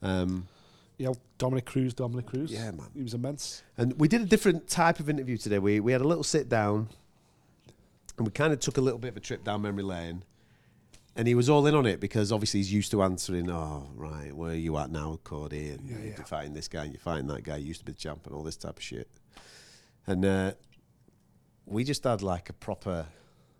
Um, 0.02 0.48
Yeah, 0.98 1.12
Dominick 1.38 1.66
Cruz, 1.66 1.92
Dominick 1.94 2.26
Cruz. 2.26 2.50
Yeah, 2.50 2.70
man. 2.70 2.88
He 2.94 3.02
was 3.02 3.12
immense. 3.14 3.62
and 3.76 3.92
we 4.00 4.08
did 4.08 4.22
a 4.22 4.24
different 4.24 4.66
type 4.66 4.98
of 4.98 5.08
interview 5.10 5.36
today. 5.36 5.58
We 5.58 5.78
we 5.78 5.92
had 5.92 6.00
a 6.00 6.08
little 6.08 6.24
sit 6.24 6.48
down, 6.48 6.88
and 8.18 8.26
we 8.26 8.30
kind 8.32 8.52
of 8.52 8.60
took 8.60 8.78
a 8.78 8.80
little 8.80 8.98
bit 8.98 9.08
of 9.08 9.16
a 9.18 9.20
trip 9.20 9.44
down 9.44 9.62
memory 9.62 9.82
lane. 9.84 10.22
And 11.16 11.26
he 11.26 11.34
was 11.34 11.48
all 11.48 11.66
in 11.66 11.74
on 11.74 11.86
it 11.86 11.98
because 11.98 12.30
obviously 12.30 12.60
he's 12.60 12.72
used 12.72 12.90
to 12.90 13.02
answering, 13.02 13.50
oh, 13.50 13.88
right, 13.94 14.34
where 14.34 14.50
are 14.50 14.54
you 14.54 14.76
at 14.76 14.90
now, 14.90 15.18
Cody? 15.24 15.70
And 15.70 15.88
Yeah, 15.88 16.14
you're 16.16 16.26
fighting 16.26 16.52
this 16.52 16.68
guy 16.68 16.84
and 16.84 16.92
you're 16.92 17.00
fighting 17.00 17.26
that 17.28 17.42
guy, 17.42 17.56
you 17.56 17.66
used 17.68 17.80
to 17.80 17.86
be 17.86 17.92
the 17.92 17.98
champ 17.98 18.26
and 18.26 18.34
all 18.34 18.42
this 18.42 18.56
type 18.56 18.76
of 18.76 18.82
shit. 18.82 19.08
And 20.06 20.24
uh, 20.24 20.52
we 21.64 21.84
just 21.84 22.04
had 22.04 22.20
like 22.22 22.50
a 22.50 22.52
proper 22.52 23.06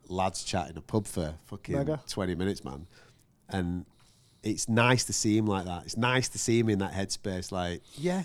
lads 0.09 0.45
chat 0.45 0.69
in 0.71 0.77
a 0.77 0.83
pub 0.83 1.07
for 1.07 1.35
fucking 1.47 1.77
Mega. 1.77 2.01
20 2.09 2.35
minutes, 2.35 2.63
man. 2.63 2.87
And 3.49 3.87
it's 4.43 4.69
nice 4.69 5.05
to 5.05 5.13
see 5.13 5.37
him 5.39 5.47
like 5.47 5.65
that. 5.65 5.85
It's 5.85 5.97
nice 5.97 6.29
to 6.29 6.39
see 6.39 6.59
him 6.59 6.69
in 6.69 6.79
that 6.81 6.93
headspace, 6.93 7.51
like, 7.51 7.83
yeah, 7.95 8.25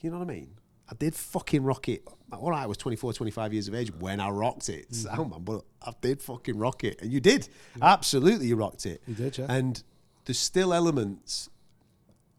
you 0.00 0.10
know 0.10 0.18
what 0.18 0.30
I 0.30 0.34
mean? 0.34 0.50
I 0.90 0.94
did 0.98 1.14
fucking 1.14 1.62
rock 1.62 1.88
it. 1.88 2.02
All 2.32 2.50
right, 2.50 2.62
I 2.62 2.66
was 2.66 2.76
24, 2.76 3.12
25 3.12 3.52
years 3.52 3.68
of 3.68 3.74
age 3.74 3.92
when 3.98 4.18
I 4.18 4.28
rocked 4.30 4.68
it. 4.68 4.90
Mm-hmm. 4.90 5.44
But 5.44 5.64
I 5.82 5.92
did 6.00 6.20
fucking 6.20 6.58
rock 6.58 6.82
it. 6.84 7.00
And 7.00 7.12
you 7.12 7.20
did. 7.20 7.48
Absolutely, 7.80 8.46
you 8.46 8.56
rocked 8.56 8.86
it. 8.86 9.00
You 9.06 9.14
did, 9.14 9.38
yeah. 9.38 9.46
And 9.48 9.82
there's 10.24 10.38
still 10.38 10.74
elements 10.74 11.48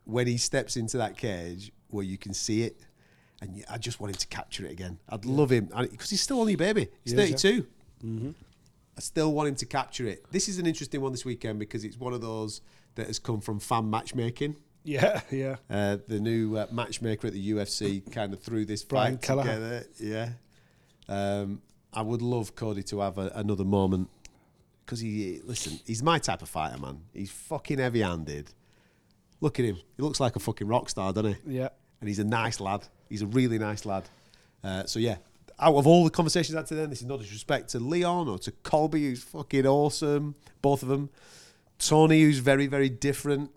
when 0.04 0.28
he 0.28 0.38
steps 0.38 0.76
into 0.76 0.97
that 0.97 1.18
cage 1.18 1.72
where 1.89 2.04
you 2.04 2.18
can 2.18 2.34
see 2.34 2.64
it. 2.64 2.78
And 3.41 3.64
I 3.70 3.78
just 3.78 3.99
want 3.99 4.14
him 4.14 4.20
to 4.20 4.28
capture 4.28 4.66
it 4.66 4.72
again. 4.72 4.99
I'd 5.10 5.26
love 5.26 5.49
him 5.49 5.70
because 5.89 6.10
he's 6.10 6.22
still 6.22 6.39
only 6.39 6.54
a 6.54 6.58
baby. 6.58 6.89
He's 7.04 7.14
yeah. 7.14 7.26
32. 7.26 7.68
I 8.97 8.99
still 8.99 9.34
want 9.34 9.49
him 9.49 9.56
to 9.56 9.66
capture 9.66 10.06
it. 10.06 10.26
This 10.32 10.49
is 10.49 10.60
an 10.60 10.66
interesting 10.66 11.02
one 11.02 11.12
this 11.12 11.26
weekend 11.26 11.58
because 11.58 11.84
it's 11.86 11.97
one 11.97 12.14
of 12.14 12.22
those 12.22 12.62
that 12.95 13.08
has 13.08 13.18
come 13.18 13.39
from 13.39 13.60
fan 13.60 13.89
matchmaking. 13.89 14.58
Yeah, 14.84 15.22
yeah. 15.32 15.56
Uh, 15.70 15.98
the 16.08 16.20
new 16.20 16.58
uh, 16.58 16.68
matchmaker 16.72 17.28
at 17.28 17.34
the 17.34 17.52
UFC 17.52 18.10
kind 18.12 18.34
of 18.34 18.42
threw 18.42 18.66
this 18.66 18.84
Brian 18.84 19.14
fight 19.18 19.22
Kelleher. 19.22 19.44
together. 19.44 19.86
Yeah. 20.00 20.30
Um, 21.08 21.62
I 21.94 22.02
would 22.02 22.22
love 22.22 22.56
Cody 22.56 22.84
to 22.84 23.00
have 23.02 23.18
a, 23.18 23.32
another 23.36 23.66
moment 23.66 24.10
because 24.86 25.00
he, 25.00 25.40
listen, 25.44 25.80
he's 25.86 26.02
my 26.02 26.20
type 26.20 26.42
of 26.42 26.50
fighter, 26.50 26.78
man. 26.80 27.02
He's 27.14 27.32
fucking 27.32 27.80
heavy 27.80 28.02
handed. 28.02 28.52
Look 29.40 29.60
at 29.60 29.66
him. 29.66 29.76
He 29.76 30.04
looks 30.04 30.20
like 30.20 30.36
a 30.36 30.40
fucking 30.40 30.68
rock 30.68 30.90
star, 30.90 31.12
doesn't 31.14 31.34
he? 31.46 31.58
Yeah. 31.58 31.70
And 32.00 32.08
he's 32.08 32.20
a 32.20 32.24
nice 32.24 32.60
lad. 32.60 32.88
He's 33.10 33.22
a 33.22 33.28
really 33.28 33.60
nice 33.60 33.86
lad. 33.86 34.04
Uh, 34.64 34.86
so, 34.86 35.00
yeah, 35.00 35.18
out 35.60 35.76
of 35.76 35.86
all 35.88 36.04
the 36.04 36.10
conversations 36.10 36.56
I 36.56 36.60
had 36.60 36.68
today, 36.68 36.86
this 36.86 37.02
is 37.02 37.08
no 37.08 37.18
disrespect 37.18 37.70
to 37.70 37.80
Leon 37.80 38.28
or 38.30 38.40
to 38.40 38.52
Colby, 38.52 39.04
who's 39.04 39.24
fucking 39.24 39.66
awesome, 39.66 40.36
both 40.62 40.82
of 40.84 40.90
them. 40.90 41.10
Tony, 41.80 42.22
who's 42.22 42.40
very, 42.40 42.68
very 42.68 42.90
different. 42.90 43.52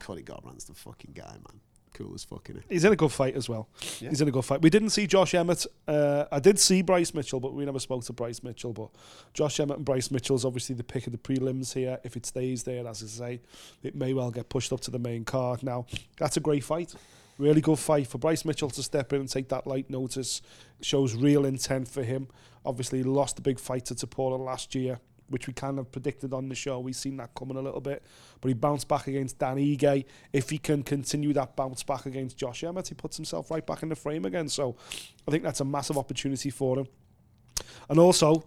Cody 0.00 0.22
Garbrandt's 0.22 0.64
the 0.64 0.74
fucking 0.74 1.12
guy, 1.14 1.32
man. 1.32 1.60
Cool 1.92 2.14
as 2.14 2.24
fucking 2.24 2.56
it. 2.56 2.64
He's 2.68 2.84
in 2.84 2.92
a 2.92 2.96
good 2.96 3.10
fight 3.10 3.34
as 3.34 3.48
well. 3.48 3.68
Yeah. 3.98 4.10
He's 4.10 4.20
in 4.20 4.28
a 4.28 4.30
good 4.30 4.44
fight. 4.44 4.62
We 4.62 4.70
didn't 4.70 4.90
see 4.90 5.06
Josh 5.06 5.34
Emmett. 5.34 5.66
Uh, 5.88 6.24
I 6.30 6.38
did 6.38 6.58
see 6.58 6.82
Bryce 6.82 7.12
Mitchell, 7.12 7.40
but 7.40 7.52
we 7.52 7.64
never 7.64 7.80
spoke 7.80 8.04
to 8.04 8.12
Bryce 8.12 8.42
Mitchell. 8.42 8.72
But 8.72 8.90
Josh 9.34 9.58
Emmett 9.58 9.78
and 9.78 9.84
Bryce 9.84 10.10
Mitchell 10.10 10.36
is 10.36 10.44
obviously 10.44 10.76
the 10.76 10.84
pick 10.84 11.06
of 11.06 11.12
the 11.12 11.18
prelims 11.18 11.74
here. 11.74 11.98
If 12.04 12.16
it 12.16 12.26
stays 12.26 12.62
there, 12.62 12.86
as 12.86 13.02
I 13.02 13.06
say, 13.06 13.40
it 13.82 13.94
may 13.96 14.14
well 14.14 14.30
get 14.30 14.48
pushed 14.48 14.72
up 14.72 14.80
to 14.82 14.90
the 14.90 15.00
main 15.00 15.24
card. 15.24 15.62
Now, 15.62 15.86
that's 16.16 16.36
a 16.36 16.40
great 16.40 16.64
fight. 16.64 16.94
Really 17.38 17.60
good 17.60 17.78
fight 17.78 18.06
for 18.06 18.18
Bryce 18.18 18.44
Mitchell 18.44 18.70
to 18.70 18.82
step 18.82 19.12
in 19.12 19.20
and 19.20 19.28
take 19.28 19.48
that 19.48 19.66
light 19.66 19.90
notice. 19.90 20.42
Shows 20.82 21.14
real 21.14 21.44
intent 21.44 21.88
for 21.88 22.02
him. 22.02 22.28
Obviously, 22.64 22.98
he 22.98 23.04
lost 23.04 23.36
the 23.36 23.42
big 23.42 23.58
fight 23.58 23.86
to 23.86 23.94
Topuria 23.94 24.38
last 24.38 24.74
year, 24.74 25.00
which 25.30 25.46
we 25.46 25.52
kind 25.52 25.78
of 25.78 25.90
predicted 25.90 26.34
on 26.34 26.48
the 26.48 26.54
show. 26.54 26.80
We've 26.80 26.94
seen 26.94 27.16
that 27.16 27.34
coming 27.34 27.56
a 27.56 27.62
little 27.62 27.80
bit. 27.80 28.02
But 28.40 28.48
he 28.48 28.54
bounced 28.54 28.88
back 28.88 29.06
against 29.06 29.38
Dan 29.38 29.56
Ige. 29.56 30.04
If 30.32 30.50
he 30.50 30.58
can 30.58 30.82
continue 30.82 31.32
that 31.32 31.56
bounce 31.56 31.82
back 31.82 32.04
against 32.04 32.36
Josh 32.36 32.64
Emmett, 32.64 32.88
he 32.88 32.94
puts 32.94 33.16
himself 33.16 33.50
right 33.50 33.64
back 33.64 33.82
in 33.82 33.88
the 33.88 33.96
frame 33.96 34.24
again. 34.24 34.48
So 34.48 34.76
I 35.26 35.30
think 35.30 35.44
that's 35.44 35.60
a 35.60 35.64
massive 35.64 35.96
opportunity 35.96 36.50
for 36.50 36.80
him. 36.80 36.88
And 37.88 37.98
also, 37.98 38.44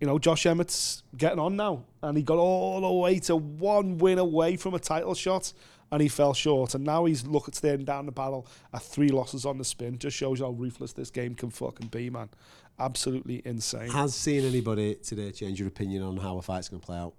you 0.00 0.06
know, 0.06 0.18
Josh 0.18 0.46
Emmett's 0.46 1.02
getting 1.16 1.40
on 1.40 1.56
now. 1.56 1.84
And 2.00 2.16
he 2.16 2.22
got 2.22 2.38
all 2.38 2.80
the 2.80 2.92
way 2.92 3.18
to 3.20 3.36
one 3.36 3.98
win 3.98 4.18
away 4.18 4.56
from 4.56 4.74
a 4.74 4.78
title 4.78 5.14
shot. 5.14 5.52
And 5.90 6.00
he 6.00 6.08
fell 6.08 6.34
short. 6.34 6.74
And 6.74 6.84
now 6.84 7.04
he's 7.04 7.26
looking 7.26 7.54
staring 7.54 7.84
down 7.84 8.06
the 8.06 8.12
barrel 8.12 8.46
at 8.72 8.82
three 8.82 9.08
losses 9.08 9.44
on 9.44 9.58
the 9.58 9.64
spin. 9.64 9.98
Just 9.98 10.16
shows 10.16 10.40
how 10.40 10.50
ruthless 10.50 10.92
this 10.92 11.10
game 11.10 11.34
can 11.34 11.50
fucking 11.50 11.88
be, 11.88 12.10
man. 12.10 12.30
Absolutely 12.78 13.42
insane. 13.44 13.90
Has 13.90 14.14
seen 14.14 14.44
anybody 14.44 14.96
today 14.96 15.30
change 15.30 15.60
your 15.60 15.68
opinion 15.68 16.02
on 16.02 16.16
how 16.16 16.38
a 16.38 16.42
fight's 16.42 16.68
going 16.68 16.80
to 16.80 16.86
play 16.86 16.98
out? 16.98 17.14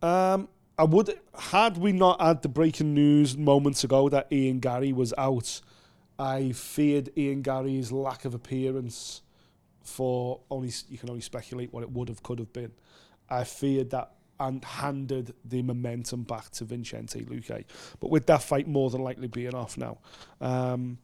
Um, 0.00 0.48
I 0.78 0.84
would 0.84 1.18
had 1.36 1.76
we 1.76 1.92
not 1.92 2.20
had 2.20 2.42
the 2.42 2.48
breaking 2.48 2.94
news 2.94 3.36
moments 3.36 3.82
ago 3.82 4.08
that 4.08 4.28
Ian 4.30 4.60
Garry 4.60 4.92
was 4.92 5.12
out. 5.18 5.60
I 6.18 6.52
feared 6.52 7.10
Ian 7.16 7.42
Garry's 7.42 7.90
lack 7.90 8.24
of 8.24 8.34
appearance 8.34 9.22
for 9.82 10.40
only 10.50 10.70
you 10.88 10.98
can 10.98 11.10
only 11.10 11.22
speculate 11.22 11.72
what 11.72 11.82
it 11.82 11.90
would 11.90 12.08
have 12.08 12.22
could 12.22 12.38
have 12.38 12.52
been. 12.52 12.72
I 13.28 13.44
feared 13.44 13.90
that 13.90 14.12
and 14.40 14.64
handed 14.64 15.34
the 15.44 15.62
momentum 15.62 16.22
back 16.22 16.50
to 16.50 16.64
Vincente 16.64 17.24
Luque. 17.24 17.64
But 17.98 18.10
with 18.10 18.26
that 18.26 18.42
fight 18.42 18.68
more 18.68 18.90
than 18.90 19.02
likely 19.02 19.26
being 19.26 19.54
off 19.54 19.76
now, 19.76 19.98
um, 20.40 20.98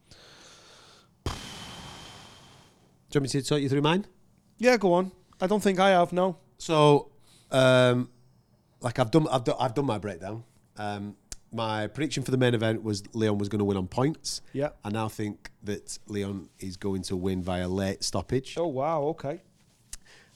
Do 3.14 3.18
you 3.18 3.20
want 3.20 3.34
me 3.34 3.40
to 3.42 3.46
talk 3.46 3.60
you 3.60 3.68
through 3.68 3.82
mine? 3.82 4.06
yeah, 4.58 4.76
go 4.76 4.92
on. 4.92 5.12
I 5.40 5.46
don't 5.46 5.62
think 5.62 5.78
I 5.78 5.90
have 5.90 6.12
no. 6.12 6.36
So, 6.58 7.12
um, 7.52 8.10
like 8.80 8.98
I've 8.98 9.12
done, 9.12 9.28
I've 9.28 9.44
done, 9.44 9.54
I've 9.60 9.72
done 9.72 9.86
my 9.86 9.98
breakdown. 9.98 10.42
Um, 10.76 11.14
my 11.52 11.86
prediction 11.86 12.24
for 12.24 12.32
the 12.32 12.36
main 12.36 12.54
event 12.54 12.82
was 12.82 13.04
Leon 13.14 13.38
was 13.38 13.48
going 13.48 13.60
to 13.60 13.64
win 13.64 13.76
on 13.76 13.86
points. 13.86 14.42
Yeah. 14.52 14.70
I 14.82 14.90
now 14.90 15.08
think 15.08 15.52
that 15.62 15.96
Leon 16.08 16.48
is 16.58 16.76
going 16.76 17.02
to 17.02 17.14
win 17.14 17.40
via 17.40 17.68
late 17.68 18.02
stoppage. 18.02 18.56
Oh 18.58 18.66
wow, 18.66 19.02
okay. 19.02 19.42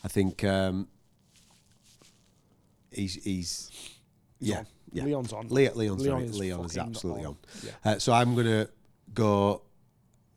I 0.05 0.07
think 0.07 0.45
um, 0.45 0.87
he's 2.93 3.15
he's 3.25 3.73
yeah 4.39 4.59
on. 4.59 4.67
yeah 4.93 5.03
Leon's 5.03 5.33
on. 5.33 5.49
Le- 5.49 5.75
Leon's 5.75 6.03
Leon 6.03 6.19
very, 6.19 6.31
is 6.31 6.39
Leon 6.39 6.65
is 6.67 6.79
absolutely 6.79 7.25
on. 7.25 7.31
on. 7.31 7.37
Yeah. 7.65 7.71
Uh, 7.85 7.99
so 7.99 8.13
I'm 8.13 8.37
gonna 8.37 8.69
go 9.15 9.63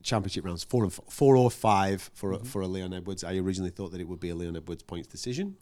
championship 0.04 0.46
rounds, 0.46 0.64
four 0.64 0.84
and 0.84 0.92
f- 0.92 1.02
four 1.10 1.36
or 1.36 1.52
five 1.52 2.10
for 2.14 2.34
a, 2.34 2.40
for 2.40 2.62
a 2.62 2.68
Leon 2.68 2.94
Edwards. 2.94 3.24
I 3.24 3.38
originally 3.38 3.72
thought 3.72 3.92
that 3.92 4.02
it 4.02 4.08
would 4.08 4.20
be 4.20 4.30
a 4.30 4.36
Leon 4.36 4.56
Edwards 4.56 4.84
points 4.84 5.08
decision. 5.08 5.58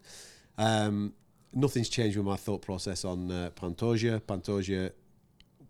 Um, 0.57 1.13
nothing's 1.53 1.89
changed 1.89 2.17
with 2.17 2.25
my 2.25 2.35
thought 2.35 2.61
process 2.61 3.05
on 3.05 3.31
uh, 3.31 3.49
Pantoja. 3.55 4.21
Pantoja 4.21 4.91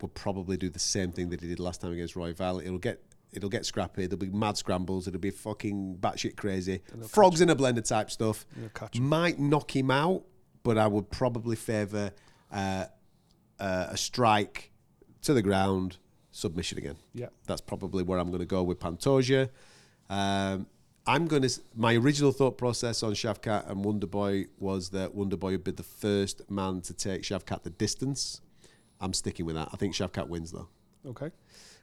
will 0.01 0.09
probably 0.09 0.57
do 0.57 0.70
the 0.70 0.80
same 0.80 1.11
thing 1.11 1.30
that 1.30 1.41
he 1.41 1.47
did 1.47 1.59
last 1.59 1.82
time 1.82 1.91
against 1.91 2.15
Royval. 2.15 2.61
It'll 2.65 2.78
get 2.78 3.01
it'll 3.32 3.49
get 3.49 3.65
scrappy. 3.65 4.07
There'll 4.07 4.17
be 4.17 4.30
mad 4.30 4.57
scrambles. 4.57 5.07
It'll 5.07 5.20
be 5.20 5.32
fucking 5.32 5.97
batshit 5.99 6.36
crazy. 6.36 6.82
Frogs 7.07 7.41
in 7.41 7.49
a 7.49 7.55
blender 7.55 7.88
type 7.88 8.09
stuff. 8.09 8.45
They'll 8.55 8.70
catch 8.70 8.97
him. 8.97 9.07
Might 9.07 9.39
knock 9.39 9.76
him 9.76 9.91
out, 9.91 10.24
but 10.63 10.78
I 10.78 10.88
would 10.88 11.09
probably 11.11 11.55
favour 11.55 12.11
uh, 12.51 12.86
uh, 13.59 13.88
a 13.89 13.97
strike 13.97 14.72
to 15.22 15.34
the 15.34 15.41
ground, 15.41 15.97
submission 16.40 16.78
again. 16.78 16.96
Yeah. 17.14 17.28
That's 17.48 17.62
probably 17.62 18.04
where 18.04 18.20
I'm 18.20 18.30
going 18.30 18.40
to 18.40 18.46
go 18.46 18.64
with 18.64 18.80
Pantoja. 18.80 19.50
Um, 20.10 20.68
I'm 21.06 21.28
going 21.28 21.42
to. 21.42 21.62
My 21.76 21.96
original 21.96 22.32
thought 22.32 22.58
process 22.58 23.04
on 23.04 23.14
Shavkat 23.14 23.70
and 23.70 23.84
Wonderboy 23.84 24.48
was 24.60 24.90
that 24.90 25.16
Wonderboy 25.16 25.52
would 25.52 25.64
be 25.64 25.72
the 25.72 25.84
first 25.84 26.50
man 26.50 26.82
to 26.82 26.94
take 26.94 27.24
Shavkat 27.24 27.64
the 27.64 27.70
distance. 27.70 28.42
I'm 29.02 29.14
sticking 29.14 29.46
with 29.46 29.56
that. 29.56 29.70
I 29.72 29.78
think 29.78 29.96
Shavkat 29.96 30.28
wins 30.28 30.52
though. 30.52 30.68
Okay. 31.06 31.32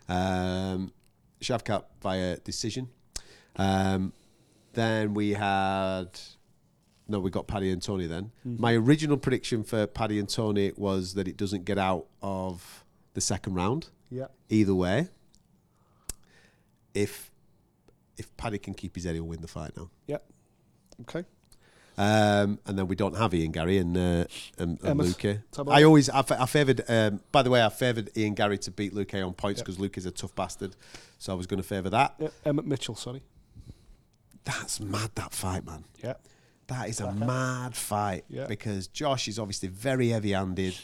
Um, 0.08 0.92
Shavkat 1.40 1.84
via 2.02 2.36
decision. 2.38 2.88
Um, 3.56 4.12
then 4.74 5.14
we 5.14 5.32
had. 5.32 6.08
No, 7.08 7.20
we 7.20 7.30
got 7.30 7.46
Paddy 7.46 7.70
and 7.70 7.80
Tony 7.80 8.06
then. 8.06 8.32
My 8.58 8.74
original 8.74 9.16
prediction 9.16 9.62
for 9.62 9.86
Paddy 9.86 10.18
and 10.18 10.28
Tony 10.28 10.72
was 10.76 11.14
that 11.14 11.28
it 11.28 11.36
doesn't 11.36 11.64
get 11.64 11.78
out 11.78 12.06
of 12.20 12.84
the 13.16 13.20
second 13.22 13.54
round. 13.54 13.88
Yeah. 14.10 14.26
Either 14.50 14.74
way, 14.74 15.08
if 16.94 17.32
if 18.16 18.34
Paddy 18.36 18.58
can 18.58 18.74
keep 18.74 18.94
his 18.94 19.04
head, 19.04 19.14
he'll 19.14 19.24
win 19.24 19.40
the 19.40 19.48
fight 19.48 19.76
now. 19.76 19.90
Yeah. 20.06 20.18
Okay. 21.02 21.24
Um, 21.98 22.58
and 22.66 22.78
then 22.78 22.88
we 22.88 22.94
don't 22.94 23.16
have 23.16 23.32
Ian 23.32 23.52
Garry 23.52 23.78
and 23.78 23.96
uh, 23.96 24.24
and, 24.58 24.78
and 24.82 25.00
Luque. 25.00 25.42
I 25.66 25.82
always 25.82 26.10
I, 26.10 26.22
I 26.38 26.46
favoured. 26.46 26.82
Um, 26.88 27.20
by 27.32 27.42
the 27.42 27.50
way, 27.50 27.64
I 27.64 27.70
favoured 27.70 28.10
Ian 28.16 28.34
Garry 28.34 28.58
to 28.58 28.70
beat 28.70 28.94
Luque 28.94 29.26
on 29.26 29.32
points 29.32 29.60
Yep. 29.60 29.66
because 29.66 29.78
Luque 29.78 29.96
is 29.96 30.06
a 30.06 30.10
tough 30.10 30.34
bastard. 30.34 30.76
So 31.18 31.32
I 31.32 31.36
was 31.36 31.46
going 31.46 31.60
to 31.60 31.66
favour 31.66 31.88
that. 31.90 32.14
Yeah. 32.18 32.28
Emmett 32.44 32.66
Mitchell. 32.66 32.94
Sorry. 32.94 33.22
That's 34.44 34.78
mad. 34.78 35.10
That 35.14 35.32
fight, 35.32 35.64
man. 35.64 35.84
Yeah. 36.04 36.14
That 36.68 36.88
is 36.90 37.00
a 37.00 37.12
mad 37.12 37.74
fight 37.76 38.24
Yeah. 38.28 38.46
because 38.46 38.88
Josh 38.88 39.26
is 39.28 39.38
obviously 39.38 39.68
very 39.68 40.08
heavy-handed, 40.08 40.74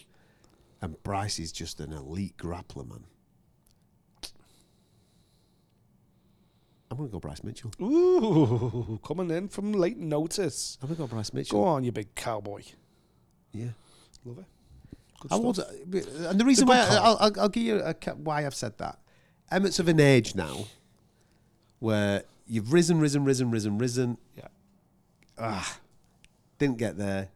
and 0.82 1.02
Bryce 1.04 1.38
is 1.38 1.52
just 1.52 1.80
an 1.80 1.92
elite 1.92 2.36
grappler, 2.36 2.86
man. 2.86 3.04
I'm 6.90 6.98
going 6.98 7.08
to 7.08 7.12
go 7.12 7.20
Bryce 7.20 7.42
Mitchell. 7.42 7.72
Ooh, 7.80 9.00
coming 9.02 9.30
in 9.30 9.48
from 9.48 9.72
late 9.72 9.96
notice. 9.96 10.76
I'm 10.82 10.88
going 10.88 10.96
to 10.96 11.02
go 11.04 11.06
Bryce 11.06 11.32
Mitchell. 11.32 11.62
Go 11.62 11.66
on, 11.66 11.84
you 11.84 11.92
big 11.92 12.14
cowboy. 12.14 12.62
Yeah. 13.52 13.68
Love 14.26 14.40
it. 14.40 14.44
Good 15.20 15.32
I 15.32 15.36
stuff. 15.36 15.74
would, 15.86 16.06
and 16.26 16.38
the 16.38 16.44
reason 16.44 16.66
why. 16.66 16.80
I'll, 16.80 17.16
I'll, 17.18 17.40
I'll 17.40 17.48
give 17.48 17.62
you 17.62 17.80
a, 17.80 17.94
why 18.16 18.44
I've 18.44 18.54
said 18.54 18.76
that. 18.78 18.98
Emmett's 19.50 19.78
of 19.78 19.88
an 19.88 20.00
age 20.00 20.34
now 20.34 20.66
where 21.78 22.24
you've 22.46 22.72
risen, 22.72 23.00
risen, 23.00 23.24
risen, 23.24 23.50
risen, 23.50 23.78
risen. 23.78 24.18
Yeah. 24.36 24.48
Ah, 25.38 25.78
didn't 26.58 26.76
get 26.78 26.98
there. 26.98 27.28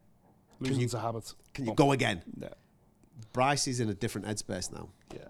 Losing's 0.61 0.95
a 0.95 1.01
habit. 1.01 1.33
Can 1.55 1.67
you 1.67 1.75
go 1.75 1.93
again? 1.93 2.23
Yeah. 2.39 2.49
Bryce 3.37 3.69
is 3.69 3.81
in 3.81 3.89
a 3.91 3.95
different 3.95 4.27
headspace 4.27 4.73
now. 4.73 4.89
Yeah. 5.15 5.29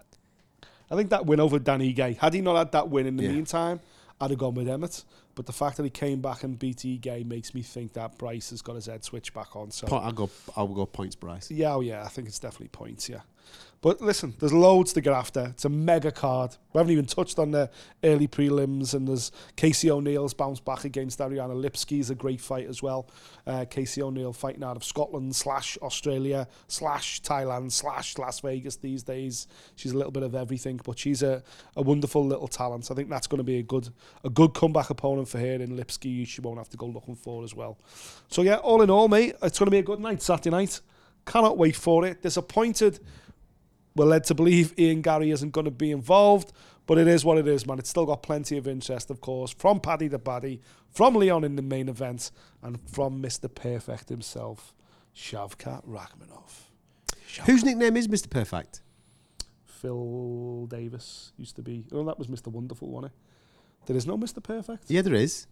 I 0.89 0.95
think 0.95 1.09
that 1.09 1.25
win 1.25 1.41
over 1.41 1.59
Dan 1.59 1.81
Ige, 1.81 2.17
had 2.17 2.33
he 2.33 2.39
not 2.41 2.55
had 2.55 2.71
that 2.71 2.89
win 2.89 3.05
in 3.05 3.17
the 3.17 3.23
Yeah. 3.23 3.31
meantime, 3.33 3.81
I'd 4.21 4.29
have 4.31 4.39
gone 4.39 4.53
with 4.55 4.67
Emmett. 4.69 5.03
But 5.35 5.45
the 5.45 5.51
fact 5.53 5.75
that 5.77 5.83
he 5.83 5.89
came 5.91 6.21
back 6.21 6.43
and 6.43 6.57
beat 6.57 6.83
E 6.85 6.97
Gay 6.97 7.23
makes 7.23 7.53
me 7.53 7.61
think 7.61 7.93
that 7.93 8.17
Bryce 8.17 8.49
has 8.51 8.61
got 8.63 8.75
his 8.75 8.85
head 8.87 9.03
switched 9.03 9.33
back 9.35 9.55
on. 9.55 9.69
So 9.71 9.85
I'll 9.95 10.11
go. 10.13 10.29
I'll 10.55 10.67
go 10.67 10.85
points, 10.87 11.15
Bryce. 11.15 11.51
yeah, 11.51 11.75
oh 11.75 11.81
yeah, 11.81 12.03
I 12.03 12.07
think 12.07 12.27
it's 12.29 12.39
definitely 12.39 12.69
points. 12.69 13.07
Yeah, 13.09 13.19
but 13.81 14.01
listen, 14.01 14.33
there's 14.39 14.53
loads 14.53 14.91
to 14.93 15.01
get 15.01 15.13
after. 15.13 15.47
It's 15.51 15.65
a 15.65 15.69
mega 15.69 16.11
card. 16.11 16.55
We 16.73 16.79
haven't 16.79 16.91
even 16.91 17.05
touched 17.05 17.37
on 17.37 17.51
the 17.51 17.69
early 18.03 18.27
prelims, 18.27 18.95
and 18.95 19.07
there's 19.07 19.31
Casey 19.55 19.91
O'Neill's 19.91 20.33
bounce 20.33 20.59
back 20.59 20.83
against 20.83 21.21
Ariane 21.21 21.49
Lipski 21.51 21.99
is 21.99 22.09
a 22.09 22.15
great 22.15 22.41
fight 22.41 22.67
as 22.67 22.81
well. 22.81 23.07
Uh, 23.45 23.65
Casey 23.69 24.01
O'Neill 24.01 24.33
fighting 24.33 24.63
out 24.63 24.77
of 24.77 24.83
Scotland 24.83 25.35
slash 25.35 25.77
Australia 25.83 26.47
slash 26.67 27.21
Thailand 27.21 27.71
slash 27.71 28.17
Las 28.17 28.39
Vegas 28.39 28.77
these 28.77 29.03
days. 29.03 29.47
She's 29.75 29.91
a 29.91 29.97
little 29.97 30.11
bit 30.11 30.23
of 30.23 30.33
everything, 30.33 30.79
but 30.83 30.97
she's 30.97 31.21
a, 31.21 31.43
a 31.75 31.81
wonderful 31.81 32.25
little 32.25 32.47
talent. 32.47 32.89
I 32.89 32.95
think 32.95 33.09
that's 33.09 33.27
going 33.27 33.39
to 33.39 33.43
be 33.43 33.59
a 33.59 33.63
good 33.63 33.89
a 34.23 34.29
good 34.29 34.55
comeback 34.55 34.89
opponent 34.89 35.27
for 35.27 35.37
her 35.37 35.53
in 35.53 35.77
Lipski. 35.77 36.25
She 36.27 36.41
won't 36.41 36.57
have 36.57 36.69
to 36.69 36.77
go 36.77 36.87
looking 36.87 37.15
for 37.15 37.43
as 37.43 37.53
well. 37.53 37.77
So 38.27 38.41
yeah, 38.41 38.55
all 38.55 38.81
in 38.81 38.89
all, 38.89 39.07
mate, 39.07 39.35
it's 39.43 39.59
going 39.59 39.67
to 39.67 39.71
be 39.71 39.79
a 39.79 39.83
good 39.83 39.99
night 39.99 40.21
Saturday 40.23 40.49
night. 40.49 40.81
Cannot 41.25 41.57
wait 41.57 41.75
for 41.75 42.05
it. 42.07 42.23
Disappointed 42.23 42.99
we're 43.97 44.05
led 44.05 44.23
to 44.25 44.35
believe 44.35 44.77
Ian 44.79 45.01
Garry 45.01 45.31
isn't 45.31 45.51
going 45.51 45.65
to 45.65 45.71
be 45.71 45.91
involved, 45.91 46.53
but 46.85 46.97
it 46.97 47.07
is 47.07 47.25
what 47.25 47.37
it 47.37 47.47
is, 47.47 47.65
man. 47.65 47.79
It's 47.79 47.89
still 47.89 48.05
got 48.05 48.23
plenty 48.23 48.57
of 48.57 48.67
interest, 48.67 49.09
of 49.09 49.19
course, 49.21 49.51
from 49.51 49.79
Paddy 49.79 50.07
the 50.07 50.19
Paddy, 50.19 50.61
from 50.89 51.15
Leon 51.15 51.43
in 51.43 51.55
the 51.55 51.61
main 51.61 51.89
event, 51.89 52.31
and 52.61 52.79
from 52.89 53.21
Mr. 53.21 53.53
Perfect 53.53 54.09
himself, 54.09 54.73
Shavkat 55.15 55.85
Rakhmonov. 55.87 56.67
Whose 57.45 57.63
nickname 57.63 57.97
is 57.97 58.07
Mr. 58.07 58.29
Perfect? 58.29 58.81
Phil 59.65 60.67
Davis 60.67 61.33
used 61.37 61.55
to 61.55 61.61
be. 61.61 61.85
Oh, 61.91 62.03
that 62.05 62.17
was 62.17 62.27
Mr. 62.27 62.47
Wonderful, 62.47 62.89
wasn't 62.89 63.11
it? 63.13 63.17
There 63.87 63.97
is 63.97 64.07
no 64.07 64.17
Mr. 64.17 64.41
Perfect? 64.41 64.85
Yeah, 64.87 65.01
there 65.01 65.13
is. 65.13 65.47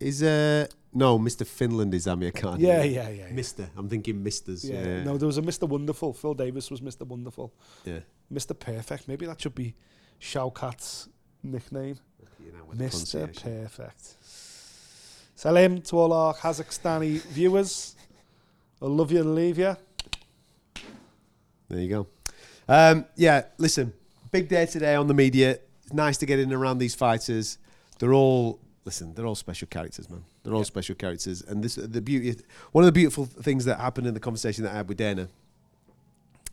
Is 0.00 0.22
uh 0.22 0.66
no 0.94 1.18
Mr. 1.18 1.46
Finland 1.46 1.92
is 1.94 2.06
Amir 2.06 2.30
Khan. 2.30 2.60
Yeah, 2.60 2.82
yeah, 2.82 3.08
yeah. 3.08 3.26
yeah. 3.26 3.32
Mister. 3.32 3.68
I'm 3.76 3.88
thinking 3.88 4.22
Misters. 4.22 4.64
Yeah. 4.64 4.84
Yeah. 4.84 5.04
No, 5.04 5.18
there 5.18 5.26
was 5.26 5.38
a 5.38 5.42
Mr. 5.42 5.68
Wonderful. 5.68 6.12
Phil 6.12 6.34
Davis 6.34 6.70
was 6.70 6.80
Mr. 6.80 7.06
Wonderful. 7.06 7.52
Yeah. 7.84 8.00
Mr. 8.32 8.58
Perfect. 8.58 9.08
Maybe 9.08 9.26
that 9.26 9.40
should 9.40 9.54
be 9.54 9.74
Shavkat's 10.20 11.08
nickname. 11.42 11.98
You 12.44 12.52
know, 12.52 12.64
Mr. 12.74 13.26
Perfect. 13.42 14.16
Salam 15.34 15.82
to 15.82 15.98
all 15.98 16.12
our 16.12 16.34
Kazakhstani 16.34 17.20
viewers. 17.22 17.96
I 18.80 18.86
love 18.86 19.10
you 19.10 19.20
and 19.20 19.34
leave 19.34 19.58
you. 19.58 19.76
There 21.68 21.80
you 21.80 21.88
go. 21.88 22.06
Um, 22.68 23.06
yeah, 23.16 23.44
listen, 23.58 23.92
big 24.30 24.48
day 24.48 24.66
today 24.66 24.94
on 24.94 25.06
the 25.08 25.14
media. 25.14 25.58
It's 25.82 25.92
nice 25.92 26.18
to 26.18 26.26
get 26.26 26.38
in 26.38 26.52
around 26.52 26.78
these 26.78 26.94
fighters. 26.94 27.58
They're 27.98 28.14
all 28.14 28.60
listen. 28.84 29.14
They're 29.14 29.26
all 29.26 29.34
special 29.34 29.68
characters, 29.68 30.08
man. 30.10 30.24
They're 30.42 30.54
all 30.54 30.64
special 30.64 30.94
characters, 30.94 31.42
and 31.42 31.62
this 31.62 31.74
the 31.76 32.00
beauty. 32.00 32.42
One 32.72 32.84
of 32.84 32.86
the 32.86 32.92
beautiful 32.92 33.24
things 33.26 33.64
that 33.66 33.78
happened 33.80 34.06
in 34.06 34.14
the 34.14 34.20
conversation 34.20 34.64
that 34.64 34.72
I 34.72 34.76
had 34.76 34.88
with 34.88 34.98
Dana 34.98 35.28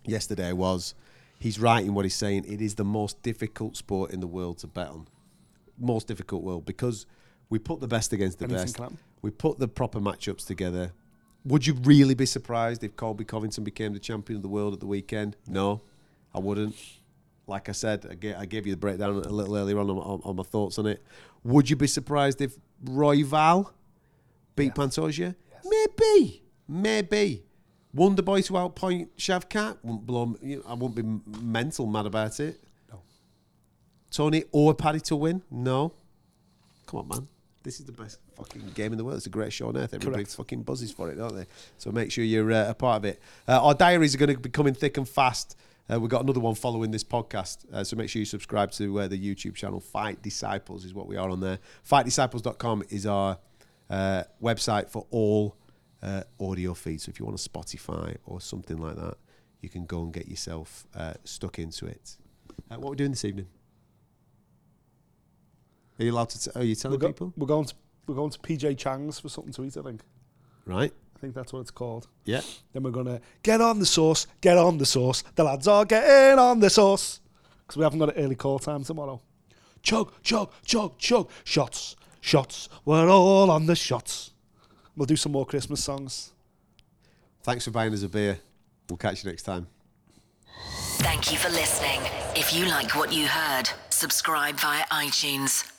yesterday 0.05 0.51
was 0.53 0.95
he's 1.39 1.59
right 1.59 1.83
in 1.85 1.93
what 1.93 2.05
he's 2.05 2.15
saying. 2.15 2.45
It 2.47 2.61
is 2.61 2.75
the 2.75 2.83
most 2.85 3.21
difficult 3.21 3.77
sport 3.77 4.11
in 4.11 4.19
the 4.19 4.27
world 4.27 4.59
to 4.59 4.67
bet 4.67 4.87
on. 4.89 5.07
Most 5.77 6.07
difficult 6.07 6.43
world 6.43 6.65
because 6.65 7.05
we 7.49 7.59
put 7.59 7.79
the 7.79 7.87
best 7.87 8.13
against 8.13 8.39
the 8.39 8.45
Anything 8.45 8.63
best. 8.63 8.77
happen. 8.77 8.97
We 9.21 9.31
put 9.31 9.59
the 9.59 9.67
proper 9.67 9.99
matchups 9.99 10.45
together. 10.45 10.91
Would 11.45 11.65
you 11.65 11.73
really 11.83 12.13
be 12.13 12.25
surprised 12.27 12.83
if 12.83 12.95
Colby 12.95 13.25
Covington 13.25 13.63
became 13.63 13.93
the 13.93 13.99
champion 13.99 14.37
of 14.37 14.43
the 14.43 14.47
world 14.49 14.73
at 14.73 14.79
the 14.79 14.85
weekend? 14.85 15.35
No, 15.47 15.81
I 16.35 16.39
wouldn't. 16.39 16.75
Like 17.47 17.67
I 17.67 17.71
said, 17.71 18.05
I 18.09 18.13
gave, 18.13 18.35
I 18.37 18.45
gave 18.45 18.67
you 18.67 18.73
the 18.73 18.77
breakdown 18.77 19.15
a 19.15 19.29
little 19.29 19.57
earlier 19.57 19.79
on, 19.79 19.89
on 19.89 20.21
on 20.23 20.35
my 20.35 20.43
thoughts 20.43 20.77
on 20.77 20.85
it. 20.85 21.03
Would 21.43 21.69
you 21.69 21.75
be 21.75 21.87
surprised 21.87 22.41
if 22.41 22.55
Royval 22.83 23.71
beat 24.55 24.75
Pantoja? 24.75 25.35
Maybe, 25.65 26.43
maybe. 26.67 27.43
Wonder 27.93 28.21
Boy 28.21 28.41
to 28.41 28.53
outpoint 28.53 29.09
Shavkat 29.17 29.77
wouldn't 29.83 30.05
blow. 30.05 30.35
You 30.41 30.57
know, 30.57 30.63
I 30.67 30.73
wouldn't 30.73 30.95
be 30.95 31.41
mental 31.41 31.85
mad 31.85 32.05
about 32.05 32.39
it. 32.39 32.61
No. 32.89 33.01
Tony 34.09 34.45
or 34.51 34.73
Paddy 34.73 35.01
to 35.01 35.15
win? 35.15 35.41
No. 35.51 35.93
Come 36.87 37.01
on, 37.01 37.07
man. 37.07 37.27
This 37.63 37.79
is 37.79 37.85
the 37.85 37.91
best 37.91 38.19
fucking 38.35 38.71
game 38.73 38.91
in 38.91 38.97
the 38.97 39.03
world. 39.03 39.17
It's 39.17 39.27
a 39.27 39.29
great 39.29 39.53
show 39.53 39.67
on 39.67 39.77
earth. 39.77 39.93
Everybody 39.93 40.23
Correct. 40.23 40.35
fucking 40.35 40.63
buzzes 40.63 40.91
for 40.91 41.11
it, 41.11 41.15
don't 41.15 41.35
they? 41.35 41.45
So 41.77 41.91
make 41.91 42.11
sure 42.11 42.23
you're 42.23 42.51
uh, 42.51 42.69
a 42.69 42.73
part 42.73 42.97
of 42.97 43.05
it. 43.05 43.21
Uh, 43.47 43.63
our 43.63 43.73
diaries 43.73 44.15
are 44.15 44.17
going 44.17 44.33
to 44.33 44.39
be 44.39 44.49
coming 44.49 44.73
thick 44.73 44.97
and 44.97 45.07
fast. 45.07 45.55
Uh, 45.91 45.99
we've 45.99 46.09
got 46.09 46.23
another 46.23 46.39
one 46.39 46.55
following 46.55 46.91
this 46.91 47.03
podcast. 47.03 47.65
Uh, 47.73 47.83
so 47.83 47.95
make 47.97 48.09
sure 48.09 48.19
you 48.19 48.25
subscribe 48.25 48.71
to 48.71 49.01
uh, 49.01 49.07
the 49.07 49.17
YouTube 49.17 49.55
channel. 49.55 49.79
Fight 49.79 50.21
Disciples 50.21 50.85
is 50.85 50.93
what 50.93 51.07
we 51.07 51.17
are 51.17 51.29
on 51.29 51.41
there. 51.41 51.59
FightDisciples.com 51.89 52.83
is 52.89 53.05
our 53.05 53.37
uh, 53.89 54.23
website 54.41 54.89
for 54.89 55.05
all 55.11 55.57
uh, 56.01 56.23
audio 56.39 56.73
feeds. 56.73 57.03
So 57.03 57.09
if 57.09 57.19
you 57.19 57.25
want 57.25 57.39
a 57.39 57.49
Spotify 57.49 58.15
or 58.25 58.39
something 58.39 58.77
like 58.77 58.95
that, 58.95 59.15
you 59.59 59.69
can 59.69 59.85
go 59.85 60.01
and 60.03 60.13
get 60.13 60.27
yourself 60.27 60.87
uh, 60.95 61.13
stuck 61.25 61.59
into 61.59 61.87
it. 61.87 62.17
Uh, 62.69 62.75
what 62.77 62.87
are 62.87 62.91
we 62.91 62.95
doing 62.95 63.11
this 63.11 63.25
evening? 63.25 63.47
Are 65.99 66.05
you 66.05 66.13
allowed 66.13 66.29
to? 66.29 66.39
T- 66.39 66.59
are 66.59 66.63
you 66.63 66.73
telling 66.73 66.97
We're, 66.97 67.01
go- 67.01 67.07
people? 67.07 67.33
we're 67.37 67.47
going 67.47 67.65
to 67.65 67.75
we're 68.07 68.15
going 68.15 68.31
to 68.31 68.39
PJ 68.39 68.77
Chang's 68.77 69.19
for 69.19 69.29
something 69.29 69.53
to 69.53 69.65
eat. 69.65 69.77
I 69.77 69.81
think. 69.81 70.01
Right. 70.65 70.93
I 71.21 71.23
think 71.23 71.35
that's 71.35 71.53
what 71.53 71.59
it's 71.59 71.69
called. 71.69 72.07
Yeah. 72.25 72.41
Then 72.73 72.81
we're 72.81 72.89
gonna 72.89 73.21
get 73.43 73.61
on 73.61 73.77
the 73.77 73.85
sauce. 73.85 74.25
Get 74.41 74.57
on 74.57 74.79
the 74.79 74.87
sauce. 74.87 75.23
The 75.35 75.43
lads 75.43 75.67
are 75.67 75.85
getting 75.85 76.39
on 76.39 76.59
the 76.59 76.67
sauce 76.67 77.19
because 77.61 77.77
we 77.77 77.83
haven't 77.83 77.99
got 77.99 78.17
an 78.17 78.23
early 78.23 78.33
call 78.33 78.57
time 78.57 78.83
tomorrow. 78.83 79.21
chug, 79.83 80.11
chug, 80.23 80.49
chug, 80.65 80.97
chug. 80.97 81.29
Shots, 81.43 81.95
shots. 82.21 82.69
We're 82.85 83.07
all 83.07 83.51
on 83.51 83.67
the 83.67 83.75
shots. 83.75 84.31
We'll 84.95 85.05
do 85.05 85.15
some 85.15 85.33
more 85.33 85.45
Christmas 85.45 85.83
songs. 85.83 86.31
Thanks 87.43 87.65
for 87.65 87.71
buying 87.71 87.93
us 87.93 88.01
a 88.01 88.09
beer. 88.09 88.39
We'll 88.89 88.97
catch 88.97 89.23
you 89.23 89.29
next 89.29 89.43
time. 89.43 89.67
Thank 91.03 91.31
you 91.31 91.37
for 91.37 91.49
listening. 91.49 92.01
If 92.35 92.51
you 92.51 92.65
like 92.65 92.95
what 92.95 93.13
you 93.13 93.27
heard, 93.27 93.69
subscribe 93.91 94.55
via 94.55 94.85
iTunes. 94.85 95.71